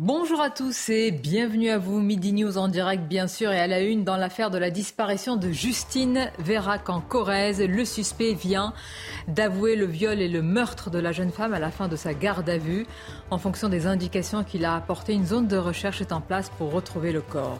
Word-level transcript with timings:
Bonjour 0.00 0.40
à 0.40 0.48
tous 0.48 0.90
et 0.90 1.10
bienvenue 1.10 1.70
à 1.70 1.78
vous. 1.78 1.98
Midi 1.98 2.32
News 2.32 2.56
en 2.56 2.68
direct, 2.68 3.08
bien 3.08 3.26
sûr, 3.26 3.50
et 3.50 3.58
à 3.58 3.66
la 3.66 3.80
une 3.80 4.04
dans 4.04 4.16
l'affaire 4.16 4.48
de 4.48 4.56
la 4.56 4.70
disparition 4.70 5.34
de 5.34 5.50
Justine 5.50 6.30
Vérac 6.38 6.88
en 6.88 7.00
Corrèze. 7.00 7.60
Le 7.60 7.84
suspect 7.84 8.34
vient 8.34 8.74
d'avouer 9.26 9.74
le 9.74 9.86
viol 9.86 10.20
et 10.20 10.28
le 10.28 10.40
meurtre 10.40 10.90
de 10.90 11.00
la 11.00 11.10
jeune 11.10 11.32
femme 11.32 11.52
à 11.52 11.58
la 11.58 11.72
fin 11.72 11.88
de 11.88 11.96
sa 11.96 12.14
garde 12.14 12.48
à 12.48 12.58
vue. 12.58 12.86
En 13.32 13.38
fonction 13.38 13.68
des 13.68 13.88
indications 13.88 14.44
qu'il 14.44 14.64
a 14.64 14.76
apportées, 14.76 15.14
une 15.14 15.26
zone 15.26 15.48
de 15.48 15.56
recherche 15.56 16.00
est 16.00 16.12
en 16.12 16.20
place 16.20 16.48
pour 16.48 16.70
retrouver 16.70 17.10
le 17.10 17.20
corps. 17.20 17.58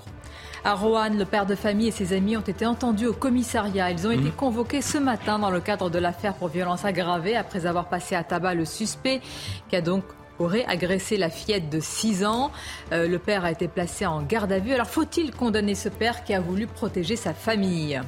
À 0.62 0.74
Roanne, 0.74 1.18
le 1.18 1.24
père 1.24 1.44
de 1.44 1.56
famille 1.56 1.88
et 1.88 1.90
ses 1.90 2.12
amis 2.12 2.36
ont 2.36 2.42
été 2.42 2.66
entendus 2.66 3.08
au 3.08 3.14
commissariat. 3.14 3.90
Ils 3.90 4.06
ont 4.06 4.12
été 4.12 4.28
mmh. 4.28 4.36
convoqués 4.36 4.80
ce 4.80 4.98
matin 4.98 5.40
dans 5.40 5.50
le 5.50 5.60
cadre 5.60 5.90
de 5.90 5.98
l'affaire 5.98 6.34
pour 6.34 6.46
violence 6.46 6.84
aggravée 6.84 7.34
après 7.34 7.66
avoir 7.66 7.88
passé 7.88 8.14
à 8.14 8.22
tabac 8.22 8.54
le 8.54 8.64
suspect 8.64 9.22
qui 9.68 9.74
a 9.74 9.80
donc 9.80 10.04
aurait 10.38 10.64
agressé 10.66 11.16
la 11.16 11.30
fillette 11.30 11.70
de 11.70 11.80
6 11.80 12.24
ans. 12.24 12.50
Euh, 12.92 13.08
le 13.08 13.18
père 13.18 13.44
a 13.44 13.50
été 13.50 13.68
placé 13.68 14.06
en 14.06 14.22
garde 14.22 14.52
à 14.52 14.58
vue. 14.58 14.72
Alors 14.72 14.88
faut-il 14.88 15.32
condamner 15.32 15.74
ce 15.74 15.88
père 15.88 16.24
qui 16.24 16.34
a 16.34 16.40
voulu 16.40 16.66
protéger 16.66 17.16
sa 17.16 17.34
famille? 17.34 18.00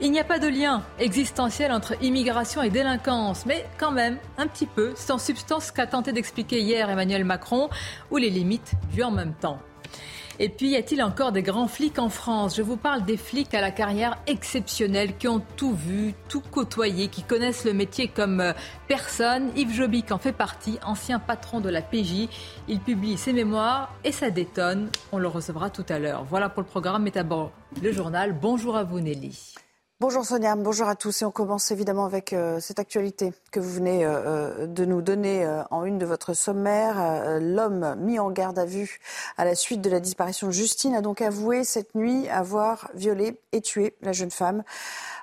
Il 0.00 0.10
n'y 0.10 0.20
a 0.20 0.24
pas 0.24 0.38
de 0.38 0.48
lien 0.48 0.82
existentiel 0.98 1.70
entre 1.72 1.94
immigration 2.02 2.62
et 2.62 2.70
délinquance, 2.70 3.46
mais 3.46 3.64
quand 3.78 3.92
même 3.92 4.18
un 4.38 4.46
petit 4.46 4.66
peu. 4.66 4.94
En 5.10 5.18
substance 5.18 5.70
qu'a 5.70 5.86
tenté 5.86 6.12
d'expliquer 6.12 6.60
hier 6.60 6.88
Emmanuel 6.88 7.24
Macron, 7.24 7.68
ou 8.10 8.16
les 8.16 8.30
limites 8.30 8.72
du 8.92 9.02
en 9.02 9.10
même 9.10 9.34
temps. 9.34 9.58
Et 10.38 10.48
puis, 10.48 10.70
y 10.70 10.76
a-t-il 10.76 11.02
encore 11.02 11.32
des 11.32 11.42
grands 11.42 11.68
flics 11.68 11.98
en 11.98 12.08
France? 12.08 12.56
Je 12.56 12.62
vous 12.62 12.76
parle 12.76 13.04
des 13.04 13.16
flics 13.16 13.54
à 13.54 13.60
la 13.60 13.70
carrière 13.70 14.18
exceptionnelle 14.26 15.16
qui 15.16 15.28
ont 15.28 15.42
tout 15.56 15.74
vu, 15.74 16.14
tout 16.28 16.40
côtoyé, 16.40 17.08
qui 17.08 17.22
connaissent 17.22 17.64
le 17.64 17.72
métier 17.72 18.08
comme 18.08 18.40
euh, 18.40 18.52
personne. 18.88 19.50
Yves 19.56 19.74
Jobic 19.74 20.12
en 20.12 20.18
fait 20.18 20.32
partie, 20.32 20.78
ancien 20.84 21.18
patron 21.18 21.60
de 21.60 21.68
la 21.68 21.82
PJ. 21.82 22.28
Il 22.68 22.80
publie 22.80 23.16
ses 23.16 23.32
mémoires 23.32 23.94
et 24.04 24.12
ça 24.12 24.30
détonne. 24.30 24.90
On 25.12 25.18
le 25.18 25.28
recevra 25.28 25.70
tout 25.70 25.86
à 25.88 25.98
l'heure. 25.98 26.24
Voilà 26.24 26.48
pour 26.48 26.62
le 26.62 26.68
programme. 26.68 27.02
Mais 27.02 27.10
d'abord, 27.10 27.52
le 27.82 27.92
journal. 27.92 28.32
Bonjour 28.40 28.76
à 28.76 28.84
vous, 28.84 29.00
Nelly. 29.00 29.54
Bonjour 30.02 30.24
Sonia, 30.24 30.56
bonjour 30.56 30.88
à 30.88 30.96
tous. 30.96 31.22
Et 31.22 31.24
on 31.24 31.30
commence 31.30 31.70
évidemment 31.70 32.04
avec 32.06 32.32
euh, 32.32 32.58
cette 32.58 32.80
actualité 32.80 33.32
que 33.52 33.60
vous 33.60 33.70
venez 33.70 34.04
euh, 34.04 34.10
euh, 34.10 34.66
de 34.66 34.84
nous 34.84 35.00
donner 35.00 35.46
en 35.70 35.84
une 35.84 35.96
de 35.96 36.04
votre 36.04 36.34
sommaire. 36.34 37.38
L'homme 37.38 37.94
mis 38.00 38.18
en 38.18 38.32
garde 38.32 38.58
à 38.58 38.64
vue 38.64 38.98
à 39.36 39.44
la 39.44 39.54
suite 39.54 39.80
de 39.80 39.88
la 39.88 40.00
disparition 40.00 40.48
de 40.48 40.52
Justine 40.52 40.96
a 40.96 41.02
donc 41.02 41.22
avoué 41.22 41.62
cette 41.62 41.94
nuit 41.94 42.28
avoir 42.28 42.90
violé 42.94 43.38
et 43.52 43.60
tué 43.60 43.94
la 44.02 44.10
jeune 44.10 44.32
femme. 44.32 44.64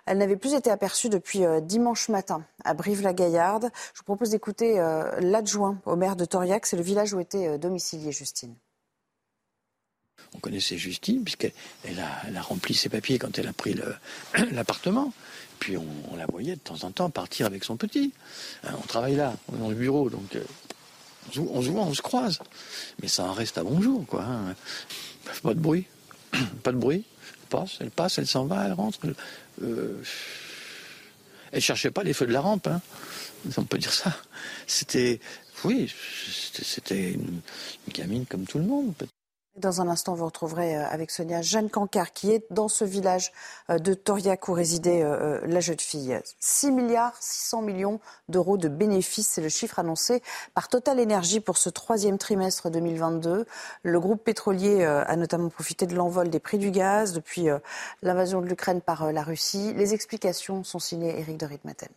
Elle 0.06 0.18
n'avait 0.18 0.38
plus 0.38 0.54
été 0.54 0.72
aperçue 0.72 1.10
depuis 1.10 1.42
dimanche 1.62 2.08
matin 2.08 2.46
à 2.64 2.74
Brive-la-Gaillarde. 2.74 3.72
Je 3.94 4.00
vous 4.00 4.06
propose 4.06 4.30
d'écouter 4.30 4.78
l'adjoint 5.20 5.78
au 5.86 5.98
maire 5.98 6.16
de 6.16 6.24
Toriac. 6.24 6.66
C'est 6.66 6.78
le 6.78 6.84
village 6.84 7.14
où 7.14 7.20
était 7.20 7.58
domiciliée 7.58 8.14
Justine. 8.14 8.56
On 10.36 10.40
connaissait 10.40 10.78
Justine, 10.78 11.24
puisqu'elle 11.24 11.54
a, 12.00 12.42
rempli 12.42 12.74
ses 12.74 12.90
papiers 12.90 13.18
quand 13.18 13.38
elle 13.40 13.48
a 13.48 13.54
pris 13.54 13.76
l'appartement. 14.52 15.14
Puis 15.60 15.76
on, 15.78 16.16
la 16.16 16.26
voyait 16.26 16.56
de 16.56 16.62
temps 16.62 16.84
en 16.84 16.92
temps 16.92 17.10
partir 17.10 17.46
avec 17.46 17.64
son 17.64 17.76
petit. 17.76 18.14
Hein, 18.64 18.76
on 18.78 18.88
travaille 18.88 19.16
là, 19.16 19.36
on 19.52 19.56
est 19.56 19.60
dans 19.60 19.70
le 19.70 19.76
bureau, 19.76 20.10
donc 20.10 20.36
euh, 20.36 20.44
on, 21.38 21.62
se 21.62 21.70
voit, 21.70 21.84
on 21.84 21.94
se 21.94 22.02
croise. 22.02 22.40
Mais 23.02 23.08
ça 23.08 23.26
en 23.26 23.34
reste 23.34 23.58
à 23.58 23.64
bonjour, 23.64 24.06
quoi. 24.06 24.24
Hein. 24.24 24.56
Pas 25.44 25.54
de 25.54 25.60
bruit. 25.60 25.86
Pas 26.64 26.72
de 26.72 26.78
bruit. 26.78 27.04
Elle 27.42 27.48
passe, 27.50 27.78
elle 27.82 27.92
passe, 27.92 28.18
elle 28.20 28.28
s'en 28.28 28.46
va, 28.46 28.66
elle 28.66 28.74
rentre. 28.74 29.00
Elle, 29.04 29.16
euh, 29.64 30.02
elle 31.52 31.62
cherchait 31.62 31.92
pas 31.92 32.04
les 32.04 32.14
feux 32.14 32.28
de 32.28 32.32
la 32.32 32.42
rampe, 32.42 32.68
hein. 32.68 32.82
on 33.58 33.64
peut 33.64 33.78
dire 33.78 33.94
ça. 33.94 34.16
C'était, 34.68 35.20
oui, 35.64 35.92
c'était 36.32 37.14
une 37.14 37.42
gamine 37.92 38.26
comme 38.26 38.46
tout 38.46 38.60
le 38.60 38.66
monde. 38.66 38.94
Dans 39.60 39.82
un 39.82 39.90
instant, 39.90 40.14
vous 40.14 40.24
retrouverez 40.24 40.78
euh, 40.78 40.88
avec 40.88 41.12
Sonia 41.12 41.42
Jeanne 41.42 41.70
Cancard, 41.70 42.14
qui 42.14 42.32
est 42.32 42.46
dans 42.50 42.70
ce 42.70 42.86
village 42.86 43.34
euh, 43.70 43.78
de 43.78 43.94
Toriac 43.94 44.48
où 44.48 44.54
résidait 44.54 45.02
euh, 45.04 45.42
la 45.46 45.60
jeune 45.60 45.80
fille. 45.82 46.18
6 46.40 46.72
milliards 46.72 47.18
600 47.20 47.64
millions 47.64 48.00
d'euros 48.30 48.58
de 48.58 48.70
bénéfices, 48.70 49.28
c'est 49.28 49.42
le 49.42 49.50
chiffre 49.50 49.78
annoncé 49.78 50.24
par 50.54 50.70
Total 50.70 50.98
Energy 51.02 51.42
pour 51.42 51.58
ce 51.58 51.70
troisième 51.70 52.18
trimestre 52.18 52.70
2022. 52.70 53.46
Le 53.84 54.00
groupe 54.00 54.24
pétrolier 54.24 54.86
a 54.86 55.16
notamment 55.18 55.50
profité 55.50 55.86
de 55.88 55.96
l'envol 55.96 56.30
des 56.30 56.40
prix 56.40 56.58
du 56.58 56.72
gaz 56.72 57.12
depuis 57.14 57.48
l'invasion 58.02 58.42
de 58.42 58.48
l'Ukraine 58.48 58.82
par 58.82 59.12
la 59.12 59.24
Russie. 59.24 59.74
Les 59.74 59.94
explications 59.94 60.64
sont 60.64 60.80
signées 60.80 61.20
Éric 61.20 61.38
de 61.38 61.46
Ritmaten. 61.46 61.90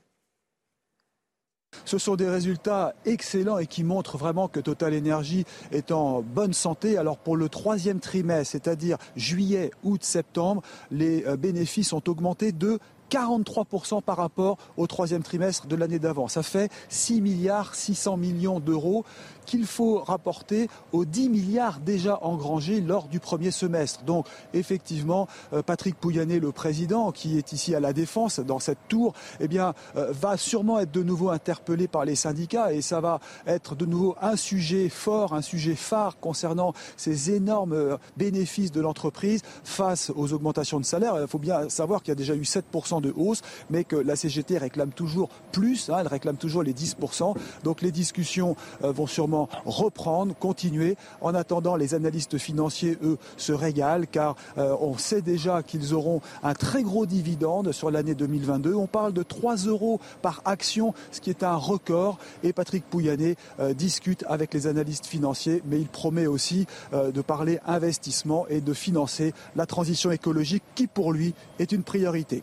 Ce 1.84 1.98
sont 1.98 2.16
des 2.16 2.28
résultats 2.28 2.94
excellents 3.04 3.58
et 3.58 3.66
qui 3.66 3.84
montrent 3.84 4.18
vraiment 4.18 4.48
que 4.48 4.60
Total 4.60 4.96
Energy 4.96 5.44
est 5.70 5.90
en 5.90 6.22
bonne 6.22 6.52
santé. 6.52 6.96
Alors 6.96 7.18
pour 7.18 7.36
le 7.36 7.48
troisième 7.48 8.00
trimestre, 8.00 8.52
c'est-à-dire 8.52 8.98
juillet, 9.16 9.70
août, 9.82 10.04
septembre, 10.04 10.62
les 10.90 11.24
euh, 11.26 11.36
bénéfices 11.36 11.92
ont 11.92 12.02
augmenté 12.06 12.52
de 12.52 12.78
43% 13.12 14.00
par 14.00 14.16
rapport 14.16 14.56
au 14.78 14.86
troisième 14.86 15.22
trimestre 15.22 15.66
de 15.66 15.76
l'année 15.76 15.98
d'avant. 15.98 16.28
Ça 16.28 16.42
fait 16.42 16.72
6 16.88 17.20
milliards 17.20 17.74
600 17.74 18.16
millions 18.16 18.58
d'euros 18.58 19.04
qu'il 19.44 19.66
faut 19.66 19.98
rapporter 19.98 20.68
aux 20.92 21.04
10 21.04 21.28
milliards 21.28 21.80
déjà 21.80 22.18
engrangés 22.22 22.80
lors 22.80 23.08
du 23.08 23.20
premier 23.20 23.50
semestre. 23.50 24.02
Donc 24.04 24.26
effectivement, 24.54 25.28
euh, 25.52 25.62
Patrick 25.62 25.96
Pouyanné, 25.96 26.40
le 26.40 26.52
président, 26.52 27.12
qui 27.12 27.36
est 27.36 27.52
ici 27.52 27.74
à 27.74 27.80
la 27.80 27.92
Défense, 27.92 28.40
dans 28.40 28.60
cette 28.60 28.78
tour, 28.88 29.12
eh 29.40 29.48
bien, 29.48 29.74
euh, 29.96 30.12
va 30.12 30.36
sûrement 30.36 30.78
être 30.78 30.92
de 30.92 31.02
nouveau 31.02 31.30
interpellé 31.30 31.88
par 31.88 32.04
les 32.04 32.14
syndicats 32.14 32.72
et 32.72 32.80
ça 32.80 33.00
va 33.00 33.20
être 33.46 33.74
de 33.74 33.84
nouveau 33.84 34.16
un 34.22 34.36
sujet 34.36 34.88
fort, 34.88 35.34
un 35.34 35.42
sujet 35.42 35.74
phare 35.74 36.18
concernant 36.18 36.72
ces 36.96 37.32
énormes 37.32 37.72
euh, 37.72 37.96
bénéfices 38.16 38.72
de 38.72 38.80
l'entreprise 38.80 39.42
face 39.64 40.10
aux 40.14 40.32
augmentations 40.32 40.80
de 40.80 40.84
salaire. 40.84 41.16
Il 41.20 41.26
faut 41.26 41.38
bien 41.38 41.68
savoir 41.68 42.02
qu'il 42.02 42.10
y 42.10 42.12
a 42.12 42.16
déjà 42.16 42.34
eu 42.34 42.42
7% 42.42 43.01
de 43.02 43.12
hausse, 43.16 43.42
mais 43.70 43.84
que 43.84 43.96
la 43.96 44.16
CGT 44.16 44.58
réclame 44.58 44.92
toujours 44.92 45.28
plus, 45.52 45.90
hein, 45.90 45.96
elle 46.00 46.08
réclame 46.08 46.36
toujours 46.36 46.62
les 46.62 46.72
10%. 46.72 47.34
Donc 47.64 47.82
les 47.82 47.90
discussions 47.92 48.56
vont 48.80 49.06
sûrement 49.06 49.48
reprendre, 49.64 50.34
continuer. 50.34 50.96
En 51.20 51.34
attendant, 51.34 51.76
les 51.76 51.94
analystes 51.94 52.38
financiers, 52.38 52.98
eux, 53.02 53.18
se 53.36 53.52
régalent 53.52 54.06
car 54.10 54.36
euh, 54.58 54.76
on 54.80 54.96
sait 54.96 55.22
déjà 55.22 55.62
qu'ils 55.62 55.94
auront 55.94 56.20
un 56.42 56.54
très 56.54 56.82
gros 56.82 57.06
dividende 57.06 57.72
sur 57.72 57.90
l'année 57.90 58.14
2022. 58.14 58.74
On 58.74 58.86
parle 58.86 59.12
de 59.12 59.22
3 59.22 59.56
euros 59.66 60.00
par 60.20 60.42
action, 60.44 60.94
ce 61.10 61.20
qui 61.20 61.30
est 61.30 61.42
un 61.42 61.56
record. 61.56 62.18
Et 62.42 62.52
Patrick 62.52 62.84
Pouyanné 62.88 63.36
euh, 63.60 63.74
discute 63.74 64.24
avec 64.28 64.54
les 64.54 64.66
analystes 64.66 65.06
financiers, 65.06 65.62
mais 65.66 65.80
il 65.80 65.88
promet 65.88 66.26
aussi 66.26 66.66
euh, 66.92 67.10
de 67.10 67.20
parler 67.20 67.58
investissement 67.66 68.46
et 68.48 68.60
de 68.60 68.74
financer 68.74 69.32
la 69.56 69.66
transition 69.66 70.10
écologique 70.10 70.62
qui, 70.74 70.86
pour 70.86 71.12
lui, 71.12 71.34
est 71.58 71.72
une 71.72 71.82
priorité. 71.82 72.42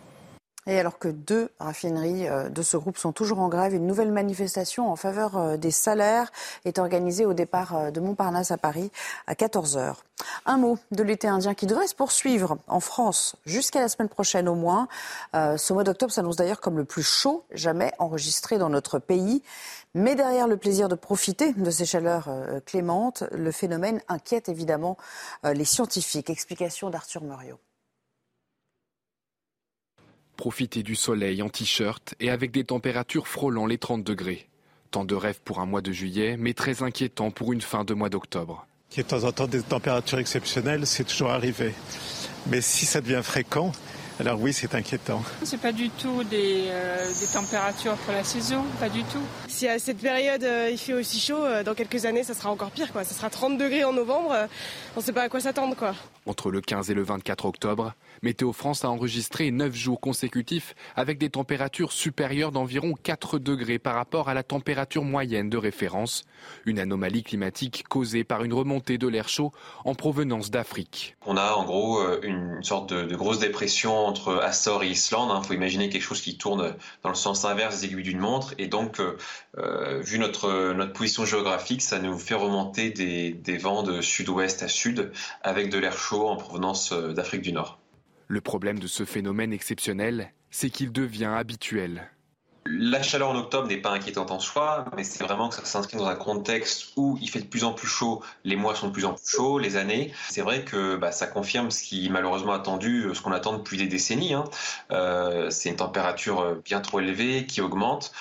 Et 0.70 0.80
alors 0.80 1.00
que 1.00 1.08
deux 1.08 1.50
raffineries 1.60 2.28
euh, 2.28 2.48
de 2.48 2.62
ce 2.62 2.78
groupe 2.78 3.00
sont 3.00 3.12
toujours 3.12 3.40
en 3.40 3.50
grève, 3.50 3.74
une 3.74 3.88
nouvelle 3.88 4.12
manifestation 4.12 4.92
en 4.92 4.96
faveur 4.96 5.36
euh, 5.36 5.58
des 5.58 5.72
salaires 5.72 6.32
est 6.64 6.78
organisée 6.78 7.26
au 7.26 7.34
départ 7.34 7.76
euh, 7.76 7.92
de 7.92 8.00
Montparnasse 8.00 8.52
à 8.52 8.58
Paris 8.58 8.92
à 9.26 9.34
14h. 9.34 9.96
Un 10.46 10.58
mot 10.58 10.78
de 10.92 11.02
l'été 11.02 11.28
indien 11.28 11.56
qui 11.56 11.66
devrait 11.66 11.88
se 11.88 11.96
poursuivre 11.96 12.60
en 12.68 12.80
France 12.80 13.36
jusqu'à 13.48 13.82
la 13.82 13.90
semaine 13.90 14.10
prochaine 14.10 14.48
au 14.48 14.54
moins. 14.54 14.88
Ce 15.34 15.72
mois 15.72 15.86
d'octobre 15.86 16.12
s'annonce 16.12 16.36
d'ailleurs 16.36 16.60
comme 16.60 16.78
le 16.78 16.84
plus 16.84 17.04
chaud 17.04 17.46
jamais 17.52 17.94
enregistré 18.00 18.58
dans 18.58 18.70
notre 18.70 19.00
pays. 19.00 19.42
Mais 19.94 20.16
derrière 20.16 20.48
le 20.48 20.58
plaisir 20.58 20.90
de 20.90 20.96
profiter 20.96 21.54
de 21.54 21.72
ces 21.72 21.86
chaleurs 21.86 22.30
clémentes, 22.66 23.24
le 23.32 23.52
phénomène 23.52 24.02
inquiète 24.10 24.50
évidemment 24.50 24.98
les 25.44 25.66
scientifiques. 25.66 26.30
Explication 26.30 26.90
d'Arthur 26.90 27.24
Muriot. 27.24 27.60
Profiter 30.40 30.84
du 30.84 30.96
soleil 30.96 31.42
en 31.42 31.50
t-shirt 31.50 32.16
et 32.22 32.30
avec 32.30 32.52
des 32.52 32.64
températures 32.64 33.28
frôlant 33.28 33.66
les 33.66 33.78
30 33.78 34.06
degrés. 34.06 34.48
Tant 34.90 35.04
de 35.04 35.14
rêves 35.14 35.42
pour 35.44 35.60
un 35.60 35.66
mois 35.66 35.82
de 35.82 35.92
juillet, 35.92 36.38
mais 36.40 36.54
très 36.54 36.82
inquiétant 36.82 37.30
pour 37.30 37.52
une 37.52 37.60
fin 37.60 37.84
de 37.84 37.94
mois 37.94 38.08
d'octobre. 38.08 38.66
Il 38.94 38.98
y 38.98 39.00
a 39.02 39.04
de 39.04 39.10
temps 39.10 39.26
en 39.26 39.34
temps 39.34 39.48
des 39.48 39.62
températures 39.62 40.18
exceptionnelles, 40.18 40.88
c'est 40.88 41.04
toujours 41.04 41.32
arrivé. 41.32 41.74
Mais 42.48 42.62
si 42.62 42.86
ça 42.86 43.02
devient 43.02 43.20
fréquent, 43.22 43.74
Alors 44.20 44.40
oui, 44.42 44.52
c'est 44.52 44.76
inquiétant. 44.76 45.24
C'est 45.44 45.62
pas 45.62 45.72
du 45.72 45.90
tout 45.90 46.26
des, 46.26 46.66
euh, 46.68 47.08
des, 47.08 47.28
températures 47.28 47.96
pour 47.96 48.14
la 48.14 48.26
saison, 48.26 48.66
pas 48.78 48.90
du 48.90 49.02
tout. 49.04 49.24
Si 49.48 49.66
à 49.66 49.80
cette 49.80 50.00
période 50.00 50.44
euh, 50.44 50.70
il 50.70 50.78
fait 50.78 50.94
aussi 50.94 51.22
chaud, 51.22 51.46
euh, 51.46 51.64
dans 51.64 51.74
quelques 51.74 52.04
années 52.04 52.24
ça 52.24 52.34
sera 52.34 52.52
encore 52.52 52.72
pire 52.72 52.92
quoi. 52.92 53.06
Ça 53.06 53.14
sera 53.14 53.30
30 53.30 53.58
degrés 53.58 53.86
en 53.86 53.94
novembre, 53.94 54.36
on 54.98 55.00
ne 55.00 55.06
sait 55.06 55.14
pas 55.14 55.24
à 55.24 55.30
quoi 55.30 55.40
s'attendre 55.40 55.74
quoi. 55.78 55.96
Entre 56.26 56.52
le 56.52 56.60
15 56.60 56.92
et 56.92 56.94
le 56.96 57.04
24 57.04 57.46
octobre, 57.46 57.94
Météo 58.22 58.52
France 58.52 58.84
a 58.84 58.90
enregistré 58.90 59.50
9 59.50 59.74
jours 59.74 60.02
consécutifs 60.02 60.76
avec 60.96 61.18
des 61.18 61.30
températures 61.30 61.94
supérieures 61.94 62.52
d'environ 62.52 62.94
4 63.02 63.40
degrés 63.40 63.80
par 63.80 63.96
rapport 63.96 64.28
à 64.28 64.34
la 64.34 64.44
température 64.44 65.06
moyenne 65.06 65.50
de 65.50 65.58
référence, 65.58 66.24
une 66.66 66.80
anomalie 66.80 67.24
climatique 67.24 67.86
causée 67.88 68.26
par 68.26 68.44
une 68.44 68.54
remontée 68.54 68.98
de 68.98 69.08
l'air 69.08 69.30
chaud 69.30 69.54
en 69.86 69.96
provenance 69.96 70.52
d'Afrique. 70.52 71.16
On 71.26 71.38
a 71.38 71.54
en 71.54 71.64
gros 71.64 72.00
euh, 72.00 72.20
une 72.24 72.62
sorte 72.64 72.94
de, 72.94 73.16
grosse 73.16 73.40
dépression 73.40 73.96
entre 73.96 74.36
Açores 74.36 74.84
et 74.84 74.90
Islande. 74.90 75.30
Il 75.32 75.38
hein. 75.38 75.44
faut 75.44 75.54
imaginer 75.54 75.90
quelque 75.90 76.04
chose 76.04 76.22
qui 76.22 76.38
tourne 76.38 76.76
dans 77.04 77.10
le 77.10 77.16
sens 77.16 77.46
inverse 77.46 77.80
des 77.80 77.88
aiguilles 77.88 78.04
d'une 78.04 78.20
montre. 78.20 78.54
Et 78.58 78.68
donc, 78.68 79.00
euh, 79.00 79.18
euh, 79.58 80.02
vu 80.02 80.20
notre, 80.20 80.74
position 80.94 81.24
géographique, 81.24 81.82
ça 81.82 82.00
nous 82.00 82.18
fait 82.18 82.36
remonter 82.36 82.90
des 82.90 83.58
vents 83.58 83.84
de 83.84 84.02
sud-ouest 84.02 84.64
à 84.64 84.68
sud 84.68 85.12
avec 85.42 85.70
de 85.70 85.78
l'air 85.78 85.98
chaud 85.98 86.28
en 86.28 86.36
provenance 86.36 86.92
d'Afrique 86.92 87.42
du 87.42 87.54
Nord. 87.54 87.80
Le 88.32 88.42
problème 88.42 88.78
de 88.78 88.86
ce 88.86 89.06
phénomène 89.06 89.52
exceptionnel, 89.52 90.32
c'est 90.52 90.70
qu'il 90.70 90.92
devient 90.92 91.34
habituel. 91.36 92.12
La 92.68 93.02
chaleur 93.02 93.30
en 93.30 93.36
octobre 93.36 93.68
n'est 93.68 93.82
pas 93.82 93.90
inquiétante 93.90 94.30
en 94.30 94.40
soi, 94.40 94.86
mais 94.96 95.04
c'est 95.04 95.24
vraiment 95.24 95.50
que 95.50 95.56
ça 95.56 95.66
s'inscrit 95.66 95.98
dans 95.98 96.06
un 96.06 96.16
contexte 96.16 96.94
où 96.96 97.18
il 97.24 97.28
fait 97.28 97.40
de 97.40 97.48
plus 97.48 97.64
en 97.64 97.74
plus 97.74 97.88
chaud, 97.88 98.22
les 98.44 98.56
mois 98.56 98.76
sont 98.76 98.90
de 98.90 98.92
plus 98.92 99.06
en 99.06 99.16
plus 99.16 99.28
chauds, 99.28 99.58
les 99.58 99.78
années. 99.78 100.14
C'est 100.30 100.44
vrai 100.44 100.64
que 100.64 100.96
bah, 100.96 101.12
ça 101.12 101.26
confirme 101.26 101.72
ce 101.72 101.82
qui 101.82 102.08
malheureusement 102.12 102.54
attendu, 102.54 103.08
ce 103.16 103.22
qu'on 103.24 103.32
attend 103.32 103.58
depuis 103.58 103.78
des 103.78 103.88
décennies. 103.88 104.36
Hein. 104.36 104.44
Euh, 104.92 105.50
c'est 105.50 105.70
une 105.70 105.78
température 105.78 106.62
bien 106.64 106.82
trop 106.82 107.00
élevée 107.00 107.48
qui 107.48 107.62
augmente. 107.62 108.12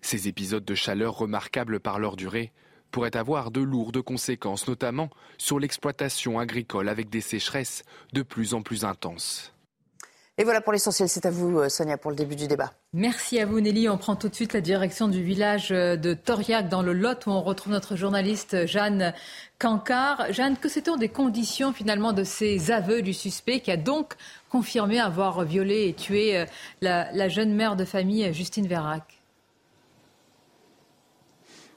Ces 0.00 0.28
épisodes 0.28 0.64
de 0.64 0.74
chaleur 0.74 1.12
remarquables 1.18 1.78
par 1.78 1.98
leur 1.98 2.16
durée 2.16 2.52
pourraient 2.90 3.18
avoir 3.18 3.50
de 3.50 3.60
lourdes 3.60 4.00
conséquences, 4.00 4.66
notamment 4.66 5.10
sur 5.36 5.58
l'exploitation 5.58 6.38
agricole 6.38 6.88
avec 6.88 7.10
des 7.10 7.20
sécheresses 7.20 7.82
de 8.14 8.22
plus 8.22 8.54
en 8.54 8.62
plus 8.62 8.86
intenses. 8.86 9.52
Et 10.40 10.44
voilà 10.44 10.60
pour 10.60 10.72
l'essentiel. 10.72 11.08
C'est 11.08 11.26
à 11.26 11.30
vous, 11.30 11.58
euh, 11.58 11.68
Sonia, 11.68 11.98
pour 11.98 12.12
le 12.12 12.16
début 12.16 12.36
du 12.36 12.46
débat. 12.46 12.72
Merci 12.92 13.40
à 13.40 13.46
vous, 13.46 13.60
Nelly. 13.60 13.88
On 13.88 13.98
prend 13.98 14.14
tout 14.14 14.28
de 14.28 14.34
suite 14.36 14.52
la 14.52 14.60
direction 14.60 15.08
du 15.08 15.20
village 15.20 15.72
euh, 15.72 15.96
de 15.96 16.14
Toriac, 16.14 16.68
dans 16.68 16.80
le 16.80 16.92
Lot, 16.92 17.26
où 17.26 17.30
on 17.30 17.42
retrouve 17.42 17.72
notre 17.72 17.96
journaliste 17.96 18.54
euh, 18.54 18.66
Jeanne 18.66 19.12
Cancard. 19.58 20.32
Jeanne, 20.32 20.56
que 20.56 20.68
c'était 20.68 20.96
des 20.96 21.08
conditions 21.08 21.72
finalement 21.72 22.12
de 22.12 22.22
ces 22.22 22.70
aveux 22.70 23.02
du 23.02 23.12
suspect 23.12 23.58
qui 23.58 23.72
a 23.72 23.76
donc 23.76 24.14
confirmé 24.48 25.00
avoir 25.00 25.42
violé 25.44 25.88
et 25.88 25.92
tué 25.92 26.44
la, 26.80 27.10
la 27.12 27.28
jeune 27.28 27.52
mère 27.52 27.74
de 27.74 27.84
famille, 27.84 28.32
Justine 28.32 28.68
Vérac? 28.68 29.17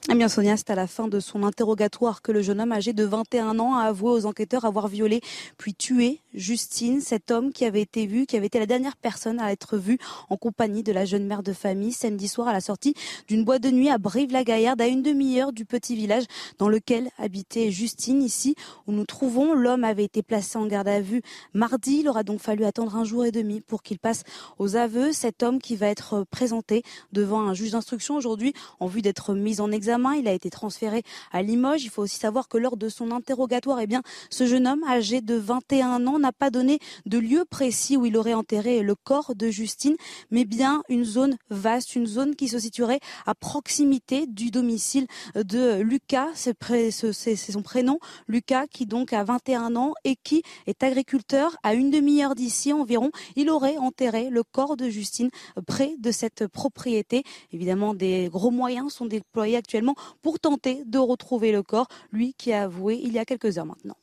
Eh 0.10 0.16
bien, 0.16 0.30
Sonia, 0.30 0.58
c'est 0.58 0.72
à 0.72 0.76
la 0.76 0.88
fin 0.88 1.08
de 1.08 1.20
son 1.20 1.44
interrogatoire 1.44 2.24
que 2.24 2.32
le 2.32 2.42
jeune 2.42 2.60
homme 2.60 2.72
âgé 2.72 2.92
de 2.92 3.04
21 3.04 3.60
ans 3.60 3.76
a 3.76 3.84
avoué 3.84 4.10
aux 4.10 4.26
enquêteurs 4.26 4.66
avoir 4.66 4.88
violé 4.88 5.22
puis 5.60 5.76
tué 5.76 6.22
Justine, 6.34 7.02
cet 7.02 7.30
homme 7.30 7.52
qui 7.52 7.66
avait 7.66 7.82
été 7.82 8.08
vu, 8.08 8.26
qui 8.26 8.36
avait 8.36 8.48
été 8.48 8.58
la 8.58 8.66
dernière 8.66 8.96
personne 8.96 9.40
à 9.40 9.52
être 9.52 9.78
vue 9.78 10.00
en 10.30 10.38
compagnie 10.38 10.82
de 10.82 10.92
la 10.92 11.06
jeune 11.06 11.28
mère 11.28 11.44
de 11.44 11.54
famille 11.54 11.92
samedi 11.92 12.28
soir 12.28 12.48
à 12.48 12.54
la 12.54 12.62
sortie 12.62 12.96
d'une 13.28 13.44
boîte 13.44 13.62
de 13.62 13.70
nuit 13.70 13.90
à 13.90 14.00
Brive-la-Gaillarde, 14.00 14.82
à 14.82 14.88
une 14.88 15.04
demi-heure 15.04 15.52
du 15.52 15.66
petit 15.66 15.96
village 15.96 16.24
dans 16.58 16.70
lequel 16.70 17.10
habitait 17.20 17.70
Justine. 17.70 18.24
Ici 18.24 18.56
où 18.88 18.94
nous 18.94 19.06
trouvons, 19.06 19.54
l'homme 19.54 19.84
avait 19.84 20.06
été 20.06 20.24
placé 20.24 20.58
en 20.58 20.66
garde 20.66 20.88
à 20.88 21.02
vue 21.02 21.22
mardi. 21.54 22.00
Il 22.00 22.10
aura 22.10 22.24
donc 22.24 22.40
fallu 22.40 22.66
attendre 22.66 22.96
un 22.96 23.04
jour 23.04 23.24
et 23.26 23.32
demi 23.32 23.62
pour 23.62 23.84
qu'il 23.84 24.00
passe 24.00 24.24
aux 24.58 24.76
aveux. 24.78 25.12
Cet 25.12 25.44
homme 25.44 25.60
qui 25.60 25.76
va 25.76 25.88
être 25.88 26.26
présenté 26.32 26.82
devant 27.12 27.42
un 27.42 27.54
juge 27.54 27.72
d'instruction 27.72 28.16
aujourd'hui 28.16 28.54
en 28.80 28.88
vue 28.88 29.02
d'être 29.02 29.36
mis 29.36 29.60
en 29.62 29.72
examen 29.72 29.91
il 30.18 30.28
a 30.28 30.34
été 30.34 30.50
transféré 30.50 31.04
à 31.32 31.42
Limoges. 31.42 31.84
Il 31.84 31.90
faut 31.90 32.04
aussi 32.04 32.18
savoir 32.18 32.48
que 32.48 32.58
lors 32.58 32.78
de 32.78 32.90
son 32.90 33.12
interrogatoire, 33.12 33.80
eh 33.80 33.88
bien, 33.88 34.02
ce 34.30 34.46
jeune 34.46 34.68
homme 34.68 34.84
âgé 34.84 35.22
de 35.22 35.36
21 35.36 36.08
ans 36.08 36.20
n'a 36.20 36.32
pas 36.32 36.50
donné 36.50 36.80
de 37.06 37.18
lieu 37.18 37.46
précis 37.50 37.98
où 37.98 38.06
il 38.06 38.18
aurait 38.18 38.34
enterré 38.34 38.82
le 38.82 38.96
corps 38.96 39.34
de 39.36 39.50
Justine, 39.50 39.96
mais 40.30 40.46
bien 40.46 40.84
une 40.90 41.04
zone 41.04 41.38
vaste, 41.50 41.96
une 41.96 42.06
zone 42.06 42.36
qui 42.36 42.48
se 42.48 42.60
situerait 42.60 43.00
à 43.26 43.36
proximité 43.36 44.28
du 44.28 44.52
domicile 44.52 45.08
de 45.36 45.82
Lucas. 45.82 46.30
C'est 46.36 47.36
son 47.36 47.62
prénom, 47.62 48.00
Lucas, 48.28 48.68
qui 48.68 48.86
donc 48.86 49.14
a 49.14 49.24
21 49.24 49.76
ans 49.76 49.94
et 50.04 50.16
qui 50.16 50.44
est 50.68 50.84
agriculteur 50.84 51.58
à 51.64 51.74
une 51.74 51.92
demi-heure 51.92 52.36
d'ici 52.36 52.74
environ. 52.74 53.12
Il 53.36 53.50
aurait 53.50 53.78
enterré 53.78 54.30
le 54.30 54.44
corps 54.44 54.78
de 54.78 54.90
Justine 54.90 55.30
près 55.68 55.96
de 56.00 56.12
cette 56.12 56.48
propriété. 56.48 57.24
Évidemment, 57.52 57.94
des 57.94 58.30
gros 58.32 58.52
moyens 58.52 58.94
sont 58.94 59.06
déployés 59.06 59.58
actuellement 59.58 59.81
pour 60.22 60.40
tenter 60.40 60.84
de 60.86 60.98
retrouver 60.98 61.52
le 61.52 61.64
corps, 61.64 61.88
lui 62.12 62.34
qui 62.38 62.54
a 62.54 62.64
avoué 62.64 63.00
il 63.02 63.14
y 63.14 63.20
a 63.20 63.26
quelques 63.26 63.58
heures 63.58 63.66
maintenant. 63.66 63.98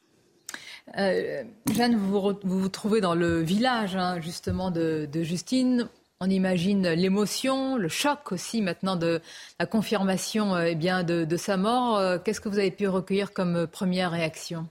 Euh, 0.96 1.42
Jeanne, 1.70 1.96
vous, 1.96 2.34
vous, 2.42 2.68
trouvez 2.68 3.00
dans 3.00 3.14
le 3.14 3.40
village 3.40 3.96
hein, 3.96 4.20
justement 4.20 4.70
de, 4.70 5.08
Justine. 5.14 5.88
On 6.20 6.28
imagine 6.28 6.88
l'émotion, 6.88 7.76
le 7.76 7.88
choc 7.88 8.32
aussi 8.32 8.60
maintenant 8.60 8.96
de 8.96 9.20
la 9.60 9.66
confirmation 9.66 10.54
euh, 10.56 10.64
eh 10.68 10.74
bien, 10.74 11.04
de, 11.04 11.36
sa 11.36 11.56
mort. 11.56 11.96
Euh, 11.96 12.18
qu'est-ce 12.18 12.40
que 12.40 12.48
vous 12.48 12.58
avez 12.58 12.70
pu 12.70 12.88
recueillir 12.88 13.32
comme 13.32 13.66
première 13.66 14.10
réaction? 14.10 14.66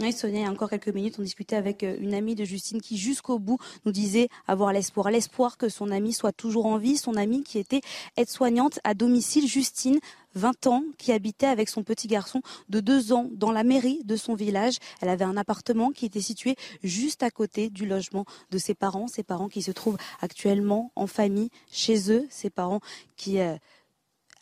Oui, 0.00 0.12
Sonia, 0.12 0.40
il 0.40 0.44
y 0.44 0.46
a 0.46 0.50
encore 0.50 0.68
quelques 0.68 0.88
minutes, 0.88 1.16
on 1.18 1.22
discutait 1.22 1.56
avec 1.56 1.82
euh, 1.82 1.96
une 2.00 2.14
amie 2.14 2.34
de 2.34 2.44
Justine 2.44 2.80
qui, 2.80 2.96
jusqu'au 2.98 3.38
bout, 3.38 3.58
nous 3.84 3.92
disait 3.92 4.28
avoir 4.46 4.72
l'espoir. 4.72 5.10
L'espoir 5.10 5.56
que 5.56 5.68
son 5.68 5.90
amie 5.90 6.12
soit 6.12 6.32
toujours 6.32 6.66
en 6.66 6.76
vie. 6.76 6.96
Son 6.96 7.14
amie 7.14 7.42
qui 7.42 7.58
était 7.58 7.80
aide-soignante 8.16 8.78
à 8.84 8.94
domicile, 8.94 9.48
Justine, 9.48 9.98
20 10.34 10.66
ans, 10.66 10.82
qui 10.98 11.12
habitait 11.12 11.46
avec 11.46 11.68
son 11.68 11.82
petit 11.82 12.08
garçon 12.08 12.42
de 12.68 12.80
2 12.80 13.12
ans 13.12 13.28
dans 13.32 13.52
la 13.52 13.64
mairie 13.64 14.00
de 14.04 14.16
son 14.16 14.34
village. 14.34 14.76
Elle 15.00 15.08
avait 15.08 15.24
un 15.24 15.36
appartement 15.36 15.90
qui 15.90 16.04
était 16.04 16.20
situé 16.20 16.56
juste 16.82 17.22
à 17.22 17.30
côté 17.30 17.70
du 17.70 17.86
logement 17.86 18.26
de 18.50 18.58
ses 18.58 18.74
parents. 18.74 19.08
Ses 19.08 19.22
parents 19.22 19.48
qui 19.48 19.62
se 19.62 19.72
trouvent 19.72 19.98
actuellement 20.20 20.92
en 20.94 21.06
famille 21.06 21.50
chez 21.70 22.12
eux. 22.12 22.26
Ses 22.30 22.50
parents 22.50 22.80
qui... 23.16 23.40
Euh, 23.40 23.56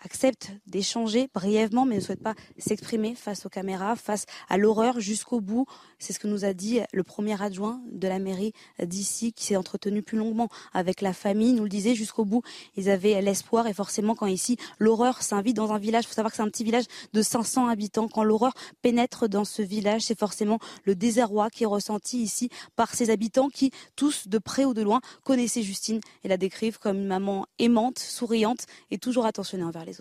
accepte 0.04 0.52
d'échanger 0.66 1.28
brièvement, 1.34 1.86
mais 1.86 1.96
ne 1.96 2.00
souhaite 2.00 2.22
pas 2.22 2.34
s'exprimer 2.58 3.14
face 3.14 3.46
aux 3.46 3.48
caméras, 3.48 3.96
face 3.96 4.26
à 4.48 4.58
l'horreur 4.58 5.00
jusqu'au 5.00 5.40
bout. 5.40 5.66
C'est 5.98 6.12
ce 6.12 6.18
que 6.18 6.28
nous 6.28 6.44
a 6.44 6.52
dit 6.52 6.80
le 6.92 7.02
premier 7.02 7.40
adjoint 7.42 7.80
de 7.90 8.06
la 8.06 8.18
mairie 8.18 8.52
d'ici, 8.82 9.32
qui 9.32 9.44
s'est 9.44 9.56
entretenu 9.56 10.02
plus 10.02 10.18
longuement 10.18 10.48
avec 10.72 11.00
la 11.00 11.12
famille. 11.12 11.50
Il 11.50 11.56
nous 11.56 11.64
le 11.64 11.68
disait 11.68 11.94
jusqu'au 11.94 12.24
bout. 12.24 12.42
Ils 12.76 12.90
avaient 12.90 13.20
l'espoir 13.22 13.66
et 13.66 13.72
forcément, 13.72 14.14
quand 14.14 14.26
ici 14.26 14.56
l'horreur 14.78 15.22
s'invite 15.22 15.56
dans 15.56 15.72
un 15.72 15.78
village, 15.78 16.04
il 16.04 16.08
faut 16.08 16.14
savoir 16.14 16.30
que 16.30 16.36
c'est 16.36 16.42
un 16.42 16.50
petit 16.50 16.64
village 16.64 16.84
de 17.12 17.22
500 17.22 17.68
habitants. 17.68 18.08
Quand 18.08 18.24
l'horreur 18.24 18.52
pénètre 18.82 19.28
dans 19.28 19.44
ce 19.44 19.62
village, 19.62 20.02
c'est 20.02 20.18
forcément 20.18 20.58
le 20.84 20.94
désarroi 20.94 21.50
qui 21.50 21.64
est 21.64 21.66
ressenti 21.66 22.22
ici 22.22 22.50
par 22.76 22.94
ces 22.94 23.10
habitants 23.10 23.48
qui, 23.48 23.70
tous 23.96 24.28
de 24.28 24.38
près 24.38 24.64
ou 24.64 24.74
de 24.74 24.82
loin, 24.82 25.00
connaissaient 25.22 25.62
Justine 25.62 26.00
et 26.22 26.28
la 26.28 26.36
décrivent 26.36 26.78
comme 26.78 26.98
une 26.98 27.06
maman 27.06 27.46
aimante, 27.58 27.98
souriante 27.98 28.66
et 28.90 28.98
toujours 28.98 29.26
attentionnée 29.26 29.64
envers 29.64 29.84
les 29.84 29.93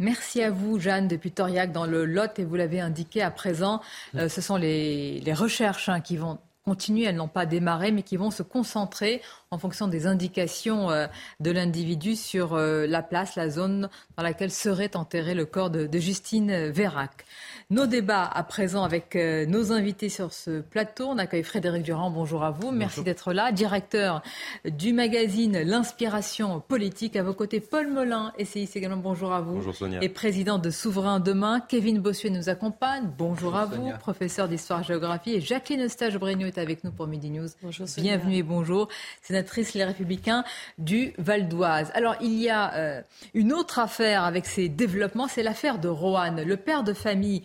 Merci 0.00 0.42
à 0.42 0.50
vous, 0.50 0.80
Jeanne, 0.80 1.08
depuis 1.08 1.30
Toriac, 1.30 1.72
dans 1.72 1.84
le 1.84 2.06
Lot, 2.06 2.38
et 2.38 2.44
vous 2.44 2.56
l'avez 2.56 2.80
indiqué 2.80 3.20
à 3.20 3.30
présent, 3.30 3.82
euh, 4.14 4.30
ce 4.30 4.40
sont 4.40 4.56
les, 4.56 5.22
recherches 5.34 5.90
hein, 5.90 6.00
qui 6.00 6.16
vont 6.16 6.38
continuer, 6.64 7.04
elles 7.04 7.16
n'ont 7.16 7.28
pas 7.28 7.46
démarré, 7.46 7.92
mais 7.92 8.02
qui 8.02 8.16
vont 8.16 8.30
se 8.30 8.42
concentrer 8.42 9.22
en 9.50 9.58
fonction 9.58 9.88
des 9.88 10.06
indications 10.06 10.90
euh, 10.90 11.06
de 11.40 11.50
l'individu 11.50 12.14
sur 12.14 12.54
euh, 12.54 12.86
la 12.86 13.02
place, 13.02 13.34
la 13.34 13.50
zone 13.50 13.88
dans 14.16 14.22
laquelle 14.22 14.50
serait 14.50 14.96
enterré 14.96 15.34
le 15.34 15.44
corps 15.44 15.70
de, 15.70 15.88
Justine 15.98 16.68
Vérac. 16.68 17.24
Nos 17.68 17.86
débats 17.86 18.24
à 18.24 18.42
présent 18.42 18.84
avec 18.84 19.16
euh, 19.16 19.44
nos 19.46 19.72
invités 19.72 20.08
sur 20.08 20.32
ce 20.32 20.60
plateau. 20.60 21.08
On 21.08 21.18
accueille 21.18 21.42
Frédéric 21.42 21.82
Durand. 21.82 22.10
Bonjour 22.10 22.44
à 22.44 22.50
vous. 22.50 22.70
Merci 22.70 23.02
d'être 23.02 23.32
là. 23.32 23.52
Directeur 23.52 24.22
du 24.64 24.92
magazine 24.92 25.60
L'Inspiration 25.62 26.60
politique. 26.60 27.16
À 27.16 27.22
vos 27.22 27.34
côtés, 27.34 27.60
Paul 27.60 27.88
Molin, 27.88 28.32
essayiste 28.38 28.76
également. 28.76 28.96
Bonjour 28.96 29.32
à 29.32 29.40
vous. 29.40 29.54
Bonjour 29.54 29.74
Sonia. 29.74 30.02
Et 30.02 30.08
président 30.08 30.58
de 30.58 30.70
Souverain 30.70 31.20
Demain. 31.20 31.60
Kevin 31.60 31.98
Bossuet 32.00 32.30
nous 32.30 32.48
accompagne. 32.48 33.10
Bonjour, 33.18 33.56
à 33.56 33.66
vous. 33.66 33.90
Professeur 33.98 34.48
d'histoire-géographie. 34.48 35.34
Et 35.34 35.40
Jacqueline 35.40 35.82
Eustache-Brégnaud 35.82 36.49
est 36.50 36.58
avec 36.58 36.82
nous 36.84 36.90
pour 36.90 37.06
Midi 37.06 37.30
News. 37.30 37.48
Bonjour 37.62 37.88
Sonia. 37.88 38.16
Bienvenue 38.16 38.36
et 38.36 38.42
bonjour. 38.42 38.88
Sénatrice 39.22 39.74
Les 39.74 39.84
Républicains 39.84 40.44
du 40.78 41.12
Val 41.16 41.48
d'Oise. 41.48 41.92
Alors, 41.94 42.16
il 42.20 42.34
y 42.34 42.48
a 42.50 42.74
euh, 42.74 43.02
une 43.34 43.52
autre 43.52 43.78
affaire 43.78 44.24
avec 44.24 44.46
ces 44.46 44.68
développements. 44.68 45.28
C'est 45.28 45.44
l'affaire 45.44 45.78
de 45.78 45.88
Roanne. 45.88 46.42
Le 46.42 46.56
père 46.56 46.82
de 46.82 46.92
famille 46.92 47.42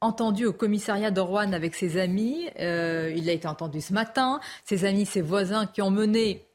entendu 0.00 0.46
au 0.46 0.52
commissariat 0.52 1.10
de 1.10 1.20
Rouen 1.20 1.52
avec 1.52 1.74
ses 1.74 1.98
amis. 1.98 2.48
Euh, 2.60 3.12
il 3.16 3.28
a 3.28 3.32
été 3.32 3.48
entendu 3.48 3.80
ce 3.80 3.92
matin. 3.92 4.40
Ses 4.64 4.84
amis, 4.84 5.06
ses 5.06 5.22
voisins 5.22 5.66
qui 5.66 5.82
ont 5.82 5.90
mené, 5.90 6.46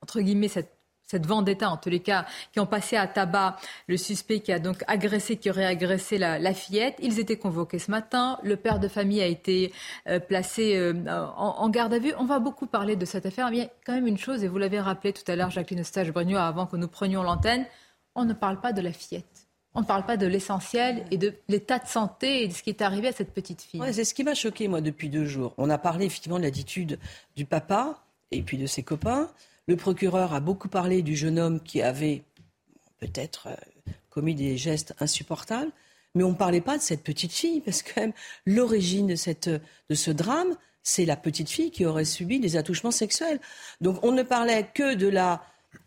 entre 0.00 0.20
guillemets, 0.20 0.48
cette, 0.48 0.72
cette 1.12 1.26
vendetta, 1.26 1.68
en 1.68 1.76
tous 1.76 1.90
les 1.90 2.00
cas, 2.00 2.24
qui 2.52 2.60
ont 2.60 2.66
passé 2.66 2.96
à 2.96 3.06
tabac 3.06 3.56
le 3.86 3.98
suspect 3.98 4.40
qui 4.40 4.50
a 4.50 4.58
donc 4.58 4.82
agressé, 4.86 5.36
qui 5.36 5.50
aurait 5.50 5.66
agressé 5.66 6.16
la, 6.16 6.54
fillette. 6.54 6.96
Ils 7.02 7.18
étaient 7.20 7.36
convoqués 7.36 7.78
ce 7.78 7.90
matin. 7.90 8.38
Le 8.42 8.56
père 8.56 8.80
de 8.80 8.88
famille 8.88 9.20
a 9.20 9.26
été 9.26 9.72
euh, 10.08 10.20
placé 10.20 10.74
euh, 10.76 10.94
en, 11.36 11.68
garde 11.68 11.92
à 11.92 11.98
vue. 11.98 12.14
On 12.18 12.24
va 12.24 12.38
beaucoup 12.38 12.66
parler 12.66 12.96
de 12.96 13.04
cette 13.04 13.26
affaire. 13.26 13.50
Mais 13.50 13.56
il 13.56 13.60
y 13.60 13.64
a 13.64 13.70
quand 13.84 13.92
même 13.92 14.06
une 14.06 14.16
chose, 14.16 14.42
et 14.42 14.48
vous 14.48 14.56
l'avez 14.56 14.80
rappelé 14.80 15.12
tout 15.12 15.30
à 15.30 15.36
l'heure, 15.36 15.50
Jacqueline 15.50 15.84
Stage-Brugno, 15.84 16.38
avant 16.38 16.64
que 16.64 16.76
nous 16.76 16.88
prenions 16.88 17.22
l'antenne, 17.22 17.66
on 18.14 18.24
ne 18.24 18.32
parle 18.32 18.60
pas 18.60 18.72
de 18.72 18.80
la 18.80 18.92
fillette. 18.92 19.48
On 19.74 19.80
ne 19.80 19.86
parle 19.86 20.06
pas 20.06 20.16
de 20.16 20.26
l'essentiel 20.26 21.04
et 21.10 21.18
de 21.18 21.34
l'état 21.48 21.78
de 21.78 21.86
santé 21.86 22.42
et 22.42 22.48
de 22.48 22.54
ce 22.54 22.62
qui 22.62 22.70
est 22.70 22.80
arrivé 22.80 23.08
à 23.08 23.12
cette 23.12 23.32
petite 23.34 23.60
fille. 23.60 23.80
c'est 23.92 24.04
ce 24.04 24.14
qui 24.14 24.24
m'a 24.24 24.34
choqué, 24.34 24.66
moi, 24.68 24.80
depuis 24.80 25.10
deux 25.10 25.26
jours. 25.26 25.52
On 25.58 25.68
a 25.68 25.78
parlé 25.78 26.06
effectivement 26.06 26.38
de 26.38 26.44
l'attitude 26.44 26.98
du 27.36 27.44
papa 27.44 28.02
et 28.30 28.42
puis 28.42 28.56
de 28.56 28.66
ses 28.66 28.82
copains. 28.82 29.28
Le 29.68 29.76
procureur 29.76 30.34
a 30.34 30.40
beaucoup 30.40 30.68
parlé 30.68 31.02
du 31.02 31.16
jeune 31.16 31.38
homme 31.38 31.60
qui 31.60 31.82
avait 31.82 32.24
peut-être 32.98 33.48
euh, 33.48 33.92
commis 34.10 34.34
des 34.34 34.56
gestes 34.56 34.94
insupportables, 34.98 35.70
mais 36.14 36.24
on 36.24 36.30
ne 36.30 36.36
parlait 36.36 36.60
pas 36.60 36.76
de 36.76 36.82
cette 36.82 37.02
petite 37.02 37.32
fille, 37.32 37.60
parce 37.60 37.82
que 37.82 38.00
l'origine 38.46 39.06
de, 39.06 39.60
de 39.88 39.94
ce 39.94 40.10
drame, 40.10 40.56
c'est 40.82 41.04
la 41.04 41.16
petite 41.16 41.48
fille 41.48 41.70
qui 41.70 41.86
aurait 41.86 42.04
subi 42.04 42.40
des 42.40 42.56
attouchements 42.56 42.90
sexuels. 42.90 43.40
Donc 43.80 44.02
on 44.02 44.12
ne 44.12 44.22
parlait 44.22 44.68
que 44.74 44.94
de 44.94 45.08
la, 45.08 45.42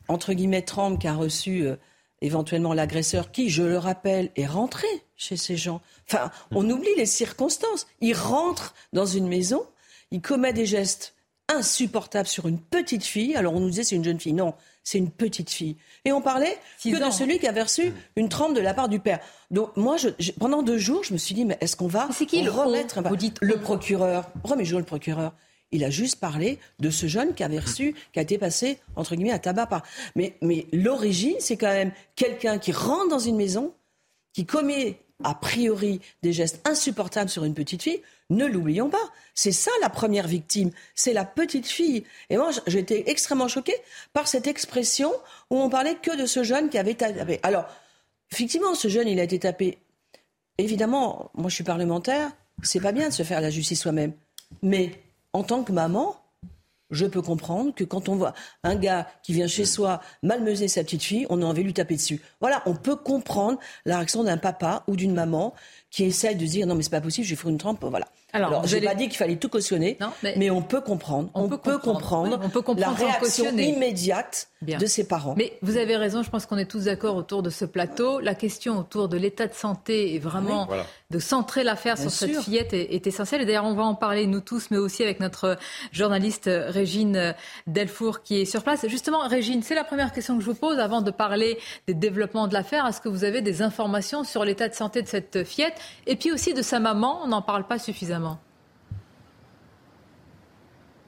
entre 0.08 0.34
guillemets, 0.34 0.62
trempe 0.62 1.01
qu'a 1.01 1.13
reçue 1.13 1.67
euh, 1.67 1.75
éventuellement 2.22 2.74
l'agresseur, 2.74 3.32
qui, 3.32 3.50
je 3.50 3.63
le 3.63 3.77
rappelle, 3.77 4.32
est 4.36 4.48
rentré 4.48 4.88
chez 5.15 5.38
ces 5.38 5.58
gens. 5.58 5.82
Enfin, 6.10 6.32
on 6.51 6.70
oublie 6.70 6.96
les 6.98 7.05
circonstances. 7.05 7.88
Il 8.01 8.15
rentre 8.15 8.74
dans 8.94 9.05
une 9.05 9.27
maison, 9.27 9.65
il 10.12 10.22
commet 10.22 10.53
des 10.53 10.65
gestes 10.65 11.14
insupportable 11.54 12.28
sur 12.28 12.48
une 12.48 12.60
petite 12.60 13.04
fille. 13.04 13.36
Alors 13.36 13.54
on 13.54 13.60
nous 13.60 13.70
disait 13.70 13.84
c'est 13.84 13.96
une 13.96 14.04
jeune 14.04 14.20
fille. 14.20 14.34
Non, 14.34 14.54
c'est 14.84 14.98
une 14.98 15.10
petite 15.10 15.50
fille. 15.50 15.75
Et 16.06 16.12
on 16.12 16.22
parlait 16.22 16.58
que 16.84 17.06
de 17.06 17.12
celui 17.12 17.40
qui 17.40 17.48
avait 17.48 17.64
reçu 17.64 17.92
une 18.16 18.30
trempe 18.30 18.56
de 18.56 18.62
la 18.62 18.74
part 18.74 18.88
du 18.88 19.00
père. 19.00 19.20
Donc 19.52 19.75
moi, 19.75 19.98
je, 19.98 20.32
pendant 20.40 20.62
deux 20.64 20.78
jours, 20.78 21.04
je 21.04 21.14
me 21.14 21.18
suis 21.18 21.36
dit, 21.36 21.44
mais 21.44 21.58
est-ce 21.62 21.75
qu'on 21.75 21.88
va 21.88 22.08
c'est 22.12 22.25
qui, 22.25 22.48
remettre 22.48 23.02
Vous 23.02 23.16
dites 23.16 23.38
le 23.42 23.58
procureur. 23.58 24.30
Remets-je 24.44 24.78
le 24.78 24.84
procureur. 24.84 25.34
Il 25.72 25.84
a 25.84 25.90
juste 25.90 26.20
parlé 26.20 26.60
de 26.80 26.90
ce 26.90 27.08
jeune 27.08 27.34
qui 27.34 27.44
avait 27.44 27.60
reçu, 27.60 27.96
qui 28.14 28.20
a 28.20 28.22
été 28.22 28.38
passé, 28.38 28.78
entre 28.96 29.16
guillemets, 29.16 29.32
à 29.32 29.40
tabac 29.40 29.66
par. 29.66 29.82
Mais, 30.16 30.38
mais 30.42 30.68
l'origine, 30.72 31.36
c'est 31.40 31.58
quand 31.58 31.74
même 31.74 31.92
quelqu'un 32.16 32.60
qui 32.60 32.72
rentre 32.72 33.10
dans 33.10 33.20
une 33.20 33.36
maison, 33.36 33.74
qui 34.36 34.46
commet 34.46 35.00
a 35.24 35.34
priori 35.34 36.01
des 36.22 36.34
gestes 36.34 36.60
insupportables 36.68 37.30
sur 37.30 37.46
une 37.46 37.54
petite 37.54 37.82
fille, 37.82 38.01
ne 38.30 38.46
l'oublions 38.46 38.89
pas. 38.89 39.12
C'est 39.34 39.54
ça 39.54 39.72
la 39.82 39.89
première 39.89 40.27
victime, 40.27 40.72
c'est 40.94 41.13
la 41.13 41.24
petite 41.24 41.68
fille. 41.68 42.04
Et 42.30 42.36
moi, 42.36 42.50
j'étais 42.68 43.06
extrêmement 43.08 43.48
choquée 43.48 43.77
par 44.12 44.27
cette 44.27 44.46
expression 44.46 45.10
où 45.50 45.58
on 45.58 45.70
parlait 45.70 45.96
que 45.96 46.20
de 46.22 46.25
ce 46.25 46.44
jeune 46.44 46.70
qui 46.70 46.77
avait 46.77 46.96
tapé. 46.96 47.39
Alors, 47.44 47.65
effectivement, 48.30 48.75
ce 48.75 48.89
jeune, 48.89 49.08
il 49.08 49.22
a 49.22 49.24
été 49.24 49.39
tapé. 49.39 49.77
Évidemment, 50.58 51.32
moi 51.34 51.50
je 51.50 51.56
suis 51.56 51.63
parlementaire, 51.63 52.32
c'est 52.62 52.82
pas 52.82 52.92
bien 52.92 53.08
de 53.08 53.13
se 53.13 53.24
faire 53.24 53.39
la 53.39 53.50
justice 53.50 53.82
soi-même. 53.82 54.12
Mais 54.62 54.92
en 55.32 55.44
tant 55.44 55.63
que 55.63 55.72
maman, 55.72 56.18
je 56.92 57.06
peux 57.06 57.22
comprendre 57.22 57.74
que 57.74 57.84
quand 57.84 58.10
on 58.10 58.15
voit 58.15 58.34
un 58.63 58.75
gars 58.75 59.08
qui 59.24 59.34
vient 59.34 59.48
chez 59.48 59.65
soi 59.65 60.01
malmeuser 60.24 60.68
sa 60.68 60.84
petite 60.84 61.04
fille, 61.04 61.25
on 61.30 61.42
a 61.42 61.46
envie 61.46 61.62
de 61.62 61.68
lui 61.68 61.74
taper 61.74 61.96
dessus. 61.96 62.22
Voilà, 62.39 62.62
on 62.65 62.75
peut 62.75 62.96
comprendre 62.96 63.60
la 63.86 63.98
réaction 63.98 64.24
d'un 64.24 64.38
papa 64.38 64.84
ou 64.88 64.96
d'une 64.96 65.13
maman 65.13 65.54
qui 65.89 66.04
essaie 66.04 66.36
de 66.36 66.46
dire 66.46 66.68
non 66.68 66.75
mais 66.75 66.84
c'est 66.84 66.89
pas 66.89 67.01
possible, 67.01 67.25
je 67.25 67.32
vais 67.32 67.42
faire 67.42 67.50
une 67.50 67.58
trempe, 67.58 67.84
voilà. 67.84 68.08
Alors, 68.36 68.68
je 68.68 68.75
n'ai 68.75 68.86
pas 68.86 68.96
dit 68.96 69.08
qu'il 69.08 69.18
fallait 69.18 69.38
tout 69.38 69.50
cautionner, 69.50 69.98
mais... 70.24 70.50
on 70.50 70.62
peut 70.62 70.82
comprendre, 70.82 71.30
on, 71.34 71.48
peut, 71.48 71.58
comprendre, 71.77 72.39
on 72.44 72.50
peut 72.50 72.62
comprendre 72.62 72.98
la 73.00 73.08
réaction 73.08 73.56
immédiate 73.58 74.50
de 74.62 74.86
ses 74.86 75.08
parents. 75.08 75.36
Mais 75.38 75.58
vous 75.62 75.77
avez 75.77 75.96
raison, 75.96 76.24
je 76.24 76.30
pense 76.30 76.46
qu'on 76.46 76.58
est 76.58 76.70
tous 76.70 76.86
d'accord 76.86 77.15
autour 77.15 77.44
de 77.44 77.50
ce 77.50 77.65
plateau. 77.65 78.20
La 78.20 78.36
question 78.36 78.80
autour 78.80 79.08
de 79.08 79.18
l'état 79.18 79.48
de 79.48 79.54
santé 79.54 80.13
et 80.13 80.20
vraiment 80.20 80.68
de 81.12 81.20
centrer 81.20 81.63
l'affaire 81.63 81.98
sur 81.98 82.12
cette 82.12 82.42
fillette 82.42 82.74
est, 82.74 83.08
essentielle. 83.08 83.42
Et 83.42 83.46
d'ailleurs, 83.46 83.65
on 83.65 83.75
va 83.75 83.84
en 83.84 83.96
parler 83.96 84.27
nous 84.27 84.42
tous, 84.42 84.72
mais 84.72 84.77
aussi 84.77 85.04
avec 85.04 85.20
notre 85.20 85.58
journaliste 85.92 86.50
Régine 86.51 87.36
Delfour 87.68 88.22
qui 88.22 88.42
est 88.42 88.46
sur 88.46 88.63
place. 88.63 88.86
Justement, 88.88 89.27
Régine, 89.27 89.63
c'est 89.63 89.75
la 89.75 89.84
première 89.84 90.12
question 90.12 90.36
que 90.38 90.44
je 90.44 90.50
vous 90.50 90.56
pose 90.56 90.80
avant 90.80 91.01
de 91.01 91.12
parler 91.12 91.58
des 91.88 91.94
développements 91.94 92.48
de 92.48 92.54
l'affaire. 92.54 92.86
Est-ce 92.88 93.01
que 93.01 93.10
vous 93.10 93.24
avez 93.24 93.42
des 93.42 93.62
informations 93.62 94.24
sur 94.24 94.44
l'état 94.44 94.68
de 94.68 94.74
santé 94.74 95.01
de 95.01 95.08
cette 95.08 95.44
fillette? 95.44 95.75
Et 96.08 96.15
puis 96.15 96.32
aussi 96.32 96.54
de 96.54 96.62
sa 96.62 96.80
maman? 96.80 97.22
On 97.24 97.27
n'en 97.27 97.42
parle 97.42 97.65
pas 97.65 97.80
suffisamment. 97.80 98.25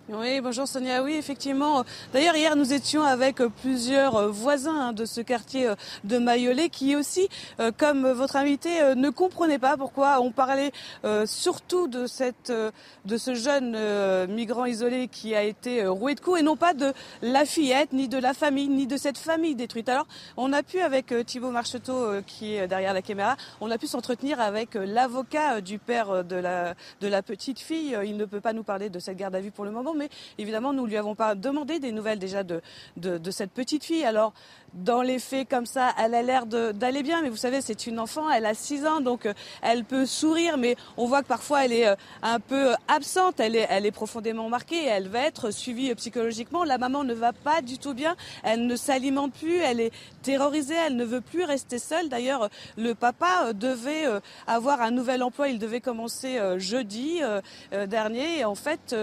Oui, 0.09 0.39
bonjour 0.39 0.69
Sonia. 0.69 1.03
Oui, 1.03 1.15
effectivement. 1.15 1.83
D'ailleurs, 2.13 2.37
hier, 2.37 2.55
nous 2.55 2.71
étions 2.71 3.03
avec 3.03 3.41
plusieurs 3.61 4.15
euh, 4.15 4.27
voisins 4.29 4.79
hein, 4.79 4.93
de 4.93 5.03
ce 5.03 5.19
quartier 5.19 5.67
euh, 5.67 5.75
de 6.05 6.17
Mayolet 6.17 6.69
qui 6.69 6.95
aussi, 6.95 7.27
euh, 7.59 7.73
comme 7.77 8.09
votre 8.11 8.37
invité, 8.37 8.95
ne 8.95 9.09
comprenaient 9.09 9.59
pas 9.59 9.75
pourquoi 9.75 10.21
on 10.21 10.31
parlait 10.31 10.71
surtout 11.25 11.87
de, 11.87 12.07
cette, 12.07 12.51
de 13.05 13.17
ce 13.17 13.33
jeune 13.33 13.77
migrant 14.27 14.65
isolé 14.65 15.07
qui 15.07 15.35
a 15.35 15.43
été 15.43 15.85
roué 15.85 16.15
de 16.15 16.21
coups 16.21 16.39
et 16.39 16.43
non 16.43 16.55
pas 16.55 16.73
de 16.73 16.93
la 17.21 17.45
fillette, 17.45 17.91
ni 17.91 18.07
de 18.07 18.17
la 18.17 18.33
famille, 18.33 18.69
ni 18.69 18.87
de 18.87 18.97
cette 18.97 19.17
famille 19.17 19.55
détruite. 19.55 19.89
Alors, 19.89 20.07
on 20.37 20.53
a 20.53 20.63
pu, 20.63 20.79
avec 20.79 21.13
Thibault 21.25 21.51
Marcheteau, 21.51 22.21
qui 22.25 22.55
est 22.55 22.67
derrière 22.67 22.93
la 22.93 23.01
caméra, 23.01 23.35
on 23.61 23.71
a 23.71 23.77
pu 23.77 23.87
s'entretenir 23.87 24.39
avec 24.39 24.75
l'avocat 24.75 25.61
du 25.61 25.79
père 25.79 26.23
de 26.23 26.35
la, 26.35 26.75
de 27.01 27.07
la 27.07 27.21
petite 27.21 27.59
fille. 27.59 27.97
Il 28.05 28.17
ne 28.17 28.25
peut 28.25 28.41
pas 28.41 28.53
nous 28.53 28.63
parler 28.63 28.89
de 28.89 28.99
cette 28.99 29.17
garde 29.17 29.35
à 29.35 29.41
vue 29.41 29.51
pour 29.51 29.65
le 29.65 29.71
moment 29.71 29.93
mais 29.97 30.09
évidemment, 30.37 30.73
nous 30.73 30.83
ne 30.83 30.89
lui 30.89 30.97
avons 30.97 31.15
pas 31.15 31.35
demandé 31.35 31.79
des 31.79 31.91
nouvelles 31.91 32.19
déjà 32.19 32.43
de, 32.43 32.61
de, 32.97 33.31
cette 33.31 33.51
petite 33.51 33.83
fille. 33.83 34.05
Alors, 34.05 34.33
dans 34.73 35.01
les 35.01 35.19
faits 35.19 35.49
comme 35.49 35.65
ça, 35.65 35.93
elle 35.97 36.13
a 36.13 36.21
l'air 36.21 36.45
d'aller 36.45 37.03
bien, 37.03 37.21
mais 37.21 37.29
vous 37.29 37.37
savez, 37.37 37.61
c'est 37.61 37.87
une 37.87 37.99
enfant, 37.99 38.29
elle 38.29 38.45
a 38.45 38.53
6 38.53 38.85
ans, 38.85 39.01
donc 39.01 39.25
euh, 39.25 39.33
elle 39.61 39.83
peut 39.83 40.05
sourire, 40.05 40.57
mais 40.57 40.75
on 40.97 41.07
voit 41.07 41.23
que 41.23 41.27
parfois 41.27 41.65
elle 41.65 41.73
est 41.73 41.87
euh, 41.87 41.95
un 42.21 42.39
peu 42.39 42.73
absente, 42.87 43.39
elle 43.39 43.55
est, 43.55 43.65
elle 43.69 43.85
est 43.85 43.91
profondément 43.91 44.49
marquée, 44.49 44.85
elle 44.85 45.07
va 45.07 45.21
être 45.21 45.51
suivie 45.51 45.93
psychologiquement. 45.95 46.63
La 46.63 46.77
maman 46.77 47.03
ne 47.03 47.13
va 47.13 47.33
pas 47.33 47.61
du 47.61 47.79
tout 47.79 47.93
bien, 47.93 48.15
elle 48.43 48.67
ne 48.67 48.75
s'alimente 48.75 49.33
plus, 49.33 49.57
elle 49.57 49.79
est 49.79 49.91
terrorisée, 50.21 50.75
elle 50.85 50.95
ne 50.95 51.05
veut 51.05 51.21
plus 51.21 51.43
rester 51.43 51.79
seule. 51.79 52.09
D'ailleurs, 52.09 52.49
le 52.77 52.93
papa 52.93 53.53
devait 53.53 54.05
euh, 54.05 54.19
avoir 54.45 54.81
un 54.81 54.91
nouvel 54.91 55.23
emploi, 55.23 55.47
il 55.47 55.59
devait 55.59 55.81
commencer 55.81 56.39
jeudi 56.57 57.21
dernier, 57.87 58.39
et 58.39 58.45
en 58.45 58.55
fait, 58.55 58.95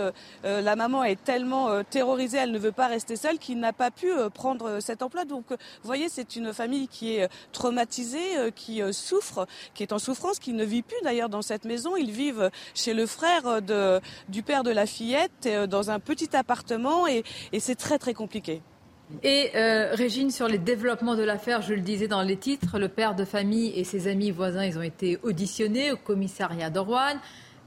la 0.43 0.77
maman 0.77 0.84
est 1.05 1.23
tellement 1.23 1.83
terrorisée, 1.85 2.39
elle 2.39 2.53
ne 2.53 2.59
veut 2.59 2.73
pas 2.73 2.87
rester 2.87 3.17
seule, 3.17 3.39
qu'il 3.39 3.59
n'a 3.59 3.73
pas 3.73 3.91
pu 3.91 4.09
prendre 4.33 4.81
cet 4.81 5.03
emploi. 5.03 5.25
Donc 5.25 5.45
vous 5.51 5.57
voyez, 5.85 6.09
c'est 6.09 6.37
une 6.37 6.53
famille 6.53 6.89
qui 6.89 7.17
est 7.17 7.29
traumatisée, 7.53 8.39
euh, 8.39 8.51
qui 8.51 8.83
euh, 8.83 8.93
souffre, 8.93 9.47
qui 9.75 9.83
est 9.83 9.93
en 9.93 9.99
souffrance, 9.99 10.39
qui 10.39 10.53
ne 10.53 10.65
vit 10.65 10.83
plus 10.83 10.97
d'ailleurs 11.03 11.29
dans 11.29 11.43
cette 11.43 11.65
maison. 11.65 11.97
Ils 11.97 12.11
vivent 12.11 12.51
chez 12.75 12.95
le 12.95 13.07
frère 13.07 13.63
de, 13.63 14.01
du 14.29 14.43
père 14.43 14.63
de 14.63 14.71
la 14.71 14.87
fillette, 14.87 15.47
euh, 15.47 15.67
dans 15.67 15.91
un 15.91 16.01
petit 16.01 16.37
appartement, 16.37 17.07
et, 17.07 17.25
c'est 17.59 17.77
très 17.77 17.99
très 17.99 18.15
compliqué. 18.15 18.61
Et 19.23 19.51
Régine, 19.55 20.31
sur 20.31 20.49
les 20.49 20.59
développements 20.59 21.15
de 21.15 21.23
l'affaire, 21.23 21.63
je 21.63 21.75
le 21.75 21.81
disais 21.81 22.09
dans 22.09 22.23
les 22.23 22.37
titres, 22.37 22.79
le 22.79 22.89
père 22.89 23.15
de 23.15 23.25
famille 23.25 23.73
et 23.79 23.85
ses 23.85 24.09
amis 24.09 24.31
voisins, 24.31 24.65
ils 24.65 24.79
ont 24.79 24.83
été 24.83 25.19
auditionnés 25.23 25.93
au 25.93 25.97
commissariat 25.97 26.69
d'Orwan. 26.69 27.19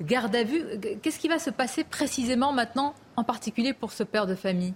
Garde 0.02 0.36
à 0.36 0.44
vue, 0.44 0.64
qu'est-ce 1.02 1.20
qui 1.20 1.28
va 1.28 1.40
se 1.40 1.50
passer 1.50 1.84
précisément 1.84 2.54
maintenant, 2.54 2.94
en 3.18 3.24
particulier 3.24 3.74
pour 3.74 3.92
ce 3.92 4.04
père 4.04 4.28
de 4.28 4.36
famille 4.36 4.74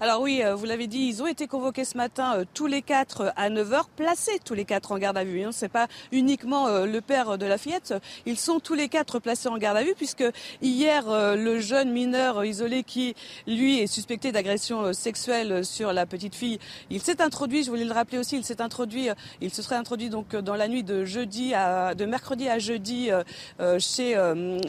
alors 0.00 0.20
oui, 0.20 0.42
euh, 0.44 0.54
vous 0.54 0.64
l'avez 0.64 0.86
dit, 0.86 1.08
ils 1.08 1.24
ont 1.24 1.26
été 1.26 1.48
convoqués 1.48 1.84
ce 1.84 1.96
matin 1.96 2.36
euh, 2.36 2.44
tous 2.54 2.68
les 2.68 2.82
quatre 2.82 3.22
euh, 3.22 3.30
à 3.34 3.50
9h, 3.50 3.82
placés 3.96 4.38
tous 4.44 4.54
les 4.54 4.64
quatre 4.64 4.92
en 4.92 4.98
garde 4.98 5.18
à 5.18 5.24
vue. 5.24 5.42
Hein. 5.42 5.50
Ce 5.50 5.64
n'est 5.64 5.68
pas 5.68 5.88
uniquement 6.12 6.68
le 6.68 7.00
père 7.00 7.36
de 7.36 7.46
la 7.46 7.58
fillette, 7.58 7.94
ils 8.24 8.38
sont 8.38 8.60
tous 8.60 8.74
les 8.74 8.88
quatre 8.88 9.18
placés 9.18 9.48
en 9.48 9.58
garde 9.58 9.76
à 9.76 9.82
vue 9.82 9.94
puisque 9.96 10.24
hier, 10.62 11.04
le 11.08 11.58
jeune 11.58 11.90
mineur 11.90 12.44
isolé 12.44 12.84
qui, 12.84 13.14
lui, 13.46 13.80
est 13.80 13.86
suspecté 13.86 14.30
d'agression 14.32 14.92
sexuelle 14.92 15.64
sur 15.64 15.92
la 15.92 16.06
petite 16.06 16.34
fille, 16.34 16.58
il 16.90 17.00
s'est 17.00 17.20
introduit, 17.20 17.64
je 17.64 17.70
voulais 17.70 17.84
le 17.84 17.92
rappeler 17.92 18.18
aussi, 18.18 18.36
il 18.36 18.44
s'est 18.44 18.60
introduit, 18.60 19.08
il 19.40 19.52
se 19.52 19.62
serait 19.62 19.76
introduit 19.76 20.10
donc 20.10 20.36
dans 20.36 20.54
la 20.54 20.68
nuit 20.68 20.84
de 20.84 21.04
jeudi 21.04 21.54
à, 21.54 21.94
de 21.94 22.04
mercredi 22.04 22.48
à 22.48 22.58
jeudi 22.58 23.10
chez 23.78 24.16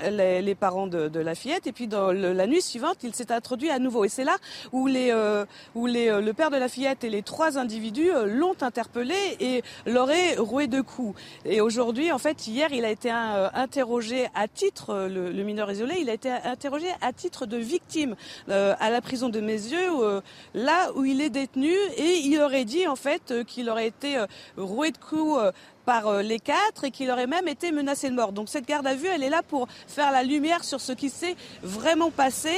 les, 0.09 0.55
parents 0.55 0.87
de, 0.87 1.19
la 1.19 1.35
fillette 1.35 1.67
et 1.67 1.71
puis 1.71 1.87
dans 1.87 2.11
la 2.11 2.47
nuit 2.47 2.61
suivante, 2.61 2.97
il 3.03 3.13
s'est 3.13 3.31
introduit 3.31 3.69
à 3.69 3.79
nouveau. 3.79 4.05
Et 4.05 4.09
c'est 4.09 4.25
là 4.25 4.37
où 4.71 4.87
les 4.87 5.11
euh, 5.19 5.45
où 5.75 5.87
euh, 5.87 6.21
le 6.21 6.33
père 6.33 6.49
de 6.49 6.57
la 6.57 6.69
fillette 6.69 7.03
et 7.03 7.09
les 7.09 7.21
trois 7.21 7.57
individus 7.57 8.11
euh, 8.11 8.25
l'ont 8.25 8.55
interpellé 8.61 9.15
et 9.39 9.61
l'auraient 9.85 10.35
roué 10.37 10.67
de 10.67 10.81
coups. 10.81 11.19
Et 11.45 11.61
aujourd'hui, 11.61 12.11
en 12.11 12.17
fait, 12.17 12.47
hier, 12.47 12.71
il 12.71 12.85
a 12.85 12.89
été 12.89 13.11
interrogé 13.11 14.27
à 14.33 14.47
titre, 14.47 15.07
le, 15.09 15.43
mineur 15.43 15.71
isolé, 15.71 15.95
il 15.99 16.09
a 16.09 16.13
été 16.13 16.29
interrogé 16.29 16.87
à 17.01 17.13
titre 17.13 17.45
de 17.45 17.57
victime 17.57 18.15
à 18.47 18.89
la 18.89 19.01
prison 19.01 19.29
de 19.29 19.39
Mézieux, 19.39 20.21
là 20.53 20.91
où 20.95 21.05
il 21.05 21.21
est 21.21 21.29
détenu, 21.29 21.73
et 21.97 22.19
il 22.23 22.39
aurait 22.41 22.65
dit 22.65 22.87
en 22.87 22.95
fait 22.95 23.33
qu'il 23.45 23.69
aurait 23.69 23.87
été 23.87 24.17
roué 24.57 24.91
de 24.91 24.97
coups 24.97 25.39
par 25.89 26.21
les 26.21 26.39
quatre 26.39 26.83
et 26.83 26.91
qu'il 26.91 27.09
aurait 27.09 27.25
même 27.25 27.47
été 27.47 27.71
menacé 27.71 28.11
de 28.11 28.13
mort. 28.13 28.31
Donc 28.31 28.47
cette 28.47 28.67
garde 28.67 28.85
à 28.85 28.93
vue, 28.93 29.07
elle 29.07 29.23
est 29.23 29.29
là 29.29 29.41
pour 29.41 29.67
faire 29.87 30.11
la 30.11 30.21
lumière 30.21 30.63
sur 30.63 30.79
ce 30.79 30.91
qui 30.91 31.09
s'est 31.09 31.35
vraiment 31.63 32.11
passé 32.11 32.51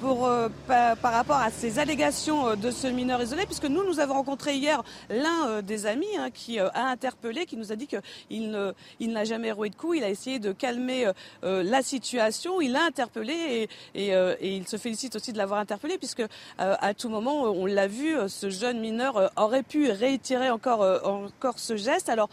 pour, 0.00 0.30
par, 0.66 0.96
rapport 1.02 1.36
à 1.36 1.50
ces 1.50 1.78
allégations 1.80 2.56
de 2.56 2.70
ce 2.70 2.86
mineur 2.86 3.20
isolé, 3.20 3.44
puisque 3.44 3.66
nous, 3.66 3.84
nous 3.84 4.00
avons 4.00 4.14
rencontré 4.14 4.54
hier 4.54 4.82
l'un 5.10 5.60
des 5.60 5.84
amis 5.84 6.06
hein, 6.16 6.30
qui 6.32 6.58
a 6.60 6.86
interpellé, 6.86 7.44
qui 7.44 7.56
nous 7.58 7.72
a 7.72 7.76
dit 7.76 7.88
qu'il 7.88 8.72
il 9.00 9.12
n'a 9.12 9.24
jamais 9.24 9.52
roué 9.52 9.68
de 9.68 9.74
coups, 9.74 9.98
il 9.98 10.04
a 10.04 10.08
essayé 10.08 10.38
de 10.38 10.52
calmer 10.52 11.10
la 11.42 11.82
situation, 11.82 12.60
il 12.62 12.74
a 12.74 12.84
interpellé 12.84 13.68
et, 13.94 14.12
et, 14.12 14.56
il 14.56 14.66
se 14.66 14.78
félicite 14.78 15.14
aussi 15.16 15.32
de 15.32 15.38
l'avoir 15.38 15.60
interpellé, 15.60 15.98
puisque 15.98 16.22
à 16.58 16.94
tout 16.94 17.08
moment, 17.08 17.42
on 17.42 17.66
l'a 17.66 17.88
vu, 17.88 18.16
ce 18.28 18.48
jeune 18.48 18.80
mineur 18.80 19.32
aurait 19.36 19.64
pu 19.64 19.90
réitérer 19.90 20.48
encore, 20.48 20.86
encore 21.04 21.58
ce 21.58 21.76
geste. 21.76 22.08
Alors 22.08 22.30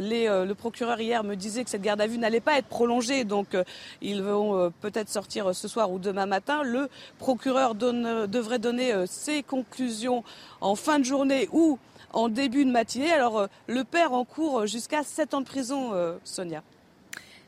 les, 0.00 0.26
le 0.26 0.54
procureur 0.54 1.00
hier 1.00 1.24
me 1.24 1.34
disait 1.34 1.64
que 1.64 1.70
cette 1.70 1.82
garde 1.82 2.00
à 2.00 2.06
vue 2.06 2.18
n'allait 2.18 2.40
pas 2.40 2.58
être 2.58 2.66
prolongée, 2.66 3.24
donc 3.24 3.56
ils 4.00 4.22
vont 4.22 4.72
peut-être 4.80 5.08
sortir 5.08 5.54
ce 5.54 5.68
soir 5.68 5.90
ou 5.90 5.98
demain 5.98 6.26
matin. 6.26 6.62
Le 6.62 6.88
procureur 7.18 7.74
devrait 7.74 8.58
donner 8.58 8.92
ses 9.06 9.42
conclusions 9.42 10.24
en 10.60 10.74
fin 10.74 10.98
de 10.98 11.04
journée 11.04 11.48
ou 11.52 11.78
en 12.12 12.28
début 12.28 12.64
de 12.64 12.70
matinée. 12.70 13.12
Alors 13.12 13.48
le 13.66 13.84
père 13.84 14.12
en 14.12 14.24
cours 14.24 14.66
jusqu'à 14.66 15.02
7 15.02 15.34
ans 15.34 15.40
de 15.40 15.46
prison, 15.46 15.92
Sonia. 16.24 16.62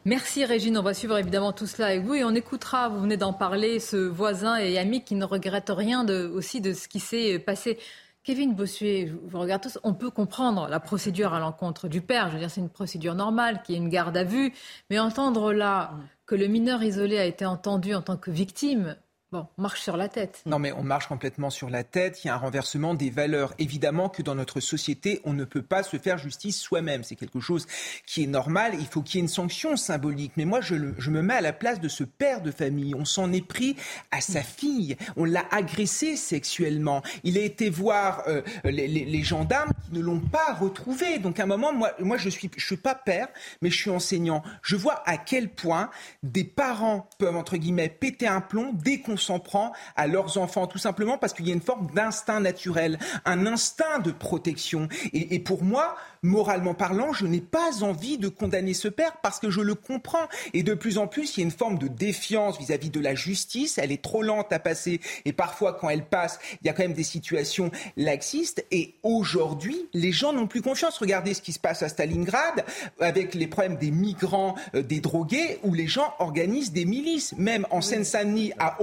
Merci 0.07 0.45
Régine, 0.45 0.77
on 0.77 0.83
va 0.83 0.93
suivre 0.93 1.17
évidemment 1.17 1.55
tout 1.55 1.67
cela 1.67 1.87
avec 1.89 2.03
vous 2.03 2.13
et 2.13 2.25
on 2.25 2.35
écoutera, 2.35 2.91
vous 2.91 3.01
venez 3.01 3.17
d'en 3.17 3.33
parler, 3.33 3.81
ce 3.81 3.97
voisin 3.97 4.57
et 4.57 4.77
ami 4.77 5.03
qui 5.03 5.15
ne 5.15 5.25
regrette 5.25 5.73
rien 5.75 6.07
aussi 6.07 6.61
de 6.61 6.75
ce 6.75 6.89
qui 6.89 7.01
s'est 7.01 7.39
passé. 7.39 7.79
Kevin 8.25 8.55
Bossuet, 8.55 9.09
je 9.09 9.15
vous 9.15 9.39
regarde 9.39 9.63
tous, 9.63 9.79
on 9.83 9.93
peut 9.93 10.09
comprendre 10.09 10.67
la 10.69 10.81
procédure 10.81 11.35
à 11.35 11.41
l'encontre 11.41 11.89
du 11.89 12.01
père, 12.01 12.29
je 12.31 12.33
veux 12.33 12.39
dire 12.39 12.51
c'est 12.51 12.63
une 12.63 12.71
procédure 12.71 13.15
normale, 13.15 13.61
qui 13.63 13.75
est 13.75 13.77
une 13.77 13.91
garde 13.91 14.17
à 14.17 14.25
vue, 14.25 14.55
mais 14.89 14.99
entendre 14.99 15.53
là 15.53 15.93
que 16.25 16.35
le 16.35 16.47
mineur 16.47 16.83
isolé 16.83 17.19
a 17.19 17.27
été 17.27 17.45
entendu 17.45 17.95
en 17.95 18.01
tant 18.01 18.17
que 18.17 18.31
victime, 18.31 18.97
On 19.35 19.63
marche 19.63 19.83
sur 19.83 19.97
la 19.97 20.09
tête. 20.09 20.43
Non, 20.47 20.59
mais 20.59 20.73
on 20.73 20.85
marche 20.85 21.09
complètement 21.09 21.51
sur 21.51 21.69
la 21.69 21.83
tête. 21.83 22.23
Il 22.23 22.29
y 22.29 22.31
a 22.31 22.35
un 22.35 22.39
renversement 22.39 22.95
des 22.95 23.11
valeurs. 23.11 23.55
Évidemment 23.59 24.09
que 24.09 24.23
dans 24.23 24.35
notre 24.35 24.61
société, 24.61 25.21
on 25.25 25.33
ne 25.33 25.45
peut 25.45 25.63
pas 25.63 25.83
se 25.83 25.97
faire 25.99 26.19
justice 26.19 26.61
soi-même. 26.61 27.03
C'est 27.03 27.17
quelque 27.17 27.41
chose 27.41 27.67
qui 28.07 28.23
est 28.23 28.29
normal. 28.29 28.75
Il 28.79 28.87
faut 28.87 29.03
qu'il 29.03 29.17
y 29.17 29.19
ait 29.19 29.25
une 29.25 29.29
sanction 29.29 29.77
symbolique. 29.77 30.33
Mais 30.37 30.45
moi, 30.45 30.61
je, 30.61 30.75
me 30.75 31.23
mets 31.23 31.35
à 31.35 31.41
la 31.41 31.53
place 31.53 31.81
de 31.81 31.89
ce 31.89 32.05
père 32.05 32.43
de 32.43 32.51
famille. 32.51 32.95
On 32.95 33.05
s'en 33.05 33.33
est 33.33 33.47
pris 33.47 33.77
à 34.11 34.21
sa 34.21 34.43
fille. 34.43 34.97
On 35.17 35.25
l'a 35.25 35.45
agressé 35.51 36.17
sexuellement. 36.17 37.03
Il 37.25 37.37
a 37.39 37.43
été 37.43 37.71
voir 37.71 38.23
euh, 38.29 38.43
les, 38.65 39.23
gendarmes 39.23 39.73
qui 39.85 39.97
ne 39.99 40.01
l'ont 40.01 40.21
pas 40.21 40.55
retrouvé. 40.55 41.19
Donc, 41.19 41.41
à 41.41 41.45
un 41.45 41.47
moment, 41.47 41.73
moi, 41.73 41.93
moi 41.99 42.19
je 42.19 42.29
suis, 42.29 42.51
je 42.57 42.65
suis 42.65 42.77
pas 42.77 42.95
père, 42.95 43.29
mais 43.63 43.71
je 43.71 43.77
suis 43.77 43.91
enseignant. 43.91 44.43
Je 44.63 44.77
vois 44.77 45.03
à 45.07 45.17
quel 45.17 45.49
point 45.49 45.91
des 46.23 46.45
parents 46.45 47.09
peuvent, 47.19 47.37
entre 47.37 47.57
guillemets, 47.57 47.89
péter 47.89 48.27
un 48.27 48.41
plomb 48.41 48.73
dès 48.75 49.01
qu'on 49.01 49.17
s'en 49.25 49.39
prend 49.39 49.73
à 49.97 50.07
leurs 50.07 50.39
enfants, 50.39 50.67
tout 50.67 50.79
simplement 50.79 51.19
parce 51.19 51.33
qu'il 51.33 51.47
y 51.49 51.51
a 51.51 51.55
une 51.55 51.61
forme 51.61 51.89
d'instinct 51.95 52.41
naturel, 52.41 52.99
un 53.25 53.47
instinct 53.47 53.99
de 53.99 54.13
protection. 54.13 54.89
Et, 55.13 55.35
et 55.35 55.39
pour 55.39 55.63
moi, 55.63 55.97
moralement 56.25 56.75
parlant, 56.75 57.13
je 57.13 57.27
n'ai 57.27 57.41
pas 57.41 57.83
envie 57.83 58.19
de 58.19 58.29
condamner 58.29 58.75
ce 58.75 58.89
père 58.89 59.17
parce 59.23 59.39
que 59.39 59.51
je 59.51 59.61
le 59.61 59.75
comprends. 59.75 60.27
Et 60.53 60.63
de 60.63 60.75
plus 60.75 60.99
en 60.99 61.07
plus, 61.07 61.37
il 61.37 61.41
y 61.41 61.43
a 61.43 61.47
une 61.47 61.51
forme 61.51 61.79
de 61.79 61.87
défiance 61.87 62.59
vis-à-vis 62.59 62.91
de 62.91 63.01
la 63.01 63.15
justice. 63.15 63.79
Elle 63.79 63.93
est 63.93 64.03
trop 64.03 64.23
lente 64.23 64.53
à 64.53 64.59
passer. 64.59 65.01
Et 65.25 65.33
parfois, 65.33 65.75
quand 65.75 65.91
elle 65.91 66.05
passe, 66.05 66.39
il 66.63 66.67
y 66.67 66.71
a 66.71 66.73
quand 66.73 66.83
même 66.83 66.95
des 66.95 67.05
situations 67.05 67.71
laxistes. 67.97 68.65
Et 68.71 68.95
aujourd'hui, 69.03 69.89
les 69.93 70.13
gens 70.13 70.33
n'ont 70.33 70.47
plus 70.47 70.63
confiance. 70.63 70.99
Regardez 70.99 71.35
ce 71.35 71.43
qui 71.43 71.53
se 71.53 71.59
passe 71.59 71.83
à 71.83 71.89
Stalingrad 71.89 72.65
avec 73.01 73.35
les 73.35 73.47
problèmes 73.47 73.77
des 73.77 73.91
migrants, 73.91 74.55
euh, 74.75 74.83
des 74.83 75.01
drogués, 75.01 75.59
où 75.63 75.75
les 75.75 75.87
gens 75.87 76.15
organisent 76.19 76.73
des 76.73 76.87
milices. 76.87 77.35
Même 77.37 77.67
en 77.71 77.81
Seine-Saint-Denis, 77.81 78.53
à 78.59 78.81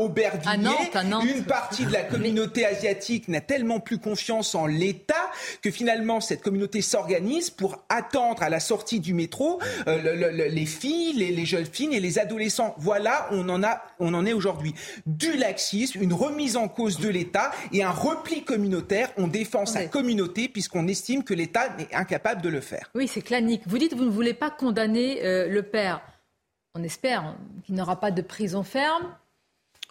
Une 1.23 1.43
partie 1.43 1.85
de 1.85 1.91
la 1.91 2.03
communauté 2.03 2.65
asiatique 2.65 3.27
n'a 3.27 3.41
tellement 3.41 3.79
plus 3.79 3.97
confiance 3.97 4.55
en 4.55 4.65
l'État 4.65 5.31
que 5.61 5.71
finalement 5.71 6.21
cette 6.21 6.41
communauté 6.41 6.81
s'organise 6.81 7.49
pour 7.49 7.83
attendre 7.89 8.43
à 8.43 8.49
la 8.49 8.59
sortie 8.59 8.99
du 8.99 9.13
métro 9.13 9.59
euh, 9.87 10.49
les 10.49 10.65
filles, 10.65 11.13
les, 11.13 11.45
jeunes 11.45 11.65
filles 11.65 11.95
et 11.95 11.99
les 11.99 12.19
adolescents. 12.19 12.75
Voilà, 12.77 13.27
on 13.31 13.47
en, 13.49 13.63
a, 13.63 13.81
on 13.99 14.13
en 14.13 14.25
est 14.25 14.33
aujourd'hui. 14.33 14.73
Du 15.05 15.33
laxisme, 15.33 16.01
une 16.01 16.13
remise 16.13 16.57
en 16.57 16.67
cause 16.67 16.99
de 16.99 17.09
l'État 17.09 17.51
et 17.71 17.83
un 17.83 17.91
repli 17.91 18.43
communautaire. 18.43 19.11
On 19.17 19.27
défend 19.27 19.65
sa 19.65 19.85
communauté 19.85 20.47
puisqu'on 20.47 20.87
estime 20.87 21.23
que 21.23 21.33
l'État 21.33 21.67
est 21.79 21.93
incapable 21.93 22.41
de 22.41 22.49
le 22.49 22.61
faire. 22.61 22.89
Oui, 22.95 23.07
c'est 23.07 23.21
clanique. 23.21 23.63
Vous 23.65 23.77
dites 23.77 23.91
que 23.91 23.95
vous 23.97 24.05
ne 24.05 24.09
voulez 24.09 24.33
pas 24.33 24.49
condamner 24.49 25.23
euh, 25.23 25.47
le 25.47 25.63
père. 25.63 26.01
On 26.75 26.83
espère 26.83 27.35
qu'il 27.65 27.75
n'aura 27.75 27.99
pas 27.99 28.11
de 28.11 28.21
prison 28.21 28.63
ferme. 28.63 29.13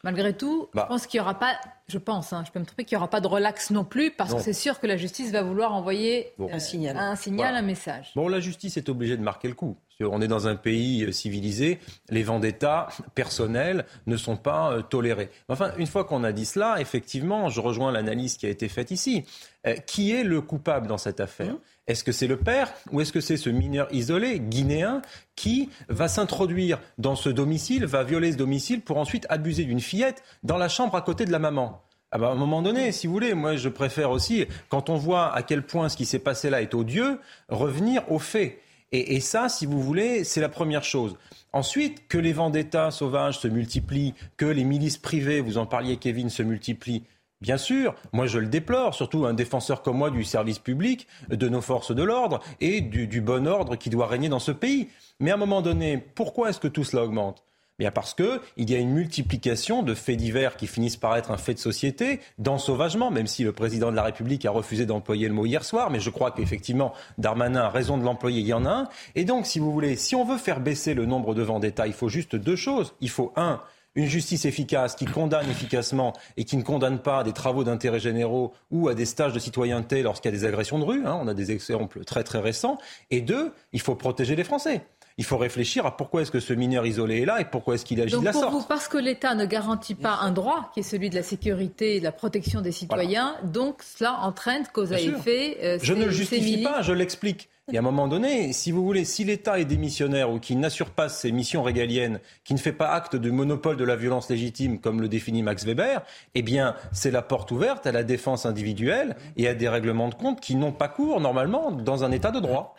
Malgré 0.03 0.35
tout, 0.35 0.69
je 0.73 0.79
bah. 0.79 0.87
pense 0.89 1.07
qu'il 1.07 1.19
n'y 1.19 1.23
aura 1.23 1.39
pas, 1.39 1.61
je 1.89 1.99
pense, 1.99 2.33
hein, 2.33 2.43
je 2.47 2.51
peux 2.51 2.59
me 2.59 2.65
tromper, 2.65 2.85
qu'il 2.85 2.97
n'y 2.97 3.01
aura 3.01 3.11
pas 3.11 3.21
de 3.21 3.27
relax 3.27 3.71
non 3.71 3.85
plus, 3.85 4.11
parce 4.11 4.35
que 4.35 4.41
c'est 4.41 4.55
sûr 4.55 4.81
que 4.81 4.87
la 4.87 4.97
justice 4.97 5.31
va 5.31 5.43
vouloir 5.43 5.75
envoyer 5.75 6.33
un 6.39 6.59
signal, 6.59 6.97
un, 6.97 7.17
signal 7.17 7.55
un 7.55 7.63
message. 7.63 8.13
Bon, 8.15 8.27
la 8.29 8.41
justice 8.41 8.79
est 8.79 8.89
obligée 8.89 9.19
de 9.19 9.23
marquer 9.23 9.49
le 9.49 9.55
coup. 9.55 9.77
On 10.01 10.23
est 10.23 10.29
dans 10.29 10.49
un 10.49 10.57
pays 10.57 11.05
euh, 11.05 11.13
civilisé, 11.13 11.79
les 12.09 12.23
vendettas 12.23 12.89
personnels 13.15 13.85
ne 14.07 14.17
sont 14.17 14.37
pas 14.37 14.73
euh, 14.73 14.83
tolérés. 14.83 15.31
Enfin, 15.49 15.73
une 15.77 15.87
fois 15.87 16.05
qu'on 16.05 16.25
a 16.25 16.33
dit 16.33 16.47
cela, 16.47 16.81
effectivement, 16.81 17.51
je 17.51 17.61
rejoins 17.61 17.93
l'analyse 17.93 18.37
qui 18.37 18.47
a 18.47 18.49
été 18.49 18.69
faite 18.69 18.91
ici. 18.91 19.25
Euh, 19.67 19.75
qui 19.75 20.13
est 20.13 20.25
le 20.25 20.41
coupable 20.41 20.87
dans 20.87 20.97
cette 20.97 21.21
affaire? 21.21 21.53
Mmh. 21.53 21.61
Est-ce 21.91 22.05
que 22.05 22.13
c'est 22.13 22.29
le 22.29 22.37
père 22.37 22.73
ou 22.93 23.01
est-ce 23.01 23.13
que 23.13 23.21
c'est 23.21 23.37
ce 23.37 23.51
mineur 23.51 23.89
isolé 23.91 24.39
guinéen 24.39 25.03
qui 25.35 25.71
va 25.89 26.07
s'introduire 26.07 26.79
dans 26.99 27.17
ce 27.17 27.29
domicile, 27.29 27.85
va 27.85 28.05
violer 28.05 28.31
ce 28.31 28.37
domicile 28.37 28.81
pour 28.81 28.97
ensuite 28.97 29.27
abuser 29.29 29.65
d'une 29.65 29.81
fillette 29.81 30.23
dans 30.45 30.57
la 30.57 30.69
chambre 30.69 30.95
à 30.95 31.03
côté 31.03 31.25
de 31.25 31.33
la 31.33 31.41
maman? 31.41 31.83
Ah 32.13 32.19
bah 32.19 32.29
à 32.29 32.31
un 32.31 32.37
moment 32.37 32.63
donné, 32.63 32.93
si 32.93 33.09
vous 33.09 33.13
voulez, 33.13 33.35
moi 33.35 33.57
je 33.57 33.69
préfère 33.69 34.13
aussi, 34.13 34.47
quand 34.69 34.89
on 34.89 34.95
voit 34.95 35.35
à 35.35 35.43
quel 35.43 35.67
point 35.67 35.89
ce 35.89 35.97
qui 35.97 36.07
s'est 36.07 36.21
passé 36.21 36.49
là 36.49 36.63
est 36.63 36.75
odieux, 36.75 37.19
revenir 37.49 38.05
aux 38.09 38.21
faits. 38.21 38.61
Et, 38.93 39.17
et 39.17 39.21
ça, 39.21 39.49
si 39.49 39.67
vous 39.67 39.83
voulez, 39.83 40.23
c'est 40.23 40.41
la 40.41 40.49
première 40.49 40.85
chose. 40.85 41.17
Ensuite, 41.53 42.07
que 42.07 42.19
les 42.19 42.33
vendettas 42.33 42.93
sauvages 42.93 43.41
se 43.41 43.49
multiplient, 43.49 44.15
que 44.37 44.47
les 44.47 44.65
milices 44.65 44.99
privées, 44.99 45.41
vous 45.41 45.59
en 45.59 45.67
parliez 45.67 45.97
Kevin, 45.97 46.31
se 46.31 46.45
multiplient, 46.45 47.03
Bien 47.41 47.57
sûr, 47.57 47.95
moi 48.13 48.27
je 48.27 48.39
le 48.39 48.49
déplore, 48.49 48.95
surtout 48.95 49.25
un 49.25 49.33
défenseur 49.33 49.81
comme 49.81 49.97
moi 49.97 50.11
du 50.11 50.25
service 50.25 50.59
public, 50.59 51.07
de 51.31 51.49
nos 51.49 51.63
forces 51.63 51.95
de 51.95 52.03
l'ordre 52.03 52.41
et 52.61 52.83
du, 52.83 53.21
bon 53.23 53.49
ordre 53.49 53.77
qui 53.77 53.89
doit 53.89 54.07
régner 54.07 54.29
dans 54.29 54.39
ce 54.39 54.53
pays. 54.53 54.89
Mais 55.21 55.31
à 55.31 55.35
un 55.35 55.39
moment 55.39 55.63
donné, 55.63 55.97
pourquoi 55.97 56.51
est-ce 56.51 56.61
que 56.61 56.69
tout 56.69 56.85
cela 56.85 57.03
augmente? 57.03 57.43
Bien 57.79 57.91
parce 57.91 58.13
qu'il 58.13 58.69
y 58.71 58.75
a 58.75 58.79
une 58.79 58.91
multiplication 58.91 59.83
de 59.83 59.95
faits 59.95 60.19
divers 60.19 60.57
qui 60.57 60.67
finissent 60.67 60.99
par 60.99 61.17
être 61.17 61.31
un 61.31 61.39
fait 61.39 61.55
de 61.55 61.59
société, 61.59 62.21
d'ensauvagement, 62.37 63.11
même 63.11 63.27
si 63.27 63.43
le 63.43 63.53
président 63.53 63.91
de 63.91 63.97
la 63.97 64.03
République 64.03 64.45
a 64.45 64.51
refusé 64.51 64.85
d'employer 64.85 65.27
le 65.27 65.33
mot 65.33 65.47
hier 65.47 65.65
soir, 65.65 65.89
mais 65.89 65.99
je 65.99 66.11
crois 66.11 66.33
qu'effectivement, 66.33 66.93
Darmanin 67.17 67.63
a 67.63 67.71
raison 67.71 67.97
de 67.97 68.05
l'employer, 68.05 68.41
il 68.41 68.47
y 68.47 68.53
en 68.53 68.67
a 68.67 68.71
un. 68.71 68.89
Et 69.15 69.25
donc, 69.25 69.47
si 69.47 69.61
vous 69.61 69.73
voulez, 69.73 69.97
si 69.97 70.15
on 70.15 70.27
veut 70.27 70.37
faire 70.37 70.61
baisser 70.61 70.93
le 70.93 71.07
nombre 71.07 71.35
de 71.35 71.41
vendettas, 71.41 71.87
il 71.87 71.95
faut 71.95 72.11
juste 72.11 72.37
deux 72.37 72.55
choses. 72.55 72.93
Il 73.01 73.09
faut, 73.09 73.33
un, 73.35 73.63
une 73.95 74.07
justice 74.07 74.45
efficace 74.45 74.95
qui 74.95 75.05
condamne 75.05 75.49
efficacement 75.51 76.13
et 76.37 76.45
qui 76.45 76.57
ne 76.57 76.63
condamne 76.63 76.99
pas 76.99 77.21
à 77.21 77.25
des 77.25 77.33
travaux 77.33 77.65
d'intérêt 77.65 78.01
généraux 78.01 78.53
ou 78.71 78.89
à 78.89 78.95
des 78.95 79.05
stages 79.05 79.33
de 79.33 79.39
citoyenneté 79.39 80.03
lorsqu'il 80.03 80.33
y 80.33 80.35
a 80.35 80.39
des 80.39 80.45
agressions 80.45 80.79
de 80.79 80.85
rue. 80.85 81.07
Hein, 81.07 81.19
on 81.21 81.29
a 81.29 81.35
des 81.35 81.51
exemples 81.51 82.05
très 82.05 82.25
très 82.25 82.41
récents. 82.41 82.79
Et 83.11 83.21
deux, 83.21 83.53
il 83.73 83.81
faut 83.81 83.95
protéger 83.95 84.37
les 84.37 84.45
Français 84.45 84.83
il 85.21 85.25
faut 85.25 85.37
réfléchir 85.37 85.85
à 85.85 85.99
pourquoi 85.99 86.23
est-ce 86.23 86.31
que 86.31 86.41
ce 86.41 86.55
mineur 86.55 86.87
isolé 86.87 87.21
est 87.21 87.25
là 87.27 87.43
et 87.43 87.45
pourquoi 87.45 87.75
est-ce 87.75 87.85
qu'il 87.85 88.01
agit 88.01 88.19
de 88.19 88.25
la 88.25 88.33
pour 88.33 88.49
Vous, 88.49 88.63
parce 88.63 88.89
que 88.89 88.97
l'État 88.97 89.35
ne 89.35 89.45
garantit 89.45 89.95
pas 89.95 90.19
un 90.23 90.31
droit 90.31 90.71
qui 90.73 90.81
est 90.81 90.83
celui 90.83 91.11
de 91.11 91.15
la 91.15 91.23
sécurité 91.23 91.97
et 91.97 91.99
de 91.99 92.05
la 92.05 92.13
protection 92.13 92.63
des 92.63 92.73
citoyens, 92.73 93.37
donc 93.45 93.83
cela 93.83 94.21
entraîne 94.23 94.67
cause 94.73 94.95
à 94.95 94.99
effet. 94.99 95.59
Euh, 95.63 95.79
je 95.83 95.93
ne 95.93 96.07
le 96.07 96.11
justifie 96.11 96.63
pas, 96.63 96.81
je 96.81 96.95
l'explique. 96.95 97.51
Et 97.73 97.77
à 97.77 97.81
un 97.81 97.83
moment 97.83 98.09
donné, 98.09 98.53
si 98.53 98.73
vous 98.73 98.85
voulez, 98.85 99.05
si 99.05 99.25
l'État 99.25 99.59
est 99.61 99.65
démissionnaire 99.65 100.31
ou 100.31 100.39
qui 100.39 100.57
n'assure 100.57 100.91
pas 100.91 101.09
ses 101.09 101.33
missions 101.33 101.63
régaliennes, 101.63 102.21
qui 102.45 102.55
ne 102.55 102.59
fait 102.59 102.73
pas 102.73 102.91
acte 102.91 103.17
de 103.17 103.31
monopole 103.31 103.77
de 103.77 103.85
la 103.85 103.97
violence 103.97 104.29
légitime, 104.29 104.81
comme 104.81 105.01
le 105.01 105.09
définit 105.09 105.43
Max 105.43 105.65
Weber, 105.65 106.03
eh 106.35 106.43
bien, 106.43 106.75
c'est 106.93 107.11
la 107.11 107.23
porte 107.23 107.51
ouverte 107.51 107.87
à 107.87 107.93
la 107.93 108.03
défense 108.03 108.47
individuelle 108.47 109.17
et 109.37 109.49
à 109.49 109.55
des 109.55 109.69
règlements 109.69 110.09
de 110.09 110.15
compte 110.15 110.41
qui 110.41 110.57
n'ont 110.57 110.73
pas 110.73 110.89
cours, 110.89 111.21
normalement, 111.21 111.71
dans 111.71 112.05
un 112.05 112.11
État 112.11 112.31
de 112.31 112.41
droit. 112.41 112.77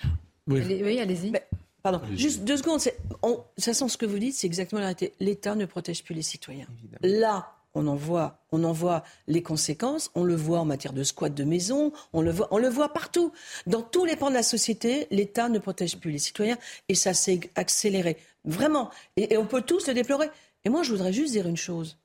Oui, 0.47 0.99
allez-y. 0.99 1.31
pardon, 1.83 2.01
juste 2.15 2.43
deux 2.43 2.57
secondes. 2.57 2.81
On, 3.21 3.39
ça 3.57 3.73
sent 3.73 3.87
ce 3.89 3.97
que 3.97 4.05
vous 4.05 4.19
dites, 4.19 4.35
c'est 4.35 4.47
exactement 4.47 4.79
la 4.79 4.87
réalité. 4.87 5.13
L'État 5.19 5.55
ne 5.55 5.65
protège 5.65 6.03
plus 6.03 6.15
les 6.15 6.21
citoyens. 6.21 6.67
Là, 7.01 7.53
on 7.73 7.87
en 7.87 7.95
voit, 7.95 8.39
on 8.51 8.63
en 8.63 8.71
voit 8.73 9.03
les 9.27 9.41
conséquences. 9.41 10.11
On 10.15 10.23
le 10.23 10.35
voit 10.35 10.59
en 10.59 10.65
matière 10.65 10.93
de 10.93 11.03
squat 11.03 11.33
de 11.33 11.43
maison. 11.43 11.91
On 12.13 12.21
le 12.21 12.31
voit, 12.31 12.47
on 12.51 12.57
le 12.57 12.67
voit 12.67 12.93
partout. 12.93 13.31
Dans 13.67 13.81
tous 13.81 14.05
les 14.05 14.15
pans 14.15 14.29
de 14.29 14.35
la 14.35 14.43
société, 14.43 15.07
l'État 15.11 15.49
ne 15.49 15.59
protège 15.59 15.97
plus 15.97 16.11
les 16.11 16.19
citoyens 16.19 16.57
et 16.89 16.95
ça 16.95 17.13
s'est 17.13 17.39
accéléré 17.55 18.17
vraiment. 18.45 18.89
Et, 19.17 19.37
on 19.37 19.45
peut 19.45 19.61
tous 19.61 19.87
le 19.87 19.93
déplorer. 19.93 20.29
Et 20.65 20.69
moi, 20.69 20.83
je 20.83 20.91
voudrais 20.91 21.13
juste 21.13 21.31
dire 21.31 21.47
une 21.47 21.57
chose. 21.57 21.97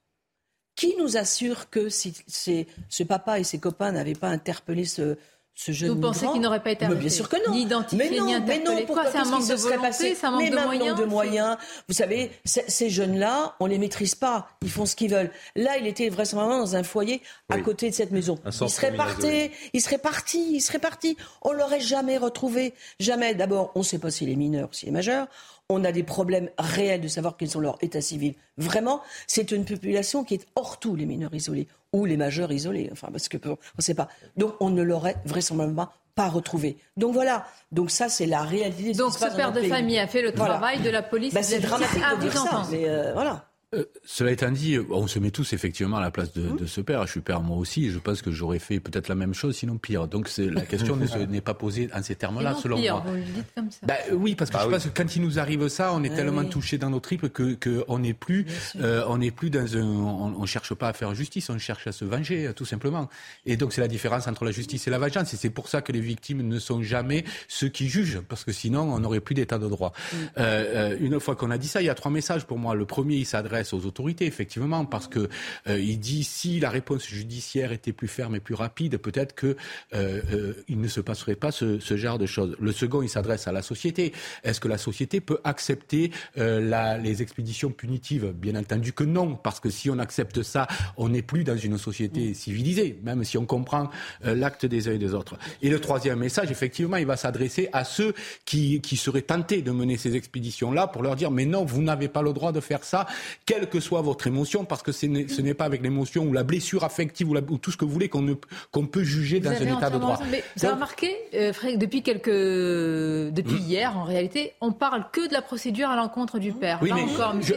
Qui 0.74 0.94
nous 0.98 1.16
assure 1.16 1.70
que 1.70 1.88
si 1.88 2.14
ce 2.29 3.02
papa 3.02 3.40
et 3.40 3.44
ses 3.44 3.59
copains 3.59 3.92
n'avaient 3.92 4.14
pas 4.14 4.29
interpellé 4.29 4.85
ce, 4.85 5.16
ce 5.59 5.73
jeune 5.73 5.88
Vous 5.88 5.97
pensez 6.01 6.27
qu'il 6.29 6.40
n'aurait 6.42 6.62
pas 6.62 6.71
été 6.71 6.85
Mais 6.85 6.92
arrêté 6.92 7.01
Bien 7.01 7.11
sûr 7.11 7.29
que 7.31 7.45
non. 7.47 7.53
Ni 7.55 7.62
identifié, 7.62 7.99
mais 8.11 8.16
non, 8.19 8.27
ni 8.27 8.35
mais 8.47 8.59
non, 8.59 8.73
Quoi, 8.77 8.83
pourquoi 8.87 9.11
c'est 9.11 9.16
un 9.19 9.25
manque 9.25 9.40
qui 9.42 9.49
de 9.49 9.57
se 9.57 9.62
serait 9.62 9.77
volonté, 9.77 9.88
passé 9.88 10.14
c'est 10.14 10.27
un 10.27 10.31
manque 10.33 10.42
Mais 10.42 10.51
de 10.51 10.55
même 10.55 10.64
moyens, 10.66 10.88
manque 10.90 10.99
de 10.99 11.03
c'est- 11.05 11.11
moyens. 11.11 11.57
Vous 11.88 11.95
savez, 11.95 12.31
ces 12.45 12.90
jeunes-là, 12.90 13.55
on 13.59 13.66
les 13.66 13.79
maîtrise 13.79 14.14
pas. 14.14 14.49
Ils 14.62 14.71
font 14.71 14.85
ce 14.87 14.95
qu'ils 14.95 15.11
veulent. 15.11 15.31
Là, 15.57 15.79
il 15.79 15.87
était 15.87 16.09
vraisemblablement 16.11 16.59
dans 16.61 16.77
un 16.77 16.83
foyer 16.83 17.23
à 17.49 17.59
côté 17.59 17.88
de 17.90 17.95
cette 17.95 18.11
maison. 18.12 18.38
Il 18.61 18.69
serait 18.71 18.95
parti, 18.95 19.51
il 19.73 19.81
serait 19.81 19.99
parti, 19.99 20.47
il 20.57 20.61
serait 20.61 20.79
parti. 20.79 21.16
On 21.42 21.53
l'aurait 21.53 21.81
jamais 21.81 22.19
retrouvé. 22.19 22.75
Jamais. 23.01 23.35
D'abord, 23.35 23.73
on 23.75 23.81
ne 23.81 23.85
sait 23.85 23.99
pas 23.99 24.11
s'il 24.11 24.29
est 24.29 24.37
mineur, 24.37 24.69
s'il 24.73 24.90
est 24.90 24.92
majeur. 24.92 25.27
On 25.69 25.83
a 25.85 25.90
des 25.90 26.05
problèmes 26.05 26.49
réels 26.59 27.01
de 27.01 27.09
savoir 27.09 27.37
quels 27.37 27.51
sont 27.51 27.59
leurs 27.59 27.79
états 27.81 28.01
civils. 28.01 28.35
Vraiment, 28.57 29.01
c'est 29.27 29.51
une 29.51 29.64
population 29.64 30.23
qui 30.23 30.35
est 30.35 30.47
hors 30.55 30.79
tout, 30.79 30.95
les 30.95 31.07
mineurs 31.07 31.35
isolés 31.35 31.66
ou 31.96 32.04
les 32.04 32.16
majeurs 32.16 32.52
isolés. 32.52 32.88
Enfin, 32.92 33.09
parce 33.11 33.28
que 33.28 33.38
on 33.46 33.56
ne 33.78 33.82
sait 33.82 33.94
pas. 33.94 34.09
Donc, 34.37 34.54
on 34.61 34.70
ne 34.70 34.82
l'aurait 34.82 35.16
vraisemblablement 35.24 35.88
pas 36.14 36.28
retrouvé. 36.28 36.78
Donc 36.96 37.12
voilà. 37.12 37.44
Donc 37.72 37.90
ça, 37.90 38.09
c'est 38.09 38.26
la 38.26 38.42
réalité. 38.42 38.88
de 38.88 38.92
ce 38.94 38.98
Donc 38.98 39.12
ce 39.12 39.24
dans 39.26 39.37
père 39.37 39.52
de 39.52 39.61
pays. 39.61 39.68
famille 39.68 39.98
a 39.98 40.06
fait 40.06 40.22
le 40.22 40.32
Voilà. 40.35 40.54
travail 40.54 40.80
de 40.80 40.88
la 40.90 41.02
police 41.02 41.35
Bah, 41.35 41.42
c'est 41.42 41.61
dramatique 41.61 42.02
de 42.16 42.20
dire 42.20 42.32
ça, 42.37 42.62
mais 42.70 42.88
euh, 42.88 43.12
voilà. 43.12 43.44
Euh, 43.74 43.85
cela 44.05 44.31
étant 44.31 44.52
dit, 44.52 44.79
on 44.90 45.09
se 45.09 45.18
met 45.18 45.33
tous 45.33 45.52
effectivement 45.52 45.96
à 45.96 46.00
la 46.00 46.12
place 46.12 46.33
de, 46.33 46.42
Mmh. 46.42 46.57
de 46.57 46.66
ce 46.66 46.81
père. 46.81 47.05
Je 47.07 47.11
suis 47.11 47.20
père 47.20 47.40
moi 47.40 47.57
aussi 47.57 47.87
et 47.87 47.90
je 47.90 47.98
pense 47.98 48.22
que 48.22 48.31
j'aurais 48.31 48.61
fait 48.61 48.79
peut-être 48.79 49.09
la 49.09 49.16
même 49.16 49.35
chose, 49.35 49.57
sinon 49.57 49.76
pire. 49.76 50.07
Donc 50.07 50.31
la 50.38 50.61
question 50.61 50.96
n'est 51.29 51.40
pas 51.40 51.55
posée 51.55 51.88
en 51.92 52.00
ces 52.00 52.14
termes-là, 52.14 52.55
selon 52.55 52.76
pire, 52.76 52.94
moi. 53.02 53.05
vous 53.09 53.14
le 53.16 53.22
dites 53.22 53.46
comme 53.57 53.68
ça. 53.72 53.79
Bah, 53.83 53.94
oui, 54.12 54.37
parce 54.37 54.50
que 54.52 54.57
Ah 54.57 54.61
je 54.62 54.66
oui. 54.68 54.72
pense 54.74 54.85
que 54.85 54.90
quand 54.96 55.16
il 55.16 55.22
nous 55.22 55.40
arrive 55.40 55.66
ça, 55.66 55.92
on 55.92 56.05
est 56.05 56.12
Ah 56.12 56.16
tellement 56.16 56.42
oui. 56.42 56.48
touché 56.48 56.79
dans 56.79 56.90
nos 56.90 57.00
tripes 57.00 57.29
que 57.33 57.55
que 57.55 57.85
on 57.88 57.98
n'est 57.98 58.14
plus, 58.14 58.46
euh, 58.81 59.02
on 59.09 59.18
n'est 59.18 59.33
plus 59.33 59.50
dans 59.50 59.76
un, 59.76 59.83
on, 59.83 60.37
on 60.40 60.46
cherche 60.46 60.72
pas 60.74 60.88
à 60.90 60.92
faire 60.92 61.12
justice, 61.16 61.50
on 61.50 61.59
cherche 61.59 61.88
à 61.88 61.92
se 61.92 62.05
venger, 62.05 62.46
euh, 62.46 62.52
tout 62.52 62.66
simplement. 62.66 63.09
Et 63.46 63.57
donc 63.57 63.72
c'est 63.72 63.81
la 63.81 63.88
différence 63.88 64.29
entre 64.29 64.44
la 64.44 64.52
justice 64.52 64.87
et 64.87 64.90
la 64.90 64.98
vengeance. 64.98 65.35
Et 65.35 65.37
c'est 65.37 65.50
pour 65.50 65.66
ça 65.68 65.83
que 65.83 65.90
les 65.90 66.00
victimes 66.00 66.46
ne 66.46 66.61
sont 66.61 66.83
jamais 66.85 67.24
ceux 67.48 67.68
qui 67.68 67.88
jugent, 67.88 68.20
parce 68.29 68.44
que 68.44 68.52
sinon 68.52 68.83
on 68.83 69.00
n'aurait 69.00 69.18
plus 69.20 69.35
d'état 69.35 69.59
de 69.59 69.66
droit. 69.68 69.92
Mm. 69.92 70.16
Euh, 70.38 70.92
euh, 70.92 70.96
une 71.00 71.18
fois 71.18 71.35
qu'on 71.35 71.50
a 71.50 71.59
dit 71.59 71.66
ça, 71.68 71.83
il 71.83 71.87
y 71.87 71.90
a 71.90 71.94
trois 71.96 72.12
messages 72.12 72.44
pour 72.46 72.59
moi. 72.61 72.76
Le 72.76 72.85
premier, 72.87 73.16
il 73.16 73.26
s'adresse 73.26 73.56
aux 73.73 73.87
autorités, 73.87 74.27
effectivement, 74.27 74.85
parce 74.85 75.09
que 75.09 75.29
euh, 75.69 75.79
il 75.79 75.99
dit 75.99 76.25
si 76.25 76.61
la 76.61 76.71
réponse 76.71 77.07
judiciaire 77.07 77.73
était 77.73 77.92
plus 77.92 78.09
ferme 78.09 78.35
et 78.35 78.40
plus 78.40 78.55
rapide, 78.55 78.99
peut-être 78.99 79.35
que 79.35 79.57
euh, 79.95 80.21
euh, 80.33 80.55
il 80.69 80.81
ne 80.81 80.88
se 80.88 81.01
passerait 81.01 81.37
pas 81.37 81.51
ce, 81.51 81.79
ce 81.79 81.97
genre 81.97 82.19
de 82.19 82.27
choses. 82.27 82.57
Le 82.61 82.73
second, 82.73 83.03
il 83.03 83.09
s'adresse 83.09 83.47
à 83.49 83.53
la 83.53 83.62
société. 83.62 84.12
Est-ce 84.45 84.61
que 84.61 84.69
la 84.69 84.79
société 84.79 85.21
peut 85.21 85.38
accepter 85.45 86.11
la, 86.37 86.99
les 86.99 87.23
expéditions 87.23 87.71
punitives? 87.71 88.33
Bien 88.33 88.57
entendu 88.57 88.92
que 88.92 89.05
non, 89.05 89.35
parce 89.35 89.61
que 89.61 89.71
si 89.71 89.90
on 89.90 89.99
accepte 89.99 90.42
ça, 90.42 90.66
on 90.97 91.09
n'est 91.09 91.23
plus 91.23 91.45
dans 91.45 91.57
une 91.57 91.79
société 91.79 92.35
civilisée, 92.35 92.99
même 93.03 93.25
si 93.25 93.38
on 93.38 93.47
comprend 93.47 93.90
l'acte 94.23 94.66
des 94.66 94.88
uns 94.88 94.92
et 94.92 94.99
des 94.99 95.14
autres. 95.14 95.37
Et 95.62 95.71
le 95.71 95.81
troisième 95.81 96.19
message, 96.19 96.51
effectivement, 96.51 96.97
il 96.97 97.07
va 97.07 97.16
s'adresser 97.16 97.69
à 97.73 97.85
ceux 97.85 98.14
qui, 98.45 98.81
qui 98.81 98.97
seraient 98.97 99.23
tentés 99.23 99.62
de 99.62 99.71
mener 99.71 99.97
ces 99.97 100.16
expéditions-là 100.16 100.87
pour 100.87 101.03
leur 101.03 101.16
dire 101.16 101.31
mais 101.31 101.45
non, 101.45 101.64
vous 101.64 101.83
n'avez 101.83 102.09
pas 102.09 102.23
le 102.23 102.33
droit 102.33 102.53
de 102.53 102.61
faire 102.61 102.85
ça, 102.85 103.07
quelle 103.46 103.68
que 103.68 103.78
soit 103.78 104.02
votre 104.02 104.26
émotion, 104.26 104.64
parce 104.64 104.82
que 104.82 104.90
ce 104.92 105.06
n'est 105.06 105.54
pas 105.54 105.64
avec 105.64 105.80
l'émotion 105.80 106.24
ou 106.24 106.32
la 106.32 106.42
blessure 106.42 106.82
affective 106.82 107.30
ou, 107.30 107.35
la- 107.35 107.40
ou 107.48 107.59
tout 107.59 107.70
ce 107.70 107.76
que 107.76 107.85
vous 107.85 107.92
voulez 107.92 108.09
qu'on 108.09 108.87
peut 108.87 109.04
juger 109.04 109.38
dans 109.38 109.50
un 109.52 109.54
état 109.78 109.88
de 109.88 109.98
droit. 109.98 110.18
Mais 110.30 110.42
vous 110.56 110.64
avez 110.64 110.74
remarqué, 110.74 111.14
euh, 111.35 111.52
Frédéric, 111.52 111.78
depuis 111.80 112.02
quelques, 112.02 112.28
depuis 112.28 113.56
hier, 113.62 113.96
en 113.96 114.02
réalité, 114.04 114.52
on 114.61 114.72
parle 114.72 115.06
que 115.12 115.28
de 115.28 115.32
la 115.32 115.42
procédure 115.42 115.88
à 115.88 115.96
l'encontre 115.96 116.38
du 116.40 116.52
père. 116.52 116.80
Oui, 116.82 116.88
Là 116.90 116.96
mais 116.96 117.02
encore, 117.02 117.35
je- 117.40 117.54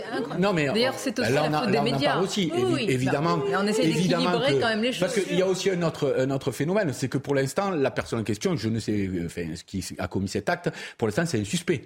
mais 0.53 0.65
D'ailleurs, 0.67 0.93
c'est 0.97 1.17
aussi 1.19 1.31
là, 1.31 1.41
la 1.41 1.49
on 1.49 1.53
a- 1.53 1.57
faute 1.61 1.65
là, 1.65 1.71
des 1.71 1.77
on 1.77 1.81
en 1.81 1.83
médias. 1.83 2.11
parle 2.11 2.23
aussi, 2.23 2.51
Oui, 2.55 2.63
oui, 2.73 2.85
évidemment. 2.87 3.39
on 3.59 3.65
essaie 3.67 3.85
d'équilibrer 3.87 4.59
quand 4.59 4.67
même 4.69 4.81
les 4.83 4.91
choses. 4.91 4.99
Parce 4.99 5.19
qu'il 5.19 5.37
y 5.37 5.41
a 5.41 5.47
aussi 5.47 5.69
un 5.71 5.81
autre, 5.81 6.15
un 6.19 6.29
autre 6.29 6.51
phénomène, 6.51 6.93
c'est 6.93 7.07
que 7.09 7.17
pour 7.17 7.33
l'instant, 7.33 7.71
la 7.71 7.89
personne 7.91 8.19
en 8.19 8.23
question, 8.23 8.55
je 8.55 8.69
ne 8.69 8.79
sais, 8.79 8.91
euh, 9.07 9.25
enfin, 9.25 9.47
ce 9.55 9.63
qui 9.63 9.83
a 9.97 10.07
commis 10.07 10.27
cet 10.27 10.49
acte, 10.49 10.69
pour 10.97 11.07
l'instant, 11.07 11.25
c'est 11.25 11.39
un 11.39 11.43
suspect. 11.43 11.85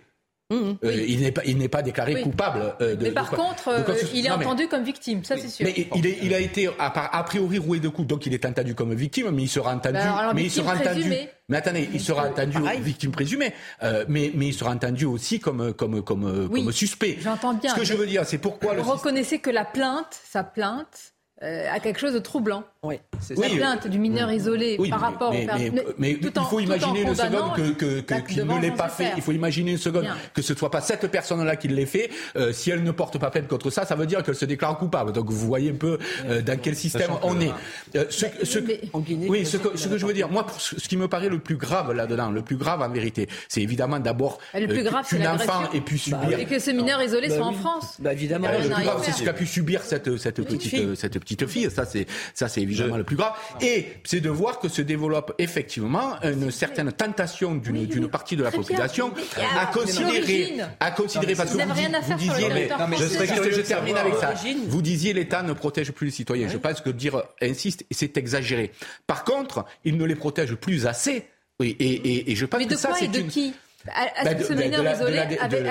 Euh, 0.52 0.76
Il 1.08 1.22
n'est 1.22 1.32
pas, 1.32 1.42
il 1.46 1.58
n'est 1.58 1.68
pas 1.70 1.82
déclaré 1.82 2.14
Oui. 2.16 2.22
coupable. 2.22 2.76
euh, 2.82 2.96
de, 2.96 3.04
Mais 3.06 3.12
par 3.12 3.32
contre, 3.32 3.70
de 3.72 3.92
euh, 3.92 3.96
il 4.14 4.26
est 4.26 4.30
Non, 4.30 4.38
mais- 4.38 4.46
entendu 4.46 4.68
comme 4.68 4.84
victime, 4.84 5.24
ça 5.24 5.36
c'est 5.38 5.48
sûr. 5.48 5.66
mais 5.66 5.74
il, 5.96 6.06
est- 6.06 6.20
il 6.22 6.34
a 6.34 6.40
été 6.40 6.68
a, 6.78 7.18
a 7.18 7.24
priori 7.24 7.58
roué 7.58 7.80
de 7.80 7.88
coups, 7.90 8.08
donc 8.08 8.26
il 8.28 8.34
est 8.34 8.46
entendu 8.46 8.76
comme 8.76 8.94
victime, 8.94 9.32
mais 9.32 9.44
il 9.44 9.48
sera 9.48 9.74
entendu. 9.74 9.94
Bah 9.96 10.04
alors, 10.04 10.18
alors, 10.18 10.36
mais 10.36 10.44
il 10.44 10.52
sera 10.52 10.76
entendu. 10.76 11.12
Mais 11.50 11.58
attendez, 11.58 11.90
il 11.94 12.00
sera 12.00 12.28
entendu 12.30 12.54
pareil. 12.60 12.82
victime 12.82 13.12
présumée, 13.12 13.54
mais 14.08 14.32
mais 14.36 14.48
il 14.48 14.54
sera 14.54 14.72
entendu 14.72 15.06
aussi 15.06 15.40
comme 15.40 15.74
comme 15.74 16.04
comme 16.04 16.48
Oui, 16.52 16.64
comme 16.64 16.72
suspect. 16.74 17.18
j'entends 17.22 17.54
bien, 17.54 17.74
Ce 17.74 17.80
que 17.80 17.86
je 17.86 17.94
veux 17.96 18.06
dire, 18.06 18.24
c'est 18.26 18.38
pourquoi 18.38 18.74
le 18.76 18.82
Vous 18.82 18.92
reconnaissez 18.92 19.40
que 19.40 19.50
la 19.50 19.66
plainte, 19.66 20.20
sa 20.30 20.44
plainte, 20.44 21.13
euh, 21.44 21.68
a 21.72 21.80
quelque 21.80 22.00
chose 22.00 22.14
de 22.14 22.20
troublant. 22.20 22.64
Oui. 22.84 22.96
C'est 23.20 23.38
La 23.38 23.48
plainte 23.50 23.88
du 23.88 24.00
mineur 24.00 24.32
isolé 24.32 24.76
Oui, 24.80 24.90
par 24.90 25.00
mais, 25.00 25.06
rapport 25.06 25.32
mais, 25.32 25.44
au 25.44 25.46
père. 25.46 25.56
mais, 25.58 25.72
Mais 25.72 25.84
mais 25.98 26.16
tout 26.16 26.32
il 26.36 26.46
faut 26.50 26.60
imaginer 26.60 27.02
une 27.04 27.16
seconde 27.16 27.56
que, 27.78 28.02
que, 28.02 28.14
qu'il 28.28 28.46
ne 28.46 28.60
l'ait 28.62 28.72
pas 28.72 28.90
fait. 28.90 29.12
Il 29.16 29.22
faut 29.22 29.32
imaginer 29.32 29.72
une 29.72 29.78
seconde 29.78 30.04
Bien. 30.04 30.18
que 30.34 30.42
ce 30.42 30.54
soit 30.54 30.70
pas 30.72 30.82
cette 30.82 31.08
personne-là 31.08 31.56
qui 31.56 31.68
l'ait 31.70 31.86
fait. 31.86 32.10
Euh, 32.36 32.52
si 32.52 32.72
elle 32.72 32.84
ne 32.84 32.92
porte 32.92 33.18
pas 33.20 33.30
plainte 33.30 33.48
contre 33.48 33.70
ça, 33.70 33.86
ça 33.86 33.96
veut 33.96 34.06
dire 34.06 34.22
qu'elle 34.24 34.36
se 34.36 34.46
déclare 34.46 34.78
coupable. 34.78 35.12
Donc 35.14 35.30
vous 35.30 35.48
voyez 35.48 35.72
un 35.72 35.76
peu 35.76 35.98
euh, 36.28 36.42
dans 36.42 36.58
quel 36.60 36.76
système 36.76 37.02
Sachant 37.04 37.18
que- 37.20 37.26
on 37.28 37.40
est. 37.40 37.52
Euh, 37.96 38.06
ce, 38.10 38.26
ce- 38.44 38.60
mais- 38.60 38.82
En 38.92 39.00
Guinée, 39.00 39.28
oui, 39.30 39.46
ce 39.46 39.58
que, 39.58 39.78
ce 39.78 39.98
je 39.98 40.06
veux 40.06 40.14
dire, 40.14 40.30
moi, 40.30 40.46
pour 40.46 40.60
ce 40.60 40.80
ce 40.80 40.88
qui 40.90 40.98
me 40.98 41.08
paraît 41.08 41.30
le 41.30 41.40
plus 41.40 41.56
grave 41.56 41.94
là-dedans, 41.94 42.32
le 42.32 42.42
plus 42.42 42.58
grave 42.58 42.82
en 42.82 42.90
vérité, 42.90 43.28
c'est 43.48 43.62
évidemment 43.62 44.00
d'abord 44.00 44.40
Le 44.54 44.68
plus 44.68 44.80
euh, 44.82 44.90
grave, 44.90 45.06
c'est 45.08 45.18
qu'une 45.18 45.28
enfant 45.28 45.62
ait 45.74 45.80
pu 45.82 45.98
subir. 45.98 46.38
Et 46.38 46.46
que 46.46 46.60
ce 46.60 46.72
mineur 46.72 47.02
isolé 47.02 47.30
Bah 47.30 47.36
soit 47.38 47.46
en. 47.46 47.54
France. 47.54 47.96
Bah 48.00 48.12
évidemment. 48.14 48.48
Euh, 48.50 48.58
le 48.58 48.66
plus 48.66 48.74
à 48.74 48.82
grave, 48.84 49.02
c'est 49.04 49.12
ce 49.14 49.24
qu'a 49.24 49.34
pu 49.34 49.46
subir 49.46 49.82
cette, 49.84 50.18
cette, 50.18 50.42
petite, 50.44 51.02
Ça, 51.70 51.86
c'est, 51.86 52.06
ça, 52.34 52.48
c'est 52.48 52.62
évidemment 52.62 52.98
le 52.98 53.04
plus 53.04 53.16
grave. 53.16 53.34
Et 53.62 53.88
c'est 54.04 54.22
de 54.22 54.30
voir 54.30 54.60
que 54.60 54.68
se 54.70 54.82
développe 54.82 55.34
effectivement 55.38 56.16
une 56.24 56.52
certaine 56.52 56.92
tentation 56.92 57.56
d'une, 57.56 57.86
d'une 57.86 58.08
partie 58.08 58.36
de 58.36 58.44
la 58.44 58.52
bien. 58.52 58.60
population 58.62 59.12
Mais 59.16 59.22
il 59.38 59.42
y 59.42 59.46
a- 59.46 59.62
à 59.62 59.66
considérer, 59.68 60.54
à 60.80 60.92
considérer, 60.92 61.36
parce 61.36 61.50
que 61.52 61.54
Vous 61.58 61.62
vous, 61.62 61.68
n'avez 61.68 61.80
rien 61.88 61.94
à 61.94 62.00
vous 62.02 62.06
faire 62.08 62.18
le 62.18 62.22
disiez, 62.24 62.48
mais, 62.50 62.54
territoire 62.56 62.80
non, 62.80 62.88
mais 62.88 62.98
je 62.98 63.06
serais 63.08 63.28
termine 63.64 63.98
avec 63.98 64.16
ça. 64.16 64.34
Vous 64.68 64.82
disiez 64.82 65.14
l'État 65.14 65.44
ne 65.44 65.54
protège 65.54 65.92
plus 65.92 66.06
les 66.08 66.12
citoyens. 66.12 66.48
Je 66.50 66.58
pense 66.58 66.82
que 66.82 66.90
dire 66.90 67.22
insiste, 67.42 67.86
c'est 67.92 68.18
exagéré. 68.18 68.72
Par 69.08 69.24
contre, 69.24 69.66
il 69.86 69.98
ne 69.98 70.06
les 70.06 70.16
protège 70.16 70.56
plus 70.56 70.86
assez. 70.88 71.26
Oui, 71.60 71.76
et, 71.80 71.86
et, 71.94 72.32
et 72.32 72.36
je 72.36 72.46
pense 72.46 72.60
Mais 72.60 72.66
de 72.66 72.74
que 72.74 72.80
ça, 72.80 72.90
quoi 72.90 72.98
et 72.98 73.02
c'est 73.02 73.08
de 73.10 73.20
une. 73.20 73.28
qui? 73.28 73.54
À- 73.92 74.24
Bah, 74.24 74.34
de, 74.34 74.44
ce 74.44 74.54
de- 74.54 74.56
de 74.56 74.62
la, 74.82 74.94
de 74.94 74.96
isolé 74.96 75.16
la- 75.16 75.26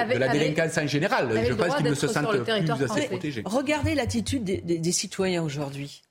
de- 0.05 0.12
de 0.14 0.33
délinquance 0.33 0.77
en 0.79 0.87
général. 0.87 1.29
Je 1.46 1.53
pense 1.55 1.77
qu'ils 1.77 1.87
ne 1.87 1.94
se 1.94 2.07
sentent 2.09 2.42
plus 2.44 2.85
assez 2.85 3.07
protégés. 3.07 3.42
Regardez 3.46 3.94
l'attitude 3.94 4.44
des, 4.44 4.59
des- 4.59 4.79
des 4.79 4.92
citoyens 4.92 5.42
aujourd'hui. 5.42 6.03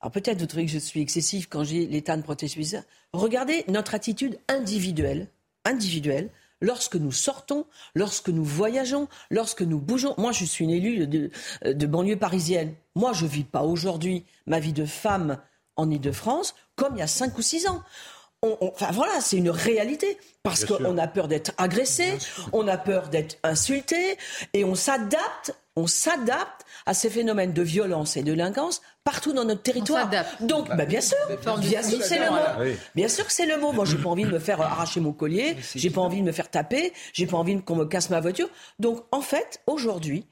Alors 0.00 0.12
peut-être 0.12 0.38
vous 0.38 0.46
trouvez 0.46 0.66
que 0.66 0.70
je 0.72 0.78
suis 0.78 1.00
excessif 1.00 1.48
quand 1.48 1.64
j'ai 1.64 1.86
l'État 1.86 2.16
ne 2.16 2.22
plus 2.22 2.64
ça. 2.64 2.82
Regardez 3.12 3.64
notre 3.68 3.94
attitude 3.94 4.38
individuelle, 4.48 5.28
individuelle, 5.64 6.28
lorsque 6.60 6.96
nous 6.96 7.12
sortons, 7.12 7.64
lorsque 7.94 8.28
nous 8.28 8.44
voyageons, 8.44 9.08
lorsque 9.30 9.62
nous 9.62 9.80
bougeons. 9.80 10.14
Moi, 10.18 10.32
je 10.32 10.44
suis 10.44 10.64
une 10.64 10.70
élue 10.70 11.06
de, 11.06 11.30
de 11.64 11.86
banlieue 11.86 12.16
parisienne. 12.16 12.74
Moi, 12.94 13.12
je 13.12 13.26
vis 13.26 13.44
pas 13.44 13.62
aujourd'hui 13.62 14.24
ma 14.46 14.60
vie 14.60 14.72
de 14.72 14.84
femme 14.84 15.38
en 15.76 15.90
Ile-de-France 15.90 16.54
comme 16.76 16.94
il 16.96 16.98
y 16.98 17.02
a 17.02 17.06
cinq 17.08 17.36
ou 17.38 17.42
six 17.42 17.66
ans. 17.68 17.82
On- 18.42 18.56
on- 18.60 18.68
enfin 18.68 18.90
voilà, 18.92 19.20
c'est 19.20 19.36
une 19.36 19.50
réalité 19.50 20.16
parce 20.44 20.64
qu'on 20.64 20.96
a 20.96 21.08
peur 21.08 21.26
d'être 21.26 21.50
agressé, 21.58 22.18
on 22.52 22.68
a 22.68 22.78
peur 22.78 23.08
d'être 23.08 23.36
insulté 23.42 24.16
et 24.54 24.64
on 24.64 24.76
s'adapte, 24.76 25.56
on 25.74 25.88
s'adapte 25.88 26.64
à 26.86 26.94
ces 26.94 27.10
phénomènes 27.10 27.52
de 27.52 27.62
violence 27.62 28.16
et 28.16 28.20
de 28.22 28.26
délinquance 28.30 28.80
partout 29.02 29.32
dans 29.32 29.44
notre 29.44 29.62
territoire. 29.62 30.04
s'adapte. 30.04 30.42
Donc, 30.44 30.68
bah, 30.68 30.84
bien 30.84 31.00
sûr, 31.00 31.16
bien 31.58 31.82
sûr 31.82 31.98
que 31.98 32.04
c'est 32.04 32.18
le 32.20 32.30
mot. 32.30 32.36
Bien 32.94 33.08
sûr 33.08 33.26
que 33.26 33.32
c'est 33.32 33.46
le 33.46 33.56
mot. 33.58 33.72
Moi, 33.72 33.84
j'ai 33.84 33.96
pas 33.98 34.08
envie 34.08 34.24
de 34.24 34.30
me 34.30 34.38
faire 34.38 34.60
arracher 34.60 35.00
mon 35.00 35.12
collier, 35.12 35.56
j'ai 35.74 35.90
pas 35.90 36.00
envie 36.00 36.20
de 36.20 36.26
me 36.26 36.32
faire 36.32 36.48
taper, 36.48 36.92
j'ai 37.12 37.26
pas 37.26 37.36
envie 37.38 37.60
qu'on 37.62 37.74
me 37.76 37.86
casse 37.86 38.08
ma 38.08 38.20
voiture. 38.20 38.48
Donc, 38.78 39.04
en 39.10 39.20
fait, 39.20 39.60
aujourd'hui, 39.66 40.26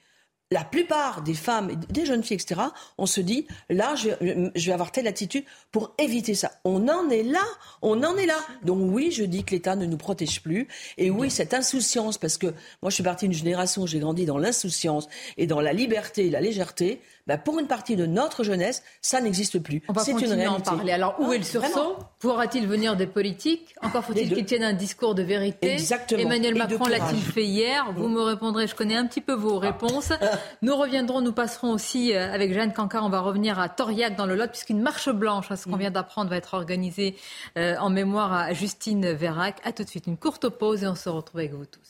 la 0.51 0.65
plupart 0.65 1.23
des 1.23 1.35
femmes, 1.35 1.73
des 1.91 2.07
jeunes 2.07 2.23
filles, 2.23 2.37
etc., 2.37 2.61
on 2.99 3.07
se 3.07 3.21
dit, 3.21 3.47
là, 3.69 3.95
je, 3.97 4.11
je 4.55 4.67
vais 4.67 4.73
avoir 4.73 4.93
telle 4.93 5.09
attitude 5.09 5.45
pour 5.73 5.93
éviter 5.99 6.35
ça. 6.35 6.53
On 6.65 6.89
en 6.89 7.11
est 7.11 7.25
là, 7.25 7.45
on 7.83 8.03
en 8.05 8.17
est 8.17 8.27
là. 8.27 8.39
Donc 8.63 8.79
oui, 8.81 9.11
je 9.11 9.25
dis 9.25 9.43
que 9.43 9.51
l'État 9.51 9.75
ne 9.75 9.87
nous 9.87 9.97
protège 9.97 10.43
plus. 10.43 10.69
Et 10.99 11.11
oui, 11.11 11.31
cette 11.31 11.53
insouciance, 11.53 12.17
parce 12.17 12.39
que 12.39 12.47
moi, 12.81 12.91
je 12.91 12.95
suis 12.95 13.03
partie 13.03 13.27
d'une 13.27 13.37
génération 13.37 13.87
j'ai 13.87 13.99
grandi 13.99 14.25
dans 14.25 14.39
l'insouciance 14.39 15.09
et 15.37 15.47
dans 15.47 15.61
la 15.61 15.73
liberté 15.73 16.27
et 16.27 16.31
la 16.31 16.41
légèreté. 16.41 17.01
Bah, 17.27 17.39
pour 17.39 17.59
une 17.59 17.67
partie 17.67 17.97
de 17.97 18.07
notre 18.07 18.45
jeunesse, 18.45 18.83
ça 19.03 19.21
n'existe 19.21 19.59
plus. 19.59 19.83
On 19.89 19.93
va 19.93 20.03
C'est 20.03 20.13
une 20.13 20.19
continuer 20.21 20.45
à 20.45 20.49
en 20.49 20.55
réalité. 20.55 20.71
parler. 20.71 20.93
Alors, 20.93 21.17
où 21.21 21.27
Ah, 21.31 21.35
est 21.35 21.39
le 21.39 21.45
sursaut? 21.45 21.97
Pourra-t-il 22.21 22.67
venir 22.67 22.97
des 22.97 23.07
politiques? 23.07 23.75
Encore 23.83 24.05
faut-il 24.05 24.33
qu'ils 24.33 24.45
tiennent 24.45 24.63
un 24.65 24.73
discours 24.73 25.15
de 25.15 25.23
vérité 25.23 25.73
Exactement. 25.73 26.21
Emmanuel 26.21 26.55
Macron 26.55 26.87
l'a-t-il 26.87 27.21
fait 27.21 27.45
hier? 27.45 27.93
Vous 27.97 28.09
me 28.09 28.21
répondrez, 28.21 28.67
je 28.67 28.75
connais 28.75 28.97
un 28.97 29.07
petit 29.07 29.21
peu 29.21 29.35
vos 29.35 29.59
réponses. 29.59 30.13
Nous 30.63 30.77
reviendrons, 30.77 31.21
nous 31.21 31.33
passerons 31.33 31.71
aussi 31.73 32.15
euh, 32.15 32.33
avec 32.33 32.53
Jeanne 32.55 32.73
Cancard, 32.73 33.05
on 33.05 33.09
va 33.11 33.21
revenir 33.21 33.59
à 33.59 33.69
Toriac 33.69 34.17
dans 34.17 34.27
le 34.27 34.35
Lot, 34.37 34.49
puisqu'une 34.51 34.81
marche 34.81 35.09
blanche, 35.11 35.51
à 35.51 35.57
ce 35.57 35.65
qu'on 35.69 35.77
vient 35.77 35.91
d'apprendre, 35.91 36.31
va 36.31 36.37
être 36.37 36.55
organisée 36.55 37.17
euh, 37.59 37.77
en 37.79 37.91
mémoire 37.91 38.33
à 38.33 38.53
Justine 38.53 39.13
Vérac. 39.13 39.57
À 39.65 39.73
tout 39.73 39.85
de 39.85 39.89
suite, 39.89 40.07
une 40.07 40.17
courte 40.17 40.49
pause 40.49 40.85
et 40.85 40.87
on 40.87 40.95
se 40.95 41.09
retrouve 41.09 41.41
avec 41.41 41.53
vous 41.55 41.67
tous. 41.67 41.81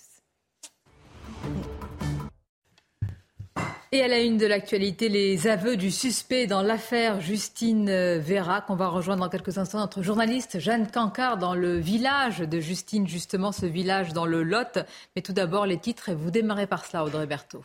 Et 3.93 4.03
à 4.03 4.09
la 4.09 4.19
une 4.19 4.37
de 4.37 4.47
l'actualité, 4.47 5.09
les 5.09 5.47
aveux 5.47 5.77
du 5.77 5.93
suspect 5.93 6.49
dans 6.49 6.61
l'affaire 6.61 7.21
Justine 7.21 8.19
Vérac. 8.19 8.65
On 8.69 8.75
va 8.75 8.89
rejoindre 8.89 9.23
dans 9.23 9.29
quelques 9.29 9.59
instants 9.59 9.79
notre 9.79 10.03
journaliste 10.03 10.59
Jeanne 10.59 10.91
Cancard 10.91 11.39
dans 11.39 11.55
le 11.55 11.79
village 11.79 12.41
de 12.41 12.59
Justine, 12.59 13.07
justement 13.07 13.53
ce 13.53 13.65
village 13.65 14.13
dans 14.13 14.27
le 14.27 14.43
Lot. 14.43 14.81
Mais 15.15 15.23
tout 15.23 15.33
d'abord 15.33 15.67
les 15.67 15.79
titres 15.79 16.09
et 16.09 16.15
vous 16.17 16.33
démarrez 16.33 16.67
par 16.67 16.85
cela 16.85 17.05
Audrey 17.05 17.27
Berthaud. 17.27 17.63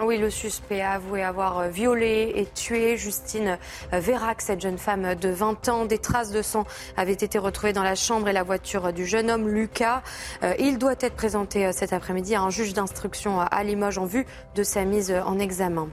Oui, 0.00 0.16
le 0.16 0.30
suspect 0.30 0.80
a 0.80 0.92
avoué 0.92 1.22
avoir 1.22 1.58
euh, 1.58 1.68
violé 1.68 2.32
et 2.34 2.46
tué 2.46 2.96
Justine 2.96 3.58
euh, 3.92 4.00
Vérac, 4.00 4.40
cette 4.40 4.62
jeune 4.62 4.78
femme 4.78 5.14
de 5.14 5.28
20 5.28 5.68
ans. 5.68 5.84
Des 5.84 5.98
traces 5.98 6.30
de 6.30 6.40
sang 6.40 6.64
avaient 6.96 7.12
été 7.12 7.38
retrouvées 7.38 7.74
dans 7.74 7.82
la 7.82 7.94
chambre 7.94 8.26
et 8.28 8.32
la 8.32 8.42
voiture 8.42 8.94
du 8.94 9.04
jeune 9.04 9.30
homme 9.30 9.48
Lucas. 9.48 10.02
Euh, 10.44 10.54
il 10.58 10.78
doit 10.78 10.94
être 10.98 11.14
présenté 11.14 11.70
cet 11.72 11.92
après-midi 11.92 12.34
à 12.34 12.40
un 12.40 12.48
juge 12.48 12.72
d'instruction 12.72 13.40
à 13.40 13.62
Limoges 13.64 13.98
en 13.98 14.06
vue 14.06 14.24
de 14.54 14.62
sa 14.62 14.84
mise 14.86 15.12
en 15.12 15.38
examen. 15.38 15.88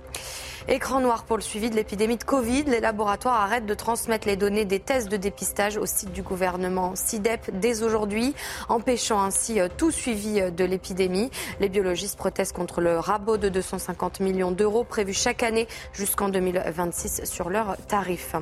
Écran 0.67 0.99
noir 0.99 1.23
pour 1.23 1.37
le 1.37 1.41
suivi 1.41 1.69
de 1.69 1.75
l'épidémie 1.75 2.17
de 2.17 2.23
Covid. 2.23 2.63
Les 2.63 2.81
laboratoires 2.81 3.41
arrêtent 3.41 3.65
de 3.65 3.73
transmettre 3.73 4.27
les 4.27 4.35
données 4.35 4.65
des 4.65 4.79
tests 4.79 5.07
de 5.07 5.15
dépistage 5.15 5.77
au 5.77 5.85
site 5.85 6.11
du 6.11 6.21
gouvernement 6.21 6.95
SIDEP 6.95 7.49
dès 7.53 7.81
aujourd'hui, 7.81 8.35
empêchant 8.67 9.21
ainsi 9.21 9.59
euh, 9.59 9.69
tout 9.77 9.91
suivi 9.91 10.41
euh, 10.41 10.51
de 10.51 10.65
l'épidémie. 10.65 11.31
Les 11.59 11.69
biologistes 11.69 12.17
protestent 12.17 12.55
contre 12.55 12.81
le 12.81 12.99
rabot 12.99 13.37
de 13.37 13.47
250 13.47 14.19
millions 14.19 14.51
d'euros 14.51 14.83
prévu 14.83 15.13
chaque 15.13 15.43
année 15.43 15.67
jusqu'en 15.93 16.29
2026 16.29 17.23
sur 17.23 17.49
leurs 17.49 17.77
tarifs. 17.87 18.35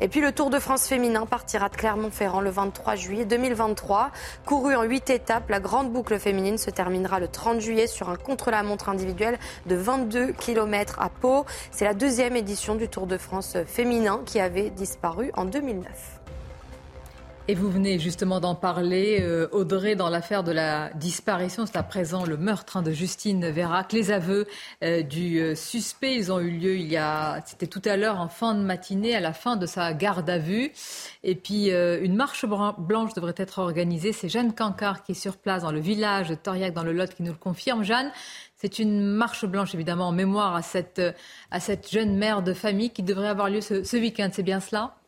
Et 0.00 0.08
puis 0.08 0.20
le 0.20 0.32
Tour 0.32 0.50
de 0.50 0.58
France 0.58 0.86
féminin 0.86 1.24
partira 1.24 1.68
de 1.68 1.76
Clermont-Ferrand 1.76 2.40
le 2.40 2.50
23 2.50 2.96
juillet 2.96 3.24
2023. 3.24 4.10
Couru 4.44 4.74
en 4.74 4.82
huit 4.82 5.08
étapes, 5.08 5.48
la 5.48 5.60
grande 5.60 5.92
boucle 5.92 6.18
féminine 6.18 6.58
se 6.58 6.70
terminera 6.70 7.20
le 7.20 7.28
30 7.28 7.60
juillet 7.60 7.86
sur 7.86 8.10
un 8.10 8.16
contre-la-montre 8.16 8.88
individuel 8.88 9.38
de 9.66 9.76
22 9.76 10.32
km 10.32 10.98
à 11.00 11.08
Pau. 11.08 11.46
C'est 11.70 11.84
la 11.84 11.94
deuxième 11.94 12.36
édition 12.36 12.74
du 12.74 12.88
Tour 12.88 13.06
de 13.06 13.18
France 13.18 13.56
féminin 13.66 14.20
qui 14.24 14.40
avait 14.40 14.70
disparu 14.70 15.30
en 15.34 15.44
2009. 15.44 16.20
Et 17.50 17.54
vous 17.56 17.68
venez 17.68 17.98
justement 17.98 18.38
d'en 18.38 18.54
parler, 18.54 19.18
euh, 19.22 19.48
Audrey, 19.50 19.96
dans 19.96 20.08
l'affaire 20.08 20.44
de 20.44 20.52
la 20.52 20.90
disparition, 20.90 21.66
c'est 21.66 21.76
à 21.76 21.82
présent 21.82 22.24
le 22.24 22.36
meurtre 22.36 22.76
hein, 22.76 22.82
de 22.82 22.92
Justine 22.92 23.50
Vérac. 23.50 23.92
Les 23.92 24.12
aveux 24.12 24.46
euh, 24.84 25.02
du 25.02 25.40
euh, 25.40 25.56
suspect, 25.56 26.14
ils 26.14 26.30
ont 26.30 26.38
eu 26.38 26.50
lieu 26.50 26.76
il 26.76 26.86
y 26.86 26.96
a, 26.96 27.42
c'était 27.44 27.66
tout 27.66 27.82
à 27.86 27.96
l'heure 27.96 28.20
en 28.20 28.28
fin 28.28 28.54
de 28.54 28.60
matinée, 28.60 29.16
à 29.16 29.20
la 29.20 29.32
fin 29.32 29.56
de 29.56 29.66
sa 29.66 29.92
garde 29.94 30.30
à 30.30 30.38
vue. 30.38 30.70
Et 31.24 31.34
puis 31.34 31.70
une 31.70 32.14
marche 32.14 32.46
blanche 32.78 33.14
devrait 33.14 33.34
être 33.36 33.58
organisée. 33.58 34.12
C'est 34.12 34.28
Jeanne 34.28 34.54
Cancard 34.54 35.02
qui 35.02 35.12
est 35.12 35.16
sur 35.16 35.36
place 35.36 35.62
dans 35.62 35.72
le 35.72 35.80
village 35.80 36.28
de 36.28 36.36
Toriac, 36.36 36.72
dans 36.72 36.84
le 36.84 36.92
Lot, 36.92 37.12
qui 37.12 37.24
nous 37.24 37.32
le 37.32 37.38
confirme. 37.38 37.82
Jeanne, 37.82 38.12
c'est 38.60 38.78
une 38.78 39.00
marche 39.00 39.46
blanche, 39.46 39.74
évidemment, 39.74 40.08
en 40.08 40.12
mémoire 40.12 40.54
à 40.54 40.60
cette, 40.60 41.00
à 41.50 41.60
cette 41.60 41.90
jeune 41.90 42.14
mère 42.16 42.42
de 42.42 42.52
famille 42.52 42.90
qui 42.90 43.02
devrait 43.02 43.28
avoir 43.28 43.48
lieu 43.48 43.62
ce, 43.62 43.84
ce 43.84 43.96
week-end. 43.96 44.28
C'est 44.32 44.42
bien 44.42 44.60
cela? 44.60 44.99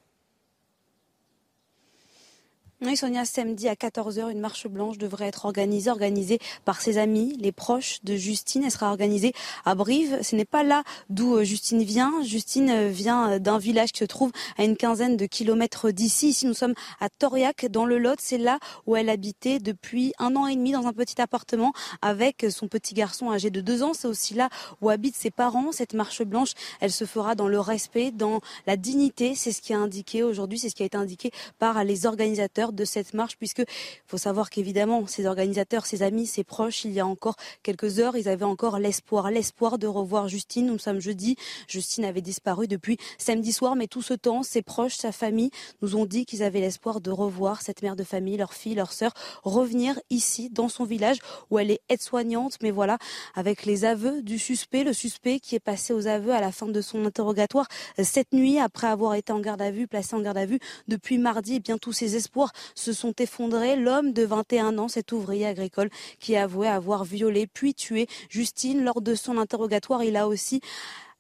Oui, 2.85 2.97
Sonia, 2.97 3.25
samedi 3.25 3.69
à 3.69 3.75
14h, 3.75 4.33
une 4.33 4.41
marche 4.41 4.67
blanche 4.67 4.99
devrait 4.99 5.29
être 5.29 5.45
organisée, 5.45 5.89
organisée 5.89 6.41
par 6.65 6.81
ses 6.81 6.99
amis, 6.99 7.37
les 7.39 7.53
proches 7.53 8.01
de 8.03 8.17
Justine. 8.17 8.65
Elle 8.65 8.73
sera 8.73 8.91
organisée 8.91 9.35
à 9.65 9.77
Brive. 9.77 10.19
Ce 10.23 10.35
n'est 10.35 10.45
pas 10.45 10.65
là 10.65 10.83
d'où 11.09 11.37
euh, 11.37 11.45
Justine 11.45 11.85
vient. 11.85 12.13
Justine 12.25 12.71
euh, 12.71 12.89
vient 12.89 13.31
euh, 13.31 13.39
d'un 13.39 13.59
village 13.59 13.93
qui 13.93 14.01
se 14.01 14.05
trouve 14.05 14.33
à 14.59 14.65
une 14.65 14.77
quinzaine 14.77 15.17
de 15.17 15.27
kilomètres 15.27 15.93
d'ici. 15.93 16.31
Ici, 16.31 16.45
nous 16.45 16.55
sommes 16.55 16.75
à 16.99 17.09
Toriac, 17.09 17.67
dans 17.67 17.85
le 17.85 17.99
Lot. 17.99 18.19
C'est 18.19 18.37
là 18.37 18.59
où 18.87 18.97
elle 18.97 19.11
habitait 19.11 19.61
depuis 19.61 20.13
un 20.19 20.35
an 20.35 20.49
et 20.49 20.57
demi 20.57 20.73
dans 20.73 20.89
un 20.89 20.93
petit 20.93 21.21
appartement 21.21 21.73
avec 22.01 22.47
son 22.51 22.67
petit 22.67 22.95
garçon 22.95 23.31
âgé 23.31 23.51
de 23.51 23.61
deux 23.61 23.85
ans. 23.85 23.93
C'est 23.95 24.09
aussi 24.09 24.35
là 24.35 24.49
où 24.81 24.91
habitent 24.91 25.15
ses 25.15 25.31
parents. 25.31 25.71
Cette 25.71 25.95
marche 25.95 26.23
blanche, 26.25 26.55
elle 26.81 26.91
se 26.91 27.05
fera 27.05 27.37
dans 27.37 27.47
le 27.47 27.61
respect, 27.61 28.11
dans 28.11 28.41
la 28.67 28.77
dignité. 28.77 29.37
C'est 29.37 29.53
ce 29.53 29.63
qui 29.63 29.73
est 29.73 29.77
indiqué 29.77 30.25
aujourd'hui. 30.25 30.59
C'est 30.59 30.69
ce 30.69 30.75
qui 30.75 30.83
a 30.83 30.87
été 30.87 30.99
indiqué 30.99 31.31
par 31.61 31.85
les 31.85 32.07
organisateurs 32.07 32.72
de 32.75 32.85
cette 32.85 33.15
marche, 33.15 33.37
puisque 33.37 33.63
faut 34.07 34.19
savoir 34.19 34.51
qu'évidemment, 34.51 35.07
ces 35.07 35.27
organisateurs, 35.27 35.87
ses 35.87 36.03
amis, 36.03 36.27
ses 36.27 36.45
proches, 36.45 36.85
il 36.85 36.93
y 36.93 37.01
a 37.01 37.07
encore 37.07 37.37
quelques 37.63 37.99
heures, 37.99 38.17
ils 38.17 38.29
avaient 38.29 38.45
encore 38.45 38.79
l'espoir, 38.79 39.31
l'espoir 39.31 39.79
de 39.79 39.87
revoir 39.87 40.29
Justine. 40.29 40.67
Nous 40.67 40.79
sommes 40.79 41.01
jeudi. 41.01 41.37
Justine 41.69 42.05
avait 42.05 42.21
disparu 42.21 42.69
depuis 42.69 42.99
samedi 43.19 43.53
soir, 43.53 43.77
mais 43.77 43.87
tout 43.87 44.03
ce 44.03 44.15
temps, 44.15 44.43
ses 44.43 44.63
proches, 44.63 44.97
sa 44.97 45.13
famille 45.13 45.51
nous 45.81 45.97
ont 45.97 46.07
dit 46.07 46.27
qu'ils 46.27 46.43
avaient 46.43 46.61
l'espoir 46.61 47.01
de 47.01 47.11
revoir 47.11 47.63
cette 47.63 47.83
mère 47.83 47.97
de 47.97 48.05
famille, 48.05 48.37
leur 48.37 48.55
fille, 48.55 48.75
leur 48.75 48.93
sœur, 48.93 49.13
revenir 49.43 49.99
ici, 50.11 50.51
dans 50.51 50.69
son 50.69 50.85
village, 50.85 51.19
où 51.51 51.59
elle 51.59 51.71
est 51.71 51.81
aide-soignante. 51.89 52.59
Mais 52.63 52.71
voilà, 52.71 52.99
avec 53.35 53.65
les 53.65 53.85
aveux 53.85 54.23
du 54.23 54.39
suspect, 54.39 54.85
le 54.85 54.93
suspect 54.93 55.41
qui 55.41 55.55
est 55.55 55.61
passé 55.61 55.93
aux 55.93 56.07
aveux 56.07 56.33
à 56.33 56.41
la 56.41 56.53
fin 56.53 56.67
de 56.67 56.81
son 56.81 57.05
interrogatoire 57.05 57.67
cette 58.03 58.33
nuit, 58.33 58.59
après 58.59 58.87
avoir 58.87 59.15
été 59.15 59.33
en 59.33 59.41
garde 59.41 59.63
à 59.63 59.71
vue, 59.71 59.87
placé 59.87 60.15
en 60.15 60.21
garde 60.21 60.39
à 60.39 60.47
vue 60.47 60.59
depuis 60.89 61.19
mardi, 61.19 61.57
et 61.57 61.61
bien 61.61 61.79
tous 61.79 61.93
ses 61.93 62.17
espoirs 62.17 62.53
se 62.75 62.93
sont 62.93 63.15
effondrés. 63.19 63.77
L'homme 63.77 64.13
de 64.13 64.25
21 64.25 64.79
ans, 64.79 64.89
cet 64.89 65.13
ouvrier 65.13 65.47
agricole 65.47 65.91
qui 66.19 66.37
a 66.37 66.45
avoué 66.45 66.69
avoir 66.69 67.05
violé 67.05 67.47
puis 67.47 67.75
tué 67.75 68.07
Justine 68.29 68.85
lors 68.85 69.01
de 69.01 69.15
son 69.15 69.39
interrogatoire, 69.39 70.05
il 70.05 70.17
a 70.17 70.29
aussi 70.29 70.61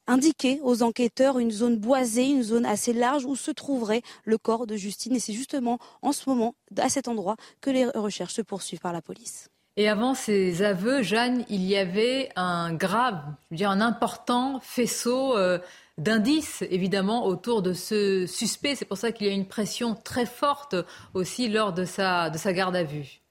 indiqué 0.06 0.60
aux 0.62 0.82
enquêteurs 0.82 1.38
une 1.38 1.50
zone 1.50 1.76
boisée, 1.76 2.28
une 2.28 2.42
zone 2.42 2.66
assez 2.66 2.92
large 2.92 3.24
où 3.24 3.36
se 3.36 3.50
trouverait 3.50 4.02
le 4.24 4.38
corps 4.38 4.66
de 4.66 4.76
Justine. 4.76 5.14
Et 5.14 5.20
c'est 5.20 5.32
justement 5.32 5.78
en 6.02 6.12
ce 6.12 6.28
moment, 6.28 6.54
à 6.78 6.88
cet 6.88 7.08
endroit, 7.08 7.36
que 7.60 7.70
les 7.70 7.86
recherches 7.86 8.34
se 8.34 8.42
poursuivent 8.42 8.80
par 8.80 8.92
la 8.92 9.02
police. 9.02 9.48
Et 9.76 9.88
avant 9.88 10.14
ces 10.14 10.62
aveux, 10.62 11.02
Jeanne, 11.02 11.46
il 11.48 11.64
y 11.64 11.76
avait 11.76 12.28
un 12.36 12.74
grave, 12.74 13.22
je 13.50 13.54
veux 13.54 13.56
dire 13.56 13.70
un 13.70 13.80
important 13.80 14.60
faisceau 14.60 15.36
euh, 15.38 15.58
d'indices, 15.98 16.62
évidemment, 16.70 17.26
autour 17.26 17.62
de 17.62 17.72
ce 17.72 18.26
suspect. 18.26 18.74
C'est 18.74 18.84
pour 18.84 18.98
ça 18.98 19.12
qu'il 19.12 19.26
y 19.26 19.30
a 19.30 19.32
une 19.32 19.48
pression 19.48 19.94
très 19.94 20.26
forte 20.26 20.76
aussi 21.14 21.48
lors 21.48 21.72
de 21.72 21.84
sa, 21.84 22.30
de 22.30 22.38
sa 22.38 22.52
garde 22.52 22.76
à 22.76 22.84
vue. 22.84 23.21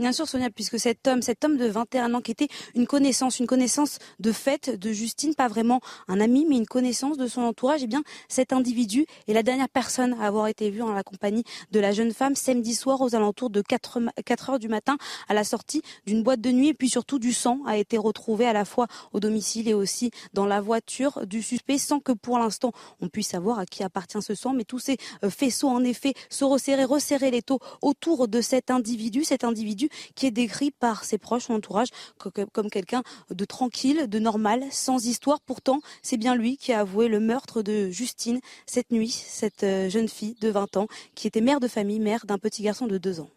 Bien 0.00 0.12
sûr, 0.12 0.26
Sonia, 0.26 0.48
puisque 0.48 0.80
cet 0.80 1.06
homme, 1.06 1.20
cet 1.20 1.44
homme 1.44 1.58
de 1.58 1.66
21 1.66 2.14
ans 2.14 2.22
qui 2.22 2.30
était 2.30 2.48
une 2.74 2.86
connaissance, 2.86 3.38
une 3.38 3.46
connaissance 3.46 3.98
de 4.18 4.32
fait 4.32 4.70
de 4.70 4.92
Justine, 4.92 5.34
pas 5.34 5.46
vraiment 5.46 5.82
un 6.08 6.20
ami, 6.20 6.46
mais 6.48 6.56
une 6.56 6.64
connaissance 6.64 7.18
de 7.18 7.26
son 7.26 7.42
entourage, 7.42 7.82
et 7.82 7.84
eh 7.84 7.86
bien, 7.86 8.02
cet 8.26 8.54
individu 8.54 9.04
est 9.28 9.34
la 9.34 9.42
dernière 9.42 9.68
personne 9.68 10.16
à 10.18 10.26
avoir 10.26 10.46
été 10.46 10.70
vue 10.70 10.80
en 10.80 10.94
la 10.94 11.02
compagnie 11.02 11.44
de 11.70 11.80
la 11.80 11.92
jeune 11.92 12.14
femme 12.14 12.34
samedi 12.34 12.74
soir 12.74 13.02
aux 13.02 13.14
alentours 13.14 13.50
de 13.50 13.60
4, 13.60 13.98
4 14.24 14.48
heures 14.48 14.58
du 14.58 14.68
matin 14.68 14.96
à 15.28 15.34
la 15.34 15.44
sortie 15.44 15.82
d'une 16.06 16.22
boîte 16.22 16.40
de 16.40 16.50
nuit. 16.50 16.68
Et 16.68 16.74
puis 16.74 16.88
surtout, 16.88 17.18
du 17.18 17.34
sang 17.34 17.58
a 17.66 17.76
été 17.76 17.98
retrouvé 17.98 18.46
à 18.46 18.54
la 18.54 18.64
fois 18.64 18.86
au 19.12 19.20
domicile 19.20 19.68
et 19.68 19.74
aussi 19.74 20.12
dans 20.32 20.46
la 20.46 20.62
voiture 20.62 21.26
du 21.26 21.42
suspect 21.42 21.76
sans 21.76 22.00
que 22.00 22.12
pour 22.12 22.38
l'instant 22.38 22.72
on 23.02 23.08
puisse 23.10 23.28
savoir 23.28 23.58
à 23.58 23.66
qui 23.66 23.82
appartient 23.82 24.22
ce 24.22 24.34
sang. 24.34 24.54
Mais 24.54 24.64
tous 24.64 24.78
ces 24.78 24.96
euh, 25.24 25.28
faisceaux, 25.28 25.68
en 25.68 25.84
effet, 25.84 26.14
se 26.30 26.46
resserrer, 26.46 26.84
resserrer 26.84 27.30
les 27.30 27.42
taux 27.42 27.60
autour 27.82 28.28
de 28.28 28.40
cet 28.40 28.70
individu, 28.70 29.24
cet 29.24 29.44
individu 29.44 29.89
qui 30.14 30.26
est 30.26 30.30
décrit 30.30 30.70
par 30.70 31.04
ses 31.04 31.18
proches, 31.18 31.44
son 31.44 31.54
entourage, 31.54 31.88
comme 32.18 32.70
quelqu'un 32.70 33.02
de 33.30 33.44
tranquille, 33.44 34.08
de 34.08 34.18
normal, 34.18 34.64
sans 34.70 35.06
histoire. 35.06 35.40
Pourtant, 35.40 35.80
c'est 36.02 36.16
bien 36.16 36.34
lui 36.34 36.56
qui 36.56 36.72
a 36.72 36.80
avoué 36.80 37.08
le 37.08 37.20
meurtre 37.20 37.62
de 37.62 37.90
Justine 37.90 38.40
cette 38.66 38.90
nuit, 38.90 39.10
cette 39.10 39.64
euh, 39.64 39.88
jeune 39.88 40.08
fille 40.08 40.36
de 40.40 40.48
20 40.48 40.76
ans, 40.76 40.86
qui 41.14 41.26
était 41.26 41.40
mère 41.40 41.60
de 41.60 41.68
famille, 41.68 42.00
mère 42.00 42.26
d'un 42.26 42.38
petit 42.38 42.62
garçon 42.62 42.86
de 42.86 42.98
2 42.98 43.20
ans. 43.20 43.30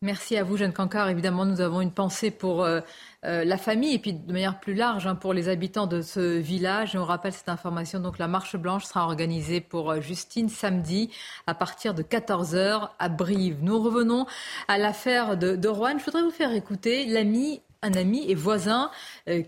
Merci 0.00 0.36
à 0.36 0.44
vous, 0.44 0.56
Jeanne 0.56 0.72
Cancard. 0.72 1.08
Évidemment, 1.08 1.44
nous 1.44 1.60
avons 1.60 1.80
une 1.80 1.90
pensée 1.90 2.30
pour 2.30 2.62
euh, 2.62 2.80
euh, 3.24 3.44
la 3.44 3.58
famille 3.58 3.94
et 3.94 3.98
puis 3.98 4.12
de 4.12 4.32
manière 4.32 4.60
plus 4.60 4.74
large 4.74 5.08
hein, 5.08 5.16
pour 5.16 5.34
les 5.34 5.48
habitants 5.48 5.88
de 5.88 6.02
ce 6.02 6.38
village. 6.38 6.94
Et 6.94 6.98
on 6.98 7.04
rappelle 7.04 7.32
cette 7.32 7.48
information. 7.48 7.98
Donc, 7.98 8.18
la 8.18 8.28
marche 8.28 8.54
blanche 8.54 8.84
sera 8.84 9.04
organisée 9.04 9.60
pour 9.60 9.90
euh, 9.90 10.00
Justine 10.00 10.48
samedi 10.48 11.10
à 11.48 11.54
partir 11.54 11.94
de 11.94 12.04
14h 12.04 12.90
à 12.96 13.08
Brive. 13.08 13.58
Nous 13.62 13.76
revenons 13.82 14.26
à 14.68 14.78
l'affaire 14.78 15.36
de, 15.36 15.56
de. 15.56 15.68
Je 15.68 16.04
voudrais 16.04 16.22
vous 16.22 16.30
faire 16.30 16.52
écouter 16.52 17.04
l'ami 17.06 17.60
un 17.82 17.94
ami 17.94 18.24
et 18.28 18.34
voisin 18.34 18.90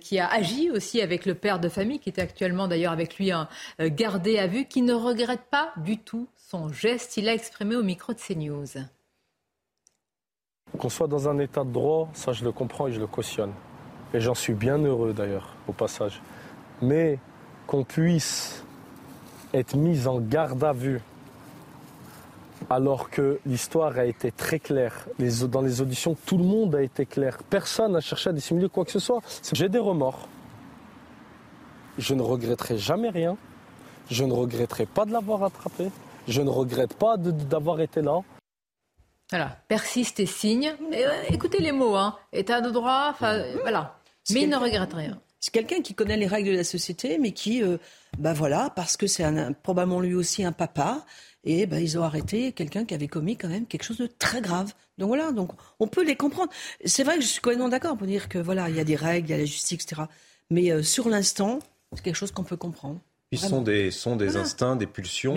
qui 0.00 0.20
a 0.20 0.28
agi 0.28 0.70
aussi 0.70 1.00
avec 1.00 1.26
le 1.26 1.34
père 1.34 1.58
de 1.58 1.68
famille, 1.68 1.98
qui 1.98 2.10
était 2.10 2.22
actuellement 2.22 2.68
d'ailleurs 2.68 2.92
avec 2.92 3.18
lui 3.18 3.32
un 3.32 3.48
gardé 3.80 4.38
à 4.38 4.46
vue, 4.46 4.66
qui 4.66 4.82
ne 4.82 4.94
regrette 4.94 5.46
pas 5.50 5.72
du 5.78 5.98
tout 5.98 6.28
son 6.36 6.72
geste. 6.72 7.16
Il 7.16 7.28
a 7.28 7.34
exprimé 7.34 7.74
au 7.74 7.82
micro 7.82 8.12
de 8.12 8.20
CNews. 8.20 8.84
Qu'on 10.78 10.88
soit 10.88 11.08
dans 11.08 11.28
un 11.28 11.38
état 11.38 11.64
de 11.64 11.70
droit, 11.70 12.08
ça 12.14 12.32
je 12.32 12.44
le 12.44 12.52
comprends 12.52 12.86
et 12.86 12.92
je 12.92 13.00
le 13.00 13.06
cautionne. 13.06 13.52
Et 14.14 14.20
j'en 14.20 14.34
suis 14.34 14.54
bien 14.54 14.78
heureux 14.78 15.12
d'ailleurs, 15.12 15.54
au 15.68 15.72
passage. 15.72 16.22
Mais 16.82 17.18
qu'on 17.66 17.84
puisse 17.84 18.64
être 19.52 19.76
mis 19.76 20.06
en 20.06 20.20
garde 20.20 20.62
à 20.64 20.72
vue 20.72 21.00
alors 22.68 23.10
que 23.10 23.40
l'histoire 23.46 23.98
a 23.98 24.04
été 24.04 24.30
très 24.30 24.58
claire. 24.58 25.06
dans 25.18 25.62
les 25.62 25.80
auditions, 25.80 26.16
tout 26.26 26.36
le 26.36 26.44
monde 26.44 26.74
a 26.74 26.82
été 26.82 27.06
clair. 27.06 27.38
Personne 27.48 27.92
n'a 27.92 28.00
cherché 28.00 28.30
à 28.30 28.32
dissimuler 28.32 28.68
quoi 28.68 28.84
que 28.84 28.90
ce 28.90 28.98
soit. 28.98 29.20
J'ai 29.52 29.68
des 29.68 29.78
remords. 29.78 30.28
Je 31.98 32.14
ne 32.14 32.22
regretterai 32.22 32.76
jamais 32.76 33.10
rien. 33.10 33.36
Je 34.10 34.24
ne 34.24 34.32
regretterai 34.32 34.86
pas 34.86 35.04
de 35.04 35.12
l'avoir 35.12 35.44
attrapé. 35.44 35.90
Je 36.28 36.42
ne 36.42 36.50
regrette 36.50 36.94
pas 36.94 37.16
d'avoir 37.16 37.80
été 37.80 38.02
là. 38.02 38.20
Voilà, 39.30 39.58
persiste 39.68 40.20
et 40.20 40.26
signe. 40.26 40.74
écoutez 41.28 41.58
les 41.58 41.72
mots, 41.72 41.94
hein. 41.94 42.18
État 42.32 42.60
de 42.60 42.70
droit, 42.70 43.14
voilà. 43.62 44.00
Mais 44.30 44.42
il 44.42 44.48
ne 44.48 44.56
regrette 44.56 44.92
rien. 44.92 45.20
C'est 45.38 45.52
quelqu'un 45.52 45.80
qui 45.80 45.94
connaît 45.94 46.16
les 46.16 46.26
règles 46.26 46.50
de 46.50 46.56
la 46.56 46.64
société, 46.64 47.16
mais 47.16 47.32
qui, 47.32 47.62
bah 48.18 48.32
voilà, 48.32 48.70
parce 48.74 48.96
que 48.96 49.06
c'est 49.06 49.24
probablement 49.62 50.00
lui 50.00 50.14
aussi 50.14 50.44
un 50.44 50.52
papa, 50.52 51.06
et 51.44 51.66
bah, 51.66 51.80
ils 51.80 51.98
ont 51.98 52.02
arrêté 52.02 52.52
quelqu'un 52.52 52.84
qui 52.84 52.92
avait 52.92 53.08
commis 53.08 53.36
quand 53.36 53.48
même 53.48 53.66
quelque 53.66 53.84
chose 53.84 53.98
de 53.98 54.06
très 54.06 54.42
grave. 54.42 54.74
Donc 54.98 55.08
voilà, 55.08 55.32
donc 55.32 55.52
on 55.78 55.86
peut 55.86 56.04
les 56.04 56.16
comprendre. 56.16 56.52
C'est 56.84 57.04
vrai 57.04 57.14
que 57.16 57.22
je 57.22 57.28
suis 57.28 57.40
complètement 57.40 57.70
d'accord 57.70 57.96
pour 57.96 58.06
dire 58.06 58.28
que 58.28 58.38
voilà, 58.38 58.68
il 58.68 58.76
y 58.76 58.80
a 58.80 58.84
des 58.84 58.96
règles, 58.96 59.28
il 59.28 59.30
y 59.30 59.34
a 59.34 59.38
la 59.38 59.44
justice, 59.46 59.82
etc. 59.82 60.02
Mais 60.50 60.82
sur 60.82 61.08
l'instant, 61.08 61.60
c'est 61.94 62.02
quelque 62.02 62.16
chose 62.16 62.32
qu'on 62.32 62.44
peut 62.44 62.56
comprendre. 62.56 63.00
Puis 63.30 63.38
ce 63.38 63.46
sont 63.46 63.62
des, 63.62 63.92
sont 63.92 64.16
des 64.16 64.36
instincts, 64.36 64.74
des 64.74 64.88
pulsions, 64.88 65.36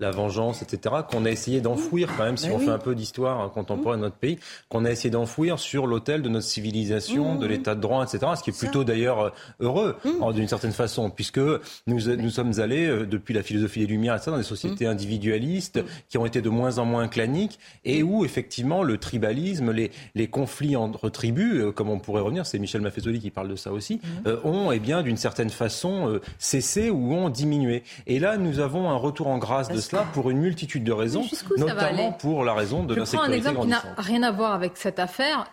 la, 0.00 0.10
vengeance, 0.10 0.62
etc., 0.62 0.94
qu'on 1.06 1.26
a 1.26 1.30
essayé 1.30 1.60
d'enfouir 1.60 2.08
quand 2.16 2.24
même, 2.24 2.38
si 2.38 2.48
on 2.48 2.58
fait 2.58 2.70
un 2.70 2.78
peu 2.78 2.94
d'histoire 2.94 3.50
contemporaine 3.50 4.00
de 4.00 4.06
notre 4.06 4.16
pays, 4.16 4.38
qu'on 4.70 4.86
a 4.86 4.90
essayé 4.90 5.10
d'enfouir 5.10 5.58
sur 5.58 5.86
l'autel 5.86 6.22
de 6.22 6.30
notre 6.30 6.46
civilisation, 6.46 7.34
de 7.34 7.46
l'état 7.46 7.74
de 7.74 7.82
droit, 7.82 8.02
etc., 8.02 8.32
ce 8.38 8.42
qui 8.42 8.48
est 8.48 8.58
plutôt 8.58 8.84
d'ailleurs 8.84 9.20
euh, 9.20 9.30
heureux, 9.60 9.96
d'une 10.32 10.48
certaine 10.48 10.72
façon, 10.72 11.10
puisque 11.10 11.36
nous, 11.36 12.00
nous 12.16 12.30
sommes 12.30 12.58
allés, 12.58 12.86
euh, 12.86 13.04
depuis 13.04 13.34
la 13.34 13.42
philosophie 13.42 13.80
des 13.80 13.86
Lumières, 13.86 14.14
etc., 14.14 14.30
dans 14.30 14.38
des 14.38 14.42
sociétés 14.42 14.86
individualistes 14.86 15.84
qui 16.08 16.16
ont 16.16 16.24
été 16.24 16.40
de 16.40 16.48
moins 16.48 16.78
en 16.78 16.86
moins 16.86 17.06
claniques, 17.06 17.58
et 17.84 18.02
où 18.02 18.24
effectivement 18.24 18.82
le 18.82 18.96
tribalisme, 18.96 19.72
les, 19.72 19.90
les 20.14 20.28
conflits 20.28 20.74
entre 20.74 21.10
tribus, 21.10 21.56
euh, 21.56 21.70
comme 21.70 21.90
on 21.90 21.98
pourrait 21.98 22.22
revenir, 22.22 22.46
c'est 22.46 22.58
Michel 22.58 22.80
Maffezoli 22.80 23.20
qui 23.20 23.30
parle 23.30 23.48
de 23.48 23.56
ça 23.56 23.72
aussi, 23.72 24.00
ont, 24.42 24.72
eh 24.72 24.78
bien, 24.78 25.02
d'une 25.02 25.18
certaine 25.18 25.50
façon, 25.50 26.18
cessé 26.38 26.88
ou 26.88 27.12
ont 27.12 27.25
diminué. 27.30 27.82
Et 28.06 28.18
là, 28.18 28.36
nous 28.36 28.60
avons 28.60 28.90
un 28.90 28.96
retour 28.96 29.28
en 29.28 29.38
grâce 29.38 29.68
de 29.68 29.80
cela 29.80 30.06
pour 30.12 30.30
une 30.30 30.38
multitude 30.38 30.84
de 30.84 30.92
raisons, 30.92 31.24
notamment 31.56 32.12
pour 32.12 32.44
la 32.44 32.54
raison 32.54 32.82
de 32.84 32.94
l'insécurité 32.94 33.38
Je 33.38 33.42
prends 33.42 33.50
un 33.50 33.54
exemple 33.54 33.60
qui 33.62 33.68
n'a 33.68 33.94
rien 33.98 34.22
à 34.22 34.30
voir 34.30 34.52
avec 34.52 34.76
cette 34.76 34.98
affaire. 34.98 35.46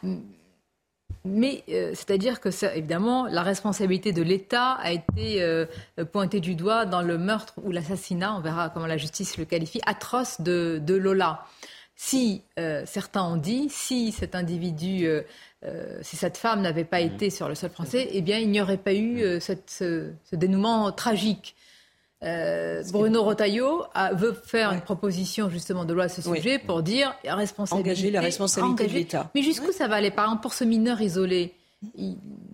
Mais 1.26 1.64
euh, 1.70 1.92
c'est-à-dire 1.94 2.42
que, 2.42 2.52
ça, 2.52 2.76
évidemment, 2.76 3.28
la 3.28 3.44
responsabilité 3.44 4.12
de 4.12 4.22
l'État 4.22 4.72
a 4.74 4.92
été 4.92 5.42
euh, 5.42 5.66
pointée 6.12 6.42
du 6.42 6.56
doigt 6.56 6.86
dans 6.86 7.02
le 7.02 7.18
meurtre 7.18 7.54
ou 7.64 7.72
l'assassinat, 7.72 8.36
on 8.36 8.42
verra 8.42 8.70
comment 8.70 8.88
la 8.88 8.98
justice 8.98 9.38
le 9.38 9.46
qualifie, 9.46 9.80
atroce 9.86 10.42
de, 10.42 10.82
de 10.84 10.96
Lola. 10.96 11.46
Si 11.96 12.42
euh, 12.60 12.84
certains 12.86 13.24
ont 13.24 13.38
dit, 13.38 13.68
si 13.70 14.12
cet 14.12 14.36
individu 14.36 15.08
si 16.02 16.18
cette 16.18 16.36
femme 16.36 16.60
n'avait 16.60 16.84
pas 16.84 17.00
été 17.00 17.30
sur 17.30 17.48
le 17.48 17.56
sol 17.56 17.70
français, 17.70 18.10
eh 18.12 18.22
bien, 18.22 18.38
il 18.38 18.52
n'y 18.52 18.60
aurait 18.60 18.76
pas 18.76 18.94
eu 18.94 19.40
ce, 19.40 20.12
dénouement 20.34 20.92
tragique. 20.92 21.56
Euh, 22.24 22.84
Bruno 22.92 23.24
Rotaillot 23.24 23.84
veut 24.14 24.34
faire 24.34 24.72
une 24.72 24.82
proposition 24.82 25.50
justement 25.50 25.86
de 25.86 25.94
loi 25.94 26.06
à 26.06 26.10
ce 26.10 26.22
sujet 26.22 26.60
pour 26.60 26.82
dire 26.82 27.14
responsabilité, 27.26 27.90
engager 27.90 28.12
la 28.12 28.22
responsabilité 28.22 28.88
de 28.88 28.94
l'État. 28.94 29.32
Mais 29.36 29.42
jusqu'où 29.42 29.72
ça 29.72 29.88
va 29.88 29.96
aller 29.96 30.12
Par 30.12 30.26
exemple, 30.26 30.42
pour 30.42 30.54
ce 30.54 30.64
mineur 30.64 31.02
isolé, 31.02 31.54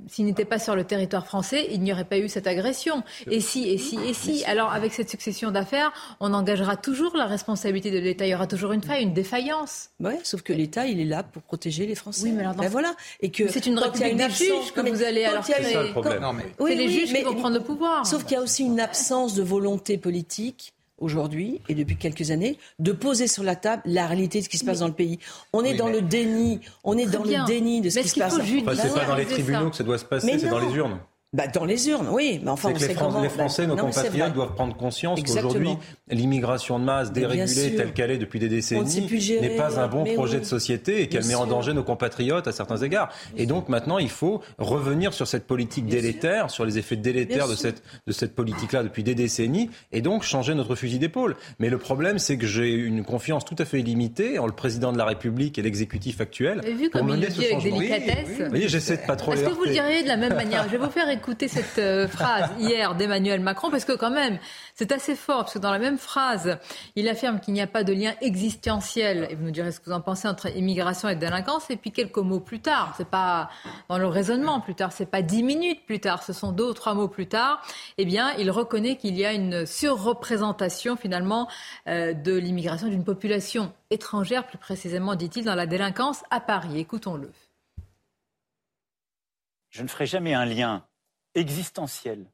s'il 0.08 0.26
n'était 0.26 0.46
pas 0.46 0.60
sur 0.60 0.76
le 0.76 0.84
territoire 0.84 1.26
français, 1.26 1.68
il 1.72 1.82
n'y 1.82 1.94
aurait 1.94 2.06
pas 2.06 2.18
eu 2.18 2.30
cette 2.30 2.48
agression. 2.48 3.04
Et 3.30 3.40
si, 3.40 3.70
et 3.70 3.78
si, 3.78 3.98
et 3.98 4.14
si. 4.14 4.44
Alors, 4.46 4.72
avec 4.72 4.94
cette 4.94 5.10
succession 5.10 5.52
d'affaires, 5.52 5.92
on 6.20 6.34
engagera 6.34 6.78
toujours 6.78 7.16
la 7.16 7.26
responsabilité 7.26 7.92
de 7.92 8.00
l'État. 8.00 8.26
Il 8.26 8.30
y 8.30 8.36
aura 8.36 8.48
toujours 8.48 8.72
une 8.72 8.82
faille, 8.82 9.04
une 9.04 9.14
défaillance. 9.14 9.90
Oui, 10.00 10.14
sauf 10.24 10.42
que 10.42 10.54
l'État, 10.54 10.88
il 10.88 11.00
est 11.00 11.06
là 11.06 11.24
pour 11.24 11.42
protéger 11.44 11.86
les 11.86 11.96
Français. 11.96 12.24
Oui, 12.24 12.32
mais 12.32 12.42
alors, 12.42 12.56
ben 12.56 12.70
voilà. 12.70 12.96
Et 13.22 13.30
que 13.32 13.48
c'est 13.50 13.66
une 13.66 13.78
république 13.78 14.18
des 14.18 14.30
juges 14.30 14.74
que 14.74 14.82
vous 14.82 15.04
allez 15.04 15.26
alors 15.26 15.44
créer. 15.44 15.94
C'est 16.60 16.76
les 16.76 16.90
juges 16.90 17.14
qui 17.14 17.24
vont 17.24 17.36
prendre 17.36 17.58
le 17.58 17.64
pouvoir. 17.64 18.06
Sauf 18.06 18.24
qu'il 18.24 18.36
y 18.36 18.38
a 18.38 18.42
aussi 18.42 18.64
une 18.64 18.80
absence 18.80 19.36
de 19.36 19.44
volonté 19.44 19.98
politique 19.98 20.74
aujourd'hui 21.00 21.62
et 21.70 21.76
depuis 21.76 21.96
quelques 21.96 22.32
années 22.32 22.58
de 22.80 22.92
poser 22.92 23.28
sur 23.28 23.44
la 23.44 23.56
table 23.56 23.82
la 23.86 24.08
réalité 24.08 24.40
de 24.40 24.44
ce 24.46 24.50
qui 24.50 24.58
se 24.58 24.66
passe 24.66 24.80
dans 24.80 24.88
le 24.88 24.94
pays. 24.94 25.20
On 25.54 25.64
est 25.64 25.76
dans 25.76 25.90
le 25.90 26.02
déni, 26.02 26.60
on 26.84 26.98
est 26.98 27.06
dans 27.06 27.24
le 27.24 27.46
déni 27.46 27.82
de 27.82 27.90
ce 27.90 28.00
qui 28.00 28.10
se 28.10 28.20
passe. 28.20 28.36
Enfin, 28.36 28.76
c'est 28.76 28.94
pas 28.94 29.06
dans 29.06 29.16
les 29.16 29.26
tribunaux 29.26 29.70
que 29.70 29.76
ça 29.76 29.84
doit 29.84 29.98
se 29.98 30.06
passer, 30.06 30.40
c'est 30.40 30.50
dans 30.50 30.60
les 30.60 30.74
urnes. 30.76 31.00
Bah, 31.32 31.46
dans 31.46 31.64
les 31.64 31.90
urnes, 31.90 32.08
oui, 32.12 32.40
mais 32.44 32.50
enfin, 32.50 32.70
on 32.70 32.74
les, 32.74 32.80
sait 32.80 32.96
comment... 32.96 33.22
les 33.22 33.30
Français, 33.30 33.68
nos 33.68 33.76
compatriotes, 33.76 34.34
doivent 34.34 34.56
prendre 34.56 34.76
conscience 34.76 35.22
qu'aujourd'hui, 35.22 35.78
l'immigration 36.10 36.80
de 36.80 36.86
masse 36.86 37.12
dérégulée 37.12 37.76
telle 37.76 37.94
qu'elle 37.94 38.10
est 38.10 38.18
depuis 38.18 38.40
des 38.40 38.50
décennies 38.50 39.08
n'est 39.40 39.56
pas 39.56 39.80
un 39.80 39.88
bon 39.88 40.06
projet 40.16 40.40
de 40.40 40.46
société 40.46 41.04
et 41.04 41.08
qu'elle 41.08 41.26
met 41.26 41.36
en 41.36 41.46
danger 41.46 41.74
nos 41.74 41.84
compatriotes 41.84 42.48
à 42.48 42.52
certains 42.52 42.78
égards. 42.78 43.14
Et 43.38 43.46
donc 43.46 43.70
maintenant, 43.70 44.00
il 44.00 44.10
faut 44.10 44.42
revenir 44.58 45.14
sur 45.14 45.28
cette 45.28 45.46
politique 45.46 45.86
délétère, 45.86 46.50
sur 46.50 46.66
les 46.66 46.80
effets 46.80 46.96
délétères 46.96 47.48
de 47.48 47.56
cette, 47.56 47.84
de 48.08 48.12
cette 48.12 48.34
politique-là 48.34 48.82
depuis 48.82 49.04
des 49.04 49.14
décennies, 49.14 49.70
et 49.92 50.02
donc 50.02 50.24
changer 50.24 50.56
notre 50.56 50.74
fusil 50.74 50.98
d'épaule. 50.98 51.36
Mais 51.60 51.70
le 51.70 51.78
problème, 51.78 52.18
c'est 52.18 52.40
que 52.40 52.48
j'ai 52.48 52.72
une 52.72 53.04
confiance 53.04 53.46
tout 53.46 53.56
à 53.60 53.66
fait 53.66 53.82
illimitée 53.82 54.40
en 54.40 54.48
le 54.48 54.54
président 54.54 54.92
de 54.92 54.98
la 54.98 55.06
République 55.06 55.60
et 55.60 55.62
l'exécutif 55.62 56.22
actuel. 56.22 56.62
vu 56.76 56.90
comme 56.90 57.10
il 57.10 57.22
le 57.22 57.28
dit 57.28 57.46
avec 57.46 57.62
délicatesse. 57.62 58.50
Oui, 58.52 58.64
j'essaie 58.68 58.98
de 58.98 59.06
pas 59.06 59.16
trop 59.16 59.34
Est-ce 59.34 59.44
que 59.44 59.52
vous 59.52 59.66
le 59.66 59.74
diriez 59.74 60.02
de 60.02 60.08
la 60.08 60.18
même 60.18 60.34
manière? 60.34 60.64
Je 60.66 60.72
vais 60.72 60.84
vous 60.84 60.90
faire 60.90 61.19
écouter 61.20 61.50
cette 61.50 61.80
euh, 61.80 62.08
phrase 62.08 62.50
hier 62.60 62.96
d'Emmanuel 62.96 63.42
Macron, 63.42 63.70
parce 63.70 63.84
que 63.84 63.92
quand 63.92 64.10
même, 64.10 64.40
c'est 64.74 64.94
assez 64.94 65.16
fort, 65.16 65.40
parce 65.40 65.54
que 65.54 65.60
dans 65.60 65.72
la 65.72 65.80
même 65.80 65.98
phrase, 65.98 66.58
il 66.96 67.10
affirme 67.10 67.42
qu'il 67.42 67.54
n'y 67.54 67.62
a 67.62 67.68
pas 67.68 67.84
de 67.84 67.92
lien 67.92 68.14
existentiel, 68.22 69.28
et 69.30 69.36
vous 69.36 69.44
nous 69.44 69.52
direz 69.52 69.74
ce 69.74 69.82
que 69.82 69.86
vous 69.88 69.92
en 69.92 70.00
pensez, 70.00 70.30
entre 70.30 70.48
immigration 70.56 71.10
et 71.10 71.16
délinquance, 71.16 71.70
et 71.70 71.76
puis 71.76 71.92
quelques 71.92 72.18
mots 72.18 72.40
plus 72.40 72.62
tard, 72.62 72.94
c'est 72.96 73.10
pas 73.10 73.50
dans 73.90 73.98
le 73.98 74.08
raisonnement 74.08 74.62
plus 74.62 74.76
tard, 74.76 74.94
c'est 74.94 75.12
pas 75.12 75.22
dix 75.22 75.44
minutes 75.44 75.86
plus 75.86 76.00
tard, 76.00 76.24
ce 76.24 76.32
sont 76.32 76.54
deux 76.54 76.70
ou 76.70 76.74
trois 76.74 76.94
mots 76.94 77.10
plus 77.10 77.28
tard, 77.28 77.62
eh 77.98 78.06
bien, 78.06 78.32
il 78.38 78.50
reconnaît 78.50 78.96
qu'il 78.96 79.18
y 79.18 79.26
a 79.26 79.34
une 79.34 79.66
surreprésentation 79.66 80.96
finalement 80.96 81.50
euh, 81.88 82.14
de 82.14 82.34
l'immigration 82.34 82.88
d'une 82.88 83.04
population 83.04 83.74
étrangère, 83.90 84.48
plus 84.48 84.58
précisément, 84.58 85.16
dit-il, 85.16 85.44
dans 85.44 85.56
la 85.56 85.66
délinquance 85.66 86.24
à 86.32 86.40
Paris. 86.40 86.80
Écoutons-le. 86.80 87.30
Je 89.70 89.84
ne 89.84 89.88
ferai 89.88 90.06
jamais 90.08 90.34
un 90.34 90.46
lien 90.46 90.84
existentielle 91.36 92.26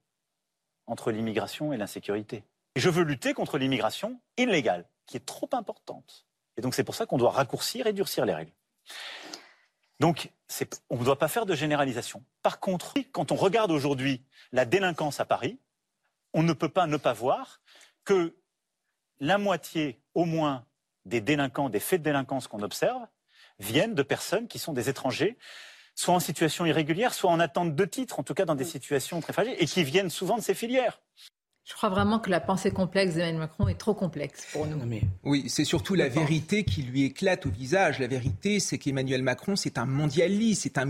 entre 0.87 1.11
l'immigration 1.11 1.73
et 1.73 1.77
l'insécurité. 1.77 2.43
Je 2.75 2.89
veux 2.89 3.03
lutter 3.03 3.33
contre 3.33 3.57
l'immigration 3.57 4.19
illégale, 4.37 4.85
qui 5.05 5.17
est 5.17 5.25
trop 5.25 5.49
importante. 5.53 6.25
Et 6.57 6.61
donc 6.61 6.75
c'est 6.75 6.83
pour 6.83 6.95
ça 6.95 7.05
qu'on 7.05 7.17
doit 7.17 7.31
raccourcir 7.31 7.87
et 7.87 7.93
durcir 7.93 8.25
les 8.25 8.33
règles. 8.33 8.51
Donc 9.99 10.31
on 10.89 10.97
ne 10.97 11.03
doit 11.03 11.17
pas 11.17 11.27
faire 11.27 11.45
de 11.45 11.55
généralisation. 11.55 12.23
Par 12.41 12.59
contre, 12.59 12.93
quand 13.11 13.31
on 13.31 13.35
regarde 13.35 13.71
aujourd'hui 13.71 14.23
la 14.51 14.65
délinquance 14.65 15.19
à 15.19 15.25
Paris, 15.25 15.59
on 16.33 16.43
ne 16.43 16.53
peut 16.53 16.69
pas 16.69 16.87
ne 16.87 16.97
pas 16.97 17.13
voir 17.13 17.61
que 18.03 18.35
la 19.19 19.37
moitié 19.37 20.01
au 20.13 20.25
moins 20.25 20.65
des 21.05 21.21
délinquants, 21.21 21.69
des 21.69 21.79
faits 21.79 22.01
de 22.01 22.05
délinquance 22.05 22.47
qu'on 22.47 22.61
observe, 22.61 23.07
viennent 23.59 23.95
de 23.95 24.03
personnes 24.03 24.47
qui 24.47 24.59
sont 24.59 24.73
des 24.73 24.89
étrangers 24.89 25.37
soit 25.95 26.13
en 26.13 26.19
situation 26.19 26.65
irrégulière, 26.65 27.13
soit 27.13 27.31
en 27.31 27.39
attente 27.39 27.75
de 27.75 27.85
titre, 27.85 28.19
en 28.19 28.23
tout 28.23 28.33
cas 28.33 28.45
dans 28.45 28.55
des 28.55 28.65
situations 28.65 29.21
très 29.21 29.33
fragiles, 29.33 29.55
et 29.57 29.65
qui 29.65 29.83
viennent 29.83 30.09
souvent 30.09 30.37
de 30.37 30.41
ces 30.41 30.53
filières. 30.53 30.99
Je 31.67 31.73
crois 31.73 31.89
vraiment 31.89 32.19
que 32.19 32.29
la 32.29 32.39
pensée 32.39 32.69
complexe 32.69 33.15
d'Emmanuel 33.15 33.39
Macron 33.39 33.67
est 33.67 33.79
trop 33.79 33.95
complexe 33.95 34.45
pour 34.53 34.67
nous. 34.67 34.79
Oui, 35.23 35.45
c'est 35.47 35.63
surtout 35.63 35.95
la 35.95 36.07
vérité 36.07 36.63
qui 36.63 36.83
lui 36.83 37.05
éclate 37.05 37.47
au 37.47 37.49
visage. 37.49 37.97
La 37.97 38.05
vérité, 38.05 38.59
c'est 38.59 38.77
qu'Emmanuel 38.77 39.23
Macron, 39.23 39.55
c'est 39.55 39.79
un 39.79 39.87
mondialiste, 39.87 40.61
c'est 40.61 40.77
un, 40.77 40.87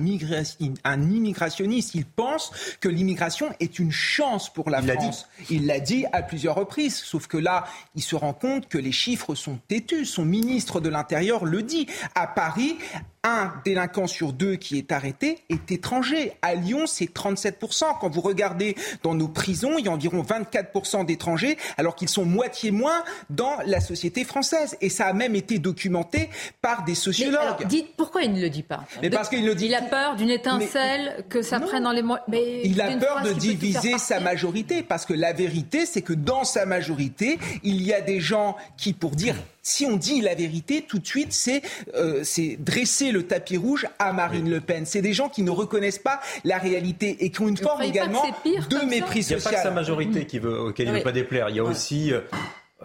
un, 0.84 1.02
immigrationniste. 1.02 1.96
Il 1.96 2.06
pense 2.06 2.52
que 2.82 2.89
l'immigration 2.89 3.54
est 3.62 3.80
une 3.80 3.94
chance 3.94 4.52
pour 4.52 4.70
la 4.70 4.82
France. 4.82 5.30
Il 5.50 5.65
l'a 5.65 5.80
dit 5.80 6.06
à 6.12 6.22
plusieurs 6.22 6.56
reprises. 6.56 6.98
Sauf 6.98 7.28
que 7.28 7.38
là, 7.38 7.63
il 7.96 8.04
se 8.04 8.18
rend 8.18 8.34
compte 8.34 8.68
que 8.68 8.78
les 8.78 8.91
chiffres 8.91 9.34
sont 9.34 9.58
têtus. 9.70 10.06
Son 10.06 10.26
ministre 10.26 10.82
de 10.82 10.89
l'Intérieur 10.89 11.46
le 11.46 11.63
dit. 11.63 11.88
À 12.15 12.28
Paris, 12.28 12.76
un 13.25 13.51
délinquant 13.65 14.05
sur 14.05 14.33
deux 14.33 14.55
qui 14.55 14.77
est 14.77 14.91
arrêté 14.91 15.39
est 15.49 15.71
étranger. 15.71 16.33
À 16.43 16.53
Lyon, 16.53 16.85
c'est 16.85 17.11
37%. 17.11 17.97
Quand 17.99 18.09
vous 18.09 18.21
regardez 18.21 18.75
dans 19.01 19.15
nos 19.15 19.27
prisons, 19.27 19.77
il 19.79 19.85
y 19.85 19.88
a 19.89 19.91
environ 19.91 20.21
24% 20.21 21.05
d'étrangers, 21.05 21.57
alors 21.77 21.95
qu'ils 21.95 22.07
sont 22.07 22.23
moitié 22.23 22.69
moins 22.69 23.03
dans 23.31 23.57
la 23.65 23.81
société 23.81 24.23
française. 24.23 24.77
Et 24.79 24.89
ça 24.89 25.07
a 25.07 25.13
même 25.13 25.35
été 25.35 25.57
documenté 25.57 26.29
par 26.61 26.83
des 26.85 26.93
sociologues. 26.93 27.65
dites 27.65 27.95
pourquoi 27.97 28.21
il 28.21 28.33
ne 28.33 28.41
le 28.41 28.49
dit 28.49 28.63
pas 28.63 28.83
Mais 29.01 29.09
parce 29.09 29.29
qu'il 29.29 29.45
le 29.45 29.55
dit. 29.55 29.65
Il 29.65 29.75
a 29.75 29.81
peur 29.81 30.15
d'une 30.15 30.29
étincelle 30.29 31.25
que 31.27 31.41
ça 31.41 31.59
prenne 31.59 31.83
dans 31.83 31.91
les. 31.91 32.03
Mais 32.27 32.61
il 32.63 32.79
a 32.79 32.95
peur 32.97 33.23
de 33.23 33.33
diviser 33.33 33.97
sa 33.97 34.19
majorité, 34.19 34.83
parce 34.83 35.05
que 35.05 35.13
la 35.13 35.33
vérité, 35.33 35.88
c'est 35.88 36.03
que 36.03 36.13
dans 36.13 36.43
sa 36.43 36.67
majorité, 36.67 37.39
il 37.63 37.81
y 37.81 37.91
a 37.91 38.01
des 38.01 38.19
gens 38.19 38.55
qui, 38.77 38.93
pour 38.93 39.11
dire 39.11 39.35
si 39.65 39.83
on 39.83 39.97
dit 39.97 40.21
la 40.21 40.35
vérité, 40.35 40.83
tout 40.83 40.99
de 40.99 41.07
suite, 41.07 41.33
c'est 41.33 41.63
euh, 41.95 42.23
dresser 42.59 43.11
le 43.15 43.23
tapis 43.23 43.58
rouge 43.58 43.88
à 43.99 44.13
Marine 44.13 44.49
Le 44.49 44.62
Pen. 44.62 44.86
C'est 44.86 45.01
des 45.01 45.13
gens 45.13 45.30
qui 45.30 45.41
ne 45.41 45.51
reconnaissent 45.51 45.99
pas 45.99 46.19
la 46.43 46.58
réalité 46.58 47.23
et 47.25 47.32
qui 47.32 47.41
ont 47.41 47.47
une 47.47 47.58
forme 47.58 47.82
également 47.82 48.23
de 48.45 48.86
mépris 48.86 49.23
social. 49.23 49.38
Il 49.38 49.38
n'y 49.38 49.41
a 49.41 49.49
pas 49.49 49.56
que 49.58 49.63
sa 49.63 49.71
majorité 49.71 50.25
qui 50.25 50.39
veut, 50.39 50.60
auquel 50.60 50.88
il 50.88 50.91
ne 50.91 50.97
veut 50.97 51.04
pas 51.04 51.12
déplaire. 51.12 51.49
Il 51.49 51.56
y 51.56 51.60
a 51.60 51.63
aussi... 51.63 52.12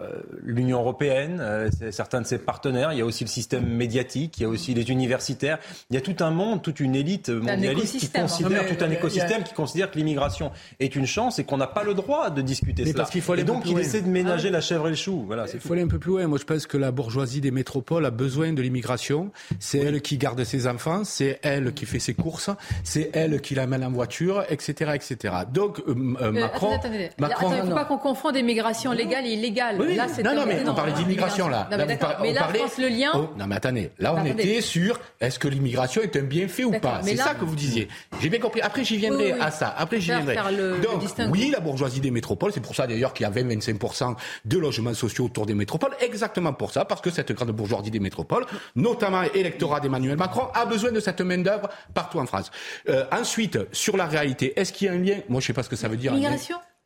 Euh, 0.01 0.21
l'Union 0.43 0.79
européenne, 0.79 1.39
euh, 1.41 1.69
certains 1.91 2.21
de 2.21 2.25
ses 2.25 2.39
partenaires, 2.39 2.93
il 2.93 2.99
y 2.99 3.01
a 3.01 3.05
aussi 3.05 3.23
le 3.23 3.29
système 3.29 3.65
médiatique, 3.65 4.37
il 4.37 4.43
y 4.43 4.45
a 4.45 4.49
aussi 4.49 4.73
les 4.73 4.89
universitaires, 4.89 5.59
il 5.89 5.95
y 5.95 5.97
a 5.97 6.01
tout 6.01 6.15
un 6.23 6.31
monde, 6.31 6.61
toute 6.61 6.79
une 6.79 6.95
élite 6.95 7.29
mondialiste 7.29 7.99
qui 7.99 8.09
considère, 8.09 8.65
tout 8.67 8.83
un 8.83 8.89
écosystème 8.89 9.43
qui 9.43 9.53
considère 9.53 9.91
que 9.91 9.97
l'immigration 9.97 10.51
est 10.79 10.95
une 10.95 11.05
chance 11.05 11.39
et 11.39 11.43
qu'on 11.43 11.57
n'a 11.57 11.67
pas 11.67 11.83
le 11.83 11.93
droit 11.93 12.29
de 12.29 12.41
discuter 12.41 12.83
Mais 12.83 12.91
cela. 12.91 13.03
parce 13.03 13.11
qu'il 13.11 13.21
faut 13.21 13.33
aller 13.33 13.43
et 13.43 13.45
donc 13.45 13.65
il 13.65 13.77
essaie 13.79 14.01
de 14.01 14.09
ménager 14.09 14.49
la 14.49 14.61
chèvre 14.61 14.87
et 14.87 14.91
le 14.91 14.95
chou. 14.95 15.23
Voilà, 15.25 15.45
il 15.53 15.59
faut 15.59 15.73
aller 15.73 15.83
un 15.83 15.87
peu 15.87 15.99
plus 15.99 16.11
loin. 16.11 16.27
Moi, 16.27 16.39
je 16.39 16.45
pense 16.45 16.65
que 16.65 16.77
la 16.77 16.91
bourgeoisie 16.91 17.41
des 17.41 17.51
métropoles 17.51 18.05
a 18.05 18.11
besoin 18.11 18.53
de 18.53 18.61
l'immigration. 18.61 19.31
C'est 19.59 19.79
elle 19.79 20.01
qui 20.01 20.17
garde 20.17 20.43
ses 20.43 20.67
enfants, 20.67 21.03
c'est 21.03 21.39
elle 21.43 21.73
qui 21.73 21.85
fait 21.85 21.99
ses 21.99 22.13
courses, 22.13 22.49
c'est 22.83 23.11
elle 23.13 23.41
qui 23.41 23.55
l'amène 23.55 23.83
en 23.83 23.91
voiture, 23.91 24.43
etc., 24.49 24.91
etc. 24.95 25.35
Donc 25.51 25.79
euh, 25.79 25.95
euh, 26.21 26.31
Macron, 26.31 26.75
attendez, 26.75 27.05
attendez. 27.05 27.09
Macron, 27.19 27.51
il 27.53 27.63
ne 27.63 27.69
faut 27.69 27.75
pas 27.75 27.85
qu'on 27.85 27.97
confonde 27.97 28.35
immigration 28.35 28.91
légale 28.91 29.25
et 29.25 29.33
illégale. 29.33 29.77
Oui, 29.79 29.90
là, 29.95 30.07
non, 30.23 30.35
non, 30.35 30.45
mais 30.45 30.61
on 30.67 30.73
parlait 30.73 30.91
d'immigration 30.93 31.47
là. 31.47 31.67
Non, 31.71 31.77
Là, 31.77 31.85
mais 31.85 31.97
par- 31.97 32.21
Mais 32.21 32.29
on 32.29 32.33
là, 32.33 32.39
parlait- 32.41 32.59
le 32.77 32.87
lien. 32.87 33.11
Oh, 33.15 33.29
non, 33.37 33.47
mais 33.47 33.55
attendez. 33.55 33.91
Là, 33.99 34.13
on 34.13 34.17
Attendez. 34.17 34.31
était 34.43 34.61
sur 34.61 34.99
est-ce 35.19 35.39
que 35.39 35.47
l'immigration 35.47 36.01
est 36.01 36.15
un 36.15 36.23
bienfait 36.23 36.63
ou 36.63 36.71
pas? 36.79 37.01
C'est 37.03 37.15
là- 37.15 37.23
ça 37.25 37.33
que 37.35 37.45
vous 37.45 37.55
disiez. 37.55 37.87
J'ai 38.21 38.29
bien 38.29 38.39
compris. 38.39 38.61
Après, 38.61 38.83
j'y 38.83 38.97
viendrai 38.97 39.25
Oui, 39.25 39.31
oui, 39.31 39.37
oui. 39.39 39.45
à 39.45 39.51
ça. 39.51 39.73
Après, 39.77 39.99
j'y 39.99 40.07
viendrai. 40.11 40.35
le- 40.55 40.79
Donc, 40.79 41.01
oui, 41.31 41.49
la 41.51 41.59
bourgeoisie 41.59 41.99
des 42.01 42.11
métropoles, 42.11 42.51
c'est 42.53 42.59
pour 42.61 42.75
ça 42.75 42.87
d'ailleurs 42.87 43.13
qu'il 43.13 43.23
y 43.23 43.27
a 43.27 43.29
20-25% 43.31 44.15
de 44.45 44.57
logements 44.57 44.93
sociaux 44.93 45.25
autour 45.25 45.45
des 45.45 45.53
métropoles. 45.53 45.91
Exactement 46.01 46.53
pour 46.53 46.71
ça, 46.71 46.85
parce 46.85 47.01
que 47.01 47.09
cette 47.09 47.31
grande 47.31 47.51
bourgeoisie 47.51 47.91
des 47.91 47.99
métropoles, 47.99 48.45
notamment 48.75 49.23
électorat 49.33 49.79
d'Emmanuel 49.79 50.17
Macron, 50.17 50.47
a 50.53 50.65
besoin 50.65 50.91
de 50.91 50.99
cette 50.99 51.21
main-d'œuvre 51.21 51.69
partout 51.93 52.19
en 52.19 52.25
France. 52.25 52.51
Euh, 52.89 53.05
ensuite, 53.11 53.57
sur 53.71 53.97
la 53.97 54.05
réalité, 54.05 54.59
est-ce 54.59 54.73
qu'il 54.73 54.87
y 54.87 54.89
a 54.89 54.93
un 54.93 54.97
lien? 54.99 55.17
Moi, 55.29 55.41
je 55.41 55.47
sais 55.47 55.53
pas 55.53 55.63
ce 55.63 55.69
que 55.69 55.75
ça 55.75 55.87
veut 55.87 55.97
dire. 55.97 56.13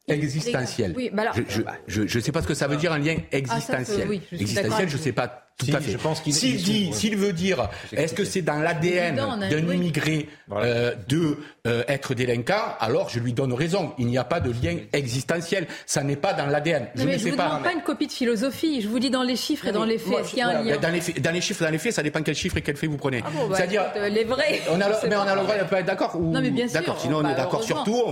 Existentiel. 0.08 0.93
Oui, 0.95 1.10
bah 1.12 1.24
alors- 1.24 1.36
je, 1.47 1.62
je, 1.88 2.08
je 2.08 2.20
sais 2.20 2.32
pas 2.32 2.41
ce 2.41 2.47
que 2.47 2.53
ça 2.53 2.68
veut 2.68 2.78
dire 2.78 2.91
un 2.93 2.99
lien 2.99 3.16
existentiel. 3.32 4.01
Ah, 4.03 4.10
oui, 4.10 4.22
je 4.32 4.38
suis 4.38 4.38
d'accord 4.38 4.41
existentiel, 4.41 4.74
avec 4.76 4.89
je 4.89 4.97
vous. 4.97 5.03
sais 5.03 5.12
pas 5.14 5.45
tout 5.58 5.68
Si, 5.68 5.76
à 5.76 5.80
fait. 5.80 5.91
je 5.93 5.97
pense 5.97 6.20
qu'il- 6.20 6.34
S'il 6.34 6.56
il- 6.56 6.64
dit, 6.64 6.86
il- 6.89 6.93
s'il 6.93 7.16
veut 7.16 7.32
dire, 7.32 7.70
est-ce 7.93 8.14
que 8.14 8.26
c'est 8.26 8.41
dans 8.41 8.60
l'ADN 8.60 9.16
d'un 9.16 9.74
immigré 9.74 10.28
euh, 10.51 10.93
de 11.08 11.38
euh, 11.66 11.84
être 11.88 12.14
délinquant 12.14 12.76
Alors 12.82 13.08
je 13.10 13.20
lui 13.20 13.32
donne 13.32 13.53
raison. 13.53 13.93
Il 13.97 14.08
n'y 14.08 14.18
a 14.18 14.26
pas 14.26 14.39
de 14.41 14.51
lien 14.51 14.78
existentiel. 14.91 15.66
Ça 15.86 16.03
n'est 16.03 16.18
pas 16.18 16.34
dans 16.34 16.45
l'ADN. 16.47 16.88
Je 16.95 17.03
mais 17.06 17.14
ne 17.14 17.18
sais 17.18 17.30
vous 17.32 17.38
pas. 17.38 17.45
demande 17.47 17.64
pas 17.64 17.72
une 17.74 17.82
copie 17.84 18.08
de 18.08 18.12
philosophie. 18.12 18.82
Je 18.82 18.88
vous 18.89 18.99
dis 18.99 19.10
dans 19.10 19.24
les 19.24 19.38
chiffres 19.38 19.68
et 19.68 19.72
dans 19.72 19.86
les 19.86 19.97
faits. 19.97 20.08
Moi, 20.10 20.22
y 20.36 20.41
a 20.41 20.47
un 20.47 20.51
voilà, 20.62 20.72
lien 20.76 20.78
dans, 20.82 20.89
les, 20.89 21.22
dans 21.22 21.32
les 21.32 21.41
chiffres, 21.41 21.64
dans 21.64 21.72
les 21.72 21.78
faits, 21.78 21.93
ça 21.93 22.03
dépend 22.03 22.22
quel 22.22 22.36
chiffre 22.36 22.58
et 22.58 22.62
quel 22.62 22.76
fait 22.76 22.88
vous 22.88 22.97
prenez. 22.97 23.24
Ah 23.26 23.30
bon, 23.34 23.47
bah, 23.47 23.56
C'est-à-dire, 23.56 23.84
euh, 23.95 24.10
les 24.10 24.26
vrais. 24.26 24.60
on 24.70 24.82
a, 24.82 24.89
le, 24.89 24.95
mais 25.10 25.16
on 25.16 25.22
a 25.22 25.36
le 25.36 25.41
droit 25.41 25.58
de 25.58 25.64
pas 25.64 25.80
être 25.80 25.86
d'accord 25.86 26.16
ou 26.20 26.32
Non, 26.34 26.41
mais 26.41 26.51
bien 26.51 26.68
sûr. 26.68 26.80
d'accord. 26.82 26.99
Sinon, 26.99 27.20
on 27.24 27.30
est 27.30 27.36
d'accord 27.36 27.64
sur 27.64 27.84
tout. 27.86 28.03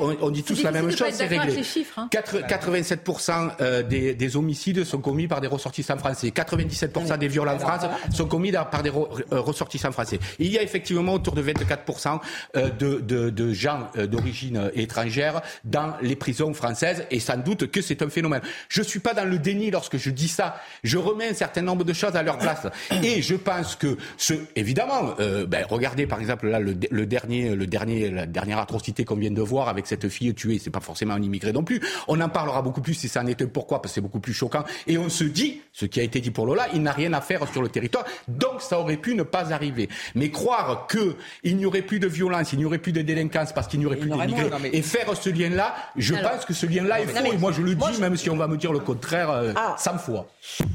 On, 0.00 0.30
dit 0.30 0.42
tous 0.42 0.62
la 0.62 0.72
même 0.72 0.90
chose, 0.90 1.08
c'est 1.12 1.24
réglé. 1.26 1.38
avec 1.38 1.56
les 1.56 1.62
chiffres, 1.62 1.98
hein. 1.98 2.08
4 2.10 2.38
87% 2.48 3.50
euh, 3.60 3.82
des, 3.82 4.14
des 4.14 4.36
homicides 4.36 4.84
sont 4.84 4.98
commis 5.00 5.28
par 5.28 5.40
des 5.42 5.48
ressortissants 5.48 5.98
français. 5.98 6.30
97% 6.64 7.18
des 7.18 7.28
viols 7.28 7.48
en 7.48 7.58
France 7.58 7.82
sont 8.14 8.26
commis 8.26 8.52
par 8.52 8.82
des 8.82 8.90
re- 8.90 9.08
ressortissants 9.30 9.92
français. 9.92 10.18
Il 10.38 10.48
y 10.48 10.58
a 10.58 10.62
effectivement 10.62 11.14
autour 11.14 11.34
de 11.34 11.42
24% 11.42 12.20
euh, 12.56 12.70
de, 12.70 13.00
de, 13.00 13.30
de 13.30 13.52
gens 13.52 13.88
euh, 13.96 14.06
d'origine 14.06 14.56
euh, 14.56 14.70
étrangère 14.74 15.42
dans 15.64 15.94
les 16.02 16.16
prisons 16.16 16.52
françaises 16.54 17.04
et 17.10 17.20
sans 17.20 17.36
doute 17.36 17.70
que 17.70 17.80
c'est 17.82 18.02
un 18.02 18.08
phénomène. 18.08 18.42
Je 18.68 18.82
suis 18.82 19.00
pas 19.00 19.14
dans 19.14 19.24
le 19.28 19.38
déni 19.38 19.70
lorsque 19.70 19.96
je 19.96 20.10
dis 20.10 20.28
ça. 20.28 20.56
Je 20.82 20.98
remets 20.98 21.28
un 21.28 21.34
certain 21.34 21.62
nombre 21.62 21.84
de 21.84 21.92
choses 21.92 22.16
à 22.16 22.22
leur 22.22 22.38
place 22.38 22.66
et 23.02 23.22
je 23.22 23.34
pense 23.34 23.76
que 23.76 23.96
ce, 24.16 24.34
évidemment, 24.56 25.14
euh, 25.20 25.46
ben, 25.46 25.64
regardez 25.68 26.06
par 26.06 26.20
exemple 26.20 26.48
là 26.48 26.58
le, 26.60 26.76
le 26.90 27.06
dernier, 27.06 27.54
le 27.54 27.66
dernier, 27.66 28.10
la 28.10 28.26
dernière 28.26 28.58
atrocité 28.58 29.04
qu'on 29.04 29.16
vient 29.16 29.30
de 29.30 29.42
voir 29.42 29.68
avec 29.68 29.86
cette 29.86 30.08
fille 30.08 30.34
tuée. 30.34 30.58
C'est 30.62 30.70
pas 30.70 30.80
forcément 30.80 31.14
un 31.14 31.22
immigré 31.22 31.52
non 31.52 31.64
plus. 31.64 31.80
On 32.08 32.20
en 32.20 32.28
parlera 32.28 32.62
beaucoup 32.62 32.80
plus 32.80 32.94
si 32.94 33.08
ça 33.08 33.22
en 33.22 33.26
était 33.26 33.46
pourquoi? 33.46 33.80
Parce 33.82 33.92
que 33.92 33.94
c'est 33.96 34.00
beaucoup 34.00 34.20
plus 34.20 34.32
choquant 34.34 34.64
et 34.86 34.98
on 34.98 35.08
se 35.08 35.24
dit 35.24 35.60
ce 35.72 35.86
qui 35.86 36.00
a 36.00 36.02
été 36.02 36.20
dit 36.20 36.30
pour 36.30 36.46
Il 36.74 36.82
n'a 36.82 36.92
rien 36.92 37.12
à 37.12 37.20
faire 37.20 37.46
sur 37.50 37.62
le 37.62 37.68
territoire. 37.68 38.04
Donc 38.28 38.60
ça 38.60 38.78
aurait 38.78 38.96
pu 38.96 39.14
ne 39.14 39.22
pas 39.22 39.52
arriver. 39.52 39.88
Mais 40.14 40.30
croire 40.30 40.86
que 40.86 41.16
il 41.42 41.56
n'y 41.56 41.66
aurait 41.66 41.82
plus 41.82 41.98
de 41.98 42.06
violence, 42.06 42.52
il 42.52 42.58
n'y 42.58 42.64
aurait 42.64 42.78
plus 42.78 42.92
de 42.92 43.02
délinquance 43.02 43.52
parce 43.52 43.66
qu'il 43.68 43.80
n'y 43.80 43.86
aurait 43.86 43.96
plus 43.96 44.10
d'immigrés 44.10 44.50
mais- 44.60 44.70
et 44.72 44.82
faire 44.82 45.16
ce 45.16 45.30
lien-là, 45.30 45.74
je 45.96 46.14
Alors- 46.14 46.32
pense 46.32 46.44
que 46.44 46.54
ce 46.54 46.66
lien-là 46.66 47.00
est 47.00 47.06
faux. 47.06 47.18
mais- 47.22 47.30
Et 47.34 47.38
moi 47.38 47.52
je 47.52 47.62
le 47.62 47.74
moi, 47.74 47.88
dis, 47.90 47.96
je- 47.96 48.00
même 48.00 48.16
si 48.16 48.30
on 48.30 48.36
va 48.36 48.46
me 48.48 48.56
dire 48.56 48.72
le 48.72 48.80
contraire 48.80 49.30
euh, 49.30 49.52
Ah. 49.56 49.76
100 49.78 49.98
fois. 49.98 50.28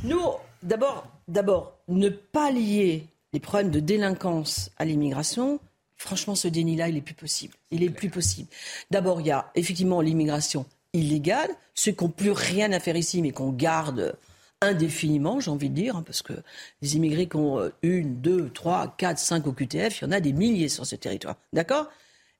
Nous, 0.03 0.19
d'abord, 0.63 1.05
d'abord, 1.27 1.73
ne 1.87 2.09
pas 2.09 2.51
lier 2.51 3.05
les 3.33 3.39
problèmes 3.39 3.71
de 3.71 3.79
délinquance 3.79 4.71
à 4.77 4.85
l'immigration. 4.85 5.59
Franchement, 5.97 6.35
ce 6.35 6.47
déni-là, 6.47 6.89
il 6.89 6.97
est 6.97 7.01
plus 7.01 7.13
possible. 7.15 7.53
Il 7.71 7.83
est 7.83 7.89
plus 7.89 8.09
possible. 8.09 8.47
D'abord, 8.91 9.19
il 9.21 9.27
y 9.27 9.31
a 9.31 9.49
effectivement 9.55 9.99
l'immigration 10.01 10.65
illégale, 10.93 11.49
ceux 11.73 11.91
qui 11.91 12.03
n'ont 12.03 12.09
plus 12.09 12.31
rien 12.31 12.71
à 12.71 12.79
faire 12.79 12.95
ici, 12.95 13.21
mais 13.21 13.31
qu'on 13.31 13.49
garde 13.51 14.15
indéfiniment, 14.61 15.39
j'ai 15.39 15.51
envie 15.51 15.69
de 15.69 15.75
dire, 15.75 15.95
hein, 15.95 16.03
parce 16.05 16.21
que 16.21 16.33
les 16.81 16.95
immigrés 16.95 17.27
qui 17.27 17.35
ont 17.35 17.59
euh, 17.59 17.69
une, 17.83 18.21
deux, 18.21 18.49
trois, 18.49 18.95
quatre, 18.97 19.19
cinq 19.19 19.47
au 19.47 19.53
QTF, 19.53 20.01
il 20.01 20.05
y 20.05 20.07
en 20.07 20.11
a 20.11 20.19
des 20.19 20.33
milliers 20.33 20.69
sur 20.69 20.85
ce 20.85 20.95
territoire. 20.95 21.35
D'accord? 21.53 21.89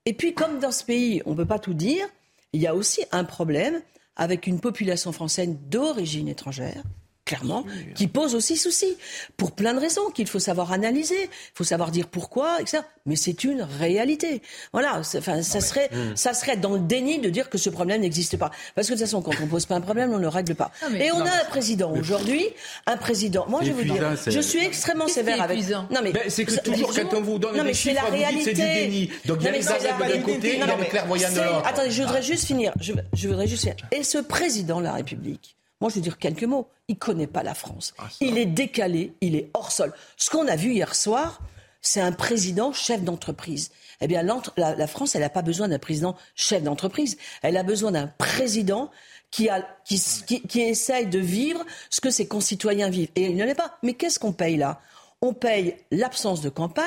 Et 0.05 0.13
puis, 0.13 0.34
comme 0.34 0.59
dans 0.59 0.72
ce 0.72 0.84
pays, 0.84 1.22
on 1.26 1.32
ne 1.32 1.36
peut 1.36 1.45
pas 1.45 1.59
tout 1.59 1.74
dire, 1.74 2.07
il 2.53 2.61
y 2.61 2.68
a 2.68 2.76
aussi 2.76 3.03
un 3.11 3.24
problème 3.24 3.82
avec 4.15 4.47
une 4.47 4.59
population 4.59 5.11
française 5.11 5.55
d'origine 5.70 6.28
étrangère, 6.28 6.82
clairement, 7.28 7.66
qui 7.94 8.08
pose 8.08 8.34
aussi 8.34 8.58
souci, 8.58 8.98
pour 9.38 9.52
plein 9.52 9.74
de 9.74 9.80
raisons 9.80 10.10
qu'il 10.16 10.28
faut 10.28 10.40
savoir 10.40 10.72
analyser, 10.72 11.24
il 11.26 11.30
faut 11.54 11.64
savoir 11.64 11.92
dire 11.92 12.08
pourquoi, 12.08 12.60
etc. 12.62 12.80
Mais 13.06 13.16
c'est 13.16 13.44
une 13.44 13.62
réalité. 13.62 14.42
Voilà, 14.74 15.00
enfin, 15.18 15.42
ça 15.44 15.62
serait, 15.62 15.90
Hmm. 15.92 16.16
ça 16.16 16.34
serait 16.34 16.58
dans 16.58 16.74
le 16.74 16.80
déni 16.80 17.20
de 17.20 17.30
dire 17.30 17.50
que 17.50 17.58
ce 17.58 17.70
problème 17.70 18.02
n'existe 18.02 18.38
pas. 18.38 18.52
Parce 18.76 18.88
que 18.88 18.94
de 18.94 18.98
toute 18.98 19.06
façon, 19.08 19.22
quand 19.22 19.32
on 19.44 19.48
pose 19.48 19.66
pas 19.66 19.76
un 19.76 19.82
problème, 19.82 20.12
on 20.14 20.18
ne 20.18 20.22
le 20.22 20.28
règle 20.28 20.56
pas. 20.56 20.72
Non, 20.82 20.90
mais- 20.92 21.06
Et 21.06 21.12
on 21.12 21.20
non, 21.20 21.26
a 21.26 21.42
un 21.44 21.46
président 21.50 21.92
aujourd'hui, 21.94 22.44
un 22.86 22.98
président. 22.98 23.46
Moi, 23.48 23.62
je 23.64 23.68
vais 23.72 23.84
vous 23.84 23.94
dire, 23.94 24.16
je 24.28 24.40
suis 24.40 24.64
extrêmement 24.66 25.08
sévère 25.08 25.42
avec. 25.42 25.58
Non 25.92 26.00
mais 26.04 26.12
Ben, 26.14 26.24
c'est 26.30 26.46
que 26.46 26.60
toujours 26.62 26.94
quand 26.94 27.14
on 27.14 27.22
vous 27.22 27.40
donne 27.40 27.52
non, 27.58 27.64
des 27.64 27.70
mais 27.70 27.74
c'est 27.74 27.90
chiffres, 27.92 28.04
la 28.04 28.10
vous 28.10 28.16
dites 28.16 28.26
réalité. 28.26 28.44
c'est 28.44 28.54
du 28.54 28.62
déni. 28.92 29.12
Donc 29.26 29.38
il 29.42 29.46
y 29.46 29.48
a 29.48 29.52
les 29.52 29.68
aveugles 29.68 30.08
d'un 30.14 30.22
côté, 30.22 30.54
il 30.54 30.60
y 30.60 30.62
a 30.62 30.66
les 30.66 30.76
mais 30.80 30.88
clairvoyants 30.88 31.32
de 31.32 31.36
l'autre. 31.38 31.64
Attendez, 31.66 31.92
je 31.92 32.04
voudrais 32.04 32.22
juste 32.22 32.46
finir. 32.46 32.72
Je, 32.80 32.94
je 33.14 33.28
voudrais 33.28 33.48
juste 33.48 33.62
finir. 33.64 33.76
Et 33.92 34.04
ce 34.04 34.18
président 34.20 34.80
de 34.80 34.84
la 34.86 34.94
République, 34.94 35.56
moi 35.82 35.90
je 35.90 35.96
veux 35.96 36.02
dire 36.02 36.18
quelques 36.18 36.44
mots, 36.44 36.68
il 36.88 36.98
connaît 36.98 37.28
pas 37.28 37.44
la 37.44 37.54
France. 37.54 37.94
il 38.22 38.38
est 38.38 38.46
décalé, 38.46 39.14
il 39.22 39.36
est 39.36 39.50
hors 39.54 39.72
sol. 39.72 39.94
Ce 40.16 40.30
qu'on 40.30 40.48
a 40.48 40.56
vu 40.56 40.72
hier 40.74 40.96
soir, 40.96 41.42
c'est 41.82 42.02
un 42.02 42.12
président 42.12 42.74
chef 42.74 43.04
d'entreprise. 43.04 43.72
Eh 44.02 44.08
bien, 44.08 44.22
la, 44.24 44.76
la 44.76 44.88
France, 44.88 45.16
elle 45.16 45.22
n'a 45.22 45.30
pas 45.30 45.42
besoin 45.42 45.68
d'un 45.68 45.80
président 45.80 46.16
chef 46.36 46.62
d'entreprise. 46.62 47.18
Elle 47.42 47.58
a 47.58 47.64
besoin 47.64 47.92
d'un 47.92 48.08
président 48.08 48.92
qui, 49.32 49.50
a, 49.50 49.68
qui, 49.86 50.02
qui, 50.26 50.42
qui 50.42 50.62
essaye 50.62 51.08
de 51.08 51.20
vivre 51.20 51.64
ce 51.90 52.02
que 52.02 52.10
ses 52.10 52.28
concitoyens 52.28 52.90
vivent. 52.90 53.10
Et 53.16 53.28
il 53.28 53.36
ne 53.36 53.46
l'est 53.46 53.56
pas. 53.56 53.78
Mais 53.84 53.94
qu'est-ce 53.94 54.20
qu'on 54.20 54.34
paye 54.34 54.58
là? 54.58 54.80
On 55.24 55.34
paye 55.34 55.76
l'absence 55.91 56.41
de 56.41 56.49
campagne, 56.49 56.86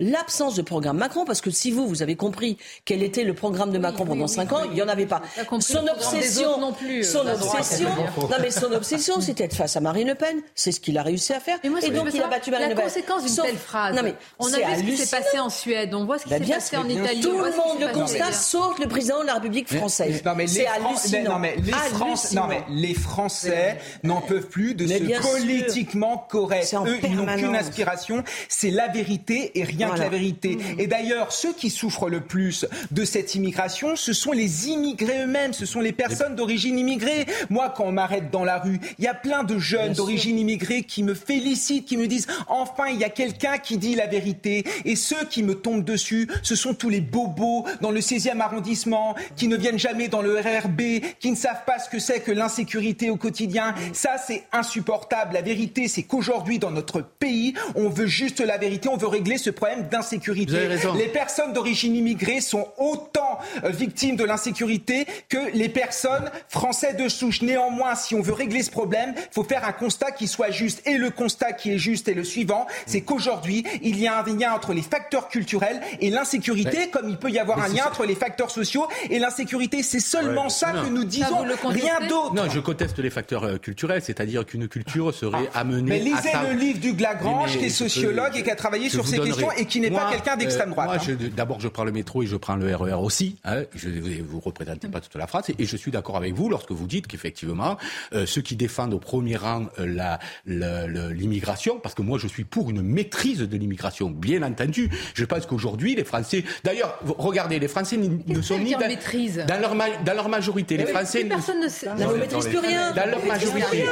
l'absence 0.00 0.56
de 0.56 0.62
programme 0.62 0.98
Macron, 0.98 1.24
parce 1.24 1.40
que 1.40 1.50
si 1.52 1.70
vous, 1.70 1.86
vous 1.86 2.02
avez 2.02 2.16
compris 2.16 2.58
quel 2.84 3.04
était 3.04 3.22
le 3.22 3.34
programme 3.34 3.70
de 3.70 3.78
Macron 3.78 4.04
pendant 4.04 4.26
cinq 4.26 4.50
ans, 4.52 4.62
il 4.64 4.72
n'y 4.72 4.82
en 4.82 4.88
avait 4.88 5.06
pas. 5.06 5.22
Son 5.60 5.86
obsession, 5.86 6.58
non 6.58 6.72
plus, 6.72 7.00
euh, 7.00 7.02
son 7.04 7.22
la 7.22 7.34
obsession, 7.36 7.88
non 8.18 8.36
mais 8.40 8.50
son 8.50 8.72
obsession, 8.72 9.20
c'était 9.20 9.44
être 9.44 9.54
face 9.54 9.76
à 9.76 9.80
Marine 9.80 10.08
Le 10.08 10.16
Pen. 10.16 10.40
C'est 10.56 10.72
ce 10.72 10.80
qu'il 10.80 10.98
a 10.98 11.04
réussi 11.04 11.32
à 11.32 11.38
faire. 11.38 11.58
Moi, 11.64 11.78
et 11.80 11.86
je 11.86 11.92
donc 11.92 12.08
il 12.12 12.20
a 12.20 12.26
battu 12.26 12.50
Marine 12.50 12.66
la 12.70 12.74
Le 12.74 12.80
Pen. 12.80 12.84
conséquence 12.86 13.24
d'une 13.24 13.44
telle 13.44 13.56
phrase. 13.56 13.94
Non 13.94 14.02
mais 14.02 14.14
on 14.40 14.52
a 14.52 14.56
vu 14.74 14.96
ce 14.96 15.02
qui 15.02 15.06
s'est 15.06 15.16
passé 15.16 15.38
en 15.38 15.48
Suède, 15.48 15.94
on 15.94 16.04
voit 16.04 16.18
ce 16.18 16.24
qui 16.24 16.30
Bah, 16.30 16.38
s'est 16.38 16.52
passé 16.52 16.76
en 16.78 16.88
Italie. 16.88 17.20
Tout 17.20 17.30
le 17.30 17.38
monde 17.56 17.78
le 17.80 17.92
constate, 17.94 18.34
sauf 18.34 18.76
le 18.80 18.88
président 18.88 19.20
de 19.20 19.26
la 19.26 19.34
République 19.34 19.72
française. 19.72 20.20
Non 20.24 20.34
mais 20.34 20.46
les 20.46 20.48
C'est 20.48 20.66
hallucinant. 20.66 21.34
non 21.34 21.38
mais 21.38 21.54
les 21.62 21.72
Français, 21.72 22.34
non 22.34 22.46
mais 22.48 22.64
les 22.70 22.94
Français 22.94 23.78
n'en 24.02 24.20
peuvent 24.20 24.48
plus 24.48 24.74
de 24.74 24.84
ce 24.84 25.22
politiquement 25.32 26.26
correct. 26.28 26.74
Eux, 26.84 26.98
ils 27.04 27.14
n'ont 27.14 27.26
qu'une. 27.36 27.67
Aspiration, 27.68 28.24
c'est 28.48 28.70
la 28.70 28.88
vérité 28.88 29.52
et 29.58 29.64
rien 29.64 29.88
Voilà. 29.88 29.94
que 29.94 30.10
la 30.10 30.18
vérité. 30.18 30.56
Mmh. 30.56 30.80
Et 30.80 30.86
d'ailleurs, 30.86 31.32
ceux 31.32 31.52
qui 31.52 31.70
souffrent 31.70 32.08
le 32.08 32.20
plus 32.20 32.66
de 32.90 33.04
cette 33.04 33.34
immigration, 33.34 33.96
ce 33.96 34.12
sont 34.12 34.32
les 34.32 34.68
immigrés 34.68 35.22
eux-mêmes, 35.22 35.52
ce 35.52 35.66
sont 35.66 35.80
les 35.80 35.92
personnes 35.92 36.34
d'origine 36.34 36.78
immigrée. 36.78 37.26
Moi, 37.50 37.72
quand 37.76 37.84
on 37.84 37.92
m'arrête 37.92 38.30
dans 38.30 38.44
la 38.44 38.58
rue, 38.58 38.80
il 38.98 39.04
y 39.04 39.08
a 39.08 39.14
plein 39.14 39.44
de 39.44 39.58
jeunes 39.58 39.92
d'origine 39.92 40.38
immigrée 40.38 40.82
qui 40.82 41.02
me 41.02 41.14
félicitent, 41.14 41.86
qui 41.86 41.96
me 41.96 42.06
disent 42.06 42.26
enfin 42.48 42.88
il 42.88 42.98
y 42.98 43.04
a 43.04 43.10
quelqu'un 43.10 43.58
qui 43.58 43.78
dit 43.78 43.94
la 43.94 44.06
vérité. 44.06 44.64
Et 44.84 44.96
ceux 44.96 45.24
qui 45.30 45.42
me 45.42 45.54
tombent 45.54 45.84
dessus, 45.84 46.28
ce 46.42 46.54
sont 46.54 46.74
tous 46.74 46.88
les 46.88 47.00
bobos 47.00 47.64
dans 47.80 47.90
le 47.90 48.00
16e 48.00 48.40
arrondissement 48.40 49.14
qui 49.36 49.48
ne 49.48 49.56
viennent 49.56 49.78
jamais 49.78 50.08
dans 50.08 50.22
le 50.22 50.38
RRB, 50.38 50.80
qui 51.20 51.30
ne 51.30 51.36
savent 51.36 51.64
pas 51.66 51.78
ce 51.78 51.88
que 51.88 51.98
c'est 51.98 52.20
que 52.20 52.32
l'insécurité 52.32 53.10
au 53.10 53.16
quotidien. 53.16 53.74
Ça, 53.92 54.16
c'est 54.18 54.44
insupportable. 54.52 55.34
La 55.34 55.42
vérité, 55.42 55.88
c'est 55.88 56.02
qu'aujourd'hui, 56.02 56.58
dans 56.58 56.70
notre 56.70 57.00
pays, 57.00 57.54
On 57.74 57.88
veut 57.88 58.06
juste 58.06 58.40
la 58.40 58.58
vérité. 58.58 58.88
On 58.88 58.96
veut 58.96 59.06
régler 59.08 59.38
ce 59.38 59.50
problème 59.50 59.88
d'insécurité. 59.90 60.50
Vous 60.52 60.56
avez 60.56 60.66
raison. 60.68 60.94
Les 60.94 61.08
personnes 61.08 61.52
d'origine 61.52 61.94
immigrée 61.94 62.40
sont 62.40 62.68
autant 62.78 63.38
euh, 63.64 63.70
victimes 63.70 64.16
de 64.16 64.24
l'insécurité 64.24 65.06
que 65.28 65.50
les 65.54 65.68
personnes 65.68 66.30
françaises 66.48 66.96
de 66.96 67.08
souche. 67.08 67.42
Néanmoins, 67.42 67.94
si 67.94 68.14
on 68.14 68.20
veut 68.22 68.32
régler 68.32 68.62
ce 68.62 68.70
problème, 68.70 69.14
il 69.16 69.22
faut 69.32 69.44
faire 69.44 69.64
un 69.64 69.72
constat 69.72 70.12
qui 70.12 70.26
soit 70.26 70.50
juste. 70.50 70.86
Et 70.86 70.96
le 70.96 71.10
constat 71.10 71.52
qui 71.52 71.72
est 71.72 71.78
juste 71.78 72.08
est 72.08 72.14
le 72.14 72.24
suivant, 72.24 72.66
c'est 72.86 73.00
qu'aujourd'hui, 73.02 73.64
il 73.82 73.98
y 73.98 74.06
a 74.06 74.18
un 74.18 74.24
lien 74.24 74.52
entre 74.52 74.72
les 74.74 74.82
facteurs 74.82 75.28
culturels 75.28 75.80
et 76.00 76.10
l'insécurité, 76.10 76.90
comme 76.90 77.08
il 77.08 77.16
peut 77.16 77.30
y 77.30 77.38
avoir 77.38 77.62
un 77.62 77.68
lien 77.68 77.86
entre 77.86 78.04
les 78.04 78.14
facteurs 78.14 78.50
sociaux 78.50 78.86
et 79.10 79.18
l'insécurité. 79.18 79.82
C'est 79.82 80.00
seulement 80.00 80.48
ça 80.48 80.72
Non. 80.72 80.84
que 80.84 80.88
nous 80.88 81.04
disons, 81.04 81.44
rien 81.64 82.00
d'autre. 82.08 82.34
Non, 82.34 82.48
je 82.48 82.60
conteste 82.60 82.98
les 82.98 83.10
facteurs 83.10 83.44
euh, 83.44 83.58
culturels, 83.58 84.02
c'est-à-dire 84.02 84.44
qu'une 84.44 84.68
culture 84.68 85.14
serait 85.14 85.48
amenée 85.54 85.88
Mais 85.90 85.98
lisez 85.98 86.32
à 86.32 86.44
le 86.44 86.58
livre 86.58 86.78
du 86.78 86.92
Glagrange, 86.92 87.47
Qui 87.48 87.64
est 87.64 87.68
sociologue 87.70 88.36
et 88.36 88.42
qui 88.42 88.50
a 88.50 88.56
travaillé 88.56 88.88
sur 88.90 89.06
ces 89.06 89.16
donnerai. 89.16 89.30
questions 89.30 89.52
et 89.52 89.64
qui 89.66 89.80
n'est 89.80 89.90
pas 89.90 90.10
quelqu'un 90.10 90.36
d'extrême 90.36 90.68
euh, 90.70 90.72
droite. 90.72 90.86
moi, 90.88 90.96
hein. 90.96 91.16
je- 91.20 91.26
d'abord, 91.28 91.60
je 91.60 91.68
prends 91.68 91.84
le 91.84 91.92
métro 91.92 92.22
et 92.22 92.26
je 92.26 92.36
prends 92.36 92.56
le 92.56 92.74
RER 92.74 92.92
aussi. 92.94 93.36
hein. 93.44 93.62
je 93.74 93.88
ne 93.88 94.22
vous 94.22 94.40
représentez 94.40 94.88
pas 94.88 95.00
toute 95.00 95.14
la 95.16 95.26
France. 95.26 95.50
Et 95.58 95.64
je 95.64 95.76
suis 95.76 95.90
d'accord 95.90 96.16
avec 96.16 96.34
vous 96.34 96.48
lorsque 96.48 96.72
vous 96.72 96.86
dites 96.86 97.06
qu'effectivement, 97.06 97.76
euh, 98.12 98.26
ceux 98.26 98.42
qui 98.42 98.56
défendent 98.56 98.94
au 98.94 98.98
premier 98.98 99.36
rang 99.36 99.66
euh, 99.78 99.86
la- 99.86 100.18
la- 100.46 100.86
la- 100.86 101.10
l'immigration, 101.10 101.78
parce 101.80 101.94
que 101.94 102.02
moi, 102.02 102.18
je 102.18 102.26
suis 102.28 102.44
pour 102.44 102.70
une 102.70 102.82
maîtrise 102.82 103.38
de 103.40 103.56
l'immigration, 103.56 104.10
bien 104.10 104.42
entendu. 104.42 104.90
Je 105.14 105.24
pense 105.24 105.46
qu'aujourd'hui, 105.46 105.94
les 105.94 106.04
Français... 106.04 106.44
D'ailleurs, 106.64 106.98
regardez, 107.18 107.58
les 107.58 107.68
Français 107.68 107.96
ne 107.96 108.42
sont 108.42 108.58
ni 108.58 108.72
dans, 108.72 108.80
maîtrise 108.80 109.44
dans 109.46 109.60
leur, 109.60 109.74
ma- 109.74 109.96
dans 110.04 110.14
leur 110.14 110.28
majorité. 110.28 110.76
Les 110.76 110.86
Français 110.86 111.20
plus 111.20 111.28
personne 111.28 111.60
ne 111.60 111.68
sait. 111.68 111.88
Maîtrise 112.18 112.46
plus 112.48 112.58
rien. 112.58 112.92
Dans 112.92 113.06
leur 113.10 113.24
majorité. 113.24 113.84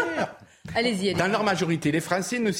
Rien. 0.69 0.79
Allez-y, 0.79 1.09
allez 1.11 1.14
Dans 1.14 1.27
leur 1.29 1.45
majorité, 1.45 1.93
les 1.93 2.01
Français 2.01 2.39
ne, 2.39 2.51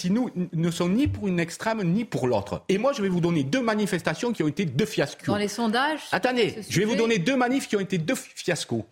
ne 0.53 0.71
sont 0.71 0.89
ni 0.89 1.07
pour 1.07 1.29
une 1.29 1.41
extrême 1.41 1.83
ni 1.83 2.05
pour 2.05 2.27
l'autre. 2.27 2.63
Et 2.69 2.79
moi, 2.79 2.93
je 2.93 3.03
vais 3.03 3.09
vous 3.09 3.21
donner 3.21 3.45
deux 3.45 3.63
manifestations 3.63 4.33
qui 4.33 4.43
ont 4.43 4.49
été 4.49 4.65
deux 4.65 4.87
fiascos. 4.87 5.27
Dans 5.27 5.37
les 5.37 5.49
sondages 5.49 6.01
Attendez, 6.13 6.57
je 6.69 6.79
vais 6.81 6.87
vous 6.87 6.97
donner 6.97 7.19
deux 7.19 7.37
manifs 7.37 7.69
qui 7.69 7.77
ont 7.77 7.81
été 7.81 7.99
deux 7.99 8.15
fiascos. 8.15 8.85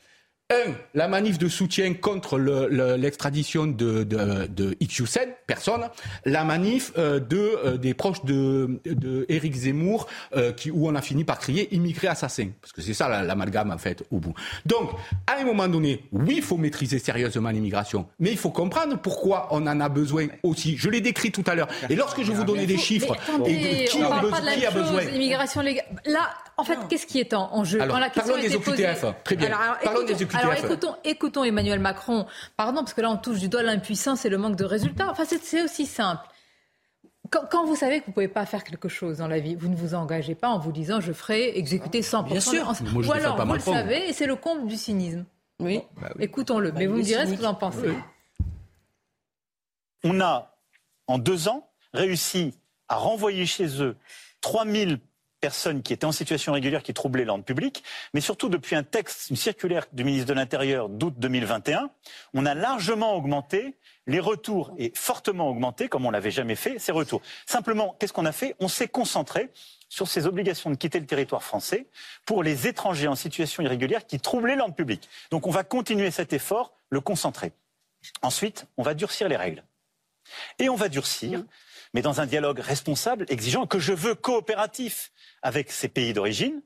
Un, 0.50 0.72
la 0.92 1.08
manif 1.08 1.38
de 1.38 1.48
soutien 1.48 1.94
contre 1.94 2.36
le- 2.38 2.68
le- 2.68 2.96
l'extradition 2.96 3.66
de, 3.66 4.04
de, 4.04 4.46
de 4.46 4.76
personne. 5.46 5.88
La 6.26 6.44
manif 6.44 6.92
euh, 6.98 7.18
de, 7.18 7.38
euh, 7.64 7.76
des 7.78 7.94
proches 7.94 8.22
de, 8.26 8.78
Zemmour, 9.56 10.06
euh, 10.36 10.52
qui, 10.52 10.70
où 10.70 10.86
on 10.86 10.94
a 10.94 11.00
fini 11.00 11.24
par 11.24 11.38
crier 11.38 11.74
immigré 11.74 12.08
assassin. 12.08 12.48
Parce 12.60 12.74
que 12.74 12.82
c'est 12.82 12.92
ça 12.92 13.08
la- 13.08 13.22
l'amalgame, 13.22 13.70
en 13.70 13.78
fait, 13.78 14.02
au 14.10 14.18
bout. 14.18 14.34
Donc, 14.66 14.90
à 15.26 15.40
un 15.40 15.44
moment 15.44 15.66
donné, 15.66 16.04
oui, 16.12 16.34
il 16.36 16.42
faut 16.42 16.58
maîtriser 16.58 16.98
sérieusement 16.98 17.48
l'immigration. 17.48 18.06
Mais 18.20 18.30
il 18.30 18.36
faut 18.38 18.50
comprendre 18.50 18.98
pourquoi 18.98 19.48
on 19.50 19.66
en 19.66 19.80
a 19.80 19.88
besoin 19.88 20.26
aussi. 20.42 20.76
Je 20.76 20.90
l'ai 20.90 21.00
décrit 21.00 21.32
tout 21.32 21.44
à 21.46 21.54
l'heure. 21.54 21.68
Et 21.88 21.96
lorsque 21.96 22.22
je 22.22 22.32
vous 22.32 22.44
donnais 22.44 22.66
des 22.66 22.76
chiffres, 22.76 23.16
Mais 23.28 23.34
attendez, 23.34 23.50
et 23.52 23.84
de 23.84 23.88
qui, 23.90 23.96
on 23.96 24.04
a 24.04 24.08
parle 24.10 24.20
besoin- 24.20 24.30
pas 24.36 24.40
de 24.42 24.46
la 24.46 24.54
qui 24.56 24.66
a 24.66 24.70
besoin 24.70 25.02
immigration 25.04 25.62
légale. 25.62 25.86
Là, 26.04 26.28
en 26.56 26.64
fait, 26.64 26.78
qu'est-ce 26.88 27.06
qui 27.06 27.18
est 27.20 27.34
en, 27.34 27.52
en 27.54 27.64
jeu 27.64 27.80
Alors, 27.80 27.94
Quand 27.96 28.00
la 28.00 28.10
question 28.10 28.34
parlons 28.34 28.48
des 28.48 28.54
OQTF. 28.56 29.04
Très 29.24 29.36
bien. 29.36 29.46
Alors, 29.48 29.60
alors, 29.60 29.78
Parlons 29.82 30.00
écoutons, 30.02 30.16
des 30.18 30.24
OQTF. 30.24 30.36
alors, 30.40 30.52
écoutons, 30.54 30.96
écoutons 31.04 31.44
Emmanuel 31.44 31.80
Macron. 31.80 32.26
Pardon, 32.56 32.80
parce 32.82 32.94
que 32.94 33.00
là, 33.00 33.10
on 33.10 33.16
touche 33.16 33.38
du 33.40 33.48
doigt 33.48 33.62
l'impuissance 33.62 34.24
et 34.24 34.28
le 34.28 34.38
manque 34.38 34.56
de 34.56 34.64
résultats. 34.64 35.08
Enfin, 35.10 35.24
c'est 35.26 35.42
c'est 35.42 35.62
aussi 35.62 35.86
simple. 35.86 36.22
Quand, 37.30 37.40
quand 37.50 37.64
vous 37.64 37.74
savez 37.74 38.00
que 38.00 38.04
vous 38.04 38.10
ne 38.10 38.14
pouvez 38.14 38.28
pas 38.28 38.44
faire 38.46 38.62
quelque 38.64 38.88
chose 38.88 39.18
dans 39.18 39.28
la 39.28 39.40
vie, 39.40 39.54
vous 39.56 39.68
ne 39.68 39.74
vous 39.76 39.94
engagez 39.94 40.34
pas 40.34 40.48
en 40.48 40.58
vous 40.58 40.72
disant 40.72 41.00
je 41.00 41.12
ferai 41.12 41.56
exécuter 41.58 42.02
100%. 42.02 42.24
Bien 42.26 42.40
sûr. 42.40 42.72
de- 42.72 42.90
Moi, 42.90 43.02
je 43.02 43.08
Ou 43.08 43.12
alors, 43.12 43.36
pas 43.36 43.44
vous 43.44 43.54
le 43.54 43.60
savez, 43.60 44.08
et 44.08 44.12
c'est 44.12 44.26
le 44.26 44.36
comble 44.36 44.66
du 44.68 44.76
cynisme. 44.76 45.24
Oui. 45.60 45.80
Écoutons-le. 46.20 46.70
Mais 46.72 46.86
vous 46.86 46.96
il 46.96 46.98
me 46.98 47.04
direz 47.04 47.26
ce 47.26 47.32
que 47.32 47.36
vous 47.38 47.44
en 47.46 47.54
pensez. 47.54 47.94
On 50.04 50.20
a, 50.20 50.54
en 51.06 51.18
deux 51.18 51.48
ans, 51.48 51.68
réussi 51.92 52.54
à 52.88 52.96
renvoyer 52.96 53.46
chez 53.46 53.80
eux 53.82 53.96
3000 54.42 55.00
personnes 55.44 55.82
qui 55.82 55.92
étaient 55.92 56.06
en 56.06 56.12
situation 56.12 56.54
régulière, 56.54 56.82
qui 56.82 56.94
troublaient 56.94 57.26
l'ordre 57.26 57.44
public, 57.44 57.84
mais 58.14 58.22
surtout 58.22 58.48
depuis 58.48 58.76
un 58.76 58.82
texte, 58.82 59.28
une 59.28 59.36
circulaire 59.36 59.84
du 59.92 60.02
ministre 60.02 60.26
de 60.28 60.32
l'Intérieur 60.32 60.88
d'août 60.88 61.12
2021, 61.18 61.90
on 62.32 62.46
a 62.46 62.54
largement 62.54 63.14
augmenté 63.14 63.76
les 64.06 64.20
retours 64.20 64.72
et 64.78 64.90
fortement 64.94 65.50
augmenté, 65.50 65.90
comme 65.90 66.06
on 66.06 66.10
l'avait 66.10 66.30
jamais 66.30 66.54
fait, 66.54 66.78
ces 66.78 66.92
retours. 66.92 67.20
Simplement, 67.44 67.94
qu'est-ce 67.98 68.14
qu'on 68.14 68.24
a 68.24 68.32
fait? 68.32 68.56
On 68.58 68.68
s'est 68.68 68.88
concentré 68.88 69.50
sur 69.90 70.08
ces 70.08 70.26
obligations 70.26 70.70
de 70.70 70.76
quitter 70.76 70.98
le 70.98 71.04
territoire 71.04 71.42
français 71.42 71.88
pour 72.24 72.42
les 72.42 72.66
étrangers 72.66 73.08
en 73.08 73.14
situation 73.14 73.62
irrégulière 73.62 74.06
qui 74.06 74.20
troublaient 74.20 74.56
l'ordre 74.56 74.74
public. 74.74 75.10
Donc 75.30 75.46
on 75.46 75.50
va 75.50 75.62
continuer 75.62 76.10
cet 76.10 76.32
effort, 76.32 76.72
le 76.88 77.02
concentrer. 77.02 77.52
Ensuite, 78.22 78.66
on 78.78 78.82
va 78.82 78.94
durcir 78.94 79.28
les 79.28 79.36
règles. 79.36 79.62
Et 80.58 80.70
on 80.70 80.74
va 80.74 80.88
durcir, 80.88 81.44
mais 81.94 82.02
dans 82.02 82.20
un 82.20 82.26
dialogue 82.26 82.58
responsable, 82.58 83.24
exigeant, 83.28 83.66
que 83.66 83.78
je 83.78 83.92
veux 83.92 84.14
coopératif 84.14 85.12
avec 85.42 85.70
ces 85.70 85.88
pays 85.88 86.12
d'origine. 86.12 86.60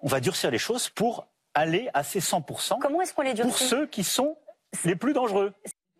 On 0.00 0.06
va 0.08 0.20
durcir 0.20 0.50
les 0.50 0.58
choses 0.58 0.88
pour 0.88 1.26
aller 1.54 1.90
à 1.92 2.02
ces 2.02 2.20
100% 2.20 2.78
Comment 2.80 3.02
est-ce 3.02 3.12
qu'on 3.12 3.22
les 3.22 3.34
pour 3.34 3.58
ceux 3.58 3.86
qui 3.86 4.04
sont 4.04 4.36
les 4.84 4.96
plus 4.96 5.12
dangereux. 5.12 5.52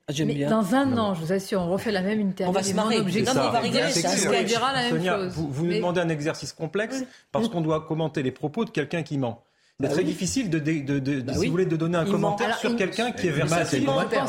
J'aime 0.09 0.29
Mais 0.29 0.35
bien. 0.35 0.51
dans 0.51 0.75
un 0.75 0.97
an, 0.99 1.15
je 1.15 1.21
vous 1.21 1.33
assure, 1.33 1.61
on 1.61 1.71
refait 1.71 1.93
la 1.93 2.03
même 2.03 2.21
interview. 2.21 2.51
On 2.51 2.53
va 2.53 2.63
se 2.63 2.73
marrer. 2.75 2.99
Non, 2.99 3.31
on 3.31 3.51
va 3.51 3.61
rigoler, 3.61 4.45
dira 4.45 4.73
la 4.73 4.83
même 4.83 4.91
Sonia, 4.91 5.17
chose. 5.17 5.33
vous, 5.35 5.49
vous 5.51 5.67
nous 5.67 5.75
demandez 5.75 6.01
un 6.01 6.09
exercice 6.09 6.53
complexe 6.53 7.05
parce 7.31 7.49
qu'on 7.49 7.61
doit 7.61 7.83
commenter 7.87 8.23
les 8.23 8.33
propos 8.33 8.65
de 8.65 8.71
quelqu'un 8.71 9.03
qui 9.03 9.19
ment. 9.19 9.45
C'est 9.83 9.89
Bah 9.89 9.95
très 9.95 10.03
oui. 10.05 10.11
difficile 10.11 10.49
de, 10.49 10.59
de, 10.61 10.78
de- 10.80 10.99
de- 11.01 11.20
Bah 11.22 11.33
si 11.33 11.39
oui. 11.41 11.47
vous 11.47 11.53
voulez, 11.53 11.66
de 11.66 11.74
donner 11.76 11.99
un 11.99 12.05
Il 12.05 12.11
commentaire 12.12 12.57
sur 12.57 12.70
il- 12.70 12.76
quelqu'un 12.76 13.11
qui 13.11 13.26
est 13.26 13.33
Mais 13.33 13.41
pense 13.41 13.53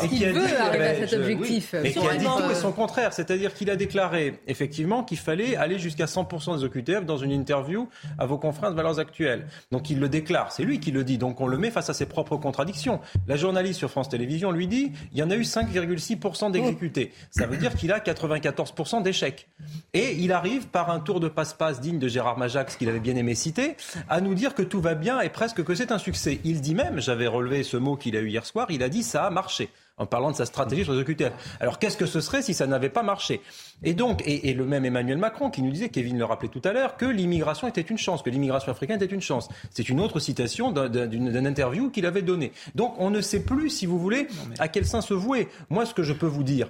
et 0.04 0.08
qui 0.08 0.18
qu'il 0.18 0.26
a 0.26 0.32
dit 0.32 0.40
veut 0.40 0.60
arriver 0.60 0.84
à 0.88 0.96
cet 0.96 1.10
je- 1.12 1.16
objectif. 1.18 1.76
oui, 1.82 1.90
et 1.90 1.92
qui 1.94 2.08
a 2.08 2.16
dit 2.16 2.26
tout 2.26 2.52
et 2.52 2.56
son 2.56 2.72
contraire. 2.72 3.14
C'est-à-dire 3.14 3.54
qu'il 3.54 3.70
a 3.70 3.76
déclaré 3.76 4.40
effectivement 4.48 5.04
qu'il 5.04 5.20
fallait 5.20 5.56
aller 5.56 5.78
jusqu'à 5.78 6.06
100% 6.08 6.58
des 6.58 6.64
OQTF 6.64 7.06
dans 7.06 7.18
une 7.18 7.32
interview 7.32 7.88
à 8.18 8.26
vos 8.26 8.40
confrères 8.40 8.72
de 8.72 8.76
valeurs 8.76 8.98
actuelles. 9.00 9.46
Donc 9.72 9.92
il 9.92 10.00
le 10.00 10.10
déclare, 10.10 10.52
c'est 10.52 10.64
lui 10.64 10.80
qui 10.80 10.92
le 10.92 11.04
dit. 11.04 11.20
Donc 11.20 11.40
on 11.40 11.46
le 11.48 11.58
met 11.60 11.70
face 11.70 11.90
à 11.90 11.94
ses 11.94 12.08
propres 12.08 12.38
contradictions. 12.38 13.00
La 13.28 13.36
journaliste 13.36 13.78
sur 13.78 13.92
France 13.92 14.10
Télévisions 14.10 14.50
lui 14.52 14.68
dit 14.68 14.92
il 15.12 15.20
y 15.20 15.24
en 15.24 15.30
a 15.30 15.36
eu 15.36 15.44
5,6% 15.44 16.50
d'exécutés. 16.52 17.12
Ça 17.30 17.46
veut 17.46 17.58
dire 17.58 17.76
qu'il 17.76 17.92
a 17.92 18.00
94% 18.00 19.02
d'échecs. 19.02 19.48
Et 19.94 20.16
il 20.20 20.32
arrive 20.32 20.68
par 20.68 20.90
un 20.90 21.00
tour 21.00 21.20
de 21.20 21.28
passe-passe 21.28 21.80
digne 21.80 22.00
de 22.00 22.08
Gérard 22.08 22.38
Majax 22.38 22.76
qu'il 22.76 22.90
avait 22.90 23.00
bien 23.00 23.16
aimé 23.16 23.36
citer 23.36 23.76
à 24.10 24.22
nous 24.22 24.34
dire 24.34 24.56
que 24.56 24.64
tout 24.64 24.82
va 24.82 24.96
bien 24.96 25.20
et 25.22 25.30
presque 25.30 25.43
que 25.52 25.76
c'est 25.76 25.92
un 25.92 25.98
succès. 25.98 26.40
Il 26.46 26.62
dit 26.62 26.76
même, 26.76 27.02
j'avais 27.02 27.28
relevé 27.28 27.64
ce 27.64 27.76
mot 27.76 27.98
qu'il 27.98 28.16
a 28.16 28.22
eu 28.22 28.30
hier 28.30 28.46
soir, 28.46 28.68
il 28.70 28.82
a 28.84 28.88
dit 28.88 29.04
ça 29.04 29.26
a 29.26 29.30
marché 29.30 29.68
en 29.98 30.06
parlant 30.08 30.32
de 30.32 30.36
sa 30.36 30.46
stratégie 30.46 30.84
sur 30.86 30.94
les 30.94 31.02
OQTF. 31.02 31.34
Alors 31.60 31.78
qu'est-ce 31.78 31.98
que 31.98 32.06
ce 32.06 32.22
serait 32.22 32.42
si 32.42 32.54
ça 32.54 32.66
n'avait 32.66 32.90
pas 32.90 33.04
marché? 33.04 33.42
Et 33.84 33.94
donc, 33.94 34.22
et, 34.26 34.50
et 34.50 34.54
le 34.54 34.66
même 34.66 34.86
Emmanuel 34.86 35.18
Macron 35.18 35.50
qui 35.52 35.62
nous 35.62 35.70
disait, 35.72 35.90
Kevin 35.90 36.18
le 36.18 36.26
rappelait 36.26 36.50
tout 36.50 36.62
à 36.64 36.72
l'heure, 36.74 36.96
que 36.98 37.06
l'immigration 37.06 37.68
était 37.68 37.82
une 37.82 37.98
chance, 37.98 38.22
que 38.24 38.30
l'immigration 38.30 38.72
africaine 38.72 38.96
était 39.02 39.14
une 39.14 39.22
chance. 39.22 39.50
C'est 39.72 39.90
une 39.90 40.00
autre 40.00 40.20
citation 40.20 40.72
d'un- 40.72 40.90
d'un 40.90 41.06
d'une- 41.08 41.32
d'un 41.32 41.46
interview 41.46 41.90
qu'il 41.92 42.06
avait 42.06 42.22
donné. 42.24 42.54
Donc 42.76 42.96
on 42.98 43.10
ne 43.12 43.22
sait 43.22 43.42
plus, 43.44 43.70
si 43.70 43.86
vous 43.86 44.00
voulez, 44.00 44.28
à 44.60 44.68
quel 44.68 44.86
sein 44.86 45.02
se 45.02 45.14
vouer. 45.14 45.48
Moi, 45.70 45.86
ce 45.86 45.94
que 45.94 46.02
je 46.04 46.14
peux 46.14 46.26
vous 46.28 46.44
dire, 46.44 46.70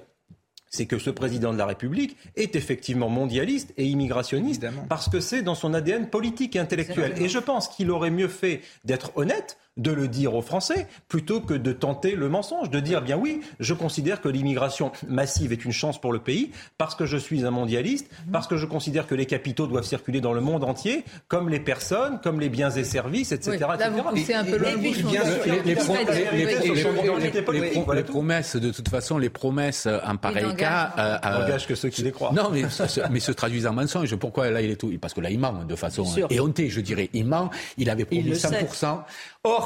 c'est 0.73 0.87
que 0.87 0.97
ce 0.97 1.11
président 1.11 1.53
de 1.53 1.57
la 1.57 1.67
République 1.67 2.17
est 2.35 2.55
effectivement 2.55 3.07
mondialiste 3.07 3.73
et 3.77 3.85
immigrationniste 3.85 4.65
parce 4.89 5.07
que 5.07 5.19
c'est 5.19 5.43
dans 5.43 5.53
son 5.53 5.75
ADN 5.75 6.09
politique 6.09 6.55
et 6.55 6.59
intellectuel. 6.59 7.13
Et 7.21 7.29
je 7.29 7.37
pense 7.37 7.67
qu'il 7.67 7.91
aurait 7.91 8.09
mieux 8.09 8.27
fait 8.27 8.61
d'être 8.83 9.15
honnête, 9.15 9.59
de 9.77 9.91
le 9.91 10.07
dire 10.07 10.35
aux 10.35 10.41
Français, 10.41 10.87
plutôt 11.07 11.41
que 11.41 11.53
de 11.55 11.71
tenter 11.73 12.15
le 12.15 12.29
mensonge, 12.29 12.69
de 12.69 12.79
dire 12.79 13.01
bien 13.01 13.17
oui, 13.17 13.41
je 13.59 13.73
considère 13.73 14.21
que 14.21 14.29
l'immigration 14.29 14.91
massive 15.07 15.51
est 15.51 15.65
une 15.65 15.71
chance 15.71 15.99
pour 15.99 16.13
le 16.13 16.19
pays 16.19 16.51
parce 16.77 16.93
que 16.95 17.05
je 17.05 17.17
suis 17.17 17.43
un 17.45 17.51
mondialiste, 17.51 18.07
parce 18.31 18.45
que 18.47 18.55
je 18.55 18.65
considère 18.67 19.07
que 19.07 19.15
les 19.15 19.25
capitaux 19.25 19.65
doivent 19.67 19.83
circuler 19.85 20.21
dans 20.21 20.33
le 20.33 20.41
monde 20.41 20.63
entier, 20.63 21.03
comme 21.27 21.49
les 21.49 21.59
personnes, 21.59 22.19
comme 22.23 22.39
les 22.39 22.49
biens 22.49 22.69
et 22.69 22.83
services, 22.83 23.31
etc. 23.31 23.57
Les, 27.93 28.03
promesses, 28.03 28.55
de 28.55 28.71
toute 28.71 28.89
façon, 28.89 29.17
les 29.17 29.29
promesses 29.29 29.85
euh, 29.85 29.99
en 30.05 30.17
pareil 30.17 30.55
cas. 30.55 30.93
euh, 30.97 31.17
euh, 31.25 31.57
que 31.67 31.75
ceux 31.75 31.89
qui 31.89 32.01
les 32.03 32.11
croient. 32.11 32.31
Non, 32.33 32.49
mais, 32.51 32.69
se- 32.69 32.87
se- 32.87 33.01
mais 33.11 33.19
se 33.19 33.31
traduisent 33.31 33.67
en 33.67 33.73
mensonge. 33.73 34.15
Pourquoi 34.15 34.49
là, 34.49 34.61
il 34.61 34.71
est 34.71 34.75
tout 34.75 34.91
Parce 34.99 35.13
que 35.13 35.21
là, 35.21 35.29
il 35.29 35.39
ment 35.39 35.63
de 35.67 35.75
façon 35.75 36.03
Sûr. 36.05 36.27
éhontée, 36.29 36.69
je 36.69 36.81
dirais. 36.81 37.09
Il 37.13 37.25
ment. 37.25 37.49
Il 37.77 37.89
avait 37.89 38.05
promis 38.05 38.23
le 38.23 38.35
sait. 38.35 38.47
100%. 38.47 39.03
Or, 39.45 39.62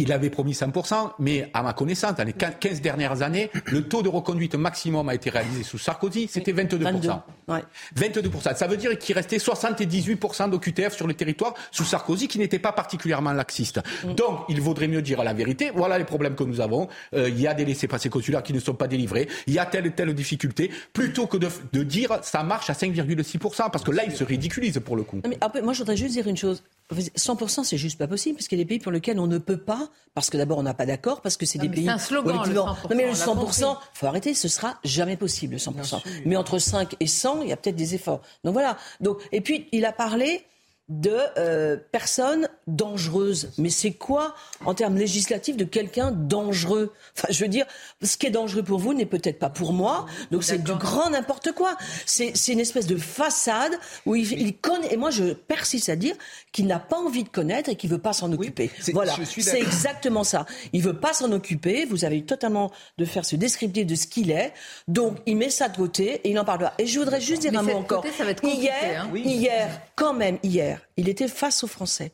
il 0.00 0.12
avait 0.12 0.30
promis 0.30 0.52
100%, 0.52 1.12
mais 1.18 1.50
à 1.52 1.62
ma 1.62 1.72
connaissance, 1.72 2.14
dans 2.14 2.24
les 2.24 2.32
15 2.32 2.80
dernières 2.80 3.22
années, 3.22 3.50
le 3.66 3.82
taux 3.82 4.02
de 4.02 4.08
reconduite 4.08 4.54
maximum 4.54 5.08
a 5.08 5.14
été 5.14 5.30
réalisé 5.30 5.62
sous 5.62 5.78
Sarkozy, 5.78 6.26
c'était 6.28 6.52
22%. 6.52 6.82
22. 6.82 7.08
Ouais. 7.48 7.62
22%. 7.96 8.56
Ça 8.56 8.66
veut 8.66 8.76
dire 8.76 8.96
qu'il 8.98 9.14
restait 9.14 9.36
78% 9.36 10.50
d'OQTF 10.50 10.94
sur 10.94 11.06
le 11.06 11.14
territoire 11.14 11.54
sous 11.70 11.84
Sarkozy, 11.84 12.28
qui 12.28 12.38
n'était 12.38 12.58
pas 12.58 12.72
particulièrement 12.72 13.32
laxiste. 13.32 13.80
Donc, 14.16 14.40
il 14.48 14.60
vaudrait 14.60 14.88
mieux 14.88 15.02
dire 15.02 15.22
la 15.22 15.34
vérité. 15.34 15.70
Voilà 15.74 15.98
les 15.98 16.04
problèmes 16.04 16.34
que 16.34 16.44
nous 16.44 16.60
avons. 16.60 16.88
Euh, 17.14 17.28
il 17.28 17.40
y 17.40 17.46
a 17.46 17.54
des 17.54 17.64
laissés-passer 17.64 18.08
consulaires 18.08 18.42
qui 18.42 18.52
ne 18.52 18.60
sont 18.60 18.74
pas 18.74 18.88
délivrés. 18.88 19.28
Il 19.46 19.54
y 19.54 19.58
a 19.58 19.66
telle 19.66 19.86
et 19.86 19.90
telle 19.90 20.14
difficulté. 20.14 20.70
Plutôt 20.92 21.26
que 21.26 21.36
de, 21.36 21.48
de 21.72 21.82
dire 21.82 22.20
ça 22.22 22.42
marche 22.42 22.70
à 22.70 22.72
5,6%, 22.72 23.70
parce 23.70 23.84
que 23.84 23.90
là, 23.90 24.04
il 24.06 24.12
se 24.12 24.24
ridiculise 24.24 24.80
pour 24.84 24.96
le 24.96 25.02
coup. 25.02 25.16
Non, 25.16 25.28
mais 25.28 25.38
après, 25.40 25.62
moi, 25.62 25.72
je 25.72 25.80
voudrais 25.80 25.96
juste 25.96 26.14
dire 26.14 26.26
une 26.26 26.36
chose. 26.36 26.62
100%, 26.92 27.64
c'est 27.64 27.76
juste 27.76 27.98
pas 27.98 28.08
possible, 28.08 28.36
parce 28.36 28.48
qu'il 28.48 28.58
y 28.58 28.60
a 28.60 28.64
des 28.64 28.68
pays 28.68 28.78
pour 28.78 28.92
lesquels 28.92 29.18
on 29.20 29.26
ne 29.26 29.38
peut 29.38 29.56
pas, 29.56 29.89
parce 30.14 30.30
que 30.30 30.36
d'abord 30.36 30.58
on 30.58 30.62
n'a 30.62 30.74
pas 30.74 30.86
d'accord, 30.86 31.20
parce 31.20 31.36
que 31.36 31.46
c'est 31.46 31.58
des 31.58 31.68
pays. 31.68 31.84
C'est 31.84 31.90
un 31.90 31.98
slogan, 31.98 32.42
le 32.46 32.54
100%. 32.54 32.54
Non, 32.54 32.76
mais 32.96 33.06
le 33.06 33.12
100%, 33.12 33.76
faut 33.94 34.06
arrêter, 34.06 34.34
ce 34.34 34.48
sera 34.48 34.78
jamais 34.84 35.16
possible, 35.16 35.54
le 35.54 35.58
100%. 35.58 36.02
Mais 36.24 36.36
entre 36.36 36.58
5 36.58 36.96
et 37.00 37.06
100, 37.06 37.42
il 37.42 37.48
y 37.48 37.52
a 37.52 37.56
peut-être 37.56 37.76
des 37.76 37.94
efforts. 37.94 38.20
Donc 38.44 38.52
voilà. 38.54 38.76
Donc, 39.00 39.18
et 39.32 39.40
puis, 39.40 39.68
il 39.72 39.84
a 39.84 39.92
parlé 39.92 40.44
de 40.90 41.16
euh, 41.38 41.76
personnes 41.92 42.48
dangereuses. 42.66 43.52
Mais 43.58 43.70
c'est 43.70 43.92
quoi, 43.92 44.34
en 44.64 44.74
termes 44.74 44.96
législatifs, 44.96 45.56
de 45.56 45.64
quelqu'un 45.64 46.10
dangereux? 46.10 46.92
Enfin, 47.16 47.28
je 47.30 47.42
veux 47.42 47.48
dire, 47.48 47.64
ce 48.02 48.16
qui 48.16 48.26
est 48.26 48.30
dangereux 48.30 48.64
pour 48.64 48.80
vous 48.80 48.92
n'est 48.92 49.06
peut-être 49.06 49.38
pas 49.38 49.50
pour 49.50 49.72
moi. 49.72 50.06
Donc 50.32 50.44
c'est 50.44 50.58
du 50.58 50.74
grand 50.74 51.10
n'importe 51.10 51.52
quoi. 51.52 51.76
C'est 52.06 52.32
une 52.48 52.60
espèce 52.60 52.86
de 52.86 52.96
façade 52.96 53.72
où 54.04 54.16
il, 54.16 54.30
il, 54.32 54.56
connaît. 54.56 54.92
Et 54.92 54.96
moi, 54.96 55.10
je 55.10 55.32
persiste 55.32 55.88
à 55.88 55.96
dire 55.96 56.16
qu'il 56.52 56.66
n'a 56.66 56.80
pas 56.80 56.98
envie 56.98 57.22
de 57.22 57.28
connaître 57.28 57.70
et 57.70 57.76
qu'il 57.76 57.88
veut 57.88 57.98
pas 57.98 58.12
s'en 58.12 58.32
occuper. 58.32 58.70
voilà, 58.92 59.14
c'est 59.24 59.60
exactement 59.60 60.24
ça. 60.24 60.44
Il 60.72 60.82
veut 60.82 60.98
pas 60.98 61.12
s'en 61.12 61.30
occuper. 61.30 61.84
Vous 61.84 62.04
avez 62.04 62.22
totalement 62.22 62.72
de 62.98 63.04
faire 63.04 63.24
ce 63.24 63.36
descriptif 63.36 63.86
de 63.86 63.94
ce 63.94 64.08
qu'il 64.08 64.32
est. 64.32 64.52
Donc 64.88 65.18
il 65.26 65.36
met 65.36 65.50
ça 65.50 65.68
de 65.68 65.76
côté 65.76 66.20
et 66.24 66.30
il 66.30 66.38
en 66.38 66.44
parlera. 66.44 66.72
Et 66.78 66.86
je 66.86 66.98
voudrais 66.98 67.20
juste 67.20 67.42
dire 67.42 67.56
un 67.56 67.62
mot 67.62 67.76
encore. 67.76 68.04
ça 68.16 68.24
va 68.24 68.30
être 68.30 68.44
hier, 68.44 69.06
hein. 69.06 69.16
hier, 69.16 69.80
quand 69.94 70.14
même, 70.14 70.38
hier, 70.42 70.79
il 70.96 71.08
était 71.08 71.28
face 71.28 71.64
aux 71.64 71.68
Français. 71.68 72.12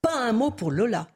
Pas 0.00 0.14
un 0.14 0.32
mot 0.32 0.50
pour 0.50 0.70
Lola. 0.70 1.08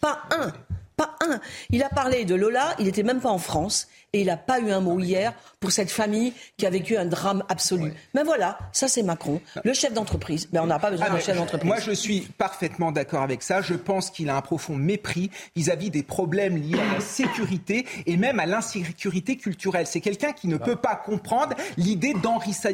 Pas 0.00 0.22
un. 0.30 0.52
Pas 0.96 1.16
un. 1.20 1.40
Il 1.70 1.82
a 1.82 1.88
parlé 1.88 2.24
de 2.24 2.34
Lola, 2.34 2.74
il 2.78 2.86
n'était 2.86 3.02
même 3.02 3.20
pas 3.20 3.30
en 3.30 3.38
France 3.38 3.88
et 4.14 4.20
il 4.20 4.26
n'a 4.26 4.36
pas 4.36 4.60
eu 4.60 4.70
un 4.70 4.80
mot 4.80 5.00
hier 5.00 5.32
pour 5.58 5.72
cette 5.72 5.90
famille 5.90 6.34
qui 6.58 6.66
a 6.66 6.70
vécu 6.70 6.98
un 6.98 7.06
drame 7.06 7.44
absolu. 7.48 7.94
Mais 8.12 8.22
voilà, 8.22 8.58
ça 8.72 8.86
c'est 8.86 9.02
Macron, 9.02 9.40
le 9.64 9.72
chef 9.72 9.94
d'entreprise. 9.94 10.50
Mais 10.52 10.58
on 10.58 10.66
n'a 10.66 10.78
pas 10.78 10.90
besoin 10.90 11.06
ah, 11.08 11.14
d'un 11.14 11.18
chef 11.18 11.34
d'entreprise. 11.34 11.66
Moi 11.66 11.80
je 11.80 11.92
suis 11.92 12.20
parfaitement 12.20 12.92
d'accord 12.92 13.22
avec 13.22 13.42
ça. 13.42 13.62
Je 13.62 13.72
pense 13.72 14.10
qu'il 14.10 14.28
a 14.28 14.36
un 14.36 14.42
profond 14.42 14.76
mépris 14.76 15.30
vis-à-vis 15.56 15.88
des 15.88 16.02
problèmes 16.02 16.58
liés 16.58 16.78
à 16.78 16.92
la 16.92 17.00
sécurité 17.00 17.86
et 18.04 18.18
même 18.18 18.38
à 18.38 18.44
l'insécurité 18.44 19.38
culturelle. 19.38 19.86
C'est 19.86 20.02
quelqu'un 20.02 20.32
qui 20.32 20.46
ne 20.46 20.58
peut 20.58 20.76
pas 20.76 20.94
comprendre 20.94 21.54
l'idée 21.78 22.12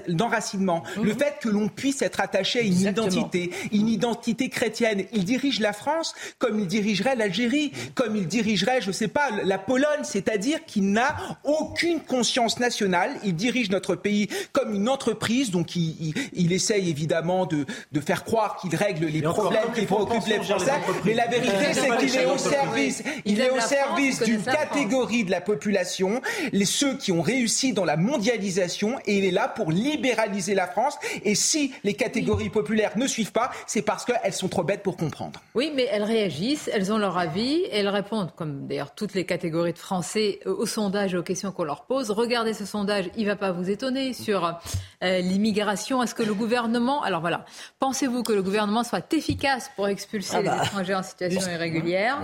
d'enracinement, 0.09 0.83
le 1.01 1.15
fait 1.15 1.37
que 1.41 1.49
l'on 1.49 1.69
puisse 1.69 2.03
être 2.03 2.19
attaché 2.19 2.59
à 2.59 2.63
une 2.63 2.81
identité, 2.81 3.53
une 3.71 3.89
identité 3.89 4.49
chrétienne. 4.49 5.05
Il 5.13 5.25
dirige 5.25 5.61
la 5.61 5.73
France 5.73 6.17
comme 6.41 6.59
il 6.59 6.67
dirigerait 6.67 7.15
l'Algérie, 7.15 7.71
comme 7.95 8.17
il 8.17 8.27
dirigerait, 8.27 8.81
je 8.81 8.89
ne 8.89 8.93
sais 8.93 9.07
pas, 9.07 9.31
la 9.45 9.59
Pologne, 9.59 10.03
c'est-à-dire 10.03 10.65
qu'il 10.65 10.91
n'a 10.91 11.15
aucune 11.45 12.01
conscience 12.01 12.59
nationale. 12.59 13.11
Il 13.25 13.35
dirige 13.35 13.71
notre 13.71 13.95
pays 13.95 14.29
comme 14.53 14.75
une 14.75 14.89
entreprise, 14.89 15.51
donc 15.51 15.77
il, 15.77 16.15
il, 16.33 16.53
essaye 16.53 16.89
évidemment 16.89 17.47
de, 17.47 17.67
de 17.93 18.01
faire 18.01 18.25
croire 18.25 18.57
qu'il 18.57 18.75
règle 18.75 19.07
les 19.07 19.23
problèmes 19.23 19.73
qui 19.75 19.87
préoccupent 19.87 20.27
les 20.27 20.43
Français. 20.43 20.73
Mais 21.05 21.15
la 21.15 21.27
vérité, 21.27 21.73
c'est 21.73 21.97
qu'il 21.99 22.17
est 22.17 22.27
au 22.27 22.39
service, 22.39 23.03
il 23.25 23.41
est 23.41 23.51
au 23.51 23.61
service 23.61 24.23
d'une 24.23 24.43
catégorie 24.43 25.25
de 25.25 25.31
la 25.31 25.41
population, 25.41 26.21
les 26.53 26.65
ceux 26.65 26.97
qui 26.97 27.13
ont 27.13 27.23
réussi 27.23 27.73
dans 27.73 27.85
la 27.85 27.97
mondialisation, 27.97 28.99
et 29.07 29.19
il 29.19 29.25
est 29.25 29.31
là 29.31 29.49
pour 29.49 29.71
libéraliser 29.71 30.55
la 30.55 30.67
France. 30.67 30.97
Et 31.25 31.35
si 31.35 31.73
les 31.85 31.95
catégories 31.95 32.51
populaires 32.51 32.97
ne 32.97 33.07
suivent 33.07 33.33
pas, 33.33 33.51
c'est 33.67 33.83
parce 33.83 34.05
qu'elles 34.05 34.33
sont 34.33 34.49
trop 34.49 34.63
bêtes 34.63 34.83
pour 34.83 34.97
comprendre. 34.97 35.41
Oui, 35.55 35.73
mais 35.75 35.89
elles 35.91 36.05
réagissent, 36.05 36.71
elles 36.73 36.93
ont 36.93 36.99
leur 36.99 37.19
avis, 37.19 37.63
elles 37.73 37.89
répondent, 37.89 38.33
comme 38.37 38.67
d'ailleurs 38.67 38.95
toutes 38.95 39.15
les 39.15 39.25
catégories 39.25 39.73
de 39.73 39.79
Français, 39.79 40.41
au 40.47 40.67
sondage 40.67 41.18
aux 41.19 41.23
questions 41.23 41.53
qu'on 41.53 41.65
leur 41.65 41.85
pose. 41.85 42.11
Regardez 42.11 42.55
ce 42.55 42.65
sondage, 42.65 43.11
il 43.17 43.25
ne 43.25 43.31
va 43.31 43.37
pas 43.37 43.53
vous 43.53 43.71
étonner 43.71 44.13
sur 44.13 44.59
euh, 45.03 45.21
l'immigration. 45.21 46.03
Est-ce 46.03 46.15
que 46.15 46.23
le 46.23 46.35
gouvernement, 46.35 47.03
alors 47.03 47.21
voilà, 47.21 47.45
pensez-vous 47.81 48.23
que 48.23 48.33
le 48.33 48.43
gouvernement 48.43 48.85
soit 48.85 49.13
efficace 49.13 49.71
pour 49.77 49.89
expulser 49.89 50.37
ah 50.37 50.43
les 50.43 50.49
bah. 50.49 50.63
étrangers 50.65 50.95
en 50.95 51.03
situation 51.03 51.51
irrégulière? 51.51 52.19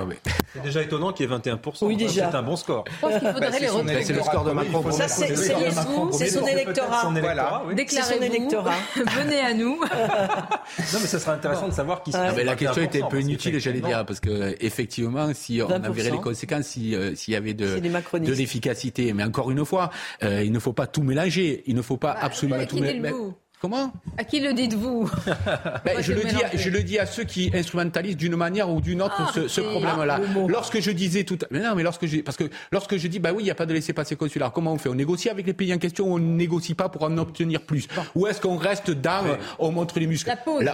C'est 0.53 0.63
déjà 0.63 0.83
étonnant 0.83 1.13
qu'il 1.13 1.29
y 1.29 1.33
ait 1.33 1.37
21%. 1.37 1.59
Oui, 1.83 1.97
déjà. 1.97 2.31
C'est 2.31 2.37
un 2.37 2.43
bon 2.43 2.57
score. 2.57 2.85
Je 2.89 3.01
pense 3.01 3.19
qu'il 3.19 3.29
faudrait 3.33 3.51
bah, 3.51 3.59
les. 3.59 4.05
C'est 4.05 4.13
le 4.13 4.23
score 4.23 4.45
de 4.45 4.53
Macron. 4.53 4.91
Ça, 4.93 5.09
c'est 5.09 5.35
son 5.35 6.47
électorat. 6.47 7.11
Voilà. 7.21 7.63
Déclarez-vous. 7.75 8.51
Venez 9.17 9.41
à 9.41 9.55
nous. 9.55 9.81
non, 9.81 10.99
mais 11.01 11.07
ça 11.07 11.19
serait 11.19 11.33
intéressant 11.33 11.69
de 11.69 11.73
savoir 11.73 12.03
qui. 12.03 12.13
Ah, 12.15 12.33
mais 12.37 12.45
la 12.45 12.57
question 12.57 12.83
était 12.83 13.03
un 13.03 13.07
peu 13.07 13.21
inutile, 13.21 13.59
j'allais 13.59 13.81
dire, 13.81 14.05
parce 14.07 14.21
que 14.21 14.57
effectivement, 14.61 15.33
si 15.35 15.61
on 15.63 15.71
avait 15.71 16.11
les 16.11 16.19
conséquences, 16.19 16.67
s'il 16.67 17.15
y 17.29 17.37
avait 17.37 17.55
de, 17.55 17.79
de 17.79 18.33
l'efficacité 18.33 18.84
mais 19.15 19.25
encore 19.25 19.51
une 19.51 19.65
fois, 19.65 19.91
euh, 20.23 20.43
il 20.45 20.53
ne 20.53 20.59
faut 20.59 20.73
pas 20.73 20.87
tout 20.87 21.03
mélanger. 21.03 21.63
Il 21.67 21.75
ne 21.75 21.83
faut 21.83 21.97
pas 21.97 22.15
bah, 22.15 22.21
absolument 22.23 22.65
tout 22.67 22.79
mélanger. 22.79 23.15
Comment 23.61 23.95
À 24.19 24.25
qui 24.25 24.41
le 24.41 24.53
dites-vous 24.53 25.11
ben, 25.87 26.03
je, 26.03 26.13
le 26.13 26.23
dis 26.25 26.37
je 26.53 26.69
le 26.69 26.83
dis 26.83 26.99
à 26.99 27.07
ceux 27.07 27.25
qui 27.25 27.51
instrumentalisent 27.55 28.19
d'une 28.19 28.37
manière 28.37 28.69
ou 28.69 28.83
d'une 28.83 29.01
autre 29.01 29.15
ah, 29.19 29.33
ce, 29.33 29.61
problème-là. 29.63 30.21
Lorsque 30.49 30.81
je 30.81 30.91
disais 30.91 31.25
tout, 31.25 31.39
mais 31.51 31.61
non, 31.61 31.75
mais 31.75 31.83
lorsque 31.83 32.05
je, 32.05 32.21
parce 32.21 32.37
que 32.37 32.45
lorsque 32.73 32.99
je 32.99 33.09
dis, 33.09 33.21
bah 33.21 33.31
oui, 33.33 33.43
il 33.43 33.47
n'y 33.47 33.51
a 33.51 33.55
pas 33.55 33.65
de 33.65 33.73
laisser-passer 33.73 34.17
consulaire, 34.17 34.53
comment 34.53 34.75
on 34.75 34.79
fait? 34.79 34.91
On 34.91 34.95
négocie 34.95 35.31
avec 35.31 35.47
les 35.47 35.55
pays 35.55 35.73
en 35.73 35.79
question 35.79 36.09
ou 36.09 36.17
on 36.17 36.19
ne 36.19 36.37
négocie 36.37 36.75
pas 36.75 36.91
pour 36.91 37.05
en 37.05 37.17
obtenir 37.17 37.63
plus? 37.63 37.89
Ou 38.15 38.27
est-ce 38.27 38.39
qu'on 38.39 38.59
reste 38.59 38.91
dans, 38.91 39.25
on 39.59 39.73
montre 39.73 39.99
les 39.99 40.07
muscles? 40.07 40.29
La 40.29 40.37
pause. 40.37 40.69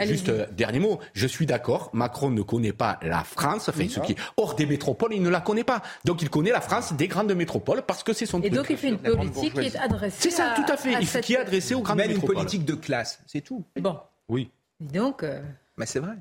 Juste 0.00 0.28
euh, 0.28 0.46
dernier 0.52 0.78
mot, 0.78 1.00
je 1.14 1.26
suis 1.26 1.46
d'accord, 1.46 1.90
Macron 1.92 2.30
ne 2.30 2.42
connaît 2.42 2.72
pas 2.72 2.98
la 3.02 3.24
France, 3.24 3.68
enfin 3.68 3.88
ce 3.88 4.00
qui 4.00 4.12
est 4.12 4.16
hors 4.36 4.54
des 4.54 4.66
métropoles, 4.66 5.14
il 5.14 5.22
ne 5.22 5.28
la 5.28 5.40
connaît 5.40 5.64
pas. 5.64 5.82
Donc 6.04 6.22
il 6.22 6.30
connaît 6.30 6.50
la 6.50 6.60
France 6.60 6.92
des 6.94 7.08
grandes 7.08 7.32
métropoles 7.34 7.82
parce 7.82 8.02
que 8.02 8.12
c'est 8.12 8.26
son 8.26 8.40
Et 8.42 8.50
donc 8.50 8.66
il 8.70 8.76
fait 8.76 8.88
une 8.88 8.98
politique 8.98 9.54
qui 9.54 9.66
est 9.66 9.76
adressée 9.76 10.30
C'est 10.30 10.30
ça, 10.30 10.54
tout 10.56 10.70
à 10.70 10.76
fait, 10.76 11.20
qui 11.20 11.34
est 11.34 11.38
adressée 11.38 11.74
aux 11.74 11.82
grandes 11.82 11.98
métropoles. 11.98 12.30
une 12.30 12.34
politique 12.40 12.64
de 12.64 12.74
classe, 12.74 13.20
c'est 13.26 13.40
tout. 13.40 13.64
Bon. 13.80 13.98
Oui. 14.28 14.50
Donc... 14.80 15.22
Euh, 15.22 15.40
Mais 15.76 15.86
c'est 15.86 16.00
vrai. 16.00 16.14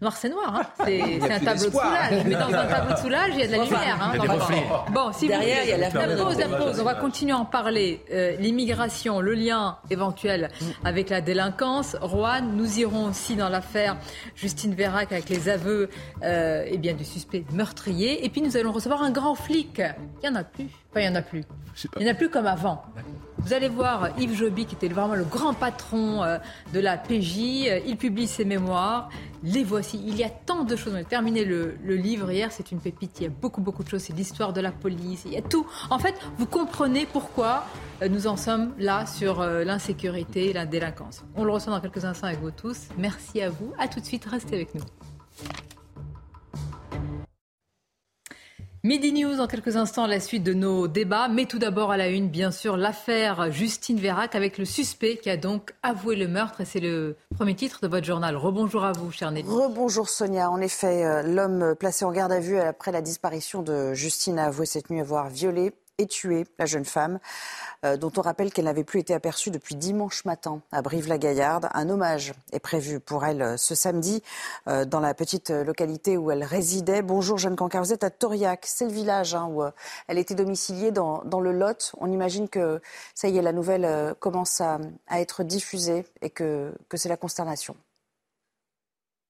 Noir, 0.00 0.16
c'est 0.16 0.28
noir. 0.28 0.54
Hein. 0.54 0.66
C'est 0.86 1.32
un 1.32 1.40
tableau 1.40 1.66
de 1.66 1.70
soulage. 1.70 2.24
Mais 2.26 2.34
dans 2.34 2.54
un 2.54 2.66
tableau 2.66 2.94
de 2.94 2.98
soulage, 2.98 3.30
il 3.34 3.40
y 3.40 3.42
a 3.42 3.46
de 3.46 3.52
la 3.52 3.64
lumière. 3.64 3.98
Hein. 4.00 4.92
Bon, 4.92 5.12
si 5.12 5.28
Derrière, 5.28 5.58
vous... 5.58 5.64
il 5.64 5.70
y 5.70 5.72
a 5.72 5.78
la, 5.78 5.90
pause, 5.90 6.38
la 6.38 6.48
pause. 6.48 6.80
On 6.80 6.84
va 6.84 6.94
continuer 6.94 7.32
à 7.32 7.38
en 7.38 7.44
parler. 7.44 8.02
Euh, 8.10 8.36
l'immigration, 8.38 9.20
le 9.20 9.34
lien 9.34 9.78
éventuel 9.90 10.50
avec 10.84 11.10
la 11.10 11.20
délinquance. 11.20 11.96
Rouen, 12.00 12.42
nous 12.42 12.78
irons 12.78 13.06
aussi 13.06 13.36
dans 13.36 13.48
l'affaire 13.48 13.96
Justine 14.34 14.74
Vérac 14.74 15.12
avec 15.12 15.28
les 15.28 15.48
aveux 15.48 15.88
euh, 16.22 16.64
eh 16.66 16.78
bien, 16.78 16.94
du 16.94 17.04
suspect 17.04 17.44
meurtrier. 17.52 18.24
Et 18.24 18.28
puis 18.28 18.42
nous 18.42 18.56
allons 18.56 18.72
recevoir 18.72 19.02
un 19.02 19.10
grand 19.10 19.34
flic. 19.34 19.80
Il 20.22 20.28
n'y 20.30 20.36
en 20.36 20.38
a 20.38 20.44
plus. 20.44 20.68
Enfin, 20.90 21.00
il 21.00 21.10
n'y 21.10 21.16
en 21.16 21.20
a 21.20 21.22
plus. 21.22 21.44
Il 21.96 22.02
n'y 22.02 22.08
en 22.08 22.12
a 22.12 22.16
plus 22.16 22.28
comme 22.28 22.46
avant. 22.46 22.82
Vous 23.38 23.54
allez 23.54 23.68
voir 23.68 24.10
Yves 24.18 24.34
Joby, 24.34 24.66
qui 24.66 24.74
était 24.74 24.88
vraiment 24.88 25.14
le 25.14 25.24
grand 25.24 25.54
patron 25.54 26.22
euh, 26.22 26.38
de 26.74 26.80
la 26.80 26.98
PJ. 26.98 27.38
Il 27.86 27.96
publie 27.96 28.26
ses 28.26 28.44
mémoires. 28.44 29.08
Les 29.42 29.64
voici. 29.64 30.02
Il 30.04 30.16
y 30.16 30.24
a 30.24 30.28
tant 30.28 30.64
de 30.64 30.76
choses. 30.76 30.92
On 30.94 31.00
a 31.00 31.04
terminé 31.04 31.44
le, 31.44 31.76
livre 31.84 32.30
hier. 32.30 32.50
C'est 32.50 32.70
une 32.72 32.80
pépite. 32.80 33.20
Il 33.20 33.22
y 33.22 33.26
a 33.26 33.30
beaucoup, 33.30 33.60
beaucoup 33.60 33.84
de 33.84 33.88
choses. 33.88 34.02
C'est 34.02 34.12
l'histoire 34.12 34.52
de 34.52 34.60
la 34.60 34.72
police. 34.72 35.22
Il 35.24 35.32
y 35.32 35.38
a 35.38 35.42
tout. 35.42 35.66
En 35.88 35.98
fait, 35.98 36.14
vous 36.38 36.46
comprenez 36.46 37.06
pourquoi 37.06 37.64
euh, 38.02 38.08
nous 38.08 38.26
en 38.26 38.36
sommes 38.36 38.74
là 38.78 39.06
sur 39.06 39.40
euh, 39.40 39.64
l'insécurité 39.64 40.50
et 40.50 40.52
la 40.52 40.66
délinquance. 40.66 41.24
On 41.36 41.44
le 41.44 41.52
reçoit 41.52 41.72
dans 41.72 41.80
quelques 41.80 42.04
instants 42.04 42.26
avec 42.26 42.40
vous 42.40 42.50
tous. 42.50 42.88
Merci 42.98 43.40
à 43.40 43.48
vous. 43.48 43.72
À 43.78 43.88
tout 43.88 44.00
de 44.00 44.04
suite. 44.04 44.24
Restez 44.26 44.56
avec 44.56 44.74
nous. 44.74 44.82
Midi 48.82 49.12
News, 49.12 49.40
en 49.40 49.46
quelques 49.46 49.76
instants, 49.76 50.06
la 50.06 50.20
suite 50.20 50.42
de 50.42 50.54
nos 50.54 50.88
débats. 50.88 51.28
Mais 51.28 51.44
tout 51.44 51.58
d'abord, 51.58 51.90
à 51.90 51.98
la 51.98 52.08
une, 52.08 52.30
bien 52.30 52.50
sûr, 52.50 52.78
l'affaire 52.78 53.52
Justine 53.52 53.98
Vérac 53.98 54.34
avec 54.34 54.56
le 54.56 54.64
suspect 54.64 55.18
qui 55.18 55.28
a 55.28 55.36
donc 55.36 55.74
avoué 55.82 56.16
le 56.16 56.28
meurtre. 56.28 56.62
Et 56.62 56.64
c'est 56.64 56.80
le 56.80 57.18
premier 57.34 57.54
titre 57.54 57.80
de 57.82 57.88
votre 57.88 58.06
journal. 58.06 58.36
Rebonjour 58.36 58.82
à 58.82 58.92
vous, 58.92 59.10
cher 59.10 59.32
Nelly. 59.32 59.46
Rebonjour, 59.46 60.08
Sonia. 60.08 60.50
En 60.50 60.62
effet, 60.62 61.04
euh, 61.04 61.22
l'homme 61.22 61.74
placé 61.78 62.06
en 62.06 62.10
garde 62.10 62.32
à 62.32 62.40
vue 62.40 62.58
après 62.58 62.90
la 62.90 63.02
disparition 63.02 63.60
de 63.60 63.92
Justine 63.92 64.38
a 64.38 64.46
avoué 64.46 64.64
cette 64.64 64.88
nuit 64.88 65.00
avoir 65.00 65.28
violé 65.28 65.74
et 65.98 66.06
tué 66.06 66.46
la 66.58 66.64
jeune 66.64 66.86
femme. 66.86 67.18
Euh, 67.86 67.96
dont 67.96 68.12
on 68.18 68.20
rappelle 68.20 68.52
qu'elle 68.52 68.66
n'avait 68.66 68.84
plus 68.84 69.00
été 69.00 69.14
aperçue 69.14 69.50
depuis 69.50 69.74
dimanche 69.74 70.26
matin 70.26 70.60
à 70.70 70.82
Brive-la-Gaillarde. 70.82 71.70
Un 71.72 71.88
hommage 71.88 72.34
est 72.52 72.60
prévu 72.60 73.00
pour 73.00 73.24
elle 73.24 73.40
euh, 73.40 73.56
ce 73.56 73.74
samedi 73.74 74.22
euh, 74.68 74.84
dans 74.84 75.00
la 75.00 75.14
petite 75.14 75.48
localité 75.48 76.18
où 76.18 76.30
elle 76.30 76.44
résidait. 76.44 77.00
Bonjour 77.00 77.38
Jeanne 77.38 77.56
Cancard, 77.56 77.82
vous 77.82 77.94
êtes 77.94 78.04
à 78.04 78.10
Toriac, 78.10 78.66
c'est 78.66 78.84
le 78.84 78.92
village 78.92 79.34
hein, 79.34 79.48
où 79.50 79.62
elle 80.08 80.18
était 80.18 80.34
domiciliée 80.34 80.90
dans, 80.90 81.22
le 81.40 81.52
Lot. 81.52 81.92
On 81.98 82.12
imagine 82.12 82.50
que 82.50 82.82
ça 83.14 83.28
y 83.28 83.38
est, 83.38 83.42
la 83.42 83.52
nouvelle 83.52 84.14
commence 84.20 84.60
à, 84.60 84.78
être 85.10 85.42
diffusée 85.42 86.04
et 86.20 86.28
que 86.28 86.74
c'est 86.94 87.08
la 87.08 87.16
consternation. 87.16 87.76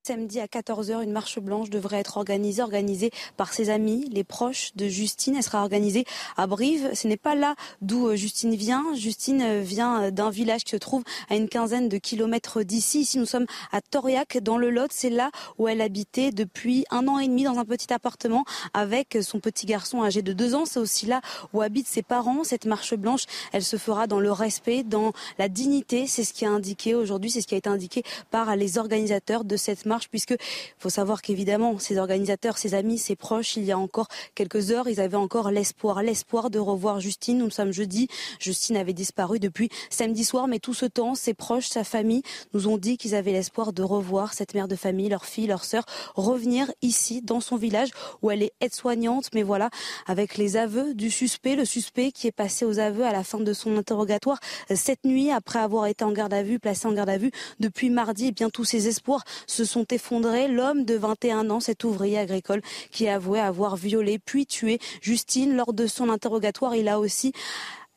Samedi 0.02 0.40
à 0.40 0.46
14h, 0.46 1.02
une 1.02 1.12
marche 1.12 1.38
blanche 1.40 1.68
devrait 1.68 1.98
être 1.98 2.16
organisée, 2.16 2.62
organisée 2.62 3.10
par 3.36 3.52
ses 3.52 3.68
amis, 3.68 4.08
les 4.10 4.24
proches 4.24 4.70
de 4.74 4.88
Justine. 4.88 5.36
Elle 5.36 5.42
sera 5.42 5.60
organisée 5.60 6.06
à 6.38 6.46
Brive. 6.46 6.88
Ce 6.94 7.06
n'est 7.06 7.18
pas 7.18 7.34
là 7.34 7.54
d'où 7.82 8.08
euh, 8.08 8.16
Justine 8.16 8.54
vient. 8.54 8.94
Justine 8.94 9.42
euh, 9.42 9.60
vient 9.60 10.04
euh, 10.04 10.10
d'un 10.10 10.30
village 10.30 10.64
qui 10.64 10.70
se 10.70 10.78
trouve 10.78 11.04
à 11.28 11.36
une 11.36 11.50
quinzaine 11.50 11.90
de 11.90 11.98
kilomètres 11.98 12.62
d'ici. 12.62 13.00
Ici, 13.00 13.18
nous 13.18 13.26
sommes 13.26 13.44
à 13.72 13.82
Toriac, 13.82 14.38
dans 14.38 14.56
le 14.56 14.70
Lot. 14.70 14.90
C'est 14.90 15.10
là 15.10 15.30
où 15.58 15.68
elle 15.68 15.82
habitait 15.82 16.30
depuis 16.30 16.86
un 16.90 17.06
an 17.06 17.18
et 17.18 17.28
demi 17.28 17.44
dans 17.44 17.58
un 17.58 17.66
petit 17.66 17.92
appartement 17.92 18.46
avec 18.72 19.18
son 19.20 19.38
petit 19.38 19.66
garçon 19.66 20.02
âgé 20.02 20.22
de 20.22 20.32
deux 20.32 20.54
ans. 20.54 20.64
C'est 20.64 20.80
aussi 20.80 21.04
là 21.04 21.20
où 21.52 21.60
habitent 21.60 21.88
ses 21.88 22.02
parents. 22.02 22.42
Cette 22.42 22.64
marche 22.64 22.94
blanche, 22.94 23.24
elle 23.52 23.64
se 23.64 23.76
fera 23.76 24.06
dans 24.06 24.18
le 24.18 24.32
respect, 24.32 24.82
dans 24.82 25.12
la 25.38 25.50
dignité. 25.50 26.06
C'est 26.06 26.24
ce 26.24 26.32
qui 26.32 26.46
a 26.46 26.50
indiqué 26.50 26.94
aujourd'hui, 26.94 27.30
c'est 27.30 27.42
ce 27.42 27.46
qui 27.46 27.54
a 27.54 27.58
été 27.58 27.68
indiqué 27.68 28.02
par 28.30 28.56
les 28.56 28.78
organisateurs 28.78 29.44
de 29.44 29.58
cette 29.58 29.84
marche, 29.90 29.99
puisque 30.08 30.34
faut 30.78 30.90
savoir 30.90 31.22
qu'évidemment, 31.22 31.78
ces 31.78 31.98
organisateurs, 31.98 32.58
ses 32.58 32.74
amis, 32.74 32.98
ses 32.98 33.16
proches, 33.16 33.56
il 33.56 33.64
y 33.64 33.72
a 33.72 33.78
encore 33.78 34.08
quelques 34.34 34.70
heures, 34.70 34.88
ils 34.88 35.00
avaient 35.00 35.16
encore 35.16 35.50
l'espoir, 35.50 36.02
l'espoir 36.02 36.50
de 36.50 36.58
revoir 36.58 37.00
Justine. 37.00 37.38
Nous 37.38 37.50
sommes 37.50 37.72
jeudi. 37.72 38.08
Justine 38.38 38.76
avait 38.76 38.92
disparu 38.92 39.38
depuis 39.38 39.68
samedi 39.90 40.24
soir, 40.24 40.48
mais 40.48 40.58
tout 40.58 40.74
ce 40.74 40.86
temps, 40.86 41.14
ses 41.14 41.34
proches, 41.34 41.68
sa 41.68 41.84
famille 41.84 42.22
nous 42.54 42.68
ont 42.68 42.78
dit 42.78 42.96
qu'ils 42.96 43.14
avaient 43.14 43.32
l'espoir 43.32 43.72
de 43.72 43.82
revoir 43.82 44.34
cette 44.34 44.54
mère 44.54 44.68
de 44.68 44.76
famille, 44.76 45.08
leur 45.08 45.24
fille, 45.24 45.46
leur 45.46 45.64
sœur, 45.64 45.84
revenir 46.14 46.70
ici, 46.82 47.22
dans 47.22 47.40
son 47.40 47.56
village, 47.56 47.90
où 48.22 48.30
elle 48.30 48.42
est 48.42 48.52
aide-soignante. 48.60 49.30
Mais 49.34 49.42
voilà, 49.42 49.70
avec 50.06 50.36
les 50.36 50.56
aveux 50.56 50.94
du 50.94 51.10
suspect, 51.10 51.56
le 51.56 51.64
suspect 51.64 52.12
qui 52.12 52.26
est 52.26 52.32
passé 52.32 52.64
aux 52.64 52.78
aveux 52.78 53.04
à 53.04 53.12
la 53.12 53.24
fin 53.24 53.40
de 53.40 53.52
son 53.52 53.76
interrogatoire 53.76 54.38
cette 54.74 55.04
nuit, 55.04 55.30
après 55.30 55.58
avoir 55.58 55.86
été 55.86 56.04
en 56.04 56.12
garde 56.12 56.34
à 56.34 56.42
vue, 56.42 56.58
placé 56.58 56.86
en 56.86 56.92
garde 56.92 57.10
à 57.10 57.18
vue 57.18 57.30
depuis 57.58 57.90
mardi, 57.90 58.26
et 58.26 58.28
eh 58.28 58.32
bien 58.32 58.50
tous 58.50 58.64
ses 58.64 58.88
espoirs 58.88 59.24
se 59.46 59.64
sont 59.64 59.79
effondrés. 59.84 60.48
L'homme 60.48 60.84
de 60.84 60.94
21 60.94 61.50
ans, 61.50 61.60
cet 61.60 61.84
ouvrier 61.84 62.18
agricole 62.18 62.62
qui 62.90 63.08
a 63.08 63.16
avoué 63.16 63.40
avoir 63.40 63.76
violé 63.76 64.18
puis 64.18 64.46
tué 64.46 64.78
Justine 65.00 65.56
lors 65.56 65.72
de 65.72 65.86
son 65.86 66.08
interrogatoire. 66.08 66.74
Il 66.74 66.88
a 66.88 66.98
aussi 66.98 67.32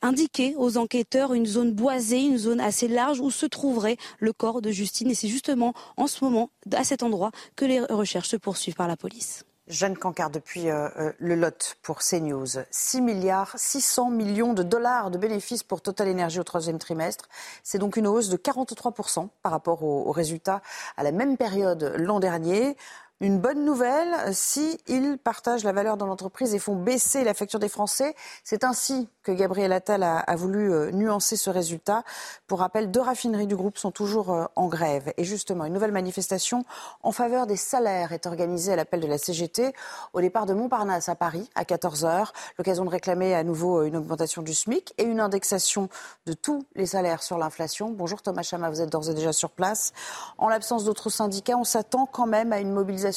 indiqué 0.02 0.54
aux 0.58 0.78
enquêteurs 0.78 1.34
une 1.34 1.46
zone 1.46 1.72
boisée, 1.72 2.22
une 2.22 2.38
zone 2.38 2.60
assez 2.60 2.88
large 2.88 3.20
où 3.20 3.32
se 3.32 3.46
trouverait 3.46 3.98
le 4.20 4.34
corps 4.34 4.62
de 4.62 4.72
Justine. 4.72 5.10
Et 5.10 5.16
c'est 5.16 5.30
justement 5.30 5.74
en 5.98 6.08
ce 6.08 6.24
moment, 6.24 6.50
à 6.74 6.84
cet 6.84 7.04
endroit, 7.04 7.32
que 7.56 7.66
les 7.66 7.80
recherches 7.80 8.30
se 8.30 8.38
poursuivent 8.38 8.76
par 8.76 8.88
la 8.88 8.98
police. 8.98 9.46
Jeanne 9.68 9.98
Cancard 9.98 10.30
depuis 10.30 10.70
euh, 10.70 10.90
euh, 10.98 11.14
le 11.20 11.36
lot 11.36 11.78
pour 11.82 12.00
CNews. 12.00 12.46
6 12.70 13.02
milliards 13.02 13.54
600 13.56 14.10
millions 14.10 14.54
de 14.54 14.62
dollars 14.62 15.10
de 15.10 15.18
bénéfices 15.18 15.64
pour 15.64 15.82
Total 15.82 16.10
Energy 16.10 16.40
au 16.40 16.44
troisième 16.44 16.80
trimestre. 16.80 17.30
C'est 17.64 17.78
donc 17.78 17.96
une 17.96 18.08
hausse 18.08 18.28
de 18.28 18.36
43% 18.36 19.30
par 19.42 19.52
rapport 19.54 19.84
aux 19.84 20.12
résultats 20.12 20.62
à 20.98 21.04
la 21.04 21.14
même 21.14 21.38
période 21.38 21.94
l'an 21.98 22.20
dernier. 22.20 22.76
Une 23.24 23.40
bonne 23.40 23.64
nouvelle 23.64 24.14
si 24.34 24.78
ils 24.86 25.18
partagent 25.18 25.64
la 25.64 25.72
valeur 25.72 25.96
dans 25.96 26.08
l'entreprise 26.08 26.54
et 26.54 26.60
font 26.60 26.76
baisser 26.76 27.24
la 27.24 27.34
facture 27.34 27.58
des 27.58 27.70
Français. 27.70 28.16
C'est 28.44 28.66
ainsi 28.66 29.08
que 29.24 29.32
Gabriel 29.32 29.72
Attal 29.72 30.04
a, 30.04 30.36
voulu 30.36 30.74
euh, 30.74 30.92
nuancer 30.92 31.38
ce 31.38 31.50
résultat. 31.50 32.04
Pour 32.48 32.60
rappel, 32.60 32.92
deux 32.92 33.00
raffineries 33.00 33.48
du 33.48 33.56
groupe 33.56 33.78
sont 33.78 33.92
toujours 33.92 34.34
euh, 34.34 34.44
en 34.58 34.68
grève. 34.68 35.14
Et 35.16 35.24
justement, 35.24 35.64
une 35.64 35.72
nouvelle 35.72 35.94
manifestation 35.94 36.66
en 37.02 37.14
faveur 37.14 37.48
des 37.48 37.56
salaires 37.56 38.12
est 38.12 38.26
organisée 38.26 38.74
à 38.74 38.76
l'appel 38.76 39.00
de 39.00 39.08
la 39.08 39.18
CGT 39.18 39.72
au 40.12 40.20
départ 40.20 40.46
de 40.46 40.54
Montparnasse 40.54 41.08
à 41.08 41.16
Paris 41.16 41.50
à 41.56 41.64
14h. 41.64 42.28
L'occasion 42.58 42.84
de 42.84 42.90
réclamer 42.90 43.34
à 43.36 43.46
nouveau 43.46 43.80
euh, 43.80 43.86
une 43.86 43.96
augmentation 43.96 44.42
du 44.42 44.54
SMIC 44.54 44.94
et 44.98 45.04
une 45.04 45.22
indexation 45.22 45.88
de 46.26 46.34
tous 46.34 46.66
les 46.76 46.88
salaires 46.88 47.24
sur 47.24 47.38
l'inflation. 47.38 47.90
Bonjour 47.90 48.22
Thomas 48.22 48.44
Chama, 48.44 48.70
vous 48.70 48.82
êtes 48.82 48.90
d'ores 48.90 49.10
et 49.10 49.14
déjà 49.14 49.32
sur 49.32 49.50
place. 49.50 49.94
En 50.38 50.50
l'absence 50.50 50.84
d'autres 50.84 51.10
syndicats, 51.10 51.56
on 51.58 51.64
s'attend 51.64 52.06
quand 52.06 52.28
même 52.28 52.52
à 52.52 52.60
une 52.60 52.74
mobilisation 52.74 53.13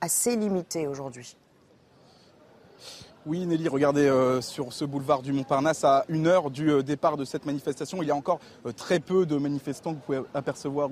assez 0.00 0.36
limitée 0.36 0.86
aujourd'hui. 0.86 1.36
Oui, 3.30 3.46
Nelly, 3.46 3.68
regardez 3.68 4.08
euh, 4.08 4.40
sur 4.40 4.72
ce 4.72 4.84
boulevard 4.84 5.22
du 5.22 5.32
Montparnasse, 5.32 5.84
à 5.84 6.04
une 6.08 6.26
heure 6.26 6.50
du 6.50 6.68
euh, 6.68 6.82
départ 6.82 7.16
de 7.16 7.24
cette 7.24 7.46
manifestation, 7.46 8.02
il 8.02 8.08
y 8.08 8.10
a 8.10 8.16
encore 8.16 8.40
euh, 8.66 8.72
très 8.72 8.98
peu 8.98 9.24
de 9.24 9.36
manifestants 9.36 9.90
que 9.90 9.98
vous 9.98 10.02
pouvez 10.04 10.20
apercevoir 10.34 10.88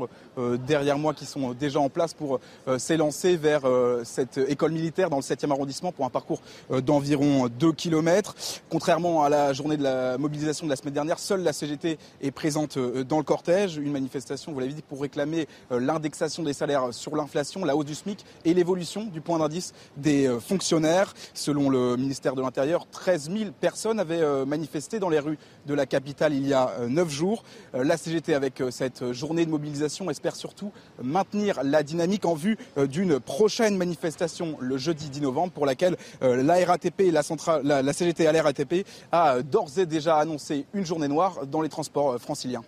derrière 0.64 0.98
moi 0.98 1.14
qui 1.14 1.26
sont 1.26 1.52
déjà 1.52 1.80
en 1.80 1.88
place 1.88 2.14
pour 2.14 2.38
s'élancer 2.76 3.36
vers 3.36 3.62
cette 4.04 4.38
école 4.38 4.70
militaire 4.70 5.10
dans 5.10 5.16
le 5.16 5.22
7e 5.22 5.50
arrondissement 5.50 5.90
pour 5.90 6.04
un 6.04 6.10
parcours 6.10 6.40
d'environ 6.70 7.48
2 7.48 7.72
km. 7.72 8.34
Contrairement 8.70 9.24
à 9.24 9.28
la 9.28 9.52
journée 9.52 9.76
de 9.76 9.82
la 9.82 10.16
mobilisation 10.16 10.66
de 10.66 10.70
la 10.70 10.76
semaine 10.76 10.94
dernière, 10.94 11.18
seule 11.18 11.42
la 11.42 11.52
CGT 11.52 11.98
est 12.20 12.30
présente 12.30 12.78
dans 12.78 13.18
le 13.18 13.24
cortège. 13.24 13.78
Une 13.78 13.92
manifestation, 13.92 14.52
vous 14.52 14.60
l'avez 14.60 14.74
dit, 14.74 14.82
pour 14.82 15.00
réclamer 15.00 15.48
l'indexation 15.70 16.42
des 16.42 16.52
salaires 16.52 16.92
sur 16.92 17.16
l'inflation, 17.16 17.64
la 17.64 17.76
hausse 17.76 17.86
du 17.86 17.94
SMIC 17.94 18.24
et 18.44 18.54
l'évolution 18.54 19.04
du 19.06 19.20
point 19.20 19.38
d'indice 19.38 19.74
des 19.96 20.30
fonctionnaires. 20.40 21.14
Selon 21.34 21.70
le 21.70 21.96
ministère 21.96 22.27
de 22.34 22.42
l'Intérieur, 22.42 22.86
13 22.90 23.30
000 23.30 23.50
personnes 23.60 24.00
avaient 24.00 24.22
euh, 24.22 24.44
manifesté 24.44 24.98
dans 24.98 25.08
les 25.08 25.18
rues 25.18 25.38
de 25.66 25.74
la 25.74 25.86
capitale 25.86 26.32
il 26.32 26.46
y 26.46 26.52
a 26.52 26.70
euh, 26.80 26.88
neuf 26.88 27.10
jours. 27.10 27.44
Euh, 27.74 27.84
la 27.84 27.96
CGT, 27.96 28.34
avec 28.34 28.62
cette 28.70 29.12
journée 29.12 29.44
de 29.44 29.50
mobilisation, 29.50 30.10
espère 30.10 30.36
surtout 30.36 30.72
maintenir 31.02 31.60
la 31.62 31.82
dynamique 31.82 32.24
en 32.24 32.34
vue 32.34 32.56
d'une 32.76 33.20
prochaine 33.20 33.76
manifestation 33.76 34.56
le 34.60 34.76
jeudi 34.78 35.10
10 35.10 35.22
novembre 35.22 35.52
pour 35.52 35.66
laquelle 35.66 35.96
la 36.20 36.64
RATP 36.64 37.12
la, 37.12 37.82
la, 37.82 37.92
CGT 37.92 38.26
à 38.26 38.32
la 38.32 38.42
a 39.12 39.42
d'ores 39.42 39.78
et 39.78 39.86
déjà 39.86 40.18
annoncé 40.18 40.66
une 40.74 40.84
journée 40.84 41.08
noire 41.08 41.46
dans 41.46 41.60
les 41.60 41.68
transports 41.68 42.18
franciliens. 42.18 42.62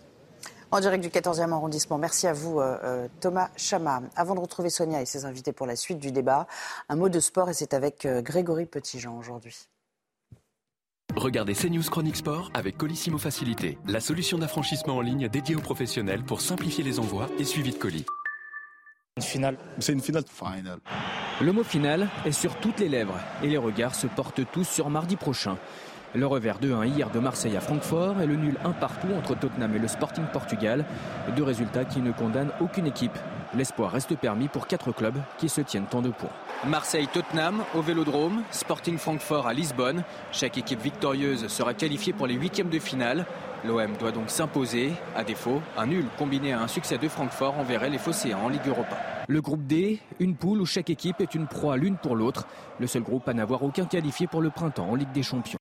En 0.72 0.80
direct 0.80 1.02
du 1.02 1.10
14e 1.10 1.52
arrondissement. 1.52 1.98
Merci 1.98 2.26
à 2.26 2.32
vous, 2.32 2.60
Thomas 3.20 3.50
Chama. 3.56 4.02
Avant 4.14 4.34
de 4.34 4.40
retrouver 4.40 4.70
Sonia 4.70 5.02
et 5.02 5.06
ses 5.06 5.24
invités 5.24 5.52
pour 5.52 5.66
la 5.66 5.74
suite 5.74 5.98
du 5.98 6.12
débat, 6.12 6.46
un 6.88 6.96
mot 6.96 7.08
de 7.08 7.18
sport 7.18 7.50
et 7.50 7.54
c'est 7.54 7.74
avec 7.74 8.06
Grégory 8.06 8.66
Petitjean 8.66 9.18
aujourd'hui. 9.18 9.56
Regardez 11.16 11.54
CNews 11.54 11.82
Chronique 11.90 12.16
Sport 12.16 12.50
avec 12.54 12.78
Colissimo 12.78 13.18
Facilité, 13.18 13.78
la 13.88 14.00
solution 14.00 14.38
d'affranchissement 14.38 14.96
en 14.96 15.00
ligne 15.00 15.28
dédiée 15.28 15.56
aux 15.56 15.60
professionnels 15.60 16.22
pour 16.22 16.40
simplifier 16.40 16.84
les 16.84 17.00
envois 17.00 17.28
et 17.38 17.44
suivi 17.44 17.72
de 17.72 17.76
colis. 17.76 18.06
Une 19.16 19.22
finale. 19.24 19.58
C'est 19.80 19.92
une 19.92 20.00
finale. 20.00 20.22
Final. 20.28 20.78
Le 21.40 21.52
mot 21.52 21.64
final 21.64 22.08
est 22.24 22.32
sur 22.32 22.54
toutes 22.60 22.78
les 22.78 22.88
lèvres 22.88 23.18
et 23.42 23.48
les 23.48 23.58
regards 23.58 23.96
se 23.96 24.06
portent 24.06 24.48
tous 24.52 24.64
sur 24.64 24.88
mardi 24.88 25.16
prochain. 25.16 25.58
Le 26.12 26.26
revers 26.26 26.58
2-1 26.58 26.88
hier 26.88 27.08
de 27.08 27.20
Marseille 27.20 27.56
à 27.56 27.61
Francfort 27.61 28.20
et 28.20 28.26
le 28.26 28.34
nul 28.34 28.56
1 28.64 28.72
partout 28.72 29.06
entre 29.16 29.38
Tottenham 29.38 29.76
et 29.76 29.78
le 29.78 29.86
Sporting 29.86 30.24
Portugal. 30.32 30.84
Deux 31.36 31.44
résultats 31.44 31.84
qui 31.84 32.00
ne 32.00 32.11
condamnent 32.11 32.50
aucune 32.61 32.88
équipe. 32.88 33.16
L'espoir 33.54 33.92
reste 33.92 34.16
permis 34.16 34.48
pour 34.48 34.66
quatre 34.66 34.90
clubs 34.90 35.18
qui 35.38 35.48
se 35.48 35.61
tiennent 35.61 35.86
en 35.92 36.02
deux 36.02 36.11
points. 36.11 36.30
Marseille-Tottenham 36.66 37.62
au 37.76 37.82
Vélodrome, 37.82 38.42
Sporting 38.50 38.98
Francfort 38.98 39.46
à 39.46 39.52
Lisbonne. 39.52 40.02
Chaque 40.32 40.58
équipe 40.58 40.80
victorieuse 40.80 41.46
sera 41.46 41.74
qualifiée 41.74 42.12
pour 42.12 42.26
les 42.26 42.34
huitièmes 42.34 42.70
de 42.70 42.80
finale. 42.80 43.24
L'OM 43.64 43.96
doit 43.96 44.11
donc 44.11 44.30
s'imposer. 44.30 44.92
À 45.14 45.22
défaut, 45.22 45.62
un 45.78 45.86
nul 45.86 46.06
combiné 46.18 46.52
à 46.52 46.61
un 46.61 46.68
succès 46.68 46.98
de 46.98 47.06
Francfort 47.06 47.56
enverrait 47.56 47.90
les 47.90 47.98
Phocéens 47.98 48.38
en 48.38 48.48
Ligue 48.48 48.66
Europa. 48.66 48.96
Le 49.28 49.40
groupe 49.40 49.64
D, 49.64 50.00
une 50.18 50.34
poule 50.34 50.61
où 50.61 50.66
chaque 50.66 50.90
équipe 50.90 51.20
est 51.20 51.36
une 51.36 51.46
proie 51.46 51.76
l'une 51.76 51.98
pour 51.98 52.16
l'autre. 52.16 52.48
Le 52.80 52.88
seul 52.88 53.02
groupe 53.02 53.28
à 53.28 53.32
n'avoir 53.32 53.62
aucun 53.62 53.84
qualifié 53.84 54.26
pour 54.26 54.42
le 54.42 54.50
printemps 54.50 54.90
en 54.90 54.96
Ligue 54.96 55.12
des 55.12 55.22
Champions. 55.22 55.61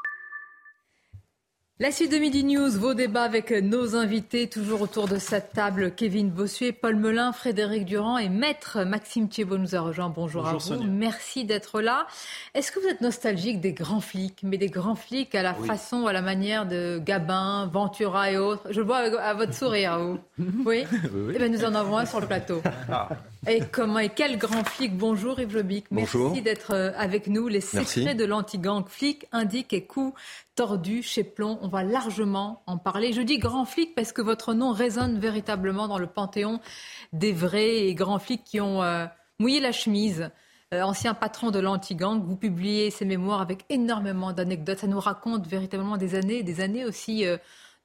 La 1.81 1.91
suite 1.91 2.11
de 2.11 2.19
Midi 2.19 2.43
News, 2.43 2.69
vos 2.77 2.93
débats 2.93 3.23
avec 3.23 3.49
nos 3.49 3.95
invités, 3.95 4.47
toujours 4.47 4.83
autour 4.83 5.07
de 5.07 5.17
cette 5.17 5.51
table, 5.53 5.93
Kevin 5.95 6.29
Bossuet, 6.29 6.73
Paul 6.73 6.95
Melun, 6.95 7.31
Frédéric 7.31 7.85
Durand 7.85 8.19
et 8.19 8.29
Maître 8.29 8.83
Maxime 8.83 9.27
Thiebaud 9.27 9.57
nous 9.57 9.75
a 9.75 9.79
rejoint. 9.79 10.09
Bonjour, 10.09 10.47
à 10.47 10.53
vous, 10.53 10.83
merci 10.83 11.43
d'être 11.43 11.81
là. 11.81 12.05
Est-ce 12.53 12.71
que 12.71 12.79
vous 12.79 12.85
êtes 12.85 13.01
nostalgique 13.01 13.61
des 13.61 13.73
grands 13.73 13.99
flics, 13.99 14.41
mais 14.43 14.59
des 14.59 14.69
grands 14.69 14.93
flics 14.93 15.33
à 15.33 15.41
la 15.41 15.55
façon, 15.55 16.05
à 16.05 16.13
la 16.13 16.21
manière 16.21 16.67
de 16.67 17.01
Gabin, 17.03 17.65
Ventura 17.73 18.29
et 18.29 18.37
autres? 18.37 18.61
Je 18.69 18.79
le 18.79 18.85
vois 18.85 18.97
à 18.97 19.33
votre 19.33 19.55
sourire, 19.55 19.97
vous. 19.97 20.19
Oui, 20.63 20.83
oui, 21.11 21.33
Eh 21.33 21.37
bien, 21.39 21.49
nous 21.49 21.65
en 21.65 21.73
avons 21.73 21.97
un 21.97 22.05
sur 22.05 22.19
le 22.19 22.27
plateau. 22.27 22.61
Ah. 22.91 23.09
Et 23.47 23.59
comment 23.71 23.97
et 23.97 24.09
quel 24.09 24.37
grand 24.37 24.63
flic? 24.63 24.95
Bonjour 24.95 25.39
Yves 25.39 25.55
Lobic. 25.55 25.85
Merci 25.89 26.43
d'être 26.43 26.75
euh, 26.75 26.91
avec 26.95 27.25
nous. 27.25 27.47
Les 27.47 27.61
secrets 27.61 28.13
de 28.13 28.23
l'anti-gang 28.23 28.87
flic 28.87 29.25
indiquent 29.31 29.73
et 29.73 29.83
coups 29.83 30.13
tordus 30.55 31.03
chez 31.03 31.23
Plomb. 31.23 31.59
On 31.61 31.67
va 31.67 31.83
largement 31.83 32.63
en 32.67 32.77
parler. 32.77 33.13
Je 33.13 33.21
dis 33.21 33.37
grand 33.37 33.65
flic 33.65 33.95
parce 33.95 34.11
que 34.11 34.21
votre 34.21 34.53
nom 34.53 34.71
résonne 34.71 35.19
véritablement 35.19 35.87
dans 35.87 35.97
le 35.97 36.07
panthéon 36.07 36.59
des 37.13 37.33
vrais 37.33 37.87
et 37.87 37.95
grands 37.95 38.19
flics 38.19 38.43
qui 38.43 38.59
ont 38.61 38.81
euh, 38.83 39.05
mouillé 39.39 39.59
la 39.59 39.71
chemise. 39.71 40.29
Euh, 40.73 40.81
ancien 40.81 41.13
patron 41.13 41.51
de 41.51 41.59
l'anti-gang, 41.59 42.23
vous 42.23 42.37
publiez 42.37 42.91
ces 42.91 43.05
mémoires 43.05 43.41
avec 43.41 43.65
énormément 43.69 44.31
d'anecdotes. 44.33 44.79
Ça 44.79 44.87
nous 44.87 44.99
raconte 44.99 45.47
véritablement 45.47 45.97
des 45.97 46.15
années, 46.15 46.43
des 46.43 46.61
années 46.61 46.85
aussi 46.85 47.25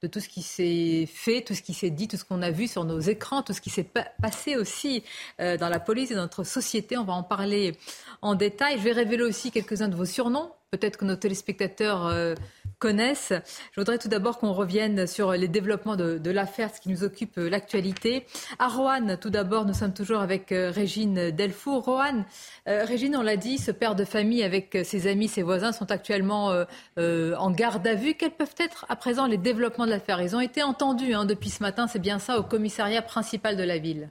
de 0.03 0.07
tout 0.07 0.19
ce 0.19 0.29
qui 0.29 0.43
s'est 0.43 1.07
fait, 1.11 1.41
tout 1.41 1.55
ce 1.55 1.61
qui 1.61 1.73
s'est 1.73 1.89
dit, 1.89 2.07
tout 2.07 2.17
ce 2.17 2.25
qu'on 2.25 2.41
a 2.41 2.51
vu 2.51 2.67
sur 2.67 2.85
nos 2.85 2.99
écrans, 2.99 3.41
tout 3.41 3.53
ce 3.53 3.61
qui 3.61 3.71
s'est 3.71 3.89
passé 4.21 4.55
aussi 4.55 5.03
euh, 5.39 5.57
dans 5.57 5.69
la 5.69 5.79
police 5.79 6.11
et 6.11 6.15
dans 6.15 6.21
notre 6.21 6.43
société. 6.43 6.97
On 6.97 7.03
va 7.03 7.13
en 7.13 7.23
parler 7.23 7.75
en 8.21 8.35
détail. 8.35 8.77
Je 8.77 8.83
vais 8.83 8.91
révéler 8.91 9.23
aussi 9.23 9.51
quelques-uns 9.51 9.87
de 9.87 9.95
vos 9.95 10.05
surnoms. 10.05 10.51
Peut-être 10.71 10.97
que 10.97 11.05
nos 11.05 11.15
téléspectateurs 11.15 12.05
euh, 12.07 12.35
connaissent. 12.79 13.33
Je 13.71 13.79
voudrais 13.79 13.97
tout 13.97 14.09
d'abord 14.09 14.37
qu'on 14.37 14.51
revienne 14.51 15.07
sur 15.07 15.31
les 15.31 15.47
développements 15.47 15.95
de, 15.95 16.29
l'affaire, 16.29 16.73
ce 16.75 16.81
qui 16.81 16.89
nous 16.89 17.05
occupe 17.05 17.37
euh, 17.37 17.49
l'actualité. 17.49 18.25
À 18.59 18.67
Roanne, 18.67 19.17
tout 19.19 19.29
d'abord, 19.29 19.65
nous 19.65 19.73
sommes 19.73 19.93
toujours 19.93 20.19
avec 20.19 20.51
euh, 20.51 20.69
Régine 20.69 21.31
Delfour. 21.31 21.85
Roanne, 21.85 22.25
Régine, 22.65 23.15
on 23.15 23.21
l'a 23.21 23.37
dit, 23.37 23.57
ce 23.57 23.71
père 23.71 23.95
de 23.95 24.03
famille 24.03 24.43
avec 24.43 24.77
ses 24.83 25.07
amis, 25.07 25.29
ses 25.29 25.41
voisins 25.41 25.71
sont 25.71 25.89
actuellement 25.91 26.65
en 26.97 27.51
garde 27.51 27.87
à 27.87 27.93
vue. 27.95 28.15
Quels 28.15 28.31
peuvent 28.31 28.55
être 28.57 28.85
à 28.89 28.95
présent 28.95 29.25
les 29.25 29.37
développements 29.37 29.85
de 29.85 29.91
l'affaire? 29.91 30.21
Ils 30.21 30.35
ont 30.35 30.41
été 30.41 30.63
entendus 30.63 31.13
hein, 31.13 31.25
depuis 31.25 31.49
ce 31.49 31.63
matin, 31.63 31.87
c'est 31.87 31.99
bien 31.99 32.19
ça, 32.19 32.39
au 32.39 32.43
commissariat 32.43 33.01
principal 33.01 33.55
de 33.55 33.63
la 33.63 33.77
ville. 33.77 34.09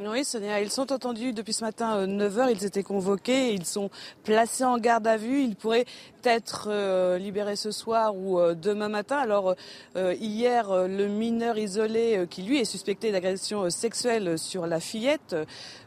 Oui, 0.00 0.24
Sonia, 0.24 0.60
ils 0.60 0.70
sont 0.70 0.92
entendus 0.92 1.32
depuis 1.32 1.52
ce 1.52 1.64
matin 1.64 2.06
9h, 2.06 2.38
euh, 2.38 2.52
ils 2.52 2.64
étaient 2.64 2.84
convoqués, 2.84 3.52
ils 3.52 3.66
sont 3.66 3.90
placés 4.22 4.62
en 4.62 4.78
garde 4.78 5.08
à 5.08 5.16
vue, 5.16 5.42
ils 5.42 5.56
pourraient 5.56 5.86
être 6.22 6.68
euh, 6.70 7.18
libérés 7.18 7.56
ce 7.56 7.72
soir 7.72 8.14
ou 8.14 8.38
euh, 8.38 8.54
demain 8.54 8.88
matin. 8.88 9.16
Alors 9.16 9.56
hier, 9.96 10.86
le 10.86 11.08
mineur 11.08 11.58
isolé 11.58 12.26
qui 12.30 12.42
lui 12.42 12.60
est 12.60 12.64
suspecté 12.64 13.10
d'agression 13.10 13.68
sexuelle 13.70 14.38
sur 14.38 14.68
la 14.68 14.78
fillette, 14.78 15.34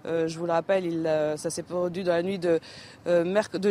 je 0.04 0.38
vous 0.38 0.46
le 0.46 0.52
rappelle, 0.52 1.38
ça 1.38 1.50
s'est 1.50 1.64
produit 1.64 2.04
dans 2.04 2.12
la 2.12 2.24
nuit 2.24 2.40
de, 2.40 2.60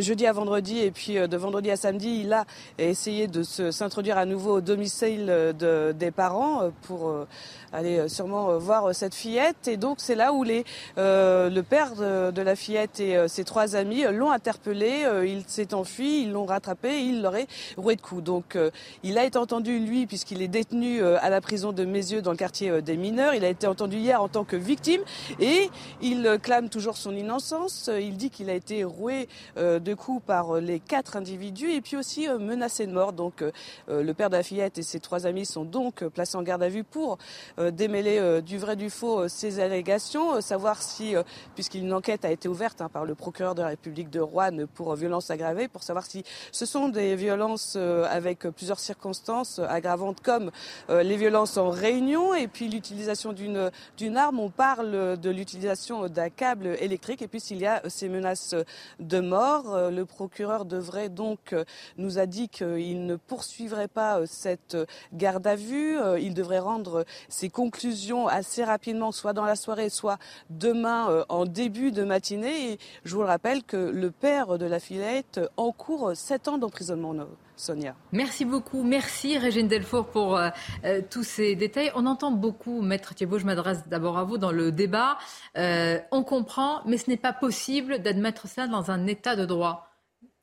jeudi 0.00 0.26
à 0.26 0.32
vendredi 0.32 0.78
et 0.78 0.90
puis 0.90 1.14
de 1.14 1.36
vendredi 1.36 1.70
à 1.70 1.76
samedi, 1.76 2.22
il 2.24 2.32
a 2.32 2.46
essayé 2.78 3.26
de 3.26 3.42
s'introduire 3.42 4.16
à 4.16 4.24
nouveau 4.24 4.56
au 4.56 4.60
domicile 4.62 5.26
de, 5.26 5.92
des 5.92 6.10
parents 6.10 6.70
pour 6.82 7.26
aller 7.72 8.08
sûrement 8.08 8.56
voir 8.56 8.94
cette 8.94 9.14
fillette. 9.14 9.68
Et 9.68 9.76
donc 9.76 9.98
c'est 9.98 10.14
là 10.14 10.29
où 10.32 10.42
les, 10.42 10.64
euh, 10.98 11.50
le 11.50 11.62
père 11.62 11.94
de, 11.96 12.42
la 12.42 12.56
fillette 12.56 13.00
et 13.00 13.16
euh, 13.16 13.28
ses 13.28 13.44
trois 13.44 13.76
amis 13.76 14.02
l'ont 14.12 14.30
interpellé. 14.30 15.04
Euh, 15.04 15.26
il 15.26 15.44
s'est 15.46 15.74
enfui, 15.74 16.22
ils 16.22 16.32
l'ont 16.32 16.46
rattrapé, 16.46 17.02
il 17.02 17.22
l'aurait 17.22 17.46
roué 17.76 17.96
de 17.96 18.00
coups. 18.00 18.22
Donc 18.22 18.58
il 19.02 19.18
a 19.18 19.24
été 19.24 19.38
entendu, 19.38 19.78
lui, 19.78 20.06
puisqu'il 20.06 20.42
est 20.42 20.48
détenu 20.48 21.02
à 21.02 21.30
la 21.30 21.40
prison 21.40 21.72
de 21.72 21.84
Mézieux 21.84 22.22
dans 22.22 22.30
le 22.30 22.36
quartier 22.36 22.82
des 22.82 22.96
mineurs. 22.96 23.34
Il 23.34 23.44
a 23.44 23.48
été 23.48 23.66
entendu 23.66 23.96
hier 23.96 24.22
en 24.22 24.28
tant 24.28 24.44
que 24.44 24.56
victime 24.56 25.00
et 25.38 25.70
il 26.02 26.38
clame 26.42 26.68
toujours 26.68 26.96
son 26.96 27.14
innocence. 27.14 27.90
Il 28.00 28.16
dit 28.16 28.30
qu'il 28.30 28.50
a 28.50 28.54
été 28.54 28.84
roué 28.84 29.28
de 29.56 29.94
coups 29.94 30.22
par 30.24 30.60
les 30.60 30.80
quatre 30.80 31.16
individus 31.16 31.72
et 31.72 31.80
puis 31.80 31.96
aussi 31.96 32.28
menacé 32.28 32.86
de 32.86 32.92
mort. 32.92 33.12
Donc 33.12 33.44
le 33.88 34.12
père 34.12 34.30
de 34.30 34.36
la 34.36 34.42
fillette 34.42 34.78
et 34.78 34.82
ses 34.82 35.00
trois 35.00 35.26
amis 35.26 35.46
sont 35.46 35.64
donc 35.64 36.04
placés 36.08 36.36
en 36.36 36.42
garde 36.42 36.62
à 36.62 36.68
vue 36.68 36.84
pour 36.84 37.18
démêler 37.58 38.40
du 38.42 38.58
vrai 38.58 38.76
du 38.76 38.90
faux 38.90 39.28
ces 39.28 39.60
allégations. 39.60 40.19
Euh, 40.20 40.40
savoir 40.40 40.82
si, 40.82 41.16
euh, 41.16 41.22
puisqu'une 41.54 41.92
enquête 41.92 42.24
a 42.24 42.30
été 42.30 42.48
ouverte 42.48 42.80
hein, 42.80 42.88
par 42.88 43.04
le 43.04 43.14
procureur 43.14 43.54
de 43.54 43.62
la 43.62 43.68
République 43.68 44.10
de 44.10 44.20
Rouen 44.20 44.66
pour 44.74 44.94
violences 44.94 45.30
aggravées, 45.30 45.68
pour 45.68 45.82
savoir 45.82 46.06
si 46.06 46.24
ce 46.52 46.66
sont 46.66 46.88
des 46.88 47.14
violences 47.14 47.74
euh, 47.76 48.06
avec 48.10 48.40
plusieurs 48.50 48.80
circonstances 48.80 49.58
aggravantes 49.58 50.20
comme 50.20 50.50
les 50.88 51.16
violences 51.16 51.56
en 51.56 51.70
réunion 51.70 52.34
et 52.34 52.48
puis 52.48 52.68
l'utilisation 52.68 53.32
d'une 53.32 53.70
d'une 53.96 54.16
arme. 54.16 54.40
On 54.40 54.50
parle 54.50 55.18
de 55.18 55.30
l'utilisation 55.30 56.08
d'un 56.08 56.30
câble 56.30 56.76
électrique 56.80 57.22
et 57.22 57.28
puis 57.28 57.40
s'il 57.40 57.58
y 57.58 57.66
a 57.66 57.82
ces 57.88 58.08
menaces 58.08 58.54
de 58.98 59.20
mort, 59.20 59.90
le 59.90 60.04
procureur 60.04 60.64
devrait 60.64 61.08
donc 61.08 61.54
nous 61.96 62.18
a 62.18 62.26
dit 62.26 62.48
qu'il 62.48 63.06
ne 63.06 63.16
poursuivrait 63.16 63.88
pas 63.88 64.26
cette 64.26 64.76
garde 65.12 65.46
à 65.46 65.56
vue. 65.56 65.98
Il 66.20 66.34
devrait 66.34 66.58
rendre 66.58 67.04
ses 67.28 67.48
conclusions 67.48 68.26
assez 68.26 68.64
rapidement, 68.64 69.12
soit 69.12 69.32
dans 69.32 69.44
la 69.44 69.56
soirée, 69.56 69.88
soit 69.88 70.09
demain 70.48 71.10
euh, 71.10 71.24
en 71.28 71.44
début 71.44 71.92
de 71.92 72.02
matinée. 72.02 72.72
Et 72.72 72.78
je 73.04 73.14
vous 73.14 73.20
le 73.20 73.26
rappelle 73.26 73.62
que 73.62 73.76
le 73.76 74.10
père 74.10 74.58
de 74.58 74.66
la 74.66 74.80
fillette 74.80 75.40
encourt 75.56 76.12
7 76.14 76.48
ans 76.48 76.58
d'emprisonnement. 76.58 77.14
Sonia. 77.56 77.94
Merci 78.12 78.46
beaucoup. 78.46 78.82
Merci 78.82 79.36
Régine 79.36 79.68
Delfour 79.68 80.06
pour 80.06 80.36
euh, 80.36 80.48
euh, 80.84 81.02
tous 81.08 81.24
ces 81.24 81.54
détails. 81.56 81.92
On 81.94 82.06
entend 82.06 82.30
beaucoup, 82.30 82.80
Maître 82.80 83.14
Thiebaud, 83.14 83.38
je 83.38 83.44
m'adresse 83.44 83.86
d'abord 83.86 84.16
à 84.16 84.24
vous 84.24 84.38
dans 84.38 84.50
le 84.52 84.72
débat. 84.72 85.18
on 85.56 86.22
comprend, 86.24 86.80
mais 86.86 86.96
ce 86.96 87.10
n'est 87.10 87.18
pas 87.18 87.34
possible 87.34 88.00
d'admettre 88.00 88.48
ça 88.48 88.66
dans 88.66 88.90
un 88.90 89.06
état 89.06 89.36
de 89.36 89.44
droit. 89.44 89.90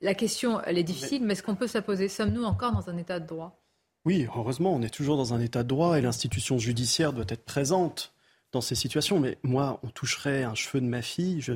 La 0.02 0.14
question, 0.14 0.62
elle 0.62 0.78
est 0.78 0.84
difficile, 0.84 1.24
mais, 1.24 1.34
est-ce 1.34 1.42
qu'on 1.42 1.56
peut 1.56 1.66
se 1.66 1.78
la 1.78 1.82
poser? 1.82 2.08
Sommes-nous 2.08 2.44
encore 2.44 2.72
dans 2.72 2.88
un 2.90 2.98
état 2.98 3.20
de 3.20 3.26
droit? 3.26 3.60
Oui, 4.06 4.28
heureusement, 4.36 4.74
on 4.74 4.82
est 4.82 4.94
toujours 4.94 5.18
dans 5.18 5.34
un 5.34 5.42
état 5.42 5.64
de 5.64 5.68
droit 5.68 5.98
et 5.98 6.02
l'institution 6.02 6.58
judiciaire 6.58 7.12
doit 7.12 7.26
être 7.28 7.44
présente 7.44 8.14
dans 8.52 8.62
ces 8.62 8.76
situations. 8.76 9.20
Mais 9.20 9.38
moi, 9.44 9.80
on 9.84 9.90
toucherait 9.90 10.44
un 10.44 10.56
cheveu 10.56 10.82
de 10.82 10.88
ma 10.88 11.02
fille, 11.02 11.42
je, 11.42 11.54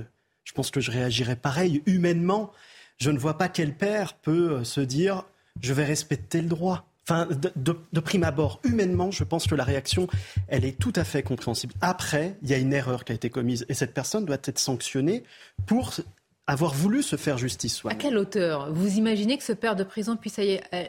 pense 0.54 0.72
que 0.72 0.82
je 0.82 0.92
réagirais 0.92 1.36
pareil, 1.36 1.82
humainement. 1.86 2.52
Je 2.98 3.10
ne 3.10 3.18
vois 3.18 3.38
pas 3.38 3.50
quel 3.50 3.74
père 3.74 4.14
peut 4.14 4.52
euh, 4.52 4.64
se 4.64 4.82
dire 4.82 5.24
je 5.62 5.74
vais 5.74 5.86
respecter 5.86 6.42
le 6.42 6.48
droit. 6.48 6.86
Enfin, 7.04 7.26
de, 7.26 7.52
de, 7.92 8.00
prime 8.00 8.24
abord, 8.24 8.62
humainement, 8.64 9.12
je 9.12 9.24
pense 9.24 9.48
que 9.48 9.56
la 9.56 9.64
réaction, 9.64 10.08
elle 10.48 10.66
est 10.66 10.78
tout 10.78 10.94
à 10.96 11.04
fait 11.04 11.24
compréhensible. 11.24 11.74
Après, 11.82 12.38
il 12.44 12.50
y 12.50 12.54
a 12.54 12.58
une 12.58 12.74
erreur 12.74 13.06
qui 13.06 13.12
a 13.12 13.16
été 13.16 13.30
commise 13.30 13.66
et 13.70 13.74
cette 13.74 13.94
personne 13.94 14.26
doit 14.26 14.38
être 14.44 14.60
sanctionnée 14.60 15.24
pour 15.66 15.94
avoir 16.48 16.74
voulu 16.74 17.04
se 17.04 17.16
faire 17.16 17.38
justice 17.38 17.82
À 17.86 17.96
quelle 17.96 18.18
hauteur 18.18 18.74
Vous 18.74 18.98
imaginez 18.98 19.38
que 19.38 19.44
ce 19.44 19.54
père 19.54 19.76
de 19.76 19.84
prison 19.84 20.18
puisse 20.18 20.40
aller 20.40 20.60
euh, 20.74 20.84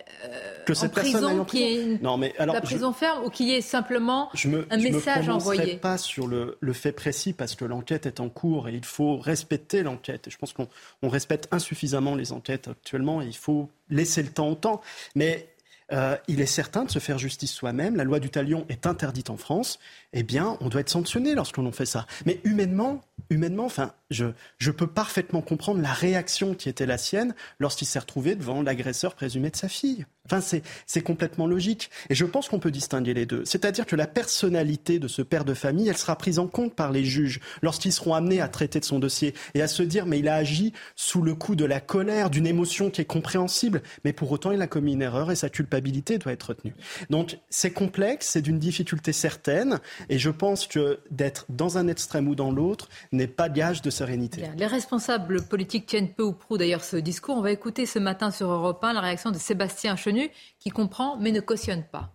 que 0.67 0.75
cette 0.75 0.97
en 0.97 1.01
prison, 1.01 1.45
qui 1.45 1.63
est 1.63 2.03
non, 2.03 2.17
mais 2.17 2.35
alors, 2.39 2.55
la 2.55 2.61
prison 2.61 2.93
ferme 2.93 3.25
ou 3.25 3.31
qu'il 3.31 3.47
y 3.49 3.55
ait 3.55 3.61
simplement 3.61 4.31
je 4.35 4.49
me, 4.49 4.67
un 4.71 4.77
message 4.79 5.29
me 5.29 5.33
envoyé 5.33 5.77
pas 5.77 5.99
sur 5.99 6.27
le, 6.27 6.57
le, 6.61 6.73
fait 6.73 6.93
précis 6.93 7.33
parce 7.33 7.55
que 7.55 7.65
l'enquête 7.65 8.07
est 8.07 8.21
en 8.21 8.29
cours 8.29 8.69
et 8.69 8.75
il 8.75 8.85
faut 8.85 9.19
respecter 9.19 9.83
l'enquête. 9.83 10.29
Je 10.31 10.39
pense 10.39 10.53
qu'on 10.53 10.69
respecte 11.09 11.49
insuffisamment 11.51 12.15
les 12.15 12.33
enquêtes 12.33 12.69
actuellement 12.69 13.23
et 13.23 13.27
il 13.27 13.37
faut 13.37 13.69
laisser 13.91 14.23
le 14.23 14.31
temps 14.31 14.49
au 14.49 14.55
temps. 14.55 14.81
Mais 15.15 15.53
euh, 15.93 16.17
il 16.27 16.41
est 16.41 16.47
certain 16.47 16.85
de 16.85 16.91
se 16.91 16.99
faire 16.99 17.19
justice 17.19 17.53
soi-même. 17.53 17.97
La 17.97 18.05
loi 18.05 18.19
du 18.19 18.31
talion 18.31 18.65
est 18.69 18.87
interdite 18.87 19.31
en 19.31 19.37
France. 19.37 19.79
Eh 20.13 20.23
bien, 20.23 20.57
on 20.61 20.69
doit 20.69 20.83
être 20.83 20.91
sanctionné 20.91 21.35
lorsqu'on 21.35 21.71
fait 21.73 21.87
ça. 21.87 22.07
Mais 22.27 22.41
humainement, 22.45 23.01
humainement, 23.31 23.65
enfin, 23.65 23.93
je, 24.11 24.27
je 24.59 24.71
peux 24.71 24.87
parfaitement 24.87 25.41
comprendre 25.41 25.81
la 25.81 25.93
réaction 25.93 26.55
qui 26.55 26.69
était 26.69 26.87
la 26.87 26.99
sienne 26.99 27.35
lorsqu'il 27.59 27.87
s'est 27.87 27.99
retrouvé 27.99 28.35
devant 28.35 28.63
l'agresseur 28.63 29.15
présumé 29.15 29.51
de 29.51 29.57
sa 29.57 29.69
fille. 29.69 30.05
Enfin, 30.27 30.41
c'est 30.87 31.03
complètement 31.03 31.49
logique. 31.49 31.91
Et 32.09 32.15
je 32.15 32.25
pense 32.25 32.49
qu'on 32.49 32.61
peut 32.61 32.71
distinguer 32.71 33.13
les 33.13 33.27
deux. 33.27 33.45
C'est-à-dire 33.45 33.87
que 33.87 33.97
la 33.97 34.07
personnalité 34.07 35.01
de 35.01 35.09
ce 35.09 35.21
père 35.21 35.45
de 35.45 35.53
famille, 35.53 35.89
elle 35.89 35.97
sera 35.97 36.17
prise 36.17 36.39
en 36.39 36.47
compte 36.47 36.77
par 36.77 36.93
les 36.93 37.05
juges 37.05 37.41
lorsqu'ils 37.61 37.93
seront 37.93 38.15
amenés 38.15 38.41
à 38.41 38.47
traiter 38.47 38.79
de 38.79 38.85
son 38.85 39.01
dossier 39.01 39.35
et 39.55 39.63
à 39.63 39.67
se 39.67 39.83
dire, 39.83 40.07
mais 40.07 40.21
il 40.21 40.29
a 40.29 40.37
agi 40.37 40.73
sous 40.95 41.23
le 41.23 41.35
coup 41.35 41.57
de 41.57 41.65
la 41.65 41.81
colère, 41.81 42.31
d'une 42.31 42.47
émotion 42.47 42.89
qui 42.89 43.01
est 43.01 43.07
compréhensible, 43.07 43.83
mais 44.05 44.13
pour 44.13 44.31
autant, 44.31 44.53
il 44.53 44.63
a 44.63 44.69
commis 44.69 44.93
une 44.93 45.03
erreur 45.03 45.33
et 45.33 45.37
sa 45.37 45.49
culpabilité 45.49 46.19
doit 46.19 46.33
être 46.33 46.51
retenue. 46.51 46.75
Donc, 47.11 47.39
c'est 47.51 47.73
complexe, 47.73 48.29
c'est 48.29 48.43
d'une 48.43 48.61
difficulté 48.61 49.13
certaine, 49.13 49.81
et 50.09 50.19
je 50.19 50.31
pense 50.31 50.67
que 50.67 51.01
d'être 51.11 51.47
dans 51.49 51.79
un 51.79 51.89
extrême 51.89 52.29
ou 52.29 52.35
dans 52.35 52.51
l'autre 52.51 52.89
n'est 53.13 53.27
pas 53.27 53.49
gage 53.49 53.83
de 53.83 53.91
sérénité. 53.91 54.49
Les 54.57 54.67
responsables 54.67 55.43
politiques 55.43 55.87
tiennent 55.87 56.13
peu 56.13 56.23
ou 56.23 56.33
prou 56.33 56.59
d'ailleurs 56.59 56.85
ce 56.85 56.97
discours. 56.97 57.37
On 57.37 57.43
va 57.43 57.53
écouter 57.53 57.87
ce 57.87 57.99
matin 57.99 58.31
sur 58.31 58.51
Europe 58.51 58.83
1 58.83 58.93
la 58.93 59.01
réaction 59.01 59.31
de 59.31 59.39
Sébastien 59.39 59.97
Chenu 59.97 60.31
qui 60.59 60.71
comprend 60.71 61.17
mais 61.19 61.33
ne 61.33 61.41
cautionne 61.41 61.85
pas. 61.85 62.15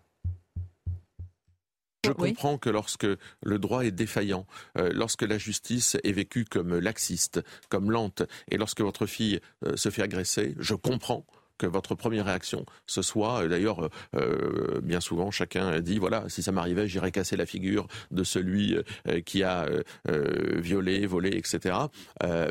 Je 2.06 2.12
comprends 2.14 2.58
que 2.58 2.70
lorsque 2.70 3.08
le 3.44 3.60
droit 3.60 3.84
est 3.84 3.92
défaillant, 3.92 4.46
euh, 4.78 4.92
lorsque 4.94 5.24
la 5.24 5.38
justice 5.38 5.98
est 6.04 6.12
vécue 6.12 6.46
comme 6.46 6.78
laxiste, 6.78 7.42
comme 7.70 7.92
lente, 7.92 8.24
et 8.50 8.58
lorsque 8.58 8.82
votre 8.82 9.06
fille 9.06 9.42
euh, 9.66 9.76
se 9.76 9.90
fait 9.90 10.04
agresser, 10.04 10.56
je 10.58 10.74
comprends 10.74 11.26
que 11.58 11.66
votre 11.66 11.96
première 11.96 12.26
réaction, 12.26 12.66
ce 12.86 13.02
soit, 13.02 13.44
euh, 13.44 13.48
d'ailleurs, 13.48 13.86
euh, 13.86 13.90
euh, 14.16 14.82
bien 14.82 15.00
souvent, 15.00 15.32
chacun 15.32 15.80
dit, 15.80 15.98
voilà, 15.98 16.26
si 16.30 16.44
ça 16.44 16.52
m'arrivait, 16.52 16.88
j'irais 16.88 17.12
casser 17.12 17.36
la 17.36 17.46
figure 17.46 17.88
de 18.12 18.24
celui 18.24 18.78
qui 19.26 19.44
a 19.44 19.68
violé, 20.06 21.06
volé, 21.06 21.36
etc. 21.36 21.76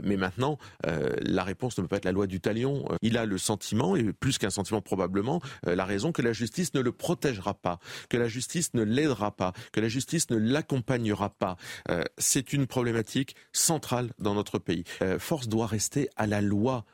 mais 0.02 0.16
maintenant, 0.16 0.58
la 0.84 1.44
réponse 1.44 1.76
ne 1.78 1.82
peut 1.82 1.88
pas 1.88 1.96
être 1.96 2.04
la 2.04 2.12
loi 2.12 2.26
du 2.26 2.40
talion. 2.40 2.88
Il 3.02 3.16
a 3.16 3.24
le 3.24 3.38
sentiment, 3.38 3.96
et 3.96 4.12
plus 4.12 4.38
qu'un 4.38 4.50
sentiment 4.50 4.80
probablement, 4.80 5.40
la 5.64 5.84
raison 5.84 6.12
que 6.12 6.22
la 6.22 6.32
justice 6.32 6.74
ne 6.74 6.80
le 6.80 6.92
protégera 6.92 7.54
pas, 7.54 7.78
que 8.08 8.16
la 8.16 8.28
justice 8.28 8.74
ne 8.74 8.82
l'aidera 8.82 9.30
pas, 9.30 9.52
que 9.72 9.80
la 9.80 9.88
justice 9.88 10.30
ne 10.30 10.36
l'accompagnera 10.36 11.30
pas. 11.30 11.56
C'est 12.18 12.52
une 12.52 12.66
problématique 12.66 13.36
centrale 13.52 14.10
dans 14.18 14.34
notre 14.34 14.58
pays. 14.58 14.84
force 15.18 15.48
doit 15.48 15.66
rester 15.66 16.08
à 16.16 16.26
la 16.26 16.40
loi. 16.40 16.84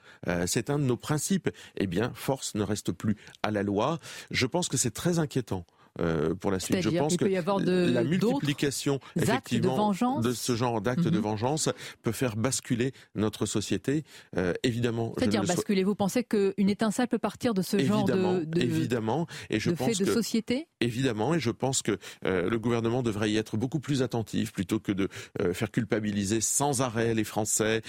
C'est 0.47 0.71
un 0.71 0.79
de 0.79 0.85
nos 0.85 0.97
principes. 0.97 1.51
Eh 1.77 1.87
bien, 1.87 2.02
force 2.15 2.55
ne 2.55 2.63
reste 2.63 2.93
plus 2.93 3.17
à 3.43 3.51
la 3.51 3.63
loi. 3.63 3.99
Je 4.31 4.47
pense 4.47 4.69
que 4.69 4.77
c'est 4.77 4.91
très 4.91 5.19
inquiétant. 5.19 5.65
Euh, 6.01 6.35
pour 6.35 6.51
la 6.51 6.59
suite. 6.59 6.81
Je 6.81 6.89
pense 6.89 7.19
que 7.19 7.27
la 7.27 8.03
multiplication 8.03 8.99
effectivement 9.15 9.93
de, 9.93 10.29
de, 10.29 10.33
ce 10.33 10.57
genre 10.57 10.81
d'actes 10.81 11.07
de 11.07 11.19
mhm. 11.19 11.23
vengeance 11.23 11.69
peut 12.01 12.13
faire 12.13 12.37
basculer 12.37 12.93
notre 13.15 13.45
société. 13.45 14.05
Euh, 14.39 14.55
évidemment. 14.63 15.13
C'est-à-dire 15.19 15.45
basculer. 15.45 15.85
Vous 15.85 15.95
pensez 15.95 16.25
qu'une 16.25 16.71
étincelle 16.71 17.09
peut 17.09 17.19
partir 17.19 17.53
de 17.53 17.61
ce 17.61 17.79
genre 17.79 18.07
de, 18.07 18.45
de 18.45 18.61
évidemment 18.63 19.27
et 19.51 19.61
je 19.61 19.71
pense 19.71 19.87
fait 19.99 20.03
de 20.03 20.11
société? 20.11 20.67
Évidemment, 20.81 21.35
et 21.35 21.41
je 21.41 21.51
pense 21.51 21.83
que 21.83 21.99
euh, 22.25 22.49
le 22.49 22.59
gouvernement 22.59 23.03
devrait 23.03 23.31
y 23.31 23.37
être 23.37 23.59
beaucoup 23.59 23.81
plus 23.81 24.03
attentif 24.03 24.53
plutôt 24.53 24.81
que 24.81 24.93
de 24.93 25.09
faire 25.53 25.71
culpabiliser 25.71 26.41
sans 26.41 26.81
arrêt 26.81 27.13
les 27.13 27.25
Français. 27.25 27.83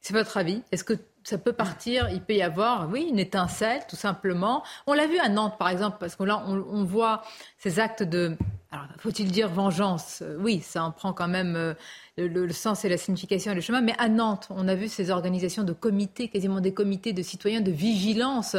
C'est 0.00 0.14
votre 0.14 0.36
avis? 0.36 0.62
Est-ce 0.72 0.84
que 0.84 0.94
ça 1.26 1.38
peut 1.38 1.52
partir, 1.52 2.08
il 2.12 2.20
peut 2.20 2.34
y 2.34 2.42
avoir, 2.42 2.88
oui, 2.88 3.08
une 3.10 3.18
étincelle, 3.18 3.80
tout 3.88 3.96
simplement. 3.96 4.62
On 4.86 4.92
l'a 4.92 5.08
vu 5.08 5.18
à 5.18 5.28
Nantes, 5.28 5.58
par 5.58 5.68
exemple, 5.68 5.96
parce 5.98 6.14
que 6.14 6.22
là, 6.22 6.44
on, 6.46 6.84
voit 6.84 7.22
ces 7.58 7.80
actes 7.80 8.04
de, 8.04 8.36
alors, 8.70 8.86
faut-il 8.98 9.32
dire 9.32 9.48
vengeance? 9.48 10.22
Oui, 10.38 10.60
ça 10.60 10.84
en 10.84 10.92
prend 10.92 11.12
quand 11.12 11.26
même 11.26 11.56
euh, 11.56 11.74
le, 12.16 12.52
sens 12.52 12.84
et 12.84 12.88
la 12.88 12.96
signification 12.96 13.50
et 13.50 13.54
le 13.56 13.60
chemin. 13.60 13.80
Mais 13.80 13.94
à 13.98 14.08
Nantes, 14.08 14.46
on 14.50 14.68
a 14.68 14.76
vu 14.76 14.86
ces 14.86 15.10
organisations 15.10 15.64
de 15.64 15.72
comités, 15.72 16.28
quasiment 16.28 16.60
des 16.60 16.72
comités 16.72 17.12
de 17.12 17.22
citoyens 17.22 17.60
de 17.60 17.72
vigilance 17.72 18.56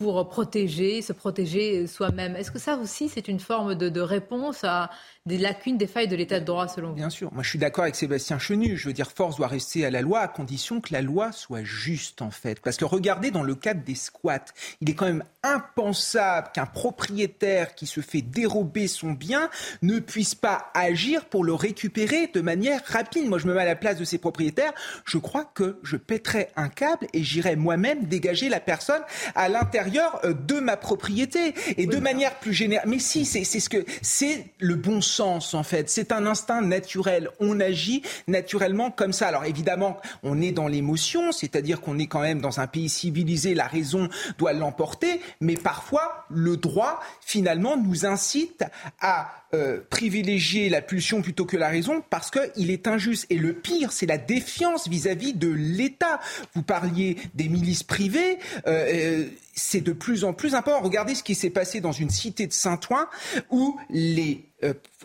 pour 0.00 0.26
protéger, 0.30 1.02
se 1.02 1.12
protéger 1.12 1.86
soi-même. 1.86 2.34
Est-ce 2.34 2.50
que 2.50 2.58
ça 2.58 2.76
aussi, 2.76 3.10
c'est 3.10 3.28
une 3.28 3.38
forme 3.38 3.74
de, 3.74 4.00
réponse 4.00 4.64
à 4.64 4.88
des 5.26 5.36
lacunes, 5.36 5.76
des 5.76 5.86
failles 5.86 6.08
de 6.08 6.16
l'état 6.16 6.40
de 6.40 6.46
droit, 6.46 6.68
selon 6.68 6.88
vous? 6.88 6.94
Bien 6.94 7.10
sûr. 7.10 7.30
Moi, 7.34 7.42
je 7.42 7.50
suis 7.50 7.58
d'accord 7.58 7.82
avec 7.82 7.94
Sébastien 7.94 8.38
Chenu. 8.38 8.78
Je 8.78 8.88
veux 8.88 8.94
dire, 8.94 9.12
force 9.12 9.36
doit 9.36 9.46
rester 9.46 9.84
à 9.84 9.90
la 9.90 10.00
loi 10.00 10.20
à 10.20 10.28
condition 10.28 10.80
que 10.80 10.94
la 10.94 11.02
loi 11.02 11.32
soit 11.32 11.64
juste, 11.64 12.22
en 12.22 12.30
fait. 12.30 12.60
Parce 12.60 12.78
que 12.78 12.86
regardez, 12.86 13.30
dans 13.30 13.42
le 13.42 13.54
cadre 13.54 13.84
des 13.84 13.94
squats, 13.94 14.46
il 14.80 14.88
est 14.88 14.94
quand 14.94 15.04
même 15.04 15.22
impensable 15.42 16.48
qu'un 16.54 16.64
propriétaire 16.64 17.74
qui 17.74 17.86
se 17.86 18.00
fait 18.00 18.22
dérober 18.22 18.88
son 18.88 19.12
bien 19.12 19.50
ne 19.82 19.98
puisse 19.98 20.34
pas 20.34 20.70
agir 20.72 21.26
pour 21.26 21.44
le 21.44 21.52
récupérer 21.52 22.28
de 22.28 22.40
manière 22.40 22.80
rapide. 22.86 23.28
Moi, 23.28 23.38
je 23.38 23.46
me 23.46 23.52
mets 23.52 23.60
à 23.60 23.66
la 23.66 23.76
place 23.76 23.98
de 23.98 24.04
ces 24.04 24.16
propriétaires. 24.16 24.72
Je 25.04 25.18
crois 25.18 25.44
que 25.44 25.78
je 25.82 25.98
pèterais 25.98 26.48
un 26.56 26.70
câble 26.70 27.06
et 27.12 27.22
j'irais 27.22 27.56
moi-même 27.56 28.06
dégager 28.06 28.48
la 28.48 28.60
personne 28.60 29.02
à 29.34 29.50
l'intérieur 29.50 29.89
euh, 30.24 30.32
de 30.32 30.60
ma 30.60 30.76
propriété 30.76 31.54
et 31.76 31.86
de 31.86 31.98
manière 31.98 32.38
plus 32.38 32.52
générale. 32.52 32.88
Mais 32.88 32.98
si, 32.98 33.24
c'est 33.24 33.44
ce 33.44 33.68
que 33.68 33.84
c'est 34.02 34.46
le 34.58 34.74
bon 34.74 35.00
sens 35.00 35.54
en 35.54 35.62
fait. 35.62 35.90
C'est 35.90 36.12
un 36.12 36.26
instinct 36.26 36.60
naturel. 36.60 37.30
On 37.40 37.60
agit 37.60 38.02
naturellement 38.26 38.90
comme 38.90 39.12
ça. 39.12 39.28
Alors 39.28 39.44
évidemment, 39.44 39.98
on 40.22 40.40
est 40.40 40.52
dans 40.52 40.68
l'émotion, 40.68 41.32
c'est-à-dire 41.32 41.80
qu'on 41.80 41.98
est 41.98 42.06
quand 42.06 42.20
même 42.20 42.40
dans 42.40 42.60
un 42.60 42.66
pays 42.66 42.88
civilisé. 42.88 43.54
La 43.54 43.66
raison 43.66 44.08
doit 44.38 44.52
l'emporter, 44.52 45.20
mais 45.40 45.54
parfois 45.54 46.26
le 46.30 46.56
droit 46.56 47.00
finalement 47.20 47.76
nous 47.76 48.06
incite 48.06 48.64
à 49.00 49.39
euh, 49.52 49.80
privilégier 49.90 50.68
la 50.68 50.80
pulsion 50.80 51.22
plutôt 51.22 51.44
que 51.44 51.56
la 51.56 51.68
raison 51.68 52.04
parce 52.08 52.30
qu'il 52.30 52.70
est 52.70 52.86
injuste. 52.86 53.26
Et 53.30 53.36
le 53.36 53.52
pire, 53.52 53.90
c'est 53.90 54.06
la 54.06 54.18
défiance 54.18 54.88
vis-à-vis 54.88 55.34
de 55.34 55.48
l'État. 55.48 56.20
Vous 56.54 56.62
parliez 56.62 57.16
des 57.34 57.48
milices 57.48 57.82
privées. 57.82 58.38
Euh, 58.68 58.86
euh, 58.92 59.24
c'est 59.54 59.80
de 59.80 59.92
plus 59.92 60.24
en 60.24 60.32
plus 60.32 60.54
important. 60.54 60.80
Regardez 60.80 61.14
ce 61.14 61.24
qui 61.24 61.34
s'est 61.34 61.50
passé 61.50 61.80
dans 61.80 61.92
une 61.92 62.10
cité 62.10 62.46
de 62.46 62.52
Saint-Ouen 62.52 63.06
où 63.50 63.76
les, 63.90 64.44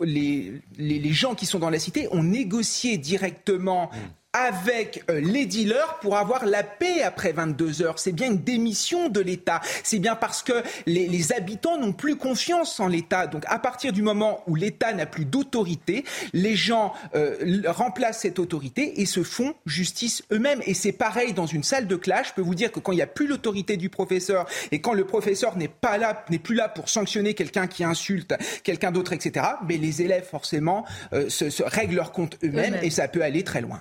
les, 0.00 0.62
les, 0.78 1.12
gens 1.12 1.34
qui 1.34 1.44
sont 1.44 1.58
dans 1.58 1.68
la 1.68 1.78
cité 1.78 2.08
ont 2.12 2.22
négocié 2.22 2.98
directement 2.98 3.90
mmh 3.92 3.96
avec 4.36 5.02
euh, 5.10 5.18
les 5.20 5.46
dealers 5.46 5.98
pour 6.00 6.18
avoir 6.18 6.44
la 6.44 6.62
paix 6.62 7.00
après 7.02 7.32
22 7.32 7.82
heures. 7.82 7.98
C'est 7.98 8.12
bien 8.12 8.26
une 8.26 8.42
démission 8.42 9.08
de 9.08 9.20
l'État. 9.20 9.62
C'est 9.82 9.98
bien 9.98 10.14
parce 10.14 10.42
que 10.42 10.62
les, 10.84 11.32
habitants 11.32 11.78
n'ont 11.78 11.94
plus 11.94 12.16
confiance 12.16 12.78
en 12.78 12.86
l'État. 12.86 13.26
Donc 13.26 13.44
à 13.48 13.58
partir 13.58 13.92
du 13.92 14.02
moment 14.02 14.42
où 14.46 14.54
l'État 14.54 14.92
n'a 14.92 15.06
plus 15.06 15.24
d'autorité, 15.24 16.04
les 16.34 16.54
gens 16.54 16.92
euh, 17.14 17.62
remplacent 17.66 18.20
cette 18.20 18.38
autorité 18.38 19.00
et 19.00 19.06
se 19.06 19.22
font 19.22 19.54
justice 19.64 20.22
eux-mêmes. 20.30 20.60
Et 20.66 20.74
c'est 20.74 20.92
pareil 20.92 21.32
dans 21.32 21.46
une 21.46 21.62
salle 21.62 21.86
de 21.86 21.96
classe. 21.96 22.28
Je 22.28 22.34
peux 22.34 22.42
vous 22.42 22.54
dire 22.54 22.70
que 22.70 22.78
quand 22.78 22.92
il 22.92 22.96
n'y 22.96 23.02
a 23.02 23.06
plus 23.06 23.26
l'autorité 23.26 23.78
du 23.78 23.88
professeur 23.88 24.46
et 24.70 24.80
quand 24.80 24.92
le 24.92 25.06
professeur 25.06 25.56
n'est 25.56 25.68
pas 25.68 25.96
là, 25.96 26.24
n'est 26.28 26.38
plus 26.38 26.54
là 26.54 26.68
pour 26.68 26.90
sanctionner 26.90 27.32
quelqu'un 27.32 27.66
qui 27.66 27.82
insulte 27.84 28.34
quelqu'un 28.62 28.92
d'autre, 28.92 29.14
etc. 29.14 29.46
Mais 29.66 29.78
les 29.78 30.02
élèves 30.02 30.26
forcément 30.26 30.84
euh, 31.14 31.30
se, 31.30 31.62
règlent 31.62 31.96
leur 31.96 32.12
compte 32.12 32.36
eux-mêmes 32.44 32.78
et 32.82 32.90
ça 32.90 33.08
peut 33.08 33.22
aller 33.22 33.42
très 33.42 33.62
loin. 33.62 33.80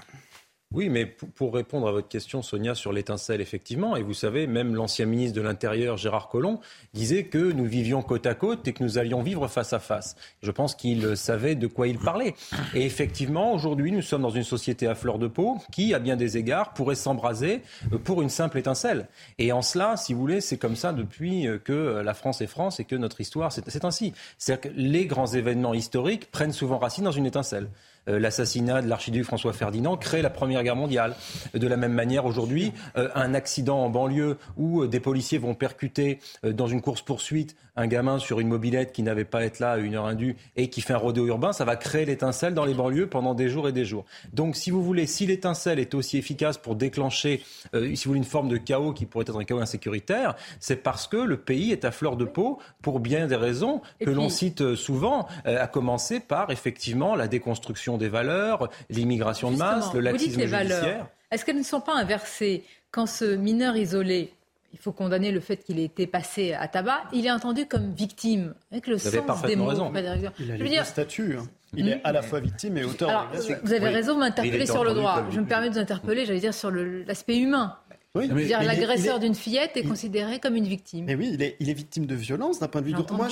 Oui, 0.76 0.89
mais 0.89 1.05
pour 1.05 1.53
répondre 1.53 1.88
à 1.88 1.93
votre 1.93 2.09
question, 2.09 2.41
Sonia, 2.41 2.76
sur 2.76 2.91
l'étincelle, 2.91 3.39
effectivement, 3.39 3.95
et 3.95 4.03
vous 4.03 4.13
savez, 4.13 4.45
même 4.45 4.76
l'ancien 4.76 5.05
ministre 5.05 5.34
de 5.38 5.41
l'Intérieur, 5.41 5.95
Gérard 5.95 6.28
Collomb, 6.28 6.59
disait 6.93 7.23
que 7.23 7.53
nous 7.53 7.63
vivions 7.63 8.01
côte 8.01 8.26
à 8.26 8.34
côte 8.34 8.67
et 8.67 8.73
que 8.73 8.84
nous 8.84 8.97
allions 8.97 9.23
vivre 9.23 9.47
face 9.47 9.71
à 9.71 9.80
face. 9.80 10.17
Je 10.43 10.51
pense 10.51 10.76
qu'il 10.76 11.15
savait 11.15 11.55
de 11.55 11.67
quoi 11.67 11.88
il 11.88 11.97
parlait. 11.97 12.36
Et 12.73 12.86
effectivement, 12.86 13.53
aujourd'hui, 13.53 13.93
nous 13.93 14.01
sommes 14.01 14.23
dans 14.23 14.30
une 14.30 14.43
société 14.43 14.86
à 14.86 14.95
fleur 14.95 15.17
de 15.17 15.28
peau 15.28 15.59
qui, 15.71 15.93
à 15.93 15.99
bien 15.99 16.17
des 16.17 16.36
égards, 16.36 16.73
pourrait 16.73 16.95
s'embraser 16.95 17.61
pour 18.03 18.21
une 18.21 18.28
simple 18.28 18.57
étincelle. 18.57 19.07
Et 19.38 19.53
en 19.53 19.61
cela, 19.61 19.95
si 19.95 20.13
vous 20.13 20.19
voulez, 20.19 20.41
c'est 20.41 20.57
comme 20.57 20.76
ça 20.76 20.91
depuis 20.91 21.47
que 21.63 22.01
la 22.03 22.13
France 22.13 22.41
est 22.41 22.47
France 22.47 22.82
et 22.82 22.84
que 22.84 22.97
notre 22.97 23.21
histoire, 23.21 23.53
c'est 23.53 23.86
ainsi. 23.86 24.11
C'est-à-dire 24.38 24.71
que 24.71 24.76
les 24.78 25.05
grands 25.05 25.28
événements 25.28 25.73
historiques 25.73 26.30
prennent 26.32 26.51
souvent 26.51 26.80
racine 26.80 27.05
dans 27.05 27.11
une 27.11 27.28
étincelle. 27.28 27.69
Euh, 28.08 28.20
l'assassinat 28.20 28.82
de 28.82 28.88
l'archiduc 28.88 29.24
François 29.24 29.53
Ferdinand 29.53 29.97
crée 29.97 30.22
la 30.22 30.30
Première 30.30 30.64
Guerre 30.64 30.76
mondiale. 30.76 31.16
De 31.53 31.68
la 31.68 31.78
même 31.78 31.93
manière, 31.93 32.26
aujourd'hui, 32.26 32.72
euh, 32.97 33.10
un 33.16 33.34
accident 33.34 33.80
en 33.80 33.89
banlieue 33.89 34.38
où 34.58 34.84
euh, 34.84 34.88
des 34.88 34.99
policiers 34.99 35.38
vont 35.38 35.56
percuter 35.56 36.20
dans 36.43 36.68
une 36.68 36.82
course-poursuite 36.82 37.56
un 37.76 37.88
gamin 37.88 38.20
sur 38.20 38.39
une 38.39 38.47
mobilette 38.47 38.93
qui 38.93 39.03
n'avait 39.03 39.26
pas 39.26 39.39
à 39.39 39.43
être 39.43 39.60
là 39.60 39.72
à 39.72 39.78
une 39.78 39.95
heure 39.95 40.06
indue 40.06 40.38
et 40.56 40.70
qui 40.70 40.80
fait 40.80 40.93
un 40.93 40.97
rodéo 40.97 41.28
urbain, 41.28 41.51
ça 41.51 41.66
va 41.66 41.76
créer 41.76 42.06
l'étincelle 42.06 42.53
dans 42.53 42.64
les 42.64 42.74
banlieues 42.74 43.08
pendant 43.08 43.34
des 43.34 43.49
jours 43.49 43.68
et 43.68 43.74
des 43.74 43.84
jours. 43.84 44.06
Donc, 44.32 44.56
si 44.56 44.72
vous 44.72 44.82
voulez, 44.82 45.08
si 45.08 45.26
l'étincelle 45.26 45.80
est 45.80 45.93
aussi 45.93 46.18
efficace 46.18 46.58
pour 46.58 46.76
déclencher, 46.76 47.43
si 47.74 48.06
vous 48.06 48.12
voulez, 48.12 48.20
une 48.20 48.24
forme 48.24 48.47
de 48.47 48.56
chaos 48.56 48.93
qui 48.93 49.06
pourrait 49.06 49.24
être 49.24 49.38
un 49.38 49.43
chaos 49.43 49.60
insécuritaire, 49.60 50.36
c'est 50.62 50.78
parce 50.78 51.08
que 51.08 51.18
le 51.18 51.36
pays 51.36 51.74
est 51.74 51.84
à 51.84 51.91
fleur 51.91 52.16
de 52.16 52.24
peau 52.24 52.60
pour 52.82 53.01
bien 53.01 53.28
des 53.28 53.36
raisons 53.36 53.82
que 53.99 54.10
l'on 54.10 54.30
cite 54.30 54.76
souvent, 54.76 55.28
à 55.43 55.68
commencer 55.68 56.22
par 56.22 56.51
effectivement 56.51 57.16
la 57.16 57.28
déconstruction 57.28 57.95
des 57.98 58.10
valeurs, 58.10 58.70
l'immigration 58.89 59.52
de 59.52 59.58
masse, 59.58 59.93
le 59.93 60.00
laxisme 60.00 60.41
judiciaire. 60.41 61.08
Est-ce 61.32 61.43
qu'elles 61.46 61.58
ne 61.58 61.64
sont 61.64 61.82
pas 61.82 61.96
inversées 61.96 62.64
quand 62.91 63.06
ce 63.06 63.36
mineur 63.36 63.76
isolé 63.76 64.32
il 64.76 64.78
faut 64.78 64.91
condamner 64.91 65.32
le 65.32 65.39
fait 65.39 65.56
qu'il 65.56 65.80
ait 65.80 65.86
été 65.86 66.06
passé 66.06 66.52
à 66.52 66.68
tabac. 66.68 67.04
Il 67.14 67.26
est 67.26 67.32
entendu 67.32 67.66
comme 67.66 67.93
victime, 67.93 68.54
avec 68.74 68.88
le 68.88 68.98
sens 68.98 69.41
des 69.43 69.56
mots. 69.56 69.68
Raison. 69.68 69.89
Il 70.38 70.78
a 70.78 70.80
le 70.80 70.84
statut. 70.84 71.38
Hein. 71.39 71.48
Il 71.78 71.88
est 71.88 72.02
à 72.04 72.12
la 72.12 72.22
fois 72.22 72.41
victime 72.41 72.78
et 72.78 72.84
auteur 72.84 73.32
Vous 73.64 73.72
avez 73.72 73.88
raison 73.88 74.16
de 74.16 74.20
m'interpeller 74.20 74.66
sur 74.66 74.84
le 74.84 74.93
droit. 74.93 75.24
Je 75.32 75.39
me 75.39 75.46
permets 75.46 75.70
de 75.70 75.76
vous 75.76 75.80
interpeller, 75.80 76.26
j'allais 76.26 76.41
dire, 76.41 76.54
sur 76.54 76.72
l'aspect 76.72 77.38
humain. 77.38 77.78
Oui, 78.16 78.45
dire 78.45 78.63
l'agresseur 78.63 79.20
d'une 79.20 79.36
fillette 79.36 79.76
est 79.76 79.84
considéré 79.84 80.39
comme 80.39 80.55
une 80.55 80.68
victime. 80.68 81.05
Mais 81.05 81.16
oui, 81.16 81.32
il 81.34 81.41
est, 81.41 81.57
il 81.59 81.70
est 81.70 81.74
victime 81.74 82.05
de 82.05 82.16
violence 82.16 82.59
d'un 82.59 82.68
point 82.68 82.82
de 82.82 82.88
vue 82.88 82.93
de 82.93 83.13
moi. 83.13 83.28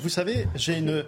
Vous 0.00 0.08
savez, 0.08 0.46
j'ai 0.54 0.78
une, 0.78 1.04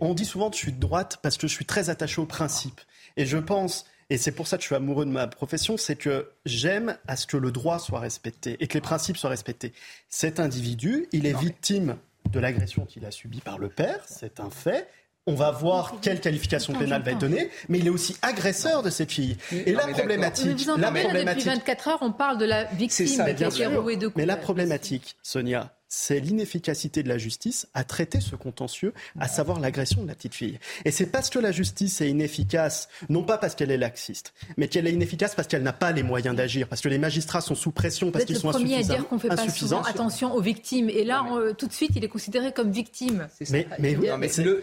on 0.00 0.14
dit 0.14 0.24
souvent 0.24 0.50
que 0.50 0.56
je 0.56 0.62
suis 0.62 0.72
de 0.72 0.80
droite 0.80 1.18
parce 1.22 1.36
que 1.36 1.46
je 1.46 1.52
suis 1.52 1.64
très 1.64 1.90
attaché 1.90 2.20
aux 2.20 2.26
principes. 2.26 2.80
Et 3.16 3.26
je 3.26 3.38
pense, 3.38 3.84
et 4.08 4.18
c'est 4.18 4.32
pour 4.32 4.46
ça 4.46 4.56
que 4.56 4.62
je 4.62 4.66
suis 4.66 4.76
amoureux 4.76 5.04
de 5.04 5.10
ma 5.10 5.26
profession, 5.26 5.76
c'est 5.76 5.96
que 5.96 6.30
j'aime 6.44 6.96
à 7.06 7.16
ce 7.16 7.26
que 7.26 7.36
le 7.36 7.50
droit 7.50 7.78
soit 7.78 8.00
respecté 8.00 8.56
et 8.60 8.66
que 8.66 8.74
les 8.74 8.80
principes 8.80 9.16
soient 9.16 9.30
respectés. 9.30 9.72
Cet 10.08 10.40
individu, 10.40 11.06
il 11.12 11.26
est 11.26 11.38
victime 11.38 11.96
de 12.30 12.38
l'agression 12.38 12.84
qu'il 12.84 13.04
a 13.04 13.10
subie 13.10 13.40
par 13.40 13.58
le 13.58 13.68
père, 13.68 14.02
c'est 14.06 14.40
un 14.40 14.50
fait. 14.50 14.88
On 15.26 15.34
va 15.34 15.50
voir 15.50 15.94
quelle 16.00 16.20
qualification 16.20 16.72
pénale 16.72 17.02
va 17.02 17.12
être 17.12 17.18
donnée, 17.18 17.50
mais 17.68 17.78
il 17.78 17.86
est 17.86 17.90
aussi 17.90 18.16
agresseur 18.22 18.82
de 18.82 18.90
cette 18.90 19.12
fille. 19.12 19.36
Et 19.52 19.72
la 19.72 19.86
problématique, 19.86 20.66
vous 20.66 20.76
la 20.76 20.90
problématique, 20.90 21.44
depuis 21.44 21.58
24 21.58 21.88
heures, 21.88 21.98
on 22.00 22.12
parle 22.12 22.38
de 22.38 22.46
la 22.46 22.64
victime 22.64 23.06
qui 23.06 23.20
a 23.20 23.30
été 23.30 23.44
de 23.44 24.12
Mais 24.16 24.26
la 24.26 24.36
problématique, 24.36 25.16
Sonia, 25.22 25.72
c'est 25.92 26.20
l'inefficacité 26.20 27.02
de 27.02 27.08
la 27.08 27.18
justice 27.18 27.66
à 27.74 27.82
traiter 27.82 28.20
ce 28.20 28.36
contentieux, 28.36 28.94
à 29.18 29.26
savoir 29.26 29.58
l'agression 29.58 30.02
de 30.02 30.06
la 30.06 30.14
petite 30.14 30.34
fille. 30.34 30.60
Et 30.84 30.92
c'est 30.92 31.06
parce 31.06 31.30
que 31.30 31.40
la 31.40 31.50
justice 31.50 32.00
est 32.00 32.08
inefficace, 32.08 32.88
non 33.08 33.24
pas 33.24 33.38
parce 33.38 33.56
qu'elle 33.56 33.72
est 33.72 33.76
laxiste, 33.76 34.32
mais 34.56 34.68
qu'elle 34.68 34.86
est 34.86 34.92
inefficace 34.92 35.34
parce 35.34 35.48
qu'elle 35.48 35.64
n'a 35.64 35.72
pas 35.72 35.90
les 35.90 36.04
moyens 36.04 36.36
d'agir, 36.36 36.68
parce 36.68 36.80
que 36.80 36.88
les 36.88 36.98
magistrats 36.98 37.40
sont 37.40 37.56
sous 37.56 37.72
pression, 37.72 38.12
parce 38.12 38.24
qu'ils 38.24 38.36
sont 38.36 38.50
insuffisants. 38.50 38.68
le 38.68 38.80
premier 38.80 38.94
à 38.94 38.98
dire 38.98 39.08
qu'on 39.08 39.18
fait 39.18 39.28
pas 39.28 39.48
souvent 39.48 39.82
attention 39.82 40.32
aux 40.32 40.40
victimes. 40.40 40.88
Et 40.90 41.04
là, 41.04 41.26
tout 41.58 41.66
de 41.66 41.72
suite, 41.72 41.90
il 41.96 42.04
est 42.04 42.08
considéré 42.08 42.52
comme 42.52 42.70
victime. 42.70 43.26
Mais, 43.50 43.66
mais, 43.80 43.96
mais, 44.16 44.28
le, 44.38 44.62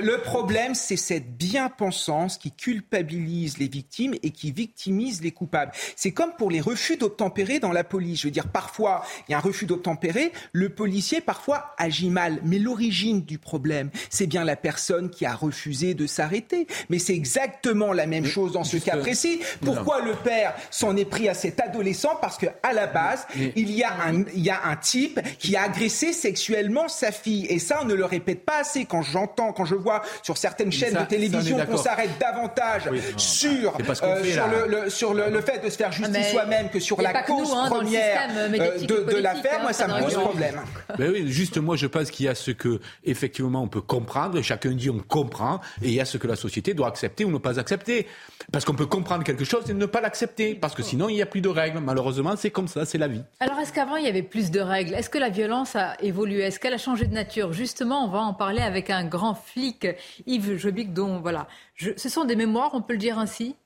le 0.00 0.22
problème, 0.22 0.74
c'est 0.74 0.96
cette 0.96 1.36
bien-pensance 1.36 2.38
qui 2.38 2.52
culpabilise 2.52 3.58
les 3.58 3.68
victimes 3.68 4.14
et 4.22 4.30
qui 4.30 4.50
victimise 4.50 5.20
les 5.20 5.32
coupables. 5.32 5.72
C'est 5.94 6.12
comme 6.12 6.32
pour 6.38 6.50
les 6.50 6.62
refus 6.62 6.96
d'obtempérer 6.96 7.58
dans 7.60 7.72
la 7.72 7.84
police. 7.84 8.22
Je 8.22 8.28
veux 8.28 8.32
dire, 8.32 8.45
parfois 8.52 9.04
il 9.28 9.32
y 9.32 9.34
a 9.34 9.38
un 9.38 9.40
refus 9.40 9.66
d'obtempérer, 9.66 10.32
le 10.52 10.68
policier 10.68 11.20
parfois 11.20 11.74
agit 11.78 12.10
mal. 12.10 12.40
Mais 12.44 12.58
l'origine 12.58 13.22
du 13.22 13.38
problème, 13.38 13.90
c'est 14.10 14.26
bien 14.26 14.44
la 14.44 14.56
personne 14.56 15.10
qui 15.10 15.26
a 15.26 15.34
refusé 15.34 15.94
de 15.94 16.06
s'arrêter. 16.06 16.66
Mais 16.88 16.98
c'est 16.98 17.14
exactement 17.14 17.92
la 17.92 18.06
même 18.06 18.24
chose 18.24 18.52
dans 18.52 18.64
ce 18.64 18.76
cas 18.76 18.96
précis. 18.96 19.40
Pourquoi 19.64 20.00
le 20.00 20.12
père 20.12 20.54
s'en 20.70 20.96
est 20.96 21.04
pris 21.04 21.28
à 21.28 21.34
cet 21.34 21.60
adolescent? 21.60 22.16
Parce 22.20 22.38
que 22.38 22.46
à 22.62 22.72
la 22.72 22.86
base, 22.86 23.26
il 23.56 23.70
y 23.70 23.82
a 23.82 23.92
un, 23.92 24.24
il 24.34 24.42
y 24.42 24.50
a 24.50 24.60
un 24.64 24.76
type 24.76 25.20
qui 25.38 25.56
a 25.56 25.62
agressé 25.62 26.12
sexuellement 26.12 26.88
sa 26.88 27.12
fille. 27.12 27.46
Et 27.46 27.58
ça, 27.58 27.80
on 27.82 27.84
ne 27.84 27.94
le 27.94 28.04
répète 28.04 28.44
pas 28.44 28.60
assez. 28.60 28.84
Quand 28.84 29.02
j'entends, 29.02 29.52
quand 29.52 29.64
je 29.64 29.74
vois 29.74 30.02
sur 30.22 30.36
certaines 30.36 30.72
chaînes 30.72 30.94
de 30.94 31.04
télévision 31.04 31.58
qu'on 31.64 31.76
s'arrête 31.76 32.10
davantage 32.20 32.82
sur, 33.16 33.76
euh, 34.02 34.24
sur, 34.24 34.46
le, 34.48 34.90
sur 34.90 35.14
le, 35.14 35.40
fait 35.40 35.64
de 35.64 35.70
se 35.70 35.76
faire 35.76 35.92
justice 35.92 36.16
ah, 36.28 36.30
soi-même 36.30 36.68
que 36.68 36.80
sur 36.80 37.00
la 37.00 37.22
cause 37.22 37.52
hein, 37.54 37.68
première 37.68 38.28
euh, 38.36 38.48
de, 38.48 38.94
politique, 38.94 39.22
l'affaire, 39.22 39.58
hein, 39.58 39.62
moi, 39.62 39.72
ça 39.72 39.88
me 39.88 40.02
pose 40.02 40.14
problème. 40.14 40.60
Ben 40.98 41.10
oui, 41.12 41.30
juste 41.30 41.58
moi 41.58 41.76
je 41.76 41.86
pense 41.86 42.10
qu'il 42.10 42.26
y 42.26 42.28
a 42.28 42.34
ce 42.34 42.50
que 42.50 42.80
effectivement 43.04 43.62
on 43.62 43.68
peut 43.68 43.80
comprendre. 43.80 44.38
Et 44.38 44.42
chacun 44.42 44.70
dit 44.72 44.90
on 44.90 44.98
comprend. 44.98 45.60
Et 45.82 45.88
il 45.88 45.94
y 45.94 46.00
a 46.00 46.04
ce 46.04 46.18
que 46.18 46.26
la 46.26 46.36
société 46.36 46.74
doit 46.74 46.88
accepter 46.88 47.24
ou 47.24 47.30
ne 47.30 47.38
pas 47.38 47.58
accepter. 47.58 48.06
Parce 48.52 48.64
qu'on 48.64 48.74
peut 48.74 48.86
comprendre 48.86 49.24
quelque 49.24 49.44
chose 49.44 49.68
et 49.70 49.74
ne 49.74 49.86
pas 49.86 50.00
l'accepter. 50.00 50.54
Parce 50.54 50.74
que 50.74 50.82
sinon 50.82 51.08
il 51.08 51.14
n'y 51.14 51.22
a 51.22 51.26
plus 51.26 51.40
de 51.40 51.48
règles. 51.48 51.80
Malheureusement 51.80 52.34
c'est 52.36 52.50
comme 52.50 52.68
ça 52.68 52.84
c'est 52.84 52.98
la 52.98 53.08
vie. 53.08 53.22
Alors, 53.40 53.58
est-ce 53.58 53.72
qu'avant, 53.72 53.96
il 53.96 54.04
y 54.04 54.08
avait 54.08 54.22
plus 54.22 54.50
de 54.50 54.60
règles? 54.60 54.94
Est-ce 54.94 55.10
que 55.10 55.18
la 55.18 55.28
violence 55.28 55.76
a 55.76 55.96
évolué? 56.02 56.40
Est-ce 56.40 56.58
qu'elle 56.60 56.74
a 56.74 56.78
changé 56.78 57.06
de 57.06 57.14
nature? 57.14 57.52
Justement, 57.52 58.04
on 58.04 58.08
va 58.08 58.18
en 58.20 58.34
parler 58.34 58.60
avec 58.62 58.90
un 58.90 59.04
grand 59.04 59.34
flic, 59.34 59.86
Yves 60.26 60.56
Jobic, 60.56 60.92
dont, 60.92 61.20
voilà, 61.20 61.46
je- 61.74 61.90
ce 61.96 62.08
sont 62.08 62.24
des 62.24 62.36
mémoires, 62.36 62.70
on 62.74 62.82
peut 62.82 62.92
le 62.94 62.98
dire 62.98 63.18
ainsi? 63.18 63.56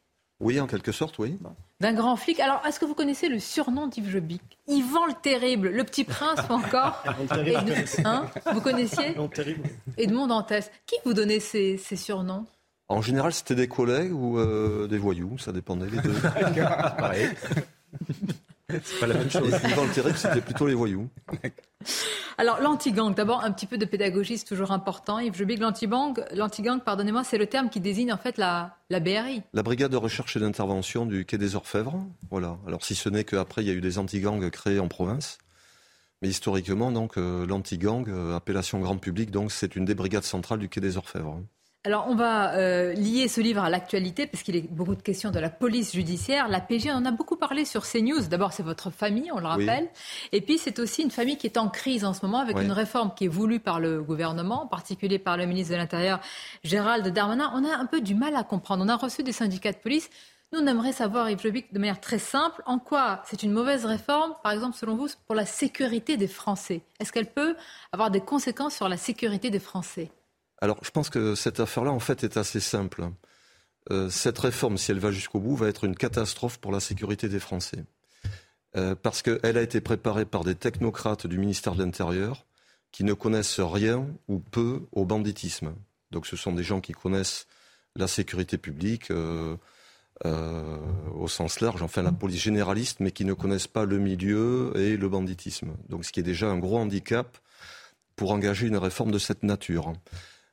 Oui, 0.40 0.58
en 0.60 0.66
quelque 0.66 0.92
sorte, 0.92 1.18
oui. 1.18 1.36
D'un 1.80 1.92
grand 1.92 2.16
flic. 2.16 2.38
Alors, 2.40 2.60
est-ce 2.66 2.78
que 2.78 2.84
vous 2.84 2.94
connaissez 2.94 3.28
le 3.28 3.38
surnom 3.38 3.86
d'Yves 3.86 4.10
Jobic 4.10 4.42
Yvan 4.68 5.06
le 5.06 5.14
Terrible, 5.22 5.68
le 5.70 5.84
petit 5.84 6.04
prince 6.04 6.40
ou 6.48 6.52
encore 6.52 7.02
Terrible, 7.28 7.72
Edmond- 7.72 8.02
hein? 8.04 8.26
Vous 8.52 8.60
connaissiez? 8.60 9.14
Edmond 9.96 10.26
Dantès. 10.26 10.70
Qui 10.86 10.96
vous 11.04 11.14
donnait 11.14 11.40
ces, 11.40 11.76
ces 11.78 11.96
surnoms? 11.96 12.44
En 12.88 13.02
général, 13.02 13.32
c'était 13.32 13.54
des 13.54 13.68
collègues 13.68 14.12
ou 14.12 14.38
euh, 14.38 14.86
des 14.88 14.98
voyous, 14.98 15.38
ça 15.38 15.52
dépendait 15.52 15.88
les 15.90 15.98
deux. 15.98 16.14
C'est 18.82 19.00
pas 19.00 19.06
la 19.06 19.14
même 19.14 19.30
chose. 19.30 19.52
Yvan 19.68 19.84
le 19.84 19.92
Terrible, 19.92 20.16
c'était 20.16 20.40
plutôt 20.40 20.66
les 20.66 20.74
voyous. 20.74 21.08
Alors, 22.38 22.60
l'anti-gang, 22.60 23.14
d'abord, 23.14 23.42
un 23.42 23.52
petit 23.52 23.66
peu 23.66 23.78
de 23.78 23.84
pédagogie, 23.84 24.38
c'est 24.38 24.46
toujours 24.46 24.70
important. 24.72 25.18
Yves 25.18 25.36
Jobic, 25.36 25.60
l'anti-gang, 25.60 26.24
l'anti-gang, 26.32 26.80
pardonnez-moi, 26.80 27.24
c'est 27.24 27.38
le 27.38 27.46
terme 27.46 27.70
qui 27.70 27.80
désigne 27.80 28.12
en 28.12 28.18
fait 28.18 28.38
la, 28.38 28.76
la 28.88 29.00
BRI. 29.00 29.42
La 29.52 29.62
brigade 29.62 29.90
de 29.90 29.96
recherche 29.96 30.36
et 30.36 30.40
d'intervention 30.40 31.06
du 31.06 31.24
quai 31.24 31.38
des 31.38 31.54
Orfèvres. 31.54 32.04
Voilà. 32.30 32.58
Alors, 32.66 32.84
si 32.84 32.94
ce 32.94 33.08
n'est 33.08 33.24
qu'après, 33.24 33.62
il 33.62 33.68
y 33.68 33.70
a 33.70 33.74
eu 33.74 33.80
des 33.80 33.98
anti-gangs 33.98 34.48
créés 34.50 34.80
en 34.80 34.88
province. 34.88 35.38
Mais 36.22 36.28
historiquement, 36.28 36.92
donc, 36.92 37.16
euh, 37.16 37.46
l'anti-gang, 37.46 38.08
euh, 38.08 38.36
appellation 38.36 38.78
grand 38.80 38.98
public, 38.98 39.30
donc, 39.30 39.52
c'est 39.52 39.74
une 39.74 39.86
des 39.86 39.94
brigades 39.94 40.24
centrales 40.24 40.58
du 40.58 40.68
quai 40.68 40.80
des 40.80 40.96
Orfèvres. 40.96 41.40
Alors, 41.84 42.04
on 42.08 42.14
va 42.14 42.56
euh, 42.56 42.92
lier 42.92 43.26
ce 43.26 43.40
livre 43.40 43.62
à 43.64 43.70
l'actualité, 43.70 44.26
parce 44.26 44.42
qu'il 44.42 44.54
est 44.54 44.70
beaucoup 44.70 44.94
de 44.94 45.00
questions 45.00 45.30
de 45.30 45.38
la 45.38 45.48
police 45.48 45.94
judiciaire. 45.94 46.46
La 46.48 46.60
PJ, 46.60 46.88
on 46.88 46.96
en 46.96 47.06
a 47.06 47.10
beaucoup 47.10 47.36
parlé 47.36 47.64
sur 47.64 47.86
CNews. 47.86 48.20
D'abord, 48.28 48.52
c'est 48.52 48.62
votre 48.62 48.90
famille, 48.90 49.32
on 49.32 49.38
le 49.38 49.46
Oui. 49.46 49.66
rappelle. 49.66 49.88
Et 50.32 50.42
puis, 50.42 50.58
c'est 50.58 50.78
aussi 50.78 51.02
une 51.02 51.10
famille 51.10 51.38
qui 51.38 51.46
est 51.46 51.56
en 51.56 51.70
crise 51.70 52.04
en 52.04 52.12
ce 52.12 52.26
moment, 52.26 52.40
avec 52.40 52.58
Oui. 52.58 52.66
une 52.66 52.72
réforme 52.72 53.14
qui 53.16 53.24
est 53.24 53.28
voulue 53.28 53.60
par 53.60 53.80
le 53.80 54.02
gouvernement, 54.02 54.64
en 54.64 54.66
particulier 54.66 55.18
par 55.18 55.38
le 55.38 55.46
ministre 55.46 55.72
de 55.72 55.78
l'Intérieur, 55.78 56.20
Gérald 56.64 57.06
Darmanin. 57.08 57.50
On 57.54 57.64
a 57.64 57.74
un 57.74 57.86
peu 57.86 58.02
du 58.02 58.14
mal 58.14 58.36
à 58.36 58.44
comprendre. 58.44 58.84
On 58.84 58.88
a 58.88 58.96
reçu 58.96 59.22
des 59.22 59.32
syndicats 59.32 59.72
de 59.72 59.78
police. 59.78 60.10
Nous, 60.52 60.60
on 60.60 60.66
aimerait 60.66 60.92
savoir, 60.92 61.30
Yves 61.30 61.40
Jobic, 61.40 61.72
de 61.72 61.78
manière 61.78 62.00
très 62.00 62.18
simple, 62.18 62.60
en 62.66 62.78
quoi 62.78 63.22
c'est 63.24 63.42
une 63.42 63.52
mauvaise 63.52 63.86
réforme, 63.86 64.34
par 64.42 64.52
exemple, 64.52 64.76
selon 64.76 64.96
vous, 64.96 65.06
pour 65.26 65.34
la 65.34 65.46
sécurité 65.46 66.18
des 66.18 66.26
Français. 66.28 66.82
Est-ce 66.98 67.10
qu'elle 67.10 67.32
peut 67.32 67.56
avoir 67.90 68.10
des 68.10 68.20
conséquences 68.20 68.74
sur 68.74 68.86
la 68.90 68.98
sécurité 68.98 69.48
des 69.48 69.60
Français? 69.60 70.10
Alors, 70.60 70.78
je 70.82 70.90
pense 70.90 71.08
que 71.08 71.34
cette 71.34 71.60
affaire-là, 71.60 71.90
en 71.90 72.00
fait, 72.00 72.22
est 72.24 72.36
assez 72.36 72.60
simple. 72.60 73.08
Euh, 73.90 74.10
cette 74.10 74.38
réforme, 74.38 74.76
si 74.76 74.90
elle 74.90 74.98
va 74.98 75.10
jusqu'au 75.10 75.40
bout, 75.40 75.56
va 75.56 75.68
être 75.68 75.84
une 75.84 75.96
catastrophe 75.96 76.58
pour 76.58 76.70
la 76.70 76.80
sécurité 76.80 77.28
des 77.28 77.40
Français. 77.40 77.84
Euh, 78.76 78.94
parce 78.94 79.22
qu'elle 79.22 79.56
a 79.56 79.62
été 79.62 79.80
préparée 79.80 80.26
par 80.26 80.44
des 80.44 80.54
technocrates 80.54 81.26
du 81.26 81.38
ministère 81.38 81.74
de 81.74 81.82
l'Intérieur 81.82 82.46
qui 82.92 83.04
ne 83.04 83.14
connaissent 83.14 83.60
rien 83.60 84.06
ou 84.28 84.38
peu 84.38 84.82
au 84.92 85.04
banditisme. 85.04 85.74
Donc, 86.10 86.26
ce 86.26 86.36
sont 86.36 86.52
des 86.52 86.62
gens 86.62 86.80
qui 86.80 86.92
connaissent 86.92 87.46
la 87.96 88.06
sécurité 88.06 88.58
publique 88.58 89.10
euh, 89.10 89.56
au 91.14 91.28
sens 91.28 91.60
large, 91.60 91.82
enfin 91.82 92.02
la 92.02 92.12
police 92.12 92.42
généraliste, 92.42 93.00
mais 93.00 93.10
qui 93.10 93.24
ne 93.24 93.32
connaissent 93.32 93.66
pas 93.66 93.86
le 93.86 93.98
milieu 93.98 94.72
et 94.76 94.96
le 94.96 95.08
banditisme. 95.08 95.72
Donc, 95.88 96.04
ce 96.04 96.12
qui 96.12 96.20
est 96.20 96.24
déjà 96.24 96.50
un 96.50 96.58
gros 96.58 96.78
handicap 96.78 97.38
pour 98.16 98.32
engager 98.32 98.66
une 98.66 98.76
réforme 98.76 99.10
de 99.10 99.18
cette 99.18 99.42
nature. 99.42 99.94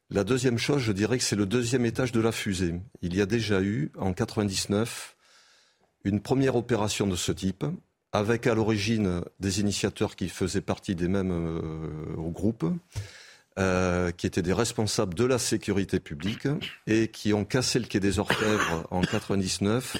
La 0.09 0.23
deuxième 0.23 0.57
chose, 0.57 0.81
je 0.81 0.93
dirais 0.93 1.17
que 1.17 1.23
c'est 1.23 1.35
le 1.35 1.45
deuxième 1.45 1.85
étage 1.85 2.13
de 2.13 2.21
la 2.21 2.31
fusée. 2.31 2.75
Il 3.01 3.13
y 3.13 3.21
a 3.21 3.25
déjà 3.25 3.61
eu, 3.61 3.91
en 3.97 4.13
99, 4.13 5.17
une 6.05 6.21
première 6.21 6.55
opération 6.55 7.07
de 7.07 7.17
ce 7.17 7.33
type, 7.33 7.65
avec 8.13 8.47
à 8.47 8.55
l'origine 8.55 9.21
des 9.41 9.59
initiateurs 9.59 10.15
qui 10.15 10.29
faisaient 10.29 10.61
partie 10.61 10.95
des 10.95 11.09
mêmes 11.09 11.31
euh, 11.31 12.15
au 12.15 12.31
groupe, 12.31 12.65
euh, 13.59 14.11
qui 14.11 14.27
étaient 14.27 14.41
des 14.41 14.53
responsables 14.53 15.13
de 15.13 15.25
la 15.25 15.37
sécurité 15.39 15.99
publique 15.99 16.47
et 16.85 17.09
qui 17.09 17.33
ont 17.33 17.43
cassé 17.43 17.77
le 17.77 17.85
quai 17.85 17.99
des 17.99 18.17
Orfèvres 18.19 18.87
en 18.91 19.01
99 19.01 19.97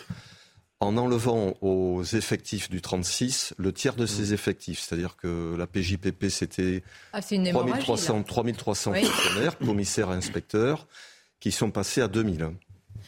en 0.79 0.95
enlevant 0.97 1.55
aux 1.61 2.03
effectifs 2.03 2.69
du 2.69 2.81
36 2.81 3.53
le 3.57 3.73
tiers 3.73 3.95
de 3.95 4.05
ses 4.05 4.33
effectifs. 4.33 4.79
C'est-à-dire 4.79 5.15
que 5.17 5.55
la 5.57 5.65
PJPP, 5.65 6.29
c'était 6.29 6.83
Ah, 7.13 7.21
c'est 7.21 7.35
une 7.35 7.47
hémorragie, 7.47 7.83
3300, 7.83 8.17
là. 8.17 8.23
3300 8.23 8.91
Oui. 8.91 9.03
fonctionnaires, 9.03 9.57
commissaires 9.65 10.11
et 10.11 10.15
inspecteurs, 10.15 10.87
qui 11.39 11.51
sont 11.51 11.71
passés 11.71 12.01
à 12.01 12.07
2000. 12.07 12.51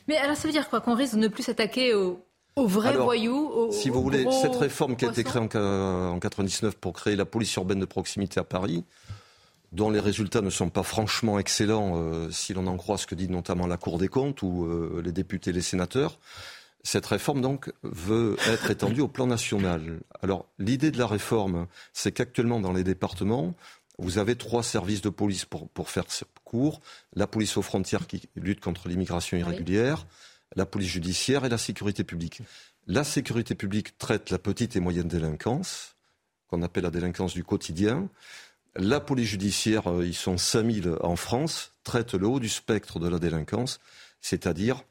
Mais 0.07 0.17
alors, 0.17 0.35
ça 0.35 0.47
veut 0.47 0.51
dire 0.51 0.67
quoi 0.69 0.81
Qu'on 0.81 0.95
risque 0.95 1.13
de 1.13 1.19
ne 1.19 1.27
plus 1.27 1.43
s'attaquer 1.43 1.93
aux, 1.93 2.25
aux 2.55 2.65
vrais 2.67 2.89
Alors, 2.89 3.05
voyous 3.05 3.35
aux, 3.37 3.71
Si 3.71 3.89
vous 3.91 4.01
voulez, 4.01 4.25
cette 4.41 4.55
réforme 4.55 4.95
qui 4.95 5.05
a 5.05 5.09
été 5.09 5.23
créée 5.23 5.41
en, 5.41 5.47
en 6.15 6.19
99 6.19 6.75
pour 6.75 6.93
créer 6.93 7.15
la 7.15 7.25
police 7.25 7.53
urbaine 7.55 7.79
de 7.79 7.85
proximité 7.85 8.39
à 8.39 8.43
Paris, 8.43 8.83
dont 9.71 9.91
les 9.91 9.99
résultats 9.99 10.41
ne 10.41 10.49
sont 10.49 10.69
pas 10.69 10.81
franchement 10.81 11.37
excellents, 11.37 11.93
euh, 11.97 12.31
si 12.31 12.55
l'on 12.55 12.65
en 12.65 12.77
croit 12.77 12.97
ce 12.97 13.05
que 13.05 13.13
dit 13.13 13.27
notamment 13.29 13.67
la 13.67 13.77
Cour 13.77 13.99
des 13.99 14.07
comptes 14.07 14.41
ou 14.41 14.65
euh, 14.65 15.01
les 15.05 15.11
députés 15.11 15.51
et 15.51 15.53
les 15.53 15.61
sénateurs, 15.61 16.17
cette 16.83 17.05
réforme 17.05 17.41
donc 17.41 17.71
veut 17.83 18.37
être 18.47 18.71
étendue 18.71 19.01
au 19.01 19.07
plan 19.07 19.27
national. 19.27 19.99
Alors 20.21 20.47
l'idée 20.59 20.91
de 20.91 20.97
la 20.97 21.07
réforme, 21.07 21.67
c'est 21.93 22.11
qu'actuellement 22.11 22.59
dans 22.59 22.73
les 22.73 22.83
départements, 22.83 23.53
vous 23.97 24.17
avez 24.17 24.35
trois 24.35 24.63
services 24.63 25.01
de 25.01 25.09
police 25.09 25.45
pour, 25.45 25.67
pour 25.69 25.89
faire 25.89 26.05
ce 26.07 26.23
cours. 26.45 26.79
La 27.15 27.27
police 27.27 27.57
aux 27.57 27.61
frontières 27.61 28.07
qui 28.07 28.29
lutte 28.35 28.61
contre 28.61 28.87
l'immigration 28.87 29.37
irrégulière, 29.37 30.07
la 30.55 30.65
police 30.65 30.89
judiciaire 30.89 31.45
et 31.45 31.49
la 31.49 31.57
sécurité 31.57 32.03
publique. 32.03 32.41
La 32.87 33.03
sécurité 33.03 33.55
publique 33.55 33.97
traite 33.97 34.29
la 34.29 34.39
petite 34.39 34.75
et 34.75 34.79
moyenne 34.79 35.07
délinquance, 35.07 35.95
qu'on 36.47 36.63
appelle 36.63 36.83
la 36.83 36.91
délinquance 36.91 37.33
du 37.33 37.43
quotidien. 37.43 38.09
La 38.75 38.99
police 38.99 39.27
judiciaire, 39.27 39.91
euh, 39.91 40.05
ils 40.05 40.15
sont 40.15 40.37
5000 40.37 40.95
en 41.01 41.15
France, 41.15 41.73
traite 41.83 42.13
le 42.13 42.27
haut 42.27 42.39
du 42.39 42.49
spectre 42.49 42.99
de 42.99 43.07
la 43.07 43.19
délinquance, 43.19 43.79
c'est-à-dire 44.21 44.83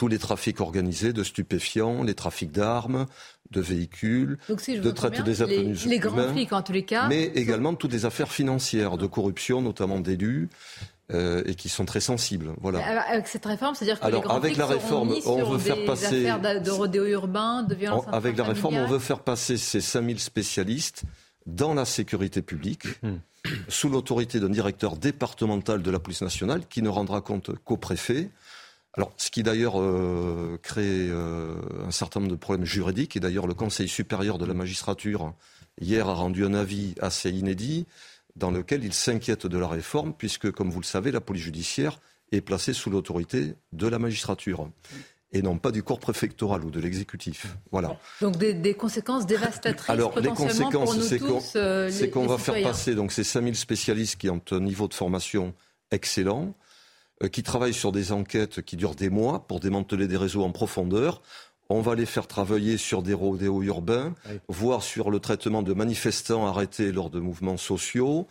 tous 0.00 0.08
les 0.08 0.18
trafics 0.18 0.60
organisés 0.62 1.12
de 1.12 1.22
stupéfiants, 1.22 2.02
les 2.02 2.14
trafics 2.14 2.50
d'armes, 2.52 3.04
de 3.50 3.60
véhicules, 3.60 4.38
Donc, 4.48 4.62
si 4.62 4.76
je 4.76 4.80
de 4.80 4.90
traite 4.92 5.12
bien, 5.12 5.22
des 5.24 5.30
les, 5.32 5.42
apprenus 5.42 5.84
les 5.84 5.98
grands 5.98 6.14
humains, 6.16 6.32
flics, 6.32 6.52
en 6.54 6.62
tous 6.62 6.72
les 6.72 6.84
cas, 6.86 7.06
mais 7.06 7.24
également 7.34 7.74
toutes 7.74 7.92
les 7.92 8.06
affaires 8.06 8.32
financières, 8.32 8.96
de 8.96 9.06
corruption, 9.06 9.60
notamment 9.60 10.00
d'élus, 10.00 10.48
euh, 11.12 11.42
et 11.44 11.54
qui 11.54 11.68
sont 11.68 11.84
très 11.84 12.00
sensibles. 12.00 12.54
Voilà. 12.62 12.78
Alors, 12.86 13.02
avec 13.08 13.28
cette 13.28 13.44
réforme, 13.44 13.74
c'est-à-dire 13.74 14.00
que 14.00 14.06
Alors, 14.06 14.22
les 14.22 14.26
grands 14.26 14.36
avec 14.36 14.52
flics 14.52 14.58
la 14.58 14.66
réforme, 14.66 15.10
mis 15.10 15.22
on 15.26 15.36
sur 15.36 15.50
veut 15.50 15.58
des 15.58 15.64
faire 15.64 15.84
passer- 15.84 16.26
affaires 16.26 16.62
de, 16.62 16.70
rodéo 16.70 17.04
urbain, 17.04 17.62
de 17.62 17.74
violence 17.74 18.06
En- 18.06 18.12
avec 18.12 18.38
la 18.38 18.44
réforme, 18.44 18.76
on 18.76 18.86
veut 18.86 18.98
faire 19.00 19.20
passer 19.20 19.58
ces 19.58 19.82
5000 19.82 20.18
spécialistes 20.18 21.02
dans 21.44 21.74
la 21.74 21.84
sécurité 21.84 22.40
publique, 22.40 22.84
Hmm. 23.02 23.16
sous 23.68 23.88
l'autorité 23.90 24.40
d'un 24.40 24.48
directeur 24.50 24.96
départemental 24.96 25.82
de 25.82 25.90
la 25.90 25.98
police 25.98 26.22
nationale 26.22 26.62
qui 26.68 26.80
ne 26.80 26.88
rendra 26.88 27.20
compte 27.20 27.50
qu'au 27.66 27.76
préfet. 27.76 28.30
Alors, 28.94 29.12
ce 29.16 29.30
qui 29.30 29.42
d'ailleurs 29.42 29.80
euh, 29.80 30.58
crée 30.62 30.82
euh, 31.08 31.54
un 31.86 31.90
certain 31.90 32.20
nombre 32.20 32.32
de 32.32 32.36
problèmes 32.36 32.66
juridiques, 32.66 33.16
et 33.16 33.20
d'ailleurs 33.20 33.46
le 33.46 33.54
Conseil 33.54 33.88
supérieur 33.88 34.38
de 34.38 34.44
la 34.44 34.54
magistrature, 34.54 35.32
hier, 35.80 36.08
a 36.08 36.14
rendu 36.14 36.44
un 36.44 36.54
avis 36.54 36.94
assez 37.00 37.30
inédit, 37.30 37.86
dans 38.36 38.50
lequel 38.50 38.84
il 38.84 38.92
s'inquiète 38.92 39.46
de 39.46 39.58
la 39.58 39.68
réforme, 39.68 40.12
puisque, 40.12 40.50
comme 40.50 40.70
vous 40.70 40.80
le 40.80 40.86
savez, 40.86 41.12
la 41.12 41.20
police 41.20 41.44
judiciaire 41.44 42.00
est 42.32 42.40
placée 42.40 42.72
sous 42.72 42.90
l'autorité 42.90 43.54
de 43.72 43.86
la 43.86 43.98
magistrature, 43.98 44.68
et 45.32 45.42
non 45.42 45.58
pas 45.58 45.70
du 45.70 45.82
corps 45.84 46.00
préfectoral 46.00 46.64
ou 46.64 46.70
de 46.70 46.80
l'exécutif. 46.80 47.46
Voilà. 47.70 47.96
Donc 48.20 48.36
des, 48.38 48.54
des 48.54 48.74
conséquences 48.74 49.26
dévastatrices 49.26 49.88
Alors, 49.88 50.18
les 50.18 50.30
conséquences, 50.30 51.00
c'est 51.02 51.20
qu'on 51.20 51.40
euh, 51.54 52.08
qu'on 52.12 52.26
va 52.26 52.38
faire 52.38 52.60
passer 52.62 52.96
donc, 52.96 53.12
ces 53.12 53.24
5000 53.24 53.54
spécialistes 53.54 54.16
qui 54.16 54.28
ont 54.28 54.42
un 54.50 54.60
niveau 54.60 54.88
de 54.88 54.94
formation 54.94 55.54
excellent, 55.92 56.54
qui 57.28 57.42
travaillent 57.42 57.74
sur 57.74 57.92
des 57.92 58.12
enquêtes 58.12 58.62
qui 58.62 58.76
durent 58.76 58.94
des 58.94 59.10
mois 59.10 59.46
pour 59.46 59.60
démanteler 59.60 60.08
des 60.08 60.16
réseaux 60.16 60.42
en 60.42 60.52
profondeur. 60.52 61.20
On 61.72 61.82
va 61.82 61.94
les 61.94 62.06
faire 62.06 62.26
travailler 62.26 62.78
sur 62.78 63.00
des 63.00 63.14
rodéos 63.14 63.62
urbains, 63.62 64.12
voire 64.48 64.82
sur 64.82 65.08
le 65.08 65.20
traitement 65.20 65.62
de 65.62 65.72
manifestants 65.72 66.48
arrêtés 66.48 66.90
lors 66.90 67.10
de 67.10 67.20
mouvements 67.20 67.58
sociaux, 67.58 68.26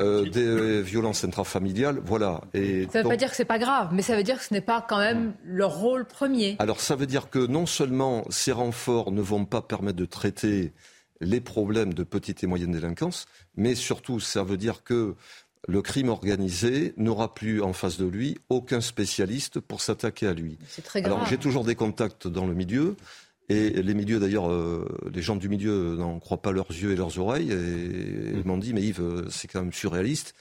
euh, 0.00 0.28
des 0.28 0.44
euh, 0.44 0.80
violences 0.80 1.22
intrafamiliales. 1.22 2.00
Voilà. 2.04 2.40
Et 2.52 2.88
Ça 2.90 2.98
ne 2.98 2.98
veut 2.98 3.02
donc- 3.04 3.12
pas 3.12 3.16
dire 3.16 3.30
que 3.30 3.36
c'est 3.36 3.44
pas 3.44 3.60
grave, 3.60 3.90
mais 3.92 4.02
ça 4.02 4.16
veut 4.16 4.24
dire 4.24 4.38
que 4.38 4.44
ce 4.44 4.52
n'est 4.52 4.60
pas 4.60 4.84
quand 4.88 4.98
même 4.98 5.34
leur 5.44 5.76
rôle 5.76 6.04
premier. 6.04 6.56
alors 6.58 6.80
ça 6.80 6.96
veut 6.96 7.06
dire 7.06 7.30
que 7.30 7.38
non 7.38 7.64
seulement 7.66 8.24
ces 8.28 8.50
renforts 8.50 9.12
ne 9.12 9.20
vont 9.22 9.44
pas 9.44 9.62
permettre 9.62 9.98
de 9.98 10.04
traiter 10.06 10.72
les 11.20 11.40
problèmes 11.40 11.94
de 11.94 12.02
petite 12.02 12.42
et 12.42 12.48
moyenne 12.48 12.72
délinquance, 12.72 13.26
mais 13.54 13.76
surtout 13.76 14.18
ça 14.18 14.42
veut 14.42 14.56
dire 14.56 14.82
que 14.82 15.14
le 15.68 15.82
crime 15.82 16.08
organisé 16.08 16.94
n'aura 16.96 17.34
plus 17.34 17.62
en 17.62 17.72
face 17.72 17.98
de 17.98 18.06
lui 18.06 18.38
aucun 18.48 18.80
spécialiste 18.80 19.60
pour 19.60 19.80
s'attaquer 19.80 20.26
à 20.26 20.32
lui. 20.32 20.58
C'est 20.68 20.82
très 20.82 21.04
Alors 21.04 21.26
j'ai 21.26 21.38
toujours 21.38 21.64
des 21.64 21.74
contacts 21.74 22.26
dans 22.26 22.46
le 22.46 22.54
milieu 22.54 22.96
Et 23.50 23.70
les 23.82 23.94
milieux, 23.94 24.20
d'ailleurs, 24.20 24.48
euh, 24.48 24.86
les 25.12 25.22
gens 25.22 25.34
du 25.34 25.48
milieu 25.48 25.96
n'en 25.96 26.20
croient 26.20 26.40
pas 26.40 26.52
leurs 26.52 26.70
yeux 26.70 26.92
et 26.92 26.96
leurs 26.96 27.18
oreilles. 27.18 27.50
Et 27.50 27.56
Mm. 27.56 28.38
ils 28.38 28.46
m'ont 28.46 28.58
dit, 28.58 28.72
mais 28.72 28.82
Yves, 28.82 29.26
c'est 29.28 29.48
quand 29.48 29.60
même 29.60 29.72
surréaliste 29.72 30.34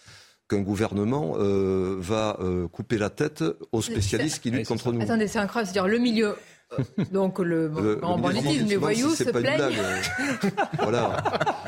qu'un 0.47 0.61
gouvernement 0.61 1.35
euh, 1.37 1.95
va 1.99 2.37
euh, 2.39 2.67
couper 2.67 2.97
la 2.97 3.09
tête 3.09 3.43
aux 3.71 3.81
spécialistes 3.81 4.41
qui 4.41 4.51
luttent 4.51 4.67
contre 4.67 4.91
nous. 4.91 5.01
Attendez, 5.01 5.27
c'est 5.27 5.39
incroyable. 5.39 5.71
C'est-à-dire 5.71 5.91
le 5.91 5.99
milieu. 5.99 6.35
Euh, 6.77 6.83
Donc 7.11 7.39
le, 7.39 7.67
Le- 7.67 7.95
le 7.95 7.95
banditisme, 7.99 8.65
les 8.67 8.75
voyous 8.77 9.09
si 9.11 9.15
c'est 9.17 9.23
se 9.25 9.29
pas 9.31 9.39
une 9.39 9.45
plaignent. 9.45 9.79
euh, 9.79 10.49
voilà. 10.83 11.23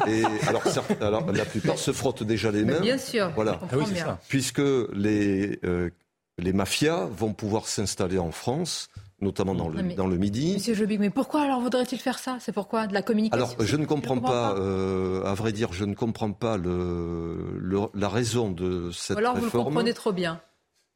Et 0.08 0.24
alors, 0.47 0.64
certes- 0.68 1.02
alors, 1.02 1.32
la 1.32 1.45
plupart 1.45 1.78
se 1.78 1.91
frottent 1.91 2.24
déjà 2.24 2.52
les 2.52 2.64
Mais 2.66 2.74
mains. 2.74 2.80
bien 2.82 2.97
sûr, 2.97 3.32
Voilà. 3.36 3.60
Ah 3.64 3.76
oui, 3.78 3.84
c'est 3.88 3.93
bien. 3.93 4.06
ça. 4.06 4.20
Puisque 4.28 4.62
les, 4.93 5.60
euh, 5.64 5.89
les 6.38 6.54
mafias 6.54 7.06
vont 7.12 7.34
pouvoir 7.34 7.68
s'installer 7.68 8.18
en 8.20 8.32
France, 8.32 8.89
notamment 9.22 9.54
dans 9.56 9.70
le, 9.70 9.84
mais- 9.84 9.95
dans 9.95 10.08
le 10.08 10.18
Midi. 10.18 10.54
Monsieur 10.56 10.74
Jobic, 10.74 10.99
mais 10.99 11.10
pourquoi 11.12 11.41
alors 11.41 11.62
voudrait-il 11.62 11.99
faire 11.99 12.18
ça? 12.20 12.38
C'est 12.39 12.52
pourquoi? 12.52 12.88
De 12.88 12.93
la 12.93 13.02
communication? 13.02 13.45
Alors, 13.45 13.56
je 13.60 13.76
ne 13.78 13.86
comprends 13.86 14.20
pas, 14.20 14.54
pas. 14.54 14.60
euh, 14.60 15.24
à 15.26 15.34
vrai 15.36 15.52
dire, 15.52 15.74
je 15.74 15.86
ne 15.86 15.93
comprends 15.93 16.32
pas 16.32 16.58
le, 16.58 17.58
le- 17.60 17.80
la 17.93 18.10
raison 18.10 18.49
de 18.52 18.89
cette 18.91 19.16
Ou 19.16 19.20
alors 19.20 19.36
vous 19.38 19.45
le 19.45 19.52
comprenez 19.52 19.93
trop 19.93 20.12
bien. 20.14 20.41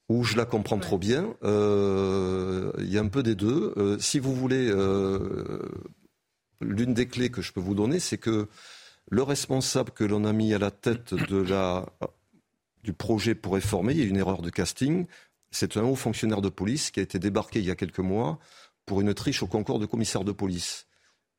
Ou 0.08 0.24
je 0.24 0.38
la 0.38 0.46
comprends 0.46 0.78
trop 0.78 0.98
bien. 0.98 1.36
Euh, 1.44 2.72
Il 2.80 2.92
y 2.92 2.98
a 2.98 3.02
un 3.02 3.08
peu 3.08 3.24
des 3.24 3.36
deux. 3.36 3.74
Euh, 3.78 3.98
si 4.00 4.20
vous 4.20 4.36
voulez, 4.36 4.70
euh, 4.70 5.60
l'une 6.62 6.94
des 6.94 7.08
clés 7.08 7.30
que 7.30 7.42
je 7.42 7.52
peux 7.52 7.60
vous 7.60 7.74
donner, 7.74 8.00
c'est 8.00 8.20
que 8.20 8.48
le 9.10 9.24
responsable 9.24 9.92
que 9.92 10.04
l'on 10.04 10.26
a 10.26 10.34
mis 10.34 10.54
à 10.54 10.60
la 10.60 10.72
tête 10.72 11.14
de 11.14 11.38
la, 11.38 11.86
du 12.84 12.94
projet 12.94 13.34
pour 13.34 13.54
réformer, 13.54 13.94
il 13.94 14.00
y 14.00 14.04
a 14.04 14.06
une 14.06 14.18
erreur 14.18 14.42
de 14.42 14.50
casting. 14.50 15.08
C'est 15.50 15.78
un 15.78 15.84
haut 15.84 15.96
fonctionnaire 15.96 16.42
de 16.42 16.50
police 16.50 16.92
qui 16.92 17.00
a 17.00 17.04
été 17.04 17.18
débarqué 17.18 17.60
il 17.60 17.66
y 17.66 17.72
a 17.72 17.76
quelques 17.76 18.00
mois 18.00 18.40
pour 18.86 19.02
une 19.02 19.14
triche 19.14 19.42
au 19.42 19.48
concours 19.48 19.80
de 19.80 19.88
commissaire 19.88 20.24
de 20.24 20.32
police. 20.32 20.86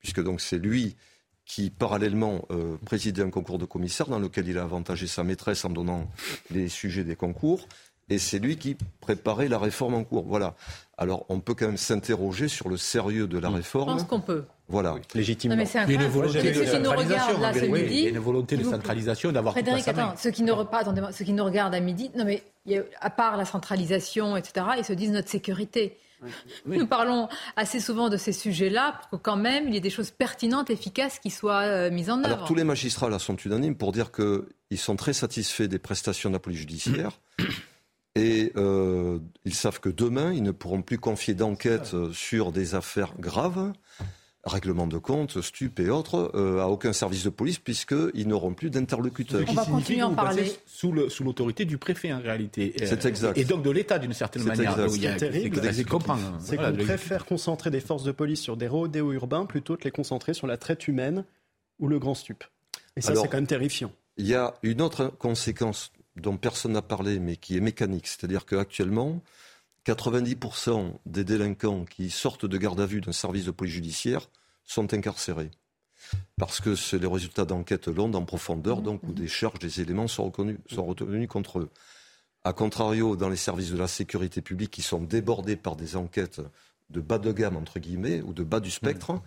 Puisque 0.00 0.22
donc 0.22 0.40
c'est 0.40 0.58
lui 0.58 0.96
qui, 1.44 1.70
parallèlement, 1.70 2.48
présidait 2.84 3.22
un 3.22 3.30
concours 3.30 3.58
de 3.58 3.66
commissaire 3.66 4.08
dans 4.08 4.18
lequel 4.18 4.48
il 4.48 4.58
a 4.58 4.64
avantagé 4.64 5.06
sa 5.06 5.22
maîtresse 5.22 5.64
en 5.64 5.70
donnant 5.70 6.10
les 6.50 6.68
sujets 6.68 7.04
des 7.04 7.14
concours. 7.14 7.68
Et 8.08 8.18
c'est 8.18 8.38
lui 8.38 8.56
qui 8.56 8.76
préparait 9.00 9.48
la 9.48 9.58
réforme 9.58 9.94
en 9.94 10.04
cours. 10.04 10.24
Voilà. 10.26 10.54
Alors, 10.96 11.26
on 11.28 11.40
peut 11.40 11.54
quand 11.54 11.66
même 11.66 11.76
s'interroger 11.76 12.48
sur 12.48 12.68
le 12.68 12.76
sérieux 12.76 13.26
de 13.26 13.38
la 13.38 13.50
Je 13.50 13.54
réforme. 13.56 13.96
pense 13.96 14.04
qu'on 14.04 14.20
peut. 14.20 14.44
Voilà. 14.68 14.90
Non, 14.90 15.56
mais 15.56 15.66
c'est 15.66 15.84
Il 15.88 15.94
y 15.94 15.96
a 15.96 16.02
une 16.02 16.08
volonté 16.08 16.54
Ceux 16.54 16.64
de 16.64 16.70
qui 16.70 16.78
nous 16.78 16.90
regardent 16.90 17.30
centralisation, 17.30 17.40
là 17.40 17.54
ce 17.54 17.58
oui, 17.60 17.82
midi. 17.82 17.94
Il 17.94 18.00
y 18.00 18.06
a 18.06 18.10
une 18.10 18.18
volonté 18.18 18.56
de 18.56 18.64
centralisation 18.64 19.32
d'avoir 19.32 19.54
tout 19.54 19.60
Frédéric, 19.60 19.88
attends, 19.88 20.14
ceux 20.16 20.30
qui, 20.30 20.42
ne, 20.42 20.52
attendez, 20.52 21.02
ceux 21.12 21.24
qui 21.24 21.32
nous 21.32 21.44
regardent 21.44 21.74
à 21.74 21.80
midi, 21.80 22.10
non 22.16 22.24
mais 22.24 22.42
à 23.00 23.10
part 23.10 23.36
la 23.36 23.44
centralisation, 23.44 24.36
etc., 24.36 24.66
ils 24.78 24.84
se 24.84 24.92
disent 24.92 25.10
notre 25.10 25.28
sécurité. 25.28 25.98
Nous 26.64 26.86
parlons 26.86 27.28
assez 27.56 27.78
souvent 27.78 28.08
de 28.08 28.16
ces 28.16 28.32
sujets-là 28.32 29.00
pour 29.10 29.18
que 29.18 29.24
quand 29.24 29.36
même 29.36 29.68
il 29.68 29.74
y 29.74 29.76
ait 29.76 29.80
des 29.80 29.90
choses 29.90 30.10
pertinentes, 30.10 30.70
efficaces 30.70 31.18
qui 31.18 31.30
soient 31.30 31.62
euh, 31.62 31.90
mises 31.90 32.10
en 32.10 32.18
œuvre. 32.18 32.26
Alors, 32.26 32.44
tous 32.46 32.54
les 32.54 32.64
magistrats 32.64 33.10
là 33.10 33.18
sont 33.18 33.36
unanimes 33.36 33.76
pour 33.76 33.92
dire 33.92 34.10
qu'ils 34.10 34.78
sont 34.78 34.96
très 34.96 35.12
satisfaits 35.12 35.64
des 35.64 35.78
prestations 35.78 36.30
de 36.30 36.34
la 36.34 36.40
police 36.40 36.58
judiciaire. 36.60 37.10
Et 38.16 38.52
euh, 38.56 39.18
ils 39.44 39.54
savent 39.54 39.78
que 39.80 39.88
demain, 39.90 40.32
ils 40.32 40.42
ne 40.42 40.50
pourront 40.52 40.82
plus 40.82 40.98
confier 40.98 41.34
d'enquête 41.34 41.90
euh, 41.94 42.12
sur 42.12 42.50
des 42.50 42.74
affaires 42.74 43.12
graves, 43.20 43.72
règlement 44.44 44.86
de 44.86 44.96
compte, 44.98 45.40
stup 45.42 45.80
et 45.80 45.90
autres, 45.90 46.30
euh, 46.34 46.60
à 46.60 46.68
aucun 46.68 46.92
service 46.92 47.24
de 47.24 47.30
police, 47.30 47.58
puisqu'ils 47.58 48.26
n'auront 48.28 48.54
plus 48.54 48.70
d'interlocuteurs. 48.70 49.42
On 49.48 49.52
va 49.52 49.64
continuer 49.64 50.00
à 50.00 50.08
en 50.08 50.14
parler. 50.14 50.50
Sous 50.66 50.92
l'autorité 50.92 51.64
du 51.64 51.78
préfet 51.78 52.12
en 52.12 52.20
réalité. 52.20 52.72
C'est 52.78 53.04
exact. 53.04 53.36
Et 53.36 53.44
donc 53.44 53.62
de 53.62 53.70
l'État 53.70 53.98
d'une 53.98 54.12
certaine 54.12 54.42
C'est 54.42 54.48
manière. 54.48 54.78
a- 54.78 54.88
Ce 54.88 54.98
qui 54.98 55.06
est 55.06 55.16
terrible, 55.16 55.56
c'est- 55.56 55.72
c'est 55.72 55.84
c'est 56.40 56.56
Voilà, 56.56 56.70
qu'on 56.72 56.84
préfère 56.84 57.24
concentrer 57.26 57.70
des 57.70 57.80
forces 57.80 58.04
de 58.04 58.12
police 58.12 58.40
sur 58.40 58.56
des 58.56 58.68
rodéos 58.68 59.12
urbains 59.12 59.46
plutôt 59.46 59.76
que 59.76 59.84
les 59.84 59.90
concentrer 59.90 60.32
sur 60.32 60.46
la 60.46 60.56
traite 60.56 60.86
humaine 60.88 61.24
ou 61.80 61.88
le 61.88 61.98
grand 61.98 62.14
stup. 62.14 62.44
Et 62.96 63.00
ça, 63.02 63.14
c'est 63.14 63.28
quand 63.28 63.36
même 63.36 63.46
terrifiant. 63.46 63.92
Il 64.16 64.26
y 64.26 64.34
a 64.34 64.54
une 64.62 64.80
autre 64.80 65.12
conséquence 65.18 65.92
dont 66.16 66.36
personne 66.36 66.72
n'a 66.72 66.82
parlé, 66.82 67.18
mais 67.18 67.36
qui 67.36 67.56
est 67.56 67.60
mécanique. 67.60 68.06
C'est-à-dire 68.06 68.46
qu'actuellement, 68.46 69.22
90% 69.86 70.94
des 71.06 71.24
délinquants 71.24 71.84
qui 71.84 72.10
sortent 72.10 72.46
de 72.46 72.58
garde 72.58 72.80
à 72.80 72.86
vue 72.86 73.00
d'un 73.00 73.12
service 73.12 73.44
de 73.44 73.50
police 73.50 73.74
judiciaire 73.74 74.28
sont 74.64 74.92
incarcérés. 74.94 75.50
Parce 76.36 76.60
que 76.60 76.74
c'est 76.74 76.98
les 76.98 77.06
résultats 77.06 77.44
d'enquêtes 77.44 77.88
longues 77.88 78.16
en 78.16 78.24
profondeur, 78.24 78.82
donc 78.82 79.02
où 79.04 79.12
des 79.12 79.28
charges, 79.28 79.58
des 79.58 79.80
éléments 79.80 80.08
sont, 80.08 80.24
reconnus, 80.24 80.58
sont 80.70 80.84
retenus 80.84 81.28
contre 81.28 81.60
eux. 81.60 81.70
A 82.44 82.52
contrario, 82.52 83.16
dans 83.16 83.28
les 83.28 83.36
services 83.36 83.72
de 83.72 83.78
la 83.78 83.88
sécurité 83.88 84.40
publique 84.40 84.70
qui 84.70 84.82
sont 84.82 85.00
débordés 85.00 85.56
par 85.56 85.76
des 85.76 85.96
enquêtes 85.96 86.40
de 86.90 87.00
bas 87.00 87.18
de 87.18 87.32
gamme, 87.32 87.56
entre 87.56 87.80
guillemets, 87.80 88.22
ou 88.22 88.32
de 88.32 88.44
bas 88.44 88.60
du 88.60 88.70
spectre, 88.70 89.20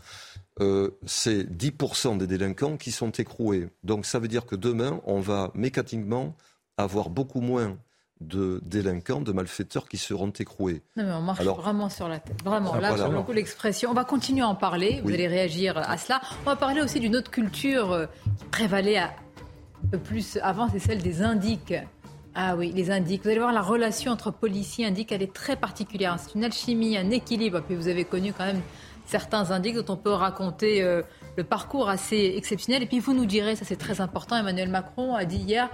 euh, 0.62 0.92
c'est 1.06 1.44
10% 1.44 2.18
des 2.18 2.28
délinquants 2.28 2.78
qui 2.78 2.92
sont 2.92 3.12
écroués. 3.12 3.70
Donc 3.84 4.06
ça 4.06 4.20
veut 4.20 4.30
dire 4.30 4.46
que 4.46 4.56
demain, 4.56 5.02
on 5.06 5.20
va 5.20 5.52
mécaniquement 5.54 6.38
avoir 6.84 7.10
beaucoup 7.10 7.42
moins 7.42 7.78
de 8.22 8.60
délinquants, 8.66 9.22
de 9.22 9.32
malfaiteurs 9.32 9.88
qui 9.88 9.98
seront 9.98 10.30
écroués. 10.32 10.82
Non, 10.98 11.04
mais 11.06 11.14
on 11.14 11.22
marche 11.22 11.40
Alors- 11.40 11.62
vraiment 11.62 11.88
sur 11.90 12.10
la 12.10 12.20
tête. 12.20 12.42
Vraiment, 12.44 12.72
Ah, 12.74 12.82
là, 12.82 12.90
voilà. 12.90 13.04
sur 13.06 13.12
le 13.14 13.22
coup, 13.22 13.32
l'expression. 13.32 13.92
On 13.92 13.94
va 13.94 14.04
continuer 14.04 14.42
à 14.42 14.48
en 14.48 14.56
parler. 14.56 15.00
Vous 15.02 15.08
Oui. 15.08 15.14
allez 15.14 15.28
réagir 15.28 15.78
à 15.78 15.98
cela. 15.98 16.20
On 16.46 16.50
va 16.50 16.56
parler 16.58 16.82
aussi 16.82 17.00
d'une 17.00 17.16
autre 17.16 17.32
culture 17.32 17.92
euh, 17.94 18.06
qui 18.38 18.46
prévalait 18.46 18.98
à- 18.98 19.14
un 19.86 19.88
peu 19.92 19.98
plus 20.00 20.38
avant, 20.44 20.68
c'est 20.70 20.80
celle 20.80 21.02
des 21.02 21.22
indiques. 21.22 21.74
Ah 22.36 22.56
oui, 22.58 22.74
les 22.76 22.92
indiques. 22.92 23.24
Vous 23.24 23.30
allez 23.30 23.40
voir 23.40 23.54
la 23.54 23.62
relation 23.62 24.12
entre 24.12 24.32
policiers 24.32 24.84
et 24.84 24.88
indiques, 24.90 25.14
elle 25.14 25.24
est 25.24 25.34
très 25.34 25.56
particulière. 25.56 26.18
C'est 26.20 26.36
une 26.36 26.44
alchimie, 26.44 26.98
un 26.98 27.10
équilibre. 27.12 27.62
Puis 27.62 27.76
vous 27.76 27.88
avez 27.88 28.04
connu 28.04 28.34
quand 28.34 28.46
même 28.46 28.62
certains 29.06 29.52
indiques 29.52 29.76
dont 29.78 29.94
on 29.94 29.98
peut 29.98 30.12
raconter 30.12 30.84
euh, 30.84 31.02
le 31.38 31.44
parcours 31.46 31.88
assez 31.90 32.34
exceptionnel. 32.36 32.84
Et 32.84 32.86
puis 32.86 33.00
vous 33.00 33.14
nous 33.14 33.26
direz, 33.26 33.56
ça 33.56 33.64
c'est 33.64 33.78
très 33.78 34.02
important, 34.02 34.36
Emmanuel 34.36 34.70
Macron 34.70 35.16
a 35.16 35.24
dit 35.24 35.38
hier 35.38 35.70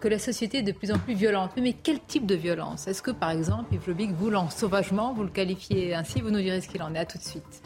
que 0.00 0.08
la 0.08 0.18
société 0.18 0.58
est 0.58 0.62
de 0.62 0.72
plus 0.72 0.90
en 0.90 0.98
plus 0.98 1.14
violente. 1.14 1.52
Mais, 1.56 1.74
quel 1.74 2.00
type 2.00 2.26
de 2.26 2.34
violence? 2.34 2.88
Est-ce 2.88 3.02
que, 3.02 3.10
par 3.10 3.30
exemple, 3.30 3.74
Yves 3.74 3.84
Jobic, 3.86 4.12
vous, 4.12 4.30
l'ensauvagement, 4.30 5.12
vous 5.12 5.22
le 5.22 5.28
qualifiez 5.28 5.94
ainsi 5.94 6.20
Vous 6.20 6.30
nous 6.30 6.40
direz 6.40 6.60
ce 6.60 6.68
qu'il 6.68 6.82
en 6.82 6.94
est. 6.94 6.98
À 6.98 7.04
tout 7.04 7.18
de 7.18 7.22
suite. 7.22 7.62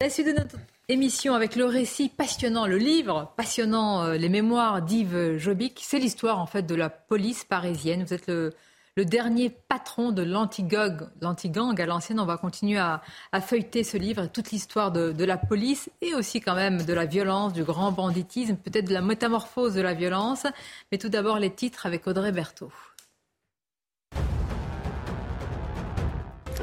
La 0.00 0.10
suite 0.10 0.26
de 0.26 0.32
notre 0.32 0.56
émission 0.88 1.34
avec 1.34 1.56
le 1.56 1.64
récit 1.64 2.08
passionnant, 2.08 2.66
le 2.66 2.76
livre 2.76 3.32
passionnant, 3.36 4.02
euh, 4.02 4.14
les 4.16 4.28
mémoires 4.28 4.82
d'Yves 4.82 5.38
Jobic. 5.38 5.80
C'est 5.82 5.98
l'histoire, 5.98 6.38
en 6.38 6.46
fait, 6.46 6.62
de 6.62 6.74
la 6.74 6.90
police 6.90 7.44
parisienne. 7.44 8.04
Vous 8.04 8.14
êtes 8.14 8.26
le, 8.26 8.52
le 8.96 9.04
dernier 9.04 9.50
patron 9.50 10.12
de 10.12 10.22
l'anti-gang 10.22 11.80
à 11.80 11.86
l'ancienne. 11.86 12.20
On 12.20 12.26
va 12.26 12.36
continuer 12.36 12.78
à, 12.78 13.02
à 13.32 13.40
feuilleter 13.40 13.84
ce 13.84 13.96
livre, 13.96 14.26
toute 14.26 14.50
l'histoire 14.50 14.92
de, 14.92 15.12
de 15.12 15.24
la 15.24 15.38
police 15.38 15.90
et 16.00 16.14
aussi 16.14 16.40
quand 16.40 16.54
même 16.54 16.82
de 16.82 16.92
la 16.92 17.06
violence, 17.06 17.52
du 17.52 17.64
grand 17.64 17.92
banditisme, 17.92 18.56
peut-être 18.56 18.88
de 18.88 18.94
la 18.94 19.02
métamorphose 19.02 19.74
de 19.74 19.80
la 19.80 19.94
violence. 19.94 20.46
Mais 20.90 20.98
tout 20.98 21.08
d'abord 21.08 21.38
les 21.38 21.50
titres 21.50 21.86
avec 21.86 22.06
Audrey 22.06 22.32
Berthaud. 22.32 22.70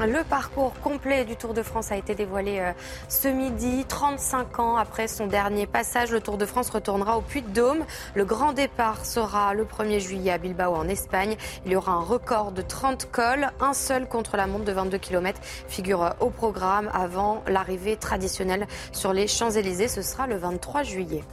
Le 0.06 0.24
parcours 0.24 0.72
complet 0.80 1.26
du 1.26 1.36
Tour 1.36 1.52
de 1.52 1.62
France 1.62 1.92
a 1.92 1.96
été 1.96 2.14
dévoilé 2.14 2.58
euh, 2.60 2.72
ce 3.10 3.28
midi. 3.28 3.84
35 3.86 4.58
ans 4.58 4.76
après 4.78 5.06
son 5.08 5.26
dernier 5.26 5.66
passage, 5.66 6.10
le 6.10 6.22
Tour 6.22 6.38
de 6.38 6.46
France 6.46 6.70
retournera 6.70 7.18
au 7.18 7.20
Puy-de-Dôme. 7.20 7.84
Le 8.14 8.24
grand 8.24 8.54
départ 8.54 9.04
sera 9.04 9.52
le 9.52 9.66
1er 9.66 10.00
juillet 10.00 10.32
à 10.32 10.38
Bilbao 10.38 10.74
en 10.74 10.88
Espagne. 10.88 11.36
Il 11.66 11.72
y 11.72 11.76
aura 11.76 11.92
un 11.92 12.00
record 12.00 12.52
de 12.52 12.62
30 12.62 13.10
cols, 13.10 13.50
un 13.60 13.74
seul 13.74 14.08
contre 14.08 14.38
la 14.38 14.46
montre 14.46 14.64
de 14.64 14.72
22 14.72 14.96
km 14.96 15.38
figure 15.68 16.02
euh, 16.02 16.10
au 16.20 16.30
programme 16.30 16.88
avant 16.94 17.42
l'arrivée 17.46 17.96
traditionnelle 17.96 18.66
sur 18.92 19.12
les 19.12 19.26
Champs-Élysées. 19.26 19.88
Ce 19.88 20.00
sera 20.00 20.26
le 20.26 20.38
23 20.38 20.82
juillet. 20.82 21.24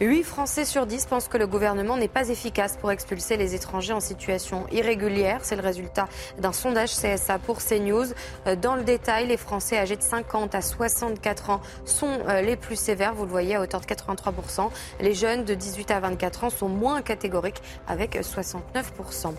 8 0.00 0.24
Français 0.24 0.64
sur 0.64 0.86
10 0.86 1.06
pensent 1.06 1.28
que 1.28 1.38
le 1.38 1.46
gouvernement 1.46 1.96
n'est 1.96 2.08
pas 2.08 2.28
efficace 2.28 2.76
pour 2.76 2.90
expulser 2.90 3.36
les 3.36 3.54
étrangers 3.54 3.92
en 3.92 4.00
situation 4.00 4.66
irrégulière. 4.72 5.40
C'est 5.42 5.54
le 5.54 5.62
résultat 5.62 6.08
d'un 6.38 6.52
sondage 6.52 6.90
CSA 6.90 7.38
pour 7.38 7.58
CNews. 7.58 8.06
Euh, 8.48 8.56
Dans 8.56 8.74
le 8.74 8.82
détail, 8.82 9.28
les 9.28 9.36
Français 9.36 9.78
âgés 9.78 9.96
de 9.96 10.02
50 10.02 10.54
à 10.56 10.62
64 10.62 11.50
ans 11.50 11.60
sont 11.84 12.18
euh, 12.28 12.42
les 12.42 12.56
plus 12.56 12.74
sévères, 12.74 13.14
vous 13.14 13.24
le 13.24 13.30
voyez, 13.30 13.54
à 13.54 13.60
hauteur 13.60 13.80
de 13.80 13.86
83%. 13.86 14.68
Les 15.00 15.14
jeunes 15.14 15.44
de 15.44 15.54
18 15.54 15.92
à 15.92 16.00
24 16.00 16.44
ans 16.44 16.50
sont 16.50 16.68
moins 16.68 17.00
catégoriques 17.00 17.62
avec 17.86 18.16
69%. 18.16 19.32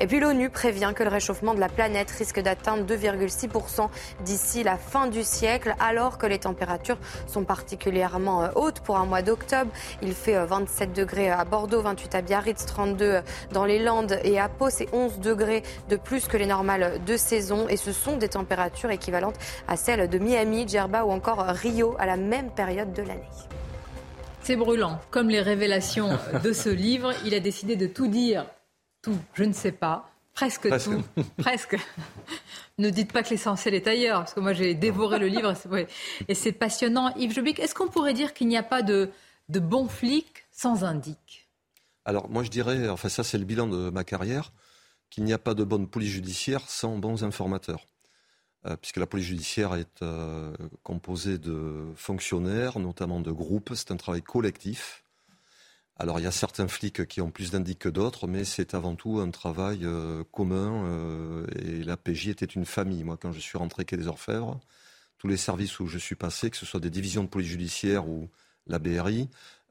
Et 0.00 0.08
puis 0.08 0.18
l'ONU 0.18 0.50
prévient 0.50 0.92
que 0.94 1.04
le 1.04 1.10
réchauffement 1.10 1.54
de 1.54 1.60
la 1.60 1.68
planète 1.68 2.10
risque 2.10 2.40
d'atteindre 2.40 2.82
2,6% 2.84 3.88
d'ici 4.24 4.64
la 4.64 4.76
fin 4.76 5.06
du 5.06 5.22
siècle, 5.22 5.76
alors 5.78 6.18
que 6.18 6.26
les 6.26 6.40
températures 6.40 6.98
sont 7.28 7.44
particulièrement 7.44 8.42
euh, 8.42 8.48
hautes 8.56 8.80
pour 8.80 8.96
un 8.96 9.06
mois 9.06 9.22
d'octobre. 9.22 9.70
Il 10.02 10.14
fait 10.14 10.36
euh, 10.36 10.46
27 10.46 10.92
degrés 10.92 11.30
à 11.30 11.44
Bordeaux, 11.44 11.82
28 11.82 12.14
à 12.14 12.22
Biarritz, 12.22 12.64
32 12.66 13.20
dans 13.52 13.64
les 13.64 13.78
Landes 13.78 14.18
et 14.24 14.38
à 14.38 14.48
Pau. 14.48 14.70
C'est 14.70 14.88
11 14.92 15.20
degrés 15.20 15.62
de 15.88 15.96
plus 15.96 16.26
que 16.26 16.36
les 16.36 16.46
normales 16.46 17.00
de 17.04 17.16
saison. 17.16 17.68
Et 17.68 17.76
ce 17.76 17.92
sont 17.92 18.16
des 18.16 18.28
températures 18.28 18.90
équivalentes 18.90 19.36
à 19.68 19.76
celles 19.76 20.08
de 20.08 20.18
Miami, 20.18 20.66
Djerba 20.68 21.04
ou 21.04 21.10
encore 21.10 21.40
Rio 21.40 21.94
à 21.98 22.06
la 22.06 22.16
même 22.16 22.50
période 22.50 22.92
de 22.92 23.02
l'année. 23.02 23.28
C'est 24.42 24.56
brûlant. 24.56 24.98
Comme 25.10 25.28
les 25.28 25.42
révélations 25.42 26.18
de 26.42 26.52
ce 26.52 26.70
livre, 26.70 27.12
il 27.24 27.34
a 27.34 27.40
décidé 27.40 27.76
de 27.76 27.86
tout 27.86 28.06
dire. 28.06 28.46
Tout, 29.02 29.18
je 29.34 29.44
ne 29.44 29.52
sais 29.52 29.72
pas. 29.72 30.10
Presque 30.34 30.68
Presque. 30.68 30.90
tout. 30.90 31.22
Presque. 31.38 31.76
Ne 32.78 32.88
dites 32.88 33.12
pas 33.12 33.22
que 33.22 33.30
l'essentiel 33.30 33.74
est 33.74 33.86
ailleurs, 33.86 34.20
parce 34.20 34.32
que 34.32 34.40
moi 34.40 34.54
j'ai 34.54 34.74
dévoré 34.74 35.18
le 35.18 35.26
livre 35.26 35.52
et 36.28 36.34
c'est 36.34 36.52
passionnant. 36.52 37.12
Yves 37.16 37.34
Jobic, 37.34 37.58
est-ce 37.58 37.74
qu'on 37.74 37.88
pourrait 37.88 38.14
dire 38.14 38.32
qu'il 38.32 38.48
n'y 38.48 38.56
a 38.56 38.62
pas 38.62 38.80
de, 38.80 39.10
de 39.50 39.60
bons 39.60 39.88
flics 39.88 40.46
sans 40.52 40.84
indique 40.84 41.48
Alors 42.04 42.30
moi 42.30 42.42
je 42.42 42.50
dirais, 42.50 42.88
enfin 42.88 43.08
ça 43.08 43.24
c'est 43.24 43.38
le 43.38 43.44
bilan 43.44 43.66
de 43.66 43.90
ma 43.90 44.04
carrière, 44.04 44.52
qu'il 45.10 45.24
n'y 45.24 45.32
a 45.32 45.38
pas 45.38 45.54
de 45.54 45.64
bonne 45.64 45.88
police 45.88 46.10
judiciaire 46.10 46.68
sans 46.68 46.96
bons 46.98 47.24
informateurs. 47.24 47.86
Euh, 48.66 48.76
puisque 48.76 48.98
la 48.98 49.06
police 49.06 49.26
judiciaire 49.26 49.74
est 49.74 50.02
euh, 50.02 50.54
composée 50.82 51.38
de 51.38 51.86
fonctionnaires, 51.96 52.78
notamment 52.78 53.20
de 53.20 53.32
groupes, 53.32 53.72
c'est 53.74 53.90
un 53.90 53.96
travail 53.96 54.22
collectif. 54.22 55.02
Alors 55.96 56.20
il 56.20 56.24
y 56.24 56.26
a 56.26 56.30
certains 56.30 56.68
flics 56.68 57.06
qui 57.06 57.20
ont 57.20 57.30
plus 57.30 57.50
d'indices 57.50 57.76
que 57.78 57.88
d'autres, 57.88 58.26
mais 58.26 58.44
c'est 58.44 58.74
avant 58.74 58.96
tout 58.96 59.18
un 59.20 59.30
travail 59.30 59.80
euh, 59.84 60.24
commun. 60.30 61.44
Et 61.58 61.82
la 61.82 61.96
PJ 61.96 62.28
était 62.28 62.46
une 62.46 62.66
famille. 62.66 63.02
Moi, 63.02 63.16
quand 63.16 63.32
je 63.32 63.40
suis 63.40 63.58
rentré 63.58 63.84
quai 63.84 63.96
des 63.96 64.08
Orfèvres, 64.08 64.60
tous 65.18 65.28
les 65.28 65.36
services 65.36 65.80
où 65.80 65.86
je 65.86 65.98
suis 65.98 66.14
passé, 66.14 66.50
que 66.50 66.56
ce 66.56 66.66
soit 66.66 66.80
des 66.80 66.90
divisions 66.90 67.24
de 67.24 67.28
police 67.28 67.48
judiciaire 67.48 68.08
ou 68.08 68.30
la 68.70 68.78
BRI, 68.78 69.28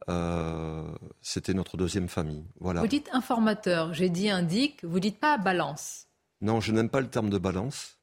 euh, 0.09 0.83
c'était 1.21 1.53
notre 1.53 1.77
deuxième 1.77 2.07
famille. 2.07 2.45
Voilà. 2.59 2.81
Vous 2.81 2.87
dites 2.87 3.09
informateur, 3.13 3.93
j'ai 3.93 4.09
dit 4.09 4.29
indique, 4.29 4.83
vous 4.83 4.99
dites 4.99 5.19
pas 5.19 5.37
balance. 5.37 6.07
Non, 6.41 6.61
je 6.61 6.71
n'aime 6.71 6.89
pas 6.89 7.01
le 7.01 7.09
terme 7.09 7.29
de 7.29 7.37
balance 7.37 7.97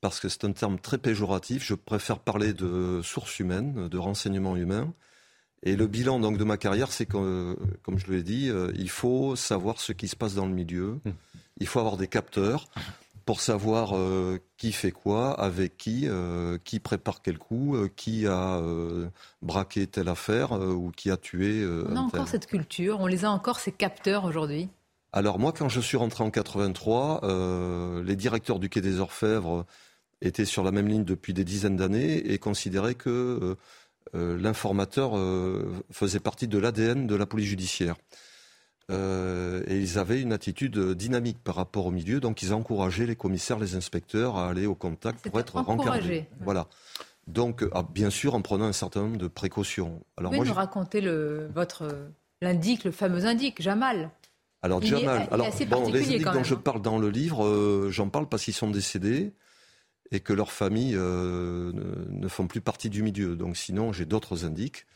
parce 0.00 0.20
que 0.20 0.28
c'est 0.28 0.44
un 0.44 0.52
terme 0.52 0.78
très 0.78 0.98
péjoratif. 0.98 1.64
Je 1.64 1.74
préfère 1.74 2.18
parler 2.18 2.52
de 2.52 3.00
sources 3.02 3.38
humaines, 3.40 3.88
de 3.88 3.98
renseignements 3.98 4.56
humains. 4.56 4.92
Et 5.62 5.74
le 5.74 5.86
bilan 5.86 6.20
donc 6.20 6.36
de 6.38 6.44
ma 6.44 6.58
carrière, 6.58 6.92
c'est 6.92 7.06
que, 7.06 7.56
comme 7.82 7.98
je 7.98 8.12
l'ai 8.12 8.22
dit, 8.22 8.50
euh, 8.50 8.70
il 8.76 8.90
faut 8.90 9.36
savoir 9.36 9.80
ce 9.80 9.92
qui 9.92 10.06
se 10.06 10.14
passe 10.14 10.34
dans 10.34 10.46
le 10.46 10.52
milieu. 10.52 11.00
Hum. 11.04 11.14
Il 11.58 11.66
faut 11.66 11.80
avoir 11.80 11.96
des 11.96 12.06
capteurs 12.06 12.68
pour 13.26 13.42
savoir 13.42 13.94
euh, 13.94 14.38
qui 14.56 14.72
fait 14.72 14.92
quoi, 14.92 15.38
avec 15.38 15.76
qui, 15.76 16.04
euh, 16.06 16.56
qui 16.64 16.80
prépare 16.80 17.20
quel 17.20 17.36
coup, 17.38 17.76
qui 17.96 18.26
a 18.26 18.62
braqué 19.42 19.86
telle 19.86 20.08
affaire 20.08 20.52
ou 20.52 20.90
qui 20.90 21.10
a 21.10 21.18
tué. 21.18 21.66
on 21.66 21.96
a 21.96 22.00
encore 22.00 22.28
cette 22.28 22.46
culture, 22.46 23.00
on 23.00 23.06
les 23.06 23.26
a 23.26 23.30
encore 23.30 23.58
ces 23.58 23.72
capteurs 23.72 24.24
aujourd'hui. 24.24 24.68
Alors 25.12 25.38
moi, 25.38 25.52
quand 25.52 25.68
je 25.68 25.80
suis 25.80 25.98
rentré 25.98 26.24
en 26.24 26.30
83, 26.30 27.20
les 28.02 28.16
directeurs 28.16 28.58
du 28.58 28.70
Quai 28.70 28.80
des 28.80 29.00
Orfèvres 29.00 29.66
étaient 30.22 30.46
sur 30.46 30.64
la 30.64 30.70
même 30.70 30.88
ligne 30.88 31.04
depuis 31.04 31.34
des 31.34 31.44
dizaines 31.44 31.76
d'années 31.76 32.32
et 32.32 32.38
considéraient 32.38 32.94
que 32.94 33.56
euh, 34.14 34.38
l'informateur 34.38 35.16
euh, 35.16 35.82
faisait 35.90 36.20
partie 36.20 36.46
de 36.46 36.58
l'ADN 36.58 37.06
de 37.06 37.14
la 37.14 37.26
police 37.26 37.48
judiciaire. 37.48 37.96
Euh, 38.92 39.62
et 39.66 39.78
ils 39.78 39.98
avaient 39.98 40.20
une 40.20 40.32
attitude 40.32 40.78
dynamique 40.92 41.38
par 41.42 41.56
rapport 41.56 41.86
au 41.86 41.90
milieu, 41.90 42.20
donc 42.20 42.42
ils 42.42 42.54
encourageaient 42.54 43.06
les 43.06 43.16
commissaires, 43.16 43.58
les 43.58 43.74
inspecteurs 43.74 44.36
à 44.36 44.48
aller 44.48 44.66
au 44.66 44.76
contact 44.76 45.28
pour 45.28 45.40
être 45.40 45.56
rencardés. 45.60 46.28
Voilà. 46.40 46.68
Donc, 47.26 47.64
ah, 47.72 47.84
bien 47.92 48.10
sûr, 48.10 48.36
en 48.36 48.42
prenant 48.42 48.66
un 48.66 48.72
certain 48.72 49.00
nombre 49.00 49.16
de 49.16 49.26
précautions. 49.26 50.04
Alors, 50.16 50.30
Vous 50.30 50.38
pouvez 50.38 50.48
nous 50.48 50.54
raconter 50.54 51.00
le, 51.00 51.50
votre 51.52 51.88
l'indique, 52.40 52.84
le 52.84 52.92
fameux 52.92 53.26
indique, 53.26 53.60
Jamal. 53.60 54.10
Alors, 54.62 54.80
Jamal, 54.80 55.26
alors, 55.32 55.48
les 55.92 56.04
indiques 56.04 56.24
dont 56.24 56.44
je 56.44 56.54
parle 56.54 56.80
dans 56.80 56.98
le 56.98 57.10
livre, 57.10 57.88
j'en 57.90 58.08
parle 58.08 58.28
parce 58.28 58.44
qu'ils 58.44 58.54
sont 58.54 58.70
décédés 58.70 59.32
et 60.10 60.20
que 60.20 60.32
leurs 60.32 60.52
familles 60.52 60.96
euh, 60.96 61.72
ne, 62.08 62.28
font 62.28 62.46
plus 62.46 62.60
partie 62.60 62.90
du 62.90 63.02
milieu. 63.02 63.36
Donc 63.36 63.56
sinon, 63.56 63.92
j'ai 63.92 64.04
d'autres 64.04 64.44
indices 64.44 64.70
euh, 64.70 64.95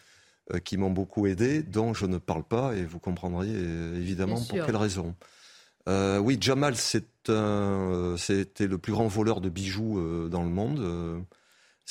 qui 0.59 0.77
m'ont 0.77 0.90
beaucoup 0.90 1.27
aidé, 1.27 1.62
dont 1.62 1.94
je 1.94 2.06
ne 2.06 2.18
parle 2.18 2.43
pas, 2.43 2.74
et 2.74 2.85
vous 2.85 2.98
comprendriez 2.98 3.55
euh, 3.56 3.97
évidemment 3.97 4.40
pour 4.43 4.64
quelle 4.64 4.77
raison. 4.77 5.14
oui, 5.86 6.39
Jamal, 6.40 6.77
c'était 6.77 7.32
le 7.32 8.78
plus 8.78 8.93
grand 8.93 9.06
voleur 9.06 9.40
de 9.40 9.48
bijoux 9.48 10.28
dans 10.28 10.43
le 10.43 10.51
monde. 10.51 11.24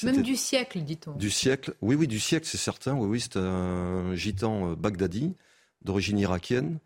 Même 0.04 0.22
du 0.22 0.36
siècle, 0.36 0.82
dit-on. 0.82 1.14
Du 1.14 1.30
siècle, 1.30 1.74
oui, 1.82 1.96
oui, 1.96 2.08
du 2.08 2.20
siècle, 2.20 2.48
c'est 2.48 2.58
certain. 2.58 2.94
Oui, 2.94 3.08
oui, 3.08 3.20
c'est 3.20 3.38
un 3.38 4.16
gitan 4.16 4.74
baghdadi 4.74 5.36
d'origine 5.82 6.20
irakienne, 6.20 6.80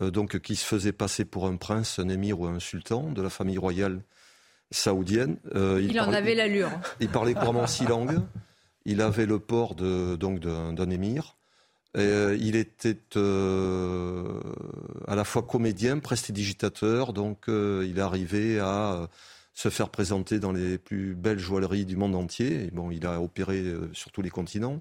donc 0.00 0.38
qui 0.38 0.56
se 0.56 0.64
faisait 0.64 0.92
passer 0.92 1.24
pour 1.24 1.46
un 1.46 1.56
prince, 1.56 1.98
un 1.98 2.08
émir 2.08 2.40
ou 2.40 2.46
un 2.46 2.60
sultan 2.60 3.10
de 3.10 3.22
la 3.22 3.30
famille 3.30 3.58
royale 3.58 4.02
saoudienne. 4.72 5.36
Euh, 5.54 5.80
il, 5.82 6.00
en 6.00 6.12
avait 6.12 6.34
l'allure. 6.34 6.70
Il 7.00 7.08
parlait 7.08 7.34
couramment 7.34 7.66
six 7.66 7.84
langues. 7.84 8.20
Il 8.84 9.00
avait 9.00 9.26
le 9.26 9.38
port 9.38 9.74
de, 9.74 10.16
donc 10.16 10.40
d'un 10.40 10.90
émir. 10.90 11.36
Euh, 11.96 12.36
il 12.40 12.56
était 12.56 12.98
euh, 13.16 14.40
à 15.06 15.14
la 15.14 15.24
fois 15.24 15.42
comédien, 15.42 15.98
prestidigitateur, 15.98 17.12
donc 17.12 17.44
il 17.48 18.00
arrivait 18.00 18.58
à 18.58 19.08
se 19.54 19.68
faire 19.68 19.90
présenter 19.90 20.38
dans 20.38 20.52
les 20.52 20.78
plus 20.78 21.14
belles 21.14 21.38
joailleries 21.38 21.84
du 21.84 21.96
monde 21.96 22.14
entier. 22.14 22.70
bon, 22.72 22.90
il 22.90 23.06
a 23.06 23.20
opéré 23.20 23.62
sur 23.92 24.10
tous 24.10 24.22
les 24.22 24.30
continents. 24.30 24.80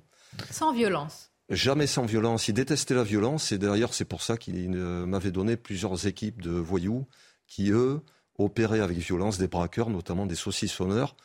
Sans 0.49 0.73
violence. 0.73 1.31
Jamais 1.49 1.87
sans 1.87 2.05
violence. 2.05 2.47
Il 2.47 2.53
détestait 2.53 2.93
la 2.93 3.03
violence 3.03 3.51
et 3.51 3.57
d'ailleurs 3.57 3.93
c'est 3.93 4.05
pour 4.05 4.21
ça 4.21 4.37
qu'il 4.37 4.69
m'avait 4.71 5.31
donné 5.31 5.57
plusieurs 5.57 6.07
équipes 6.07 6.41
de 6.41 6.51
voyous 6.51 7.05
qui, 7.45 7.71
eux, 7.71 7.99
opérer 8.37 8.79
avec 8.79 8.97
violence 8.97 9.37
des 9.37 9.47
braqueurs, 9.47 9.89
notamment 9.89 10.25
des 10.25 10.35
saucissonneurs, 10.35 11.15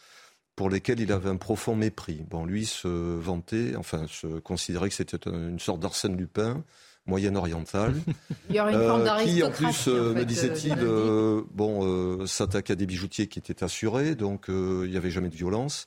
pour 0.56 0.70
lesquels 0.70 1.00
il 1.00 1.12
avait 1.12 1.28
un 1.28 1.36
profond 1.36 1.76
mépris. 1.76 2.24
Bon, 2.28 2.46
lui 2.46 2.64
se 2.64 2.88
vantait, 2.88 3.76
enfin, 3.76 4.06
se 4.08 4.38
considérait 4.40 4.88
que 4.88 4.94
c'était 4.94 5.28
une 5.28 5.58
sorte 5.58 5.80
d'Arsène 5.80 6.16
Lupin, 6.16 6.64
moyen-oriental. 7.06 7.94
Il 8.50 8.56
y 8.56 8.60
aurait 8.60 8.72
une 8.72 8.86
forme 8.86 9.02
euh, 9.02 9.24
Qui, 9.24 9.42
en 9.42 9.50
plus, 9.50 9.86
euh, 9.88 10.14
me 10.14 10.24
disait-il, 10.24 10.76
euh, 10.78 11.42
bon, 11.52 12.26
s'attaque 12.26 12.70
à 12.70 12.74
des 12.74 12.86
bijoutiers 12.86 13.28
qui 13.28 13.38
étaient 13.38 13.62
assurés, 13.62 14.14
donc 14.14 14.46
il 14.48 14.90
n'y 14.90 14.96
avait 14.96 15.10
jamais 15.10 15.28
de 15.28 15.36
violence. 15.36 15.84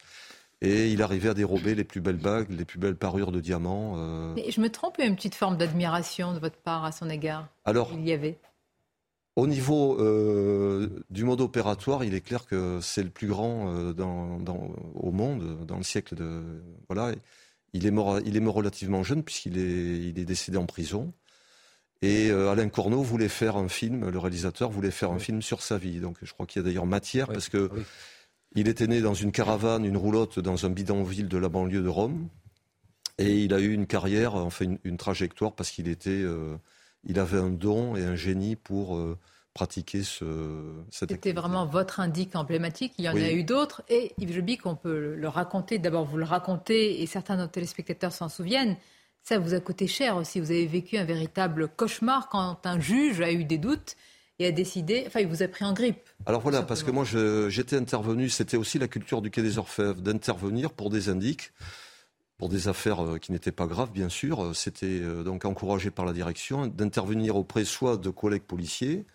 Et 0.62 0.92
il 0.92 1.02
arrivait 1.02 1.30
à 1.30 1.34
dérober 1.34 1.74
les 1.74 1.86
plus 1.86 2.02
belles 2.02 2.18
bagues, 2.18 2.48
les 2.50 2.66
plus 2.66 2.80
belles 2.80 2.98
parures 2.98 3.32
de 3.32 3.40
diamants. 3.40 3.96
Mais 4.36 4.52
je 4.52 4.60
me 4.60 4.70
trompe, 4.70 4.96
il 5.00 5.02
y 5.02 5.06
a 5.06 5.08
une 5.08 5.16
petite 5.16 5.36
forme 5.36 5.58
d'admiration 5.58 6.34
de 6.34 6.40
votre 6.40 6.58
part 6.58 6.84
à 6.84 6.92
son 6.92 7.10
égard? 7.10 7.48
Alors, 7.64 7.92
il 7.94 8.06
y 8.06 8.12
avait. 8.12 8.38
Au 9.40 9.48
niveau 9.48 9.98
euh, 10.02 10.90
du 11.10 11.24
mode 11.24 11.40
opératoire, 11.40 12.04
il 12.04 12.14
est 12.14 12.20
clair 12.20 12.46
que 12.46 12.80
c'est 12.82 13.04
le 13.04 13.10
plus 13.10 13.28
grand 13.28 13.74
euh, 13.74 13.94
au 14.96 15.12
monde 15.14 15.66
dans 15.66 15.78
le 15.78 15.84
siècle 15.84 16.14
de 16.16 16.44
voilà. 16.90 17.14
Il 17.72 17.86
est 17.86 17.92
mort, 17.92 18.20
il 18.26 18.36
est 18.36 18.42
mort 18.42 18.56
relativement 18.56 19.02
jeune 19.02 19.24
puisqu'il 19.24 19.58
est, 19.58 20.10
il 20.10 20.20
est 20.20 20.26
décédé 20.26 20.58
en 20.58 20.66
prison. 20.66 21.14
Et 22.02 22.30
euh, 22.32 22.52
Alain 22.52 22.68
Corneau 22.68 23.02
voulait 23.02 23.30
faire 23.30 23.56
un 23.56 23.70
film, 23.70 24.10
le 24.10 24.20
réalisateur 24.20 24.72
voulait 24.72 24.92
faire 24.92 25.12
un 25.12 25.20
film 25.20 25.42
sur 25.42 25.62
sa 25.62 25.78
vie. 25.78 26.02
Donc 26.02 26.18
je 26.22 26.34
crois 26.34 26.46
qu'il 26.46 26.62
y 26.62 26.66
a 26.66 26.68
d'ailleurs 26.68 26.86
matière 26.86 27.28
parce 27.30 27.48
que 27.48 27.70
il 28.56 28.68
était 28.68 28.88
né 28.88 29.00
dans 29.00 29.14
une 29.14 29.32
caravane, 29.32 29.86
une 29.86 29.96
roulotte 29.96 30.40
dans 30.40 30.66
un 30.66 30.70
bidonville 30.70 31.30
de 31.30 31.38
la 31.38 31.48
banlieue 31.48 31.82
de 31.82 31.88
Rome. 31.88 32.28
Et 33.18 33.38
il 33.46 33.54
a 33.54 33.60
eu 33.62 33.72
une 33.72 33.88
carrière, 33.88 34.36
enfin 34.36 34.66
une, 34.66 34.80
une 34.84 34.98
trajectoire 34.98 35.54
parce 35.54 35.72
qu'il 35.72 35.88
était 35.88 36.26
il 37.04 37.20
avait 37.20 37.38
un 37.38 37.50
don 37.50 37.96
et 37.96 38.04
un 38.04 38.16
génie 38.16 38.56
pour 38.56 38.96
euh, 38.96 39.18
pratiquer 39.54 40.04
ce, 40.04 40.74
cette 40.92 41.12
C'était 41.12 41.34
vraiment 41.34 41.66
votre 41.66 42.00
indique 42.00 42.36
emblématique. 42.36 42.94
Il 42.98 43.06
y 43.06 43.10
en 43.10 43.16
a 43.16 43.32
eu 43.32 43.44
d'autres. 43.44 43.82
Et 43.90 44.14
Yves 44.18 44.34
Jobic, 44.34 44.66
on 44.66 44.76
peut 44.76 45.16
le 45.16 45.28
raconter. 45.28 45.80
D'abord, 45.80 46.06
vous 46.06 46.18
le 46.18 46.26
racontez 46.26 47.02
et 47.02 47.06
certains 47.08 47.36
de 47.36 47.42
nos 47.42 47.48
téléspectateurs 47.48 48.12
s'en 48.12 48.30
souviennent. 48.30 48.78
Ça 49.24 49.38
vous 49.38 49.54
a 49.54 49.60
coûté 49.60 49.88
cher 49.88 50.16
aussi. 50.16 50.40
Vous 50.40 50.52
avez 50.52 50.66
vécu 50.66 50.98
un 50.98 51.04
véritable 51.04 51.68
cauchemar 51.68 52.30
quand 52.30 52.66
un 52.66 52.80
juge 52.80 53.22
a 53.22 53.32
eu 53.32 53.44
des 53.44 53.58
doutes 53.58 53.96
et 54.40 54.48
a 54.48 54.52
décidé, 54.52 55.04
enfin, 55.06 55.20
il 55.20 55.28
vous 55.28 55.44
a 55.44 55.48
pris 55.48 55.66
en 55.66 55.74
grippe. 55.74 56.10
Alors 56.26 56.42
voilà, 56.42 56.64
parce 56.64 56.84
que 56.84 56.92
moi, 56.92 57.04
j'étais 57.50 57.76
intervenu, 57.76 58.30
c'était 58.30 58.56
aussi 58.56 58.80
la 58.80 58.88
culture 58.88 59.22
du 59.22 59.30
Quai 59.30 59.42
des 59.42 59.58
Orfèvres, 59.58 60.02
d'intervenir 60.02 60.72
pour 60.72 60.90
des 60.90 61.10
indiques 61.10 61.52
pour 62.40 62.48
des 62.50 62.70
affaires 62.70 63.06
euh, 63.06 63.18
qui 63.20 63.34
n'étaient 63.34 63.52
pas 63.52 63.68
graves, 63.68 63.92
bien 63.92 64.10
sûr. 64.10 64.44
Euh, 64.44 64.54
c'était 64.54 64.86
euh, 64.88 65.24
donc 65.24 65.46
encouragé 65.46 65.92
par 65.92 66.06
la 66.06 66.14
direction 66.14 66.66
d'intervenir 66.66 67.36
auprès 67.36 67.66
soit 67.66 67.98
de 67.98 68.10
collègues 68.10 68.44
policiers, 68.44 69.06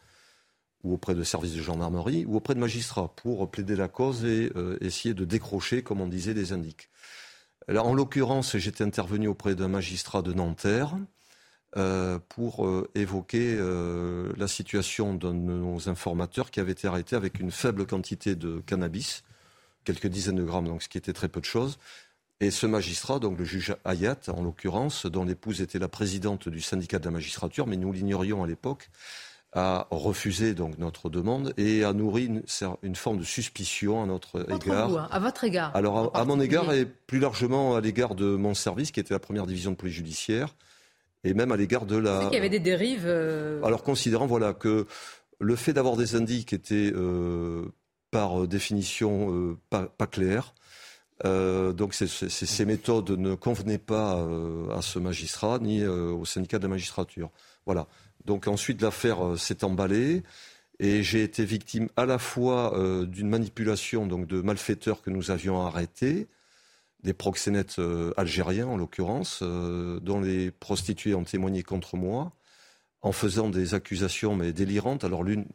ou 0.84 0.92
auprès 0.92 1.14
de 1.14 1.24
services 1.24 1.54
de 1.54 1.62
gendarmerie, 1.62 2.26
ou 2.26 2.36
auprès 2.36 2.54
de 2.54 2.60
magistrats, 2.60 3.08
pour 3.16 3.50
plaider 3.50 3.74
la 3.74 3.88
cause 3.88 4.26
et 4.26 4.52
essayer 4.82 5.14
de 5.14 5.24
décrocher, 5.24 5.82
comme 5.82 6.02
on 6.02 6.06
disait, 6.06 6.34
des 6.34 6.52
indices. 6.52 6.90
en 7.74 7.94
l'occurrence, 7.94 8.58
j'étais 8.58 8.84
intervenu 8.84 9.26
auprès 9.28 9.54
d'un 9.54 9.68
magistrat 9.68 10.20
de 10.20 10.34
Nanterre 10.34 10.94
pour 12.28 12.68
évoquer 12.94 13.56
la 14.36 14.46
situation 14.46 15.14
d'un 15.14 15.32
de 15.32 15.38
nos 15.38 15.88
informateurs 15.88 16.50
qui 16.50 16.60
avait 16.60 16.72
été 16.72 16.86
arrêté 16.86 17.16
avec 17.16 17.40
une 17.40 17.50
faible 17.50 17.86
quantité 17.86 18.36
de 18.36 18.60
cannabis, 18.66 19.24
quelques 19.84 20.08
dizaines 20.08 20.36
de 20.36 20.44
grammes, 20.44 20.68
donc 20.68 20.82
ce 20.82 20.90
qui 20.90 20.98
était 20.98 21.14
très 21.14 21.30
peu 21.30 21.40
de 21.40 21.46
choses, 21.46 21.78
et 22.40 22.50
ce 22.50 22.66
magistrat, 22.66 23.18
donc 23.20 23.38
le 23.38 23.44
juge 23.44 23.76
Hayat, 23.84 24.18
en 24.28 24.42
l'occurrence, 24.42 25.06
dont 25.06 25.24
l'épouse 25.24 25.60
était 25.60 25.78
la 25.78 25.88
présidente 25.88 26.48
du 26.48 26.60
syndicat 26.60 26.98
de 26.98 27.04
la 27.04 27.12
magistrature, 27.12 27.66
mais 27.66 27.76
nous 27.76 27.92
l'ignorions 27.92 28.42
à 28.42 28.46
l'époque, 28.46 28.90
a 29.52 29.86
refusé 29.92 30.52
donc 30.52 30.78
notre 30.78 31.08
demande 31.08 31.54
et 31.56 31.84
a 31.84 31.92
nourri 31.92 32.24
une, 32.82 32.96
forme 32.96 33.18
de 33.18 33.24
suspicion 33.24 34.02
à 34.02 34.06
notre 34.06 34.50
égard. 34.50 34.96
Hein, 34.96 35.08
à 35.12 35.20
votre 35.20 35.44
égard 35.44 35.70
Alors 35.76 36.10
à, 36.16 36.24
mon 36.24 36.40
égard 36.40 36.72
et 36.72 36.84
plus 36.84 37.20
largement 37.20 37.76
à 37.76 37.80
l'égard 37.80 38.16
de 38.16 38.34
mon 38.34 38.54
service, 38.54 38.90
qui 38.90 38.98
était 38.98 39.14
la 39.14 39.20
première 39.20 39.46
division 39.46 39.70
de 39.70 39.76
police 39.76 39.94
judiciaire, 39.94 40.56
et 41.22 41.34
même 41.34 41.52
à 41.52 41.56
l'égard 41.56 41.86
de 41.86 41.96
la. 41.96 42.24
qu'il 42.24 42.34
y 42.34 42.36
avait 42.36 42.50
des 42.50 42.58
dérives. 42.58 43.06
Euh, 43.06 43.62
Alors 43.62 43.84
considérant 43.84 44.26
voilà 44.26 44.54
que 44.54 44.86
le 45.38 45.56
fait 45.56 45.72
d'avoir 45.72 45.96
des 45.96 46.16
indices 46.16 46.46
qui 46.46 46.56
étaient 46.56 46.92
euh, 46.92 47.66
par 48.10 48.48
définition 48.48 49.56
pas, 49.70 49.84
pas 49.86 50.08
claires. 51.20 51.74
donc 51.74 51.94
ces 51.94 52.64
méthodes 52.64 53.10
ne 53.10 53.34
convenaient 53.34 53.78
pas 53.78 54.26
à 54.74 54.82
ce 54.82 54.98
magistrat 54.98 55.58
ni 55.58 55.84
au 55.86 56.24
syndicat 56.24 56.58
de 56.58 56.64
la 56.64 56.70
magistrature. 56.70 57.30
Voilà. 57.66 57.86
Donc 58.24 58.48
ensuite 58.48 58.80
l'affaire 58.82 59.38
s'est 59.38 59.64
emballée. 59.64 60.22
Et 60.80 61.02
j'ai 61.02 61.22
été 61.22 61.44
victime 61.44 61.88
à 61.96 62.04
la 62.04 62.18
fois 62.18 62.76
euh, 62.76 63.06
d'une 63.06 63.28
manipulation 63.28 64.06
donc 64.06 64.26
de 64.26 64.40
malfaiteurs 64.40 65.02
que 65.02 65.10
nous 65.10 65.30
avions 65.30 65.64
arrêtés, 65.64 66.28
des 67.04 67.12
proxénètes 67.12 67.78
euh, 67.78 68.12
algériens 68.16 68.66
en 68.66 68.76
l'occurrence, 68.76 69.40
euh, 69.42 70.00
dont 70.00 70.20
les 70.20 70.50
prostituées 70.50 71.14
ont 71.14 71.24
témoigné 71.24 71.62
contre 71.62 71.96
moi, 71.96 72.32
en 73.02 73.12
faisant 73.12 73.50
des 73.50 73.74
accusations 73.74 74.34
mais 74.34 74.52
délirantes. 74.52 75.04
Alors 75.04 75.22
l'une 75.22 75.46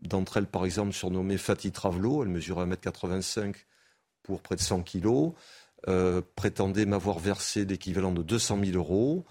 d'entre 0.00 0.36
elles, 0.36 0.46
par 0.46 0.64
exemple, 0.64 0.92
surnommée 0.92 1.38
Fatih 1.38 1.72
Travelo, 1.72 2.22
elle 2.22 2.28
mesurait 2.28 2.66
1m85 2.66 3.54
pour 4.28 4.40
près 4.40 4.54
de 4.54 4.60
100 4.60 4.82
kilos, 4.82 5.32
prétendait 6.36 6.84
m'avoir 6.84 7.18
versé 7.18 7.64
l'équivalent 7.64 8.12
de 8.12 8.22
200 8.22 8.58
000 8.62 8.76
euros. 8.76 9.24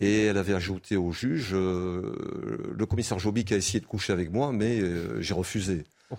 Et 0.00 0.26
elle 0.26 0.38
avait 0.38 0.54
ajouté 0.54 0.96
au 0.96 1.10
juge, 1.10 1.50
euh, 1.52 2.72
le 2.72 2.86
commissaire 2.86 3.18
Jobic 3.18 3.50
a 3.50 3.56
essayé 3.56 3.80
de 3.80 3.86
coucher 3.86 4.12
avec 4.12 4.30
moi, 4.30 4.52
mais 4.52 4.78
euh, 4.80 5.20
j'ai 5.20 5.34
refusé. 5.34 5.84
Oh. 6.10 6.16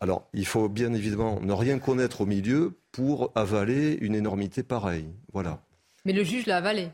Alors, 0.00 0.26
il 0.32 0.46
faut 0.46 0.70
bien 0.70 0.94
évidemment 0.94 1.38
ne 1.40 1.52
rien 1.52 1.78
connaître 1.78 2.22
au 2.22 2.26
milieu 2.26 2.78
pour 2.92 3.30
avaler 3.34 3.98
une 4.00 4.14
énormité 4.14 4.62
pareille. 4.62 5.10
Voilà. 5.34 5.62
Mais 6.06 6.14
le 6.14 6.24
juge 6.24 6.46
l'a 6.46 6.56
avalé. 6.56 6.88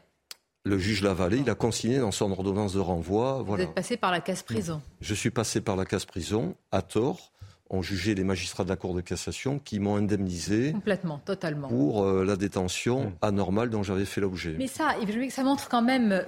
Le 0.65 0.78
juge 0.78 1.01
l'a 1.03 1.12
avalé, 1.12 1.39
il 1.39 1.48
a 1.48 1.55
consigné 1.55 2.01
dans 2.01 2.11
son 2.11 2.32
ordonnance 2.32 2.73
de 2.73 2.81
renvoi. 2.81 3.44
Vous 3.44 3.57
êtes 3.61 3.73
passé 3.73 3.97
par 3.97 4.11
la 4.11 4.20
casse 4.20 4.43
prison. 4.43 4.82
Je 5.01 5.15
suis 5.15 5.31
passé 5.31 5.61
par 5.61 5.77
la 5.77 5.85
casse 5.85 6.07
prison, 6.07 6.57
à 6.73 6.82
tort 6.82 7.31
ont 7.70 7.82
jugé 7.82 8.14
les 8.14 8.24
magistrats 8.24 8.64
de 8.64 8.68
la 8.68 8.76
Cour 8.76 8.94
de 8.94 9.01
cassation 9.01 9.59
qui 9.59 9.80
m'ont 9.80 9.97
indemnisé 9.97 10.72
complètement, 10.72 11.18
totalement 11.18 11.68
pour 11.68 12.05
euh, 12.05 12.24
la 12.24 12.36
détention 12.36 13.05
mmh. 13.05 13.12
anormale 13.22 13.70
dont 13.70 13.82
j'avais 13.82 14.05
fait 14.05 14.20
l'objet. 14.20 14.55
Mais 14.59 14.66
ça, 14.66 14.94
ça 15.30 15.43
montre 15.43 15.68
quand 15.68 15.82
même 15.82 16.12
euh, 16.12 16.22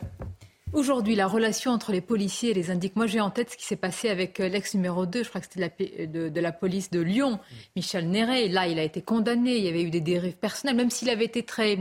aujourd'hui 0.72 1.14
la 1.14 1.26
relation 1.26 1.70
entre 1.70 1.92
les 1.92 2.00
policiers 2.00 2.50
et 2.50 2.54
les 2.54 2.70
indiques. 2.70 2.96
Moi, 2.96 3.06
j'ai 3.06 3.20
en 3.20 3.30
tête 3.30 3.50
ce 3.50 3.56
qui 3.56 3.64
s'est 3.64 3.76
passé 3.76 4.08
avec 4.08 4.40
euh, 4.40 4.48
l'ex 4.48 4.74
numéro 4.74 5.06
2, 5.06 5.22
je 5.22 5.28
crois 5.28 5.40
que 5.40 5.46
c'était 5.50 6.06
de, 6.06 6.28
de, 6.28 6.40
la 6.40 6.52
police 6.52 6.90
de 6.90 7.00
Lyon, 7.00 7.32
mmh. 7.32 7.54
Michel 7.76 8.10
Néret. 8.10 8.48
Là, 8.48 8.66
il 8.66 8.78
a 8.78 8.84
été 8.84 9.02
condamné. 9.02 9.56
Il 9.56 9.64
y 9.64 9.68
avait 9.68 9.82
eu 9.82 9.90
des 9.90 10.00
dérives 10.00 10.36
personnelles, 10.36 10.76
même 10.76 10.90
s'il 10.90 11.10
avait 11.10 11.24
été 11.26 11.44
très, 11.44 11.78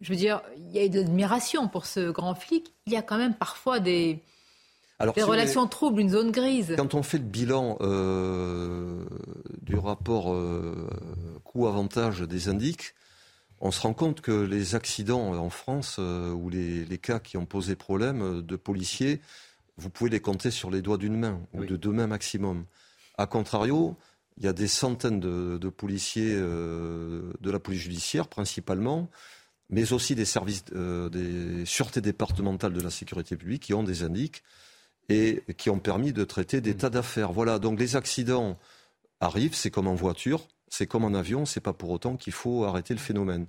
je 0.00 0.10
veux 0.10 0.16
dire, 0.16 0.42
il 0.56 0.72
y 0.72 0.78
a 0.78 0.84
eu 0.84 0.90
de 0.90 1.00
l'admiration 1.00 1.68
pour 1.68 1.84
ce 1.86 2.10
grand 2.10 2.34
flic. 2.34 2.72
Il 2.86 2.92
y 2.92 2.96
a 2.96 3.02
quand 3.02 3.18
même 3.18 3.34
parfois 3.34 3.80
des 3.80 4.22
des 5.12 5.22
relations 5.22 5.66
troubles, 5.66 6.00
une 6.00 6.10
zone 6.10 6.30
grise. 6.30 6.74
Quand 6.76 6.94
on 6.94 7.02
fait 7.02 7.18
le 7.18 7.24
bilan 7.24 7.76
euh, 7.80 9.04
du 9.62 9.76
rapport 9.76 10.32
euh, 10.32 10.88
coût-avantage 11.44 12.20
des 12.20 12.48
indiques, 12.48 12.94
on 13.60 13.70
se 13.70 13.80
rend 13.80 13.94
compte 13.94 14.20
que 14.20 14.32
les 14.32 14.74
accidents 14.74 15.34
en 15.34 15.50
France 15.50 15.96
euh, 15.98 16.32
ou 16.32 16.50
les, 16.50 16.98
cas 16.98 17.18
qui 17.18 17.36
ont 17.36 17.46
posé 17.46 17.76
problème 17.76 18.42
de 18.42 18.56
policiers, 18.56 19.20
vous 19.76 19.90
pouvez 19.90 20.10
les 20.10 20.20
compter 20.20 20.50
sur 20.50 20.70
les 20.70 20.82
doigts 20.82 20.98
d'une 20.98 21.16
main 21.16 21.40
ou 21.52 21.64
de 21.64 21.76
deux 21.76 21.90
mains 21.90 22.06
maximum. 22.06 22.64
A 23.18 23.26
contrario, 23.26 23.96
il 24.38 24.44
y 24.44 24.48
a 24.48 24.52
des 24.52 24.68
centaines 24.68 25.20
de, 25.20 25.68
policiers 25.68 26.34
de 26.34 27.50
la 27.50 27.58
police 27.58 27.82
judiciaire 27.82 28.28
principalement, 28.28 29.08
mais 29.70 29.92
aussi 29.92 30.14
des 30.14 30.24
services 30.24 30.64
des 30.64 31.64
sûretés 31.64 32.00
départementales 32.00 32.72
de 32.72 32.80
la 32.80 32.90
sécurité 32.90 33.36
publique 33.36 33.62
qui 33.62 33.74
ont 33.74 33.82
des 33.82 34.02
indiques 34.02 34.42
et 35.08 35.42
qui 35.56 35.70
ont 35.70 35.78
permis 35.78 36.12
de 36.12 36.24
traiter 36.24 36.60
des 36.60 36.74
tas 36.74 36.90
d'affaires. 36.90 37.32
Voilà, 37.32 37.58
donc 37.58 37.78
les 37.78 37.96
accidents 37.96 38.58
arrivent, 39.20 39.54
c'est 39.54 39.70
comme 39.70 39.86
en 39.86 39.94
voiture, 39.94 40.46
c'est 40.68 40.86
comme 40.86 41.04
en 41.04 41.14
avion, 41.14 41.44
c'est 41.44 41.60
pas 41.60 41.72
pour 41.72 41.90
autant 41.90 42.16
qu'il 42.16 42.32
faut 42.32 42.64
arrêter 42.64 42.94
le 42.94 43.00
phénomène. 43.00 43.46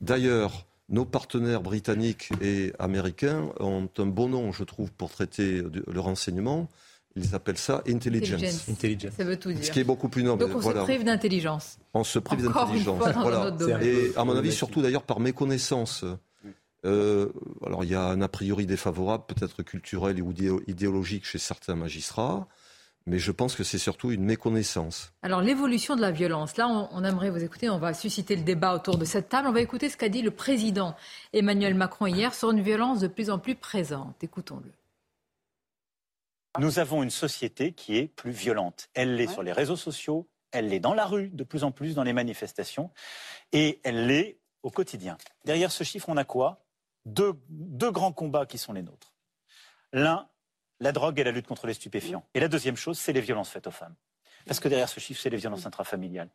D'ailleurs, 0.00 0.66
nos 0.88 1.04
partenaires 1.04 1.62
britanniques 1.62 2.30
et 2.42 2.72
américains 2.78 3.50
ont 3.60 3.88
un 3.98 4.06
bon 4.06 4.28
nom, 4.28 4.52
je 4.52 4.64
trouve, 4.64 4.92
pour 4.92 5.10
traiter 5.10 5.62
le 5.62 6.00
renseignement. 6.00 6.68
Ils 7.16 7.34
appellent 7.34 7.58
ça 7.58 7.82
intelligence. 7.88 8.68
intelligence. 8.68 9.12
Ça 9.16 9.24
veut 9.24 9.38
tout 9.38 9.52
dire. 9.52 9.64
Ce 9.64 9.70
qui 9.70 9.78
est 9.78 9.84
beaucoup 9.84 10.08
plus 10.08 10.24
noble. 10.24 10.46
Donc 10.46 10.56
on 10.56 10.62
se 10.62 10.78
prive 10.78 11.04
d'intelligence. 11.04 11.78
On 11.94 12.02
se 12.02 12.18
prive 12.18 12.42
d'intelligence. 12.42 13.02
Voilà. 13.22 13.56
Et 13.82 14.12
à 14.16 14.24
mon 14.24 14.36
avis, 14.36 14.52
surtout 14.52 14.82
d'ailleurs 14.82 15.04
par 15.04 15.20
méconnaissance. 15.20 16.04
Euh, 16.84 17.30
alors 17.64 17.84
il 17.84 17.90
y 17.90 17.94
a 17.94 18.02
un 18.02 18.20
a 18.20 18.28
priori 18.28 18.66
défavorable, 18.66 19.24
peut-être 19.26 19.62
culturel 19.62 20.20
ou 20.20 20.32
idéologique 20.66 21.24
chez 21.24 21.38
certains 21.38 21.76
magistrats, 21.76 22.46
mais 23.06 23.18
je 23.18 23.32
pense 23.32 23.54
que 23.54 23.64
c'est 23.64 23.78
surtout 23.78 24.10
une 24.10 24.24
méconnaissance. 24.24 25.12
Alors 25.22 25.40
l'évolution 25.40 25.96
de 25.96 26.00
la 26.00 26.10
violence, 26.10 26.56
là 26.56 26.68
on, 26.68 27.04
aimerait 27.04 27.30
vous 27.30 27.42
écouter, 27.42 27.70
on 27.70 27.78
va 27.78 27.94
susciter 27.94 28.36
le 28.36 28.42
débat 28.42 28.74
autour 28.74 28.98
de 28.98 29.04
cette 29.04 29.28
table, 29.28 29.48
on 29.48 29.52
va 29.52 29.60
écouter 29.60 29.88
ce 29.88 29.96
qu'a 29.96 30.08
dit 30.08 30.22
le 30.22 30.30
président 30.30 30.94
Emmanuel 31.32 31.74
Macron 31.74 32.06
hier 32.06 32.34
sur 32.34 32.50
une 32.50 32.60
violence 32.60 33.00
de 33.00 33.08
plus 33.08 33.30
en 33.30 33.38
plus 33.38 33.54
présente. 33.54 34.22
Écoutons-le. 34.22 34.70
Nous 36.60 36.78
avons 36.78 37.02
une 37.02 37.10
société 37.10 37.72
qui 37.72 37.96
est 37.96 38.06
plus 38.06 38.30
violente. 38.30 38.88
Elle 38.94 39.16
l'est 39.16 39.26
sur 39.26 39.42
les 39.42 39.52
réseaux 39.52 39.76
sociaux, 39.76 40.28
elle 40.52 40.68
l'est 40.68 40.80
dans 40.80 40.94
la 40.94 41.04
rue 41.04 41.28
de 41.30 41.42
plus 41.44 41.64
en 41.64 41.72
plus 41.72 41.94
dans 41.94 42.04
les 42.04 42.12
manifestations, 42.12 42.90
et 43.52 43.80
elle 43.82 44.06
l'est 44.06 44.38
au 44.62 44.70
quotidien. 44.70 45.18
Derrière 45.44 45.72
ce 45.72 45.82
chiffre, 45.82 46.08
on 46.08 46.16
a 46.16 46.24
quoi? 46.24 46.63
Deux, 47.04 47.34
grands 47.90 48.12
combats 48.12 48.46
qui 48.46 48.58
sont 48.58 48.72
les 48.72 48.82
nôtres. 48.82 49.12
L'un, 49.92 50.28
la 50.80 50.92
drogue 50.92 51.18
et 51.20 51.24
la 51.24 51.30
lutte 51.30 51.46
contre 51.46 51.66
les 51.66 51.74
stupéfiants. 51.74 52.26
Et 52.34 52.40
la 52.40 52.48
deuxième 52.48 52.76
chose, 52.76 52.98
c'est 52.98 53.12
les 53.12 53.20
violences 53.20 53.50
faites 53.50 53.66
aux 53.66 53.72
femmes. 53.72 53.94
Parce 54.46 54.60
que 54.60 54.68
derrière 54.68 54.88
ce 54.88 55.00
chiffre, 55.00 55.20
c'est 55.20 55.30
les 55.30 55.36
violences 55.36 55.66
intrafamiliales. 55.66 56.30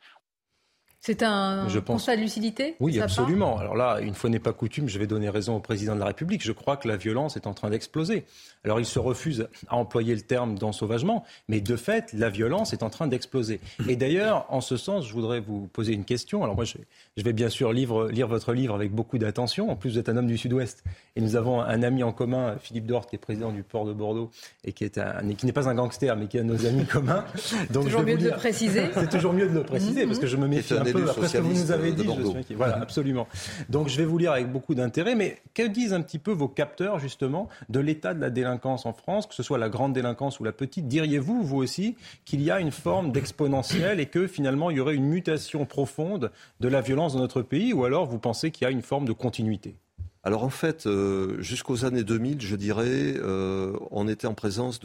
C'est 1.01 1.23
un 1.23 1.65
constat 1.85 2.17
de 2.17 2.21
lucidité 2.21 2.76
Oui, 2.81 2.99
absolument. 2.99 3.57
Alors 3.57 3.76
là, 3.76 3.99
une 4.01 4.13
fois 4.13 4.30
n'est 4.30 4.38
pas 4.38 4.51
coutume, 4.51 4.89
je 4.89 4.99
vais 4.99 5.07
donner 5.07 5.30
raison 5.30 5.55
au 5.55 5.61
président 5.61 5.95
de 5.95 5.99
la 5.99 6.07
République. 6.07 6.43
Je 6.43 6.51
crois 6.51 6.76
que 6.76 6.89
la 6.89 6.97
violence 6.97 7.38
est 7.38 7.47
en 7.47 7.53
train 7.53 7.69
d'exploser. 7.69 8.26
Alors 8.65 8.81
il 8.81 8.85
se 8.85 8.99
refuse 8.99 9.47
à 9.69 9.77
employer 9.77 10.13
le 10.13 10.21
terme 10.21 10.59
d'ensauvagement, 10.59 11.23
mais 11.47 11.61
de 11.61 11.77
fait, 11.77 12.11
la 12.11 12.30
violence 12.30 12.73
est 12.73 12.84
en 12.84 12.89
train 12.89 13.07
d'exploser. 13.07 13.61
Et 13.88 13.95
d'ailleurs, 13.95 14.45
en 14.49 14.59
ce 14.59 14.76
sens, 14.76 15.07
je 15.07 15.13
voudrais 15.13 15.39
vous 15.39 15.67
poser 15.67 15.93
une 15.93 16.03
question. 16.03 16.43
Alors 16.43 16.55
moi, 16.55 16.65
je, 16.65 16.76
vais 17.23 17.31
bien 17.31 17.47
sûr 17.47 17.71
lire, 17.71 18.27
votre 18.27 18.51
livre 18.51 18.76
avec 18.76 18.91
beaucoup 18.91 19.17
d'attention. 19.17 19.69
En 19.69 19.77
plus, 19.77 19.91
vous 19.91 19.99
êtes 19.99 20.09
un 20.09 20.17
homme 20.17 20.27
du 20.27 20.38
Sud-Ouest. 20.38 20.84
Et 21.15 21.21
nous 21.21 21.38
avons 21.38 21.61
un 21.61 21.81
ami 21.81 22.03
en 22.03 22.11
commun, 22.11 22.57
Philippe 22.61 22.85
Dort, 22.85 23.07
qui 23.07 23.15
est 23.15 23.19
président 23.19 23.51
du 23.53 23.63
port 23.63 23.85
de 23.85 23.93
Bordeaux, 23.93 24.31
et 24.65 24.73
qui, 24.73 24.84
est 24.84 24.99
qui 25.38 25.45
n'est 25.45 25.53
pas 25.53 25.69
un 25.69 25.76
gangster, 25.76 26.17
mais 26.17 26.27
qui 26.27 26.38
est 26.38 26.41
un 26.41 26.43
de 26.43 26.53
nos 26.53 26.65
amis 26.65 26.85
communs. 26.85 27.23
Donc, 27.69 27.85
toujours 27.85 28.03
mieux 28.03 28.17
de 28.17 28.26
le 28.26 28.31
préciser. 28.31 28.84
C'est 28.93 29.09
toujours 29.09 29.34
mieux 29.34 29.47
de 29.47 29.53
le 29.53 29.63
préciser, 29.63 30.05
parce 30.05 30.19
que 30.19 30.27
je 30.27 30.35
me 30.35 30.47
méfie 30.47 30.73
un 30.73 30.89
peu 30.91 31.10
après 31.10 31.28
ce 31.28 31.38
que 31.38 31.38
vous 31.40 31.53
nous 31.53 31.72
avez 31.72 31.91
dit. 31.91 32.06
Je 32.06 32.53
Voilà, 32.56 32.82
absolument. 32.82 33.28
Donc 33.70 33.90
je 33.90 33.98
vais 33.98 34.06
vous 34.06 34.18
lire 34.18 34.32
avec 34.32 34.52
beaucoup 34.52 34.76
d'intérêt, 34.76 35.16
mais 35.16 35.38
que 35.53 35.68
disent 35.68 35.94
un 35.94 36.02
petit 36.02 36.20
peu 36.20 36.32
vos 36.32 36.48
capteurs, 36.48 36.99
justement, 36.99 37.49
de 37.70 37.80
l'état 37.80 38.14
de 38.14 38.22
la 38.22 38.30
délinquance 38.30 38.86
en 38.86 38.94
France, 38.94 39.28
que 39.28 39.36
ce 39.36 39.44
soit 39.44 39.57
la 39.57 39.70
grande 39.70 39.94
délinquance 39.94 40.40
ou 40.40 40.44
la 40.44 40.52
petite? 40.52 40.88
Diriez-vous, 40.88 41.44
vous 41.44 41.57
aussi, 41.57 41.95
qu'il 42.26 42.41
y 42.41 42.52
a 42.52 42.60
une 42.60 42.72
forme 42.72 43.11
d'exponentielle 43.11 43.99
et 43.99 44.06
que 44.06 44.28
finalement 44.28 44.70
il 44.70 44.78
y 44.78 44.80
aurait 44.80 44.95
une 44.95 45.07
mutation 45.07 45.66
profonde 45.66 46.32
de 46.60 46.68
la 46.68 46.82
violence 46.82 47.14
dans 47.14 47.20
notre 47.20 47.41
pays, 47.41 47.74
ou 47.74 47.86
alors 47.86 48.06
vous 48.06 48.20
pensez 48.20 48.52
qu'il 48.52 48.66
y 48.66 48.68
a 48.68 48.72
une 48.72 48.82
forme 48.82 49.06
de 49.06 49.14
continuité? 49.14 49.76
Alors 50.24 50.44
en 50.44 50.49
fait, 50.49 50.86
euh, 50.86 51.41
jusqu'aux 51.41 51.86
années 51.86 52.03
2000, 52.03 52.41
je 52.41 52.56
dirais, 52.56 53.14
euh, 53.18 53.74
on 53.91 54.07
était 54.07 54.28
en 54.28 54.34
présence 54.34 54.80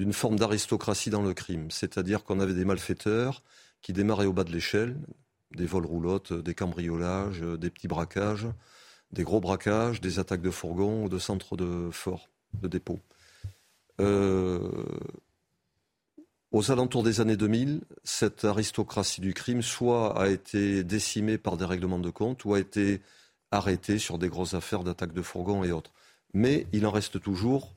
d'une 0.00 0.14
forme 0.14 0.38
d'aristocratie 0.38 1.10
dans 1.10 1.20
le 1.20 1.34
crime. 1.34 1.70
C'est-à-dire 1.70 2.24
qu'on 2.24 2.40
avait 2.40 2.54
des 2.54 2.64
malfaiteurs 2.64 3.42
qui 3.82 3.92
démarraient 3.92 4.24
au 4.24 4.32
bas 4.32 4.44
de 4.44 4.50
l'échelle, 4.50 4.96
des 5.54 5.66
vols 5.66 5.84
roulottes, 5.84 6.32
des 6.32 6.54
cambriolages, 6.54 7.42
des 7.42 7.68
petits 7.68 7.86
braquages, 7.86 8.46
des 9.12 9.24
gros 9.24 9.40
braquages, 9.40 10.00
des 10.00 10.18
attaques 10.18 10.40
de 10.40 10.50
fourgons 10.50 11.04
ou 11.04 11.10
de 11.10 11.18
centres 11.18 11.54
de 11.54 11.90
forts, 11.92 12.30
de 12.54 12.66
dépôts. 12.66 12.98
Euh, 14.00 14.86
aux 16.50 16.70
alentours 16.70 17.02
des 17.02 17.20
années 17.20 17.36
2000, 17.36 17.82
cette 18.02 18.46
aristocratie 18.46 19.20
du 19.20 19.34
crime 19.34 19.60
soit 19.60 20.18
a 20.18 20.28
été 20.28 20.82
décimée 20.82 21.36
par 21.36 21.58
des 21.58 21.66
règlements 21.66 21.98
de 21.98 22.08
compte 22.08 22.46
ou 22.46 22.54
a 22.54 22.58
été 22.58 23.02
arrêtée 23.50 23.98
sur 23.98 24.16
des 24.16 24.30
grosses 24.30 24.54
affaires 24.54 24.82
d'attaques 24.82 25.12
de 25.12 25.20
fourgons 25.20 25.62
et 25.62 25.72
autres. 25.72 25.92
Mais 26.32 26.66
il 26.72 26.86
en 26.86 26.90
reste 26.90 27.20
toujours 27.20 27.74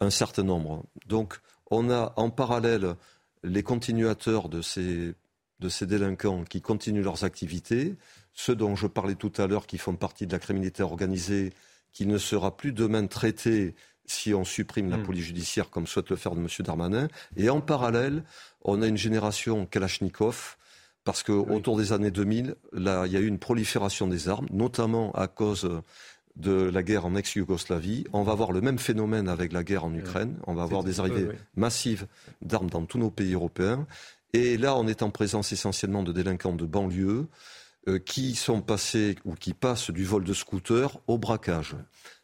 un 0.00 0.08
certain 0.08 0.42
nombre. 0.42 0.86
Donc 1.06 1.38
on 1.70 1.90
a 1.90 2.12
en 2.16 2.30
parallèle 2.30 2.94
les 3.42 3.62
continuateurs 3.62 4.48
de 4.48 4.62
ces 4.62 5.14
de 5.60 5.68
ces 5.68 5.86
délinquants 5.86 6.44
qui 6.44 6.62
continuent 6.62 7.02
leurs 7.02 7.24
activités, 7.24 7.96
ceux 8.32 8.56
dont 8.56 8.76
je 8.76 8.86
parlais 8.86 9.14
tout 9.14 9.32
à 9.36 9.46
l'heure 9.46 9.66
qui 9.66 9.76
font 9.76 9.94
partie 9.94 10.26
de 10.26 10.32
la 10.32 10.38
criminalité 10.38 10.82
organisée, 10.82 11.52
qui 11.92 12.06
ne 12.06 12.18
sera 12.18 12.56
plus 12.56 12.72
demain 12.72 13.06
traité 13.06 13.74
si 14.06 14.34
on 14.34 14.44
supprime 14.44 14.90
la 14.90 14.96
hmm. 14.96 15.04
police 15.04 15.24
judiciaire 15.26 15.70
comme 15.70 15.86
souhaite 15.86 16.10
le 16.10 16.16
faire 16.16 16.34
de 16.34 16.40
M. 16.40 16.48
Darmanin. 16.60 17.08
Et 17.36 17.50
en 17.50 17.60
parallèle, 17.60 18.24
on 18.62 18.82
a 18.82 18.86
une 18.86 18.96
génération 18.96 19.66
Kalachnikov, 19.66 20.56
parce 21.04 21.22
qu'autour 21.22 21.76
des 21.76 21.92
années 21.92 22.10
2000, 22.10 22.56
là, 22.72 23.06
il 23.06 23.12
y 23.12 23.16
a 23.16 23.20
eu 23.20 23.26
une 23.26 23.38
prolifération 23.38 24.06
des 24.06 24.28
armes, 24.28 24.46
notamment 24.50 25.12
à 25.12 25.28
cause 25.28 25.68
de 26.36 26.52
la 26.52 26.82
guerre 26.82 27.06
en 27.06 27.14
ex-Yougoslavie. 27.14 28.04
On 28.12 28.22
va 28.22 28.32
avoir 28.32 28.52
le 28.52 28.60
même 28.60 28.78
phénomène 28.78 29.28
avec 29.28 29.52
la 29.52 29.64
guerre 29.64 29.84
en 29.84 29.94
Ukraine. 29.94 30.36
On 30.46 30.54
va 30.54 30.62
avoir 30.62 30.84
des 30.84 31.00
arrivées 31.00 31.28
massives 31.56 32.06
d'armes 32.42 32.70
dans 32.70 32.84
tous 32.84 32.98
nos 32.98 33.10
pays 33.10 33.34
européens. 33.34 33.86
Et 34.32 34.56
là, 34.56 34.76
on 34.76 34.86
est 34.86 35.02
en 35.02 35.10
présence 35.10 35.52
essentiellement 35.52 36.02
de 36.02 36.12
délinquants 36.12 36.54
de 36.54 36.66
banlieue 36.66 37.26
euh, 37.88 37.98
qui 37.98 38.34
sont 38.34 38.60
passés 38.60 39.16
ou 39.24 39.34
qui 39.34 39.54
passent 39.54 39.90
du 39.90 40.04
vol 40.04 40.24
de 40.24 40.32
scooter 40.32 41.00
au 41.06 41.18
braquage. 41.18 41.76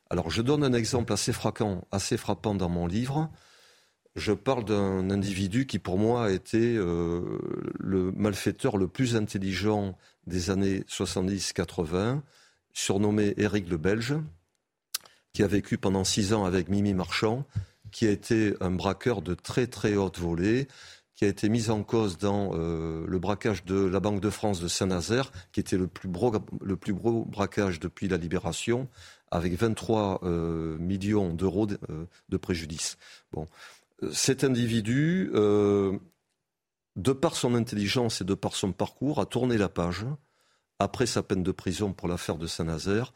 Alors, 0.08 0.30
je 0.30 0.42
donne 0.42 0.62
un 0.62 0.72
exemple 0.72 1.12
assez 1.12 1.32
frappant, 1.32 1.86
assez 1.90 2.16
frappant 2.16 2.54
dans 2.54 2.68
mon 2.68 2.86
livre. 2.86 3.28
Je 4.14 4.32
parle 4.32 4.64
d'un 4.64 5.10
individu 5.10 5.66
qui, 5.66 5.78
pour 5.78 5.98
moi, 5.98 6.26
a 6.26 6.30
été 6.30 6.76
euh, 6.76 7.38
le 7.78 8.12
malfaiteur 8.12 8.76
le 8.76 8.86
plus 8.86 9.16
intelligent 9.16 9.96
des 10.26 10.50
années 10.50 10.84
70-80, 10.88 12.20
surnommé 12.76 13.32
Éric 13.38 13.70
le 13.70 13.78
Belge, 13.78 14.14
qui 15.32 15.42
a 15.42 15.46
vécu 15.46 15.78
pendant 15.78 16.04
six 16.04 16.34
ans 16.34 16.44
avec 16.44 16.68
Mimi 16.68 16.92
Marchand, 16.92 17.46
qui 17.90 18.06
a 18.06 18.10
été 18.10 18.54
un 18.60 18.70
braqueur 18.70 19.22
de 19.22 19.34
très 19.34 19.66
très 19.66 19.96
haute 19.96 20.18
volée, 20.18 20.68
qui 21.14 21.24
a 21.24 21.28
été 21.28 21.48
mis 21.48 21.70
en 21.70 21.82
cause 21.82 22.18
dans 22.18 22.50
euh, 22.52 23.06
le 23.08 23.18
braquage 23.18 23.64
de 23.64 23.76
la 23.76 23.98
Banque 23.98 24.20
de 24.20 24.28
France 24.28 24.60
de 24.60 24.68
Saint-Nazaire, 24.68 25.32
qui 25.52 25.60
était 25.60 25.78
le 25.78 25.86
plus, 25.86 26.10
gros, 26.92 27.24
braquage 27.24 27.80
depuis 27.80 28.08
la 28.08 28.18
libération, 28.18 28.88
avec 29.30 29.54
23 29.54 30.20
euh, 30.24 30.76
millions 30.76 31.32
d'euros 31.32 31.64
de, 31.64 31.78
euh, 31.88 32.04
de, 32.28 32.36
préjudice. 32.36 32.98
Bon. 33.32 33.46
Cet 34.12 34.44
individu, 34.44 35.30
de 35.32 37.12
par 37.18 37.36
son 37.36 37.54
intelligence 37.54 38.20
et 38.20 38.24
de 38.24 38.34
par 38.34 38.54
son 38.54 38.72
parcours, 38.72 39.18
a 39.18 39.24
tourné 39.24 39.56
la 39.56 39.70
page 39.70 40.04
après 40.78 41.06
sa 41.06 41.22
peine 41.22 41.42
de 41.42 41.52
prison 41.52 41.92
pour 41.92 42.08
l'affaire 42.08 42.36
de 42.36 42.46
Saint-Nazaire 42.46 43.12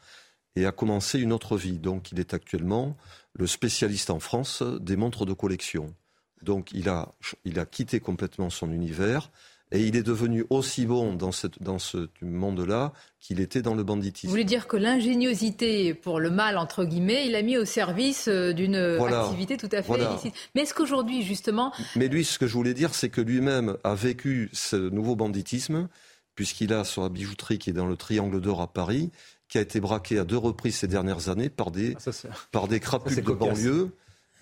et 0.55 0.65
a 0.65 0.71
commencé 0.71 1.19
une 1.19 1.33
autre 1.33 1.57
vie. 1.57 1.79
Donc 1.79 2.11
il 2.11 2.19
est 2.19 2.33
actuellement 2.33 2.97
le 3.33 3.47
spécialiste 3.47 4.09
en 4.09 4.19
France 4.19 4.63
des 4.63 4.95
montres 4.95 5.25
de 5.25 5.33
collection. 5.33 5.93
Donc 6.41 6.71
il 6.73 6.89
a, 6.89 7.11
il 7.45 7.59
a 7.59 7.65
quitté 7.65 7.99
complètement 7.99 8.49
son 8.49 8.71
univers 8.71 9.31
et 9.73 9.85
il 9.85 9.95
est 9.95 10.03
devenu 10.03 10.45
aussi 10.49 10.85
bon 10.85 11.13
dans, 11.13 11.31
cette, 11.31 11.61
dans 11.63 11.79
ce 11.79 12.09
monde-là 12.21 12.91
qu'il 13.21 13.39
était 13.39 13.61
dans 13.61 13.73
le 13.73 13.83
banditisme. 13.83 14.27
Vous 14.27 14.31
voulez 14.31 14.43
dire 14.43 14.67
que 14.67 14.75
l'ingéniosité 14.75 15.93
pour 15.93 16.19
le 16.19 16.29
mal, 16.29 16.57
entre 16.57 16.83
guillemets, 16.83 17.25
il 17.25 17.35
a 17.35 17.41
mis 17.41 17.57
au 17.57 17.63
service 17.63 18.27
euh, 18.27 18.51
d'une 18.51 18.75
activité 18.75 19.55
tout 19.55 19.69
à 19.71 19.81
fait 19.81 19.93
illicite. 19.93 20.33
Mais 20.55 20.63
est-ce 20.63 20.73
qu'aujourd'hui, 20.73 21.23
justement... 21.23 21.71
Mais 21.95 22.09
lui, 22.09 22.25
ce 22.25 22.37
que 22.37 22.47
je 22.47 22.53
voulais 22.53 22.73
dire, 22.73 22.93
c'est 22.93 23.09
que 23.09 23.21
lui-même 23.21 23.77
a 23.85 23.95
vécu 23.95 24.49
ce 24.51 24.75
nouveau 24.75 25.15
banditisme, 25.15 25.87
puisqu'il 26.35 26.73
a 26.73 26.83
sur 26.83 27.03
la 27.03 27.09
bijouterie 27.09 27.59
qui 27.59 27.69
est 27.69 27.73
dans 27.73 27.87
le 27.87 27.97
Triangle 27.97 28.39
d'Or 28.41 28.61
à 28.61 28.71
Paris, 28.71 29.11
qui 29.47 29.57
a 29.57 29.61
été 29.61 29.79
braqué 29.79 30.17
à 30.17 30.23
deux 30.23 30.37
reprises 30.37 30.77
ces 30.77 30.87
dernières 30.87 31.29
années 31.29 31.49
par 31.49 31.71
des, 31.71 31.95
ah, 32.07 32.11
par 32.51 32.67
des 32.67 32.79
crapules 32.79 33.21
de 33.21 33.33
banlieue 33.33 33.91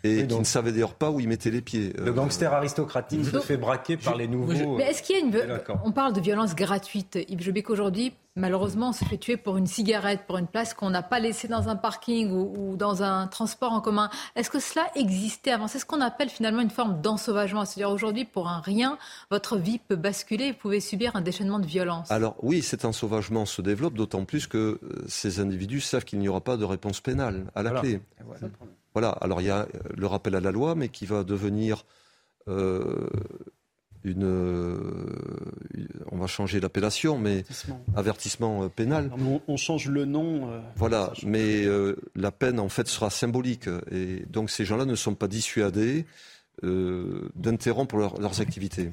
et 0.04 0.28
qui 0.28 0.36
ne 0.38 0.44
savait 0.44 0.72
d'ailleurs 0.72 0.94
pas 0.94 1.12
où 1.12 1.20
il 1.20 1.28
mettait 1.28 1.52
les 1.52 1.62
pieds. 1.62 1.94
Le 1.98 2.14
gangster 2.14 2.54
aristocratique 2.54 3.26
se 3.26 3.40
fait 3.40 3.58
braquer 3.58 3.98
par 3.98 4.16
les 4.16 4.28
nouveaux. 4.28 4.78
Mais 4.78 4.92
est-ce 4.92 5.04
qu'il 5.04 5.16
y 5.16 5.20
a 5.20 5.24
une. 5.24 5.60
On 5.84 5.92
parle 5.92 6.14
de 6.14 6.22
violence 6.22 6.56
gratuite. 6.56 7.18
Yves 7.28 7.42
Jobic, 7.42 7.70
aujourd'hui, 7.70 8.14
malheureusement, 8.36 8.90
on 8.90 8.94
se 8.94 9.04
fait 9.06 9.18
tuer 9.18 9.38
pour 9.38 9.58
une 9.58 9.68
cigarette, 9.68 10.22
pour 10.28 10.38
une 10.38 10.48
place 10.48 10.74
qu'on 10.74 10.90
n'a 10.90 11.04
pas 11.04 11.20
laissée 11.20 11.48
dans 11.48 11.70
un 11.70 11.76
parking 11.76 12.32
ou, 12.32 12.76
dans 12.76 13.04
un 13.04 13.28
transport 13.28 13.72
en 13.72 13.82
commun. 13.82 14.10
Est-ce 14.36 14.50
que 14.50 14.60
cela 14.60 14.88
existait 14.96 15.52
avant? 15.52 15.68
C'est 15.68 15.80
ce 15.80 15.86
qu'on 15.86 16.02
appelle 16.02 16.30
finalement 16.30 16.62
une 16.62 16.70
forme 16.70 17.02
d'ensauvagement. 17.02 17.66
C'est-à-dire 17.66 17.94
aujourd'hui, 17.94 18.26
pour 18.26 18.48
un 18.48 18.62
rien, 18.62 18.98
votre 19.30 19.58
vie 19.58 19.80
peut 19.80 19.96
basculer, 19.96 20.52
vous 20.52 20.58
pouvez 20.58 20.80
subir 20.80 21.16
un 21.16 21.22
déchaînement 21.22 21.60
de 21.60 21.68
violence. 21.68 22.10
Alors 22.12 22.36
oui, 22.42 22.62
cet 22.62 22.86
ensauvagement 22.86 23.46
se 23.46 23.62
développe, 23.62 23.94
d'autant 23.94 24.26
plus 24.26 24.48
que 24.48 24.58
euh, 24.58 24.80
ces 25.08 25.40
individus 25.40 25.82
savent 25.82 26.06
qu'il 26.06 26.20
n'y 26.20 26.30
aura 26.30 26.42
pas 26.42 26.58
de 26.58 26.66
réponse 26.66 27.02
pénale 27.02 27.52
à 27.56 27.64
la 27.64 27.72
clé. 27.72 28.02
Voilà, 28.26 28.48
alors 28.96 29.42
il 29.42 29.48
y 29.48 29.50
a 29.50 29.68
le 29.96 30.08
rappel 30.08 30.36
à 30.36 30.40
la 30.40 30.52
loi, 30.52 30.76
mais 30.76 30.90
qui 30.90 31.06
va 31.06 31.24
devenir 31.24 31.86
euh, 32.48 33.08
une, 34.04 34.24
On 36.12 36.18
va 36.18 36.28
changer 36.28 36.60
l'appellation, 36.60 37.18
mais 37.18 37.44
avertissement, 37.96 38.64
euh, 38.64 38.70
pénal. 38.70 39.12
On, 39.48 39.58
change 39.58 39.90
le 39.90 40.06
nom. 40.06 40.52
Euh, 40.52 40.60
voilà, 40.76 41.12
mais 41.26 41.66
la 42.16 42.32
peine 42.32 42.60
en 42.60 42.70
fait 42.70 42.88
sera 42.88 43.10
symbolique. 43.10 43.70
Et 43.92 44.26
donc 44.28 44.50
ces 44.50 44.66
gens-là 44.66 44.86
ne 44.86 44.96
sont 44.96 45.16
pas 45.16 45.28
dissuadés 45.28 46.06
d'interrompre 46.64 47.96
leurs 47.96 48.42
activités. 48.42 48.92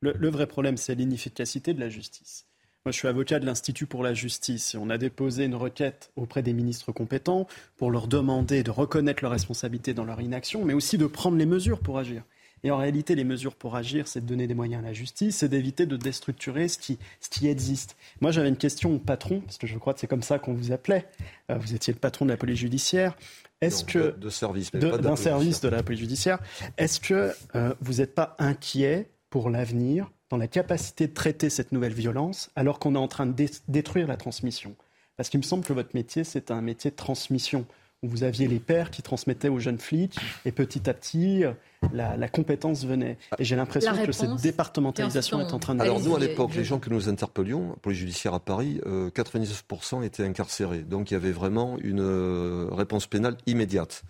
le 0.00 0.30
vrai 0.30 0.46
problème, 0.46 0.76
c'est 0.76 0.94
l'inefficacité 0.94 1.74
de 1.74 1.80
la 1.80 1.88
justice. 1.88 2.46
Moi, 2.84 2.90
je 2.90 2.98
suis 2.98 3.06
avocat 3.06 3.38
de 3.38 3.46
l'Institut 3.46 3.86
pour 3.86 4.02
la 4.02 4.12
justice 4.12 4.74
et 4.74 4.78
on 4.78 4.90
a 4.90 4.98
déposé 4.98 5.44
une 5.44 5.54
requête 5.54 6.10
auprès 6.16 6.42
des 6.42 6.52
ministres 6.52 6.90
compétents 6.90 7.46
pour 7.76 7.92
leur 7.92 8.08
demander 8.08 8.64
de 8.64 8.72
reconnaître 8.72 9.22
leurs 9.22 9.30
responsabilités 9.30 9.94
dans 9.94 10.04
leur 10.04 10.20
inaction, 10.20 10.64
mais 10.64 10.74
aussi 10.74 10.98
de 10.98 11.06
prendre 11.06 11.36
les 11.36 11.46
mesures 11.46 11.78
pour 11.78 11.96
agir. 12.00 12.24
Et 12.64 12.72
en 12.72 12.78
réalité, 12.78 13.14
les 13.14 13.22
mesures 13.22 13.54
pour 13.54 13.76
agir, 13.76 14.08
c'est 14.08 14.20
de 14.20 14.26
donner 14.26 14.48
des 14.48 14.54
moyens 14.54 14.82
à 14.82 14.86
la 14.88 14.92
justice, 14.92 15.36
c'est 15.36 15.48
d'éviter 15.48 15.86
de 15.86 15.96
déstructurer 15.96 16.66
ce 16.66 16.76
qui, 16.76 16.98
ce 17.20 17.30
qui 17.30 17.46
existe. 17.46 17.96
Moi, 18.20 18.32
j'avais 18.32 18.48
une 18.48 18.56
question 18.56 18.92
au 18.96 18.98
patron, 18.98 19.42
parce 19.42 19.58
que 19.58 19.68
je 19.68 19.78
crois 19.78 19.94
que 19.94 20.00
c'est 20.00 20.08
comme 20.08 20.22
ça 20.22 20.40
qu'on 20.40 20.54
vous 20.54 20.72
appelait. 20.72 21.06
Euh, 21.50 21.58
vous 21.58 21.74
étiez 21.74 21.92
le 21.92 22.00
patron 22.00 22.24
de 22.24 22.30
la 22.30 22.36
police 22.36 22.58
judiciaire. 22.58 23.16
Est-ce 23.60 23.84
que 23.84 24.16
de, 24.18 24.28
service, 24.28 24.72
d'un 24.72 25.14
service 25.14 25.60
de 25.60 25.68
la 25.68 25.84
police 25.84 26.00
judiciaire, 26.00 26.40
est-ce 26.78 26.98
que 26.98 27.32
euh, 27.54 27.74
vous 27.80 27.94
n'êtes 27.94 28.16
pas 28.16 28.34
inquiet 28.40 29.08
pour 29.30 29.50
l'avenir 29.50 30.10
dans 30.32 30.38
la 30.38 30.48
capacité 30.48 31.06
de 31.08 31.12
traiter 31.12 31.50
cette 31.50 31.72
nouvelle 31.72 31.92
violence 31.92 32.50
alors 32.56 32.78
qu'on 32.78 32.94
est 32.94 32.98
en 32.98 33.06
train 33.06 33.26
de 33.26 33.34
détruire 33.68 34.06
la 34.06 34.16
transmission. 34.16 34.74
Parce 35.18 35.28
qu'il 35.28 35.38
me 35.38 35.44
semble 35.44 35.62
que 35.62 35.74
votre 35.74 35.90
métier, 35.92 36.24
c'est 36.24 36.50
un 36.50 36.62
métier 36.62 36.90
de 36.90 36.96
transmission, 36.96 37.66
où 38.02 38.08
vous 38.08 38.24
aviez 38.24 38.48
les 38.48 38.58
pères 38.58 38.90
qui 38.90 39.02
transmettaient 39.02 39.50
aux 39.50 39.58
jeunes 39.58 39.78
flics, 39.78 40.16
et 40.46 40.50
petit 40.50 40.88
à 40.88 40.94
petit, 40.94 41.44
la, 41.92 42.28
compétence 42.28 42.86
venait. 42.86 43.18
Et 43.38 43.44
j'ai 43.44 43.56
l'impression 43.56 43.94
que 44.06 44.10
cette 44.10 44.36
départementalisation 44.36 45.38
est 45.46 45.52
en 45.52 45.58
train 45.58 45.74
de... 45.74 45.82
Alors 45.82 46.00
nous, 46.00 46.16
à 46.16 46.18
l'époque, 46.18 46.54
les 46.54 46.64
gens 46.64 46.78
que 46.78 46.88
nous 46.88 47.10
interpellions, 47.10 47.76
pour 47.82 47.90
les 47.90 47.98
judiciaires 47.98 48.32
à 48.32 48.40
Paris, 48.40 48.80
99% 48.86 49.98
euh, 49.98 50.02
étaient 50.02 50.24
incarcérés. 50.24 50.80
Donc 50.80 51.10
il 51.10 51.14
y 51.14 51.16
avait 51.18 51.30
vraiment 51.30 51.76
une 51.78 52.00
euh, 52.00 52.68
réponse 52.72 53.06
pénale 53.06 53.36
immédiate. 53.44 54.02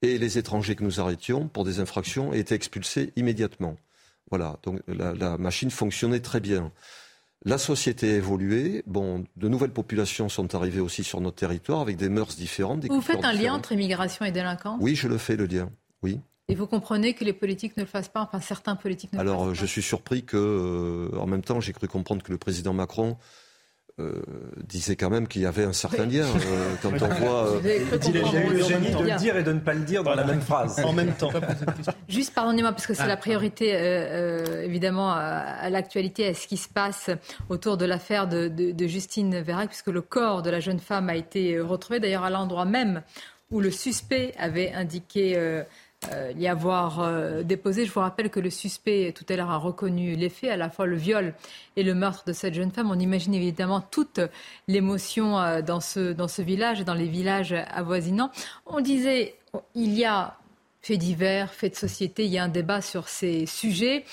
Et 0.00 0.16
les 0.16 0.38
étrangers 0.38 0.74
que 0.74 0.84
nous 0.84 1.00
arrêtions 1.00 1.48
pour 1.48 1.64
des 1.64 1.80
infractions 1.80 2.32
étaient 2.32 2.54
expulsés 2.54 3.12
immédiatement. 3.16 3.76
Voilà, 4.30 4.56
donc 4.62 4.80
la, 4.88 5.38
machine 5.38 5.70
fonctionnait 5.70 6.20
très 6.20 6.40
bien. 6.40 6.72
La 7.44 7.58
société 7.58 8.12
a 8.12 8.16
évolué. 8.16 8.82
Bon, 8.86 9.24
de 9.36 9.48
nouvelles 9.48 9.72
populations 9.72 10.28
sont 10.28 10.54
arrivées 10.54 10.80
aussi 10.80 11.04
sur 11.04 11.20
notre 11.20 11.36
territoire 11.36 11.80
avec 11.80 11.96
des 11.96 12.08
mœurs 12.08 12.36
différentes. 12.36 12.84
vous 12.86 13.00
faites 13.00 13.24
un 13.24 13.32
lien 13.32 13.54
entre 13.54 13.72
immigration 13.72 14.24
et 14.24 14.32
délinquance? 14.32 14.78
Oui, 14.80 14.96
je 14.96 15.06
le 15.06 15.18
fais, 15.18 15.36
le 15.36 15.46
lien. 15.46 15.70
Oui. 16.02 16.20
Et 16.48 16.54
vous 16.54 16.66
comprenez 16.66 17.14
que 17.14 17.24
les 17.24 17.32
politiques 17.32 17.76
ne 17.76 17.82
le 17.82 17.88
fassent 17.88 18.08
pas, 18.08 18.22
enfin 18.22 18.40
certains 18.40 18.76
politiques 18.76 19.12
ne 19.12 19.18
le 19.18 19.24
fassent 19.24 19.36
pas 19.36 19.42
Alors, 19.42 19.54
je 19.54 19.66
suis 19.66 19.82
surpris 19.82 20.24
que, 20.24 20.36
euh, 20.36 21.18
en 21.18 21.26
même 21.26 21.42
temps, 21.42 21.60
j'ai 21.60 21.72
cru 21.72 21.88
comprendre 21.88 22.22
que 22.22 22.30
le 22.32 22.38
président 22.38 22.72
Macron 22.72 23.16
euh, 23.98 24.22
disait 24.62 24.94
quand 24.94 25.08
même 25.08 25.26
qu'il 25.26 25.40
y 25.40 25.46
avait 25.46 25.64
un 25.64 25.72
certain 25.72 26.04
lien 26.04 26.26
euh, 26.26 26.74
quand 26.82 26.92
on 27.00 27.08
voit. 27.14 27.46
Euh, 27.46 27.60
il 28.06 28.16
a 28.18 28.44
eu 28.44 28.50
le 28.50 28.62
génie 28.62 28.90
de 28.90 29.02
le 29.02 29.16
dire 29.16 29.38
et 29.38 29.42
de 29.42 29.52
ne 29.54 29.58
pas 29.58 29.72
le 29.72 29.84
dire 29.84 30.04
dans 30.04 30.14
la 30.14 30.24
même 30.24 30.42
phrase. 30.42 30.78
En 30.84 30.92
même 30.92 31.14
temps. 31.14 31.30
Juste, 32.06 32.34
pardonnez-moi, 32.34 32.72
parce 32.72 32.86
que 32.86 32.92
c'est 32.92 33.06
la 33.06 33.16
priorité, 33.16 33.70
évidemment, 34.64 35.12
à, 35.12 35.70
l'actualité, 35.70 36.26
à 36.26 36.34
ce 36.34 36.46
qui 36.46 36.58
se 36.58 36.68
passe 36.68 37.08
autour 37.48 37.78
de 37.78 37.86
l'affaire 37.86 38.28
de, 38.28 38.48
de, 38.48 38.86
Justine 38.86 39.40
Vérac, 39.40 39.68
puisque 39.68 39.86
le 39.86 40.02
corps 40.02 40.42
de 40.42 40.50
la 40.50 40.60
jeune 40.60 40.78
femme 40.78 41.08
a 41.08 41.16
été 41.16 41.58
retrouvé, 41.58 41.98
d'ailleurs, 41.98 42.24
à 42.24 42.30
l'endroit 42.30 42.66
même 42.66 43.02
où 43.50 43.60
le 43.60 43.70
suspect 43.70 44.32
avait 44.38 44.72
indiqué 44.72 45.34
euh, 45.36 45.62
y 46.36 46.46
avoir 46.46 47.00
euh, 47.00 47.42
déposé. 47.42 47.84
Je 47.84 47.92
vous 47.92 48.00
rappelle 48.00 48.30
que 48.30 48.40
le 48.40 48.50
suspect, 48.50 49.12
tout 49.12 49.24
à 49.28 49.36
l'heure, 49.36 49.50
a 49.50 49.56
reconnu 49.56 50.14
les 50.14 50.28
faits, 50.28 50.50
à 50.50 50.56
la 50.56 50.70
fois 50.70 50.86
le 50.86 50.96
viol 50.96 51.34
et 51.76 51.82
le 51.82 51.94
meurtre 51.94 52.24
de 52.26 52.32
cette 52.32 52.54
jeune 52.54 52.70
femme. 52.70 52.90
On 52.90 52.98
imagine 52.98 53.34
évidemment 53.34 53.80
toute 53.80 54.20
l'émotion 54.68 55.38
euh, 55.38 55.62
dans, 55.62 55.80
ce, 55.80 56.12
dans 56.12 56.28
ce 56.28 56.42
village 56.42 56.80
et 56.80 56.84
dans 56.84 56.94
les 56.94 57.08
villages 57.08 57.54
avoisinants. 57.70 58.30
On 58.66 58.80
disait, 58.80 59.34
il 59.74 59.94
y 59.94 60.04
a 60.04 60.36
faits 60.82 60.98
divers, 60.98 61.52
faits 61.52 61.72
de 61.72 61.78
société, 61.78 62.24
il 62.24 62.30
y 62.30 62.38
a 62.38 62.44
un 62.44 62.48
débat 62.48 62.80
sur 62.80 63.08
ces 63.08 63.46
sujets 63.46 64.04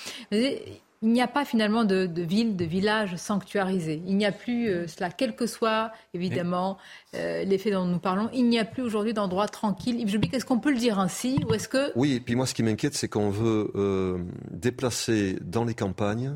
il 1.04 1.12
n'y 1.12 1.20
a 1.20 1.28
pas 1.28 1.44
finalement 1.44 1.84
de, 1.84 2.06
de 2.06 2.22
ville, 2.22 2.56
de 2.56 2.64
village 2.64 3.16
sanctuarisé. 3.16 4.02
Il 4.06 4.16
n'y 4.16 4.24
a 4.24 4.32
plus 4.32 4.70
euh, 4.70 4.86
cela, 4.86 5.10
quel 5.10 5.36
que 5.36 5.46
soit 5.46 5.92
évidemment 6.14 6.78
euh, 7.14 7.44
l'effet 7.44 7.70
dont 7.70 7.84
nous 7.84 7.98
parlons. 7.98 8.30
Il 8.32 8.48
n'y 8.48 8.58
a 8.58 8.64
plus 8.64 8.82
aujourd'hui 8.82 9.12
d'endroit 9.12 9.46
tranquille. 9.46 10.02
Est-ce 10.32 10.46
qu'on 10.46 10.60
peut 10.60 10.72
le 10.72 10.78
dire 10.78 10.98
ainsi 10.98 11.38
ou 11.46 11.52
est-ce 11.52 11.68
que 11.68 11.92
Oui, 11.94 12.14
et 12.14 12.20
puis 12.20 12.36
moi 12.36 12.46
ce 12.46 12.54
qui 12.54 12.62
m'inquiète, 12.62 12.94
c'est 12.94 13.08
qu'on 13.08 13.28
veut 13.28 13.70
euh, 13.74 14.18
déplacer 14.50 15.36
dans 15.42 15.66
les 15.66 15.74
campagnes. 15.74 16.32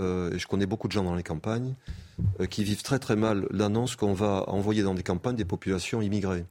et 0.00 0.38
je 0.38 0.46
connais 0.46 0.66
beaucoup 0.66 0.88
de 0.88 0.92
gens 0.92 1.04
dans 1.04 1.14
les 1.14 1.22
campagnes 1.22 1.74
qui 2.50 2.64
vivent 2.64 2.82
très 2.82 2.98
très 2.98 3.16
mal 3.16 3.46
l'annonce 3.50 3.96
qu'on 3.96 4.12
va 4.12 4.44
envoyer 4.48 4.82
dans 4.82 4.94
des 4.94 5.02
campagnes 5.02 5.36
des 5.36 5.46
populations 5.46 6.02
immigrées. 6.02 6.44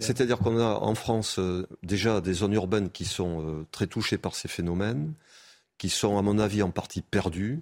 C'est-à-dire 0.00 0.38
qu'on 0.38 0.58
a 0.58 0.78
en 0.80 0.94
France 0.94 1.38
déjà 1.82 2.22
des 2.22 2.32
zones 2.32 2.54
urbaines 2.54 2.88
qui 2.88 3.04
sont 3.04 3.66
très 3.70 3.86
touchées 3.86 4.18
par 4.18 4.34
ces 4.34 4.48
phénomènes 4.48 5.12
qui 5.82 5.88
sont, 5.88 6.16
à 6.16 6.22
mon 6.22 6.38
avis, 6.38 6.62
en 6.62 6.70
partie 6.70 7.02
perdus. 7.02 7.60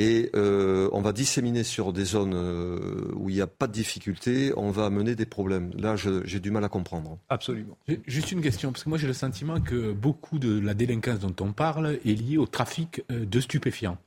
Et 0.00 0.30
euh, 0.34 0.88
on 0.92 1.02
va 1.02 1.12
disséminer 1.12 1.62
sur 1.62 1.92
des 1.92 2.06
zones 2.06 2.32
euh, 2.34 3.12
où 3.16 3.28
il 3.28 3.34
n'y 3.34 3.42
a 3.42 3.46
pas 3.46 3.66
de 3.66 3.72
difficulté, 3.72 4.50
on 4.56 4.70
va 4.70 4.86
amener 4.86 5.14
des 5.14 5.26
problèmes. 5.26 5.72
Là, 5.76 5.94
j'ai 5.94 6.40
du 6.40 6.50
mal 6.50 6.64
à 6.64 6.70
comprendre. 6.70 7.18
Absolument. 7.28 7.76
Juste 8.06 8.32
une 8.32 8.40
question, 8.40 8.72
parce 8.72 8.82
que 8.82 8.88
moi 8.88 8.96
j'ai 8.96 9.06
le 9.06 9.12
sentiment 9.12 9.60
que 9.60 9.92
beaucoup 9.92 10.38
de 10.38 10.58
la 10.58 10.72
délinquance 10.72 11.18
dont 11.18 11.34
on 11.44 11.52
parle 11.52 11.98
est 12.06 12.14
liée 12.14 12.38
au 12.38 12.46
trafic 12.46 13.02
euh, 13.10 13.26
de 13.26 13.40
stupéfiants, 13.40 13.98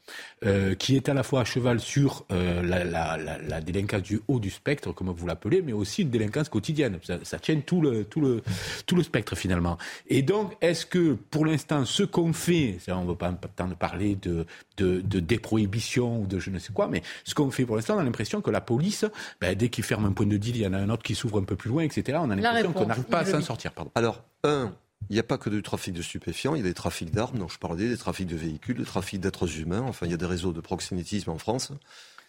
qui 0.79 0.95
est 0.95 1.09
à 1.09 1.13
la 1.13 1.21
fois 1.21 1.41
à 1.41 1.45
cheval 1.45 1.79
sur 1.79 2.25
la, 2.29 2.83
la, 2.83 3.17
la, 3.17 3.61
délinquance 3.61 4.01
du 4.01 4.19
haut 4.27 4.39
du 4.39 4.49
spectre, 4.49 4.91
comme 4.93 5.09
vous 5.09 5.27
l'appelez, 5.27 5.61
mais 5.61 5.73
aussi 5.73 6.01
une 6.01 6.09
délinquance 6.09 6.49
quotidienne. 6.49 6.97
Ça, 7.03 7.19
ça 7.23 7.37
tient 7.37 7.59
tout 7.59 7.81
le, 7.81 8.03
tout, 8.03 8.19
le, 8.19 8.41
tout 8.85 8.95
le 8.95 9.03
spectre 9.03 9.35
finalement. 9.35 9.77
Et 10.07 10.23
donc, 10.23 10.53
est-ce 10.59 10.85
que 10.85 11.13
pour 11.13 11.45
l'instant, 11.45 11.85
ce 11.85 12.03
qu'on 12.03 12.33
fait, 12.33 12.79
on 12.89 13.03
ne 13.03 13.09
veut 13.09 13.15
pas 13.15 13.31
tant 13.55 13.69
parler 13.69 14.15
de, 14.15 14.45
de, 14.77 15.01
de 15.01 15.19
déprohibition, 15.19 15.82
ou 15.97 16.27
de 16.27 16.39
je 16.39 16.49
ne 16.49 16.59
sais 16.59 16.73
quoi. 16.73 16.87
Mais 16.87 17.01
ce 17.23 17.35
qu'on 17.35 17.51
fait 17.51 17.65
pour 17.65 17.75
l'instant, 17.75 17.95
on 17.95 17.99
a 17.99 18.03
l'impression 18.03 18.41
que 18.41 18.51
la 18.51 18.61
police, 18.61 19.05
ben, 19.41 19.55
dès 19.55 19.69
qu'il 19.69 19.83
ferme 19.83 20.05
un 20.05 20.11
point 20.11 20.25
de 20.25 20.37
deal, 20.37 20.55
il 20.55 20.61
y 20.61 20.67
en 20.67 20.73
a 20.73 20.77
un 20.77 20.89
autre 20.89 21.03
qui 21.03 21.15
s'ouvre 21.15 21.39
un 21.39 21.43
peu 21.43 21.55
plus 21.55 21.69
loin, 21.69 21.83
etc. 21.83 22.17
On 22.21 22.29
a 22.29 22.35
l'impression 22.35 22.73
qu'on 22.73 22.85
n'arrive 22.85 23.03
pas 23.03 23.19
à 23.19 23.25
s'en 23.25 23.41
sortir. 23.41 23.71
Pardon. 23.73 23.91
Alors, 23.95 24.23
un, 24.43 24.73
il 25.09 25.13
n'y 25.13 25.19
a 25.19 25.23
pas 25.23 25.37
que 25.37 25.49
du 25.49 25.61
trafic 25.61 25.93
de 25.93 26.01
stupéfiants, 26.01 26.55
il 26.55 26.59
y 26.59 26.61
a 26.61 26.67
des 26.67 26.73
trafics 26.73 27.11
d'armes, 27.11 27.39
dont 27.39 27.47
je 27.47 27.57
parlais, 27.57 27.89
des 27.89 27.97
trafics 27.97 28.27
de 28.27 28.35
véhicules, 28.35 28.77
des 28.77 28.85
trafics 28.85 29.19
d'êtres 29.19 29.59
humains. 29.59 29.81
Enfin, 29.81 30.05
il 30.05 30.11
y 30.11 30.13
a 30.13 30.17
des 30.17 30.25
réseaux 30.25 30.53
de 30.53 30.61
proxénétisme 30.61 31.29
en 31.29 31.37
France, 31.37 31.71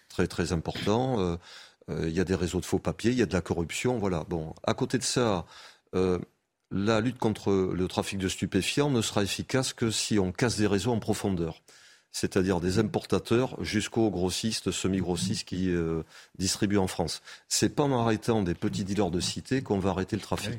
très 0.08 0.26
très 0.26 0.52
importants. 0.52 1.20
Euh, 1.20 1.36
euh, 1.90 2.08
il 2.08 2.14
y 2.14 2.20
a 2.20 2.24
des 2.24 2.34
réseaux 2.34 2.60
de 2.60 2.66
faux 2.66 2.78
papiers, 2.78 3.12
il 3.12 3.18
y 3.18 3.22
a 3.22 3.26
de 3.26 3.32
la 3.32 3.40
corruption. 3.40 3.98
Voilà. 3.98 4.24
Bon, 4.28 4.54
à 4.64 4.74
côté 4.74 4.98
de 4.98 5.02
ça, 5.02 5.44
euh, 5.94 6.18
la 6.70 7.00
lutte 7.00 7.18
contre 7.18 7.52
le 7.52 7.88
trafic 7.88 8.18
de 8.18 8.28
stupéfiants 8.28 8.90
ne 8.90 9.02
sera 9.02 9.22
efficace 9.22 9.72
que 9.72 9.90
si 9.90 10.18
on 10.18 10.32
casse 10.32 10.56
des 10.56 10.66
réseaux 10.66 10.92
en 10.92 10.98
profondeur 10.98 11.60
c'est-à-dire 12.14 12.60
des 12.60 12.78
importateurs 12.78 13.56
jusqu'aux 13.62 14.08
grossistes, 14.08 14.70
semi-grossistes 14.70 15.46
qui 15.46 15.68
euh, 15.70 16.04
distribuent 16.38 16.78
en 16.78 16.86
France. 16.86 17.22
C'est 17.48 17.74
pas 17.74 17.82
en 17.82 18.00
arrêtant 18.00 18.40
des 18.40 18.54
petits 18.54 18.84
dealers 18.84 19.10
de 19.10 19.18
cité 19.18 19.62
qu'on 19.62 19.80
va 19.80 19.90
arrêter 19.90 20.14
le 20.14 20.22
trafic. 20.22 20.56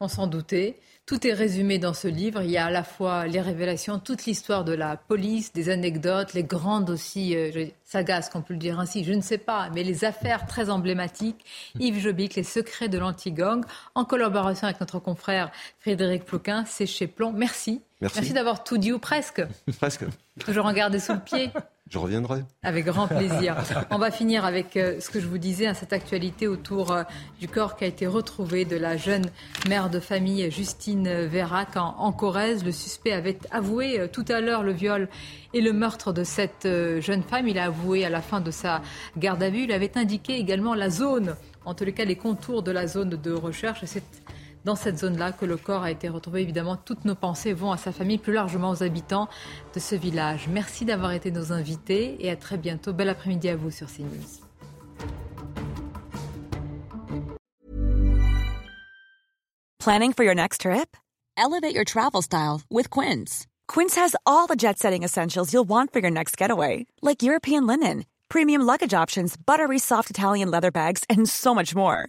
On 0.00 0.08
s'en 0.08 0.26
doutait. 0.26 0.78
Tout 1.06 1.26
est 1.26 1.32
résumé 1.32 1.78
dans 1.78 1.92
ce 1.92 2.08
livre. 2.08 2.42
Il 2.42 2.50
y 2.50 2.56
a 2.56 2.66
à 2.66 2.70
la 2.70 2.84
fois 2.84 3.26
les 3.26 3.40
révélations, 3.40 3.98
toute 3.98 4.24
l'histoire 4.24 4.64
de 4.64 4.72
la 4.72 4.96
police, 4.96 5.52
des 5.52 5.68
anecdotes, 5.68 6.32
les 6.34 6.44
grandes 6.44 6.88
aussi 6.88 7.36
euh, 7.36 7.66
sagas, 7.84 8.30
qu'on 8.32 8.42
peut 8.42 8.54
le 8.54 8.58
dire 8.58 8.80
ainsi, 8.80 9.04
je 9.04 9.12
ne 9.12 9.20
sais 9.20 9.38
pas, 9.38 9.70
mais 9.74 9.82
les 9.82 10.04
affaires 10.04 10.46
très 10.46 10.70
emblématiques. 10.70 11.44
Yves 11.78 12.00
Jobic, 12.00 12.36
les 12.36 12.42
secrets 12.42 12.88
de 12.88 12.98
l'anti-gang, 12.98 13.64
en 13.94 14.04
collaboration 14.04 14.66
avec 14.66 14.80
notre 14.80 14.98
confrère 14.98 15.50
Frédéric 15.80 16.24
Ploquin, 16.24 16.64
c'est 16.66 16.86
chez 16.86 17.06
Plomb. 17.06 17.32
Merci. 17.32 17.82
Merci, 18.00 18.32
d'avoir 18.32 18.64
tout 18.64 18.78
dit 18.78 18.92
ou 18.92 18.98
presque. 18.98 19.42
presque. 19.78 20.04
Toujours 20.38 20.66
en 20.66 20.72
garder 20.72 21.00
sous 21.00 21.12
le 21.12 21.20
pied. 21.20 21.50
Je 21.90 21.98
reviendrai. 21.98 22.44
Avec 22.62 22.86
grand 22.86 23.06
plaisir. 23.08 23.56
On 23.90 23.98
va 23.98 24.10
finir 24.10 24.46
avec 24.46 24.76
euh, 24.76 24.98
ce 25.00 25.10
que 25.10 25.20
je 25.20 25.26
vous 25.26 25.36
disais, 25.36 25.66
hein, 25.66 25.74
cette 25.74 25.92
actualité 25.92 26.48
autour 26.48 26.92
euh, 26.92 27.02
du 27.40 27.46
corps 27.46 27.76
qui 27.76 27.84
a 27.84 27.86
été 27.86 28.06
retrouvé 28.06 28.64
de 28.64 28.76
la 28.76 28.96
jeune 28.96 29.26
mère 29.68 29.90
de 29.90 30.00
famille 30.00 30.50
Justine 30.50 31.26
Vérac 31.26 31.76
en, 31.76 32.10
Corrèze. 32.12 32.64
Le 32.64 32.72
suspect 32.72 33.12
avait 33.12 33.38
avoué 33.50 34.00
euh, 34.00 34.08
tout 34.08 34.24
à 34.28 34.40
l'heure 34.40 34.62
le 34.62 34.72
viol 34.72 35.08
et 35.52 35.60
le 35.60 35.74
meurtre 35.74 36.14
de 36.14 36.24
cette 36.24 36.66
jeune 37.00 37.22
femme. 37.22 37.48
Il 37.48 37.58
a 37.58 37.66
avoué 37.66 38.04
à 38.04 38.10
la 38.10 38.22
fin 38.22 38.40
de 38.40 38.50
sa 38.50 38.80
garde 39.18 39.42
à 39.42 39.50
vue. 39.50 39.64
Il 39.64 39.72
avait 39.72 39.96
indiqué 39.98 40.36
également 40.36 40.74
la 40.74 40.88
zone, 40.88 41.36
en 41.66 41.74
tous 41.74 41.84
les 41.84 41.92
cas 41.92 42.06
les 42.06 42.16
contours 42.16 42.62
de 42.62 42.72
la 42.72 42.86
zone 42.86 43.10
de 43.10 43.30
recherche. 43.30 43.84
Dans 44.64 44.74
cette 44.74 44.98
zone-là 44.98 45.32
que 45.32 45.44
le 45.44 45.56
corps 45.56 45.82
a 45.82 45.90
été 45.90 46.08
retrouvé. 46.08 46.42
Évidemment, 46.42 46.76
toutes 46.76 47.04
nos 47.04 47.14
pensées 47.14 47.52
vont 47.52 47.72
à 47.72 47.76
sa 47.76 47.92
famille, 47.92 48.18
plus 48.18 48.32
largement 48.32 48.70
aux 48.70 48.82
habitants 48.82 49.28
de 49.74 49.80
ce 49.80 49.94
village. 49.94 50.48
Merci 50.48 50.84
d'avoir 50.84 51.12
été 51.12 51.30
nos 51.30 51.52
invités 51.52 52.16
et 52.24 52.30
à 52.30 52.36
très 52.36 52.56
bientôt. 52.56 52.92
Bel 52.92 53.08
après-midi 53.08 53.48
à 53.48 53.56
vous 53.56 53.70
sur 53.70 53.86
CNews. 53.88 54.40
Planning 59.78 60.14
for 60.14 60.24
your 60.24 60.34
next 60.34 60.62
trip? 60.62 60.96
Elevate 61.36 61.74
your 61.74 61.84
travel 61.84 62.22
style 62.22 62.62
with 62.70 62.88
Quince. 62.88 63.46
Quince 63.68 63.96
has 63.96 64.16
all 64.24 64.46
the 64.46 64.56
jet-setting 64.56 65.02
essentials 65.02 65.52
you'll 65.52 65.68
want 65.68 65.92
for 65.92 65.98
your 66.00 66.10
next 66.10 66.38
getaway, 66.38 66.86
like 67.02 67.22
European 67.22 67.66
linen, 67.66 68.06
premium 68.30 68.62
luggage 68.62 68.94
options, 68.94 69.36
buttery 69.36 69.78
soft 69.78 70.08
Italian 70.08 70.50
leather 70.50 70.70
bags, 70.70 71.04
and 71.10 71.28
so 71.28 71.54
much 71.54 71.74
more. 71.74 72.08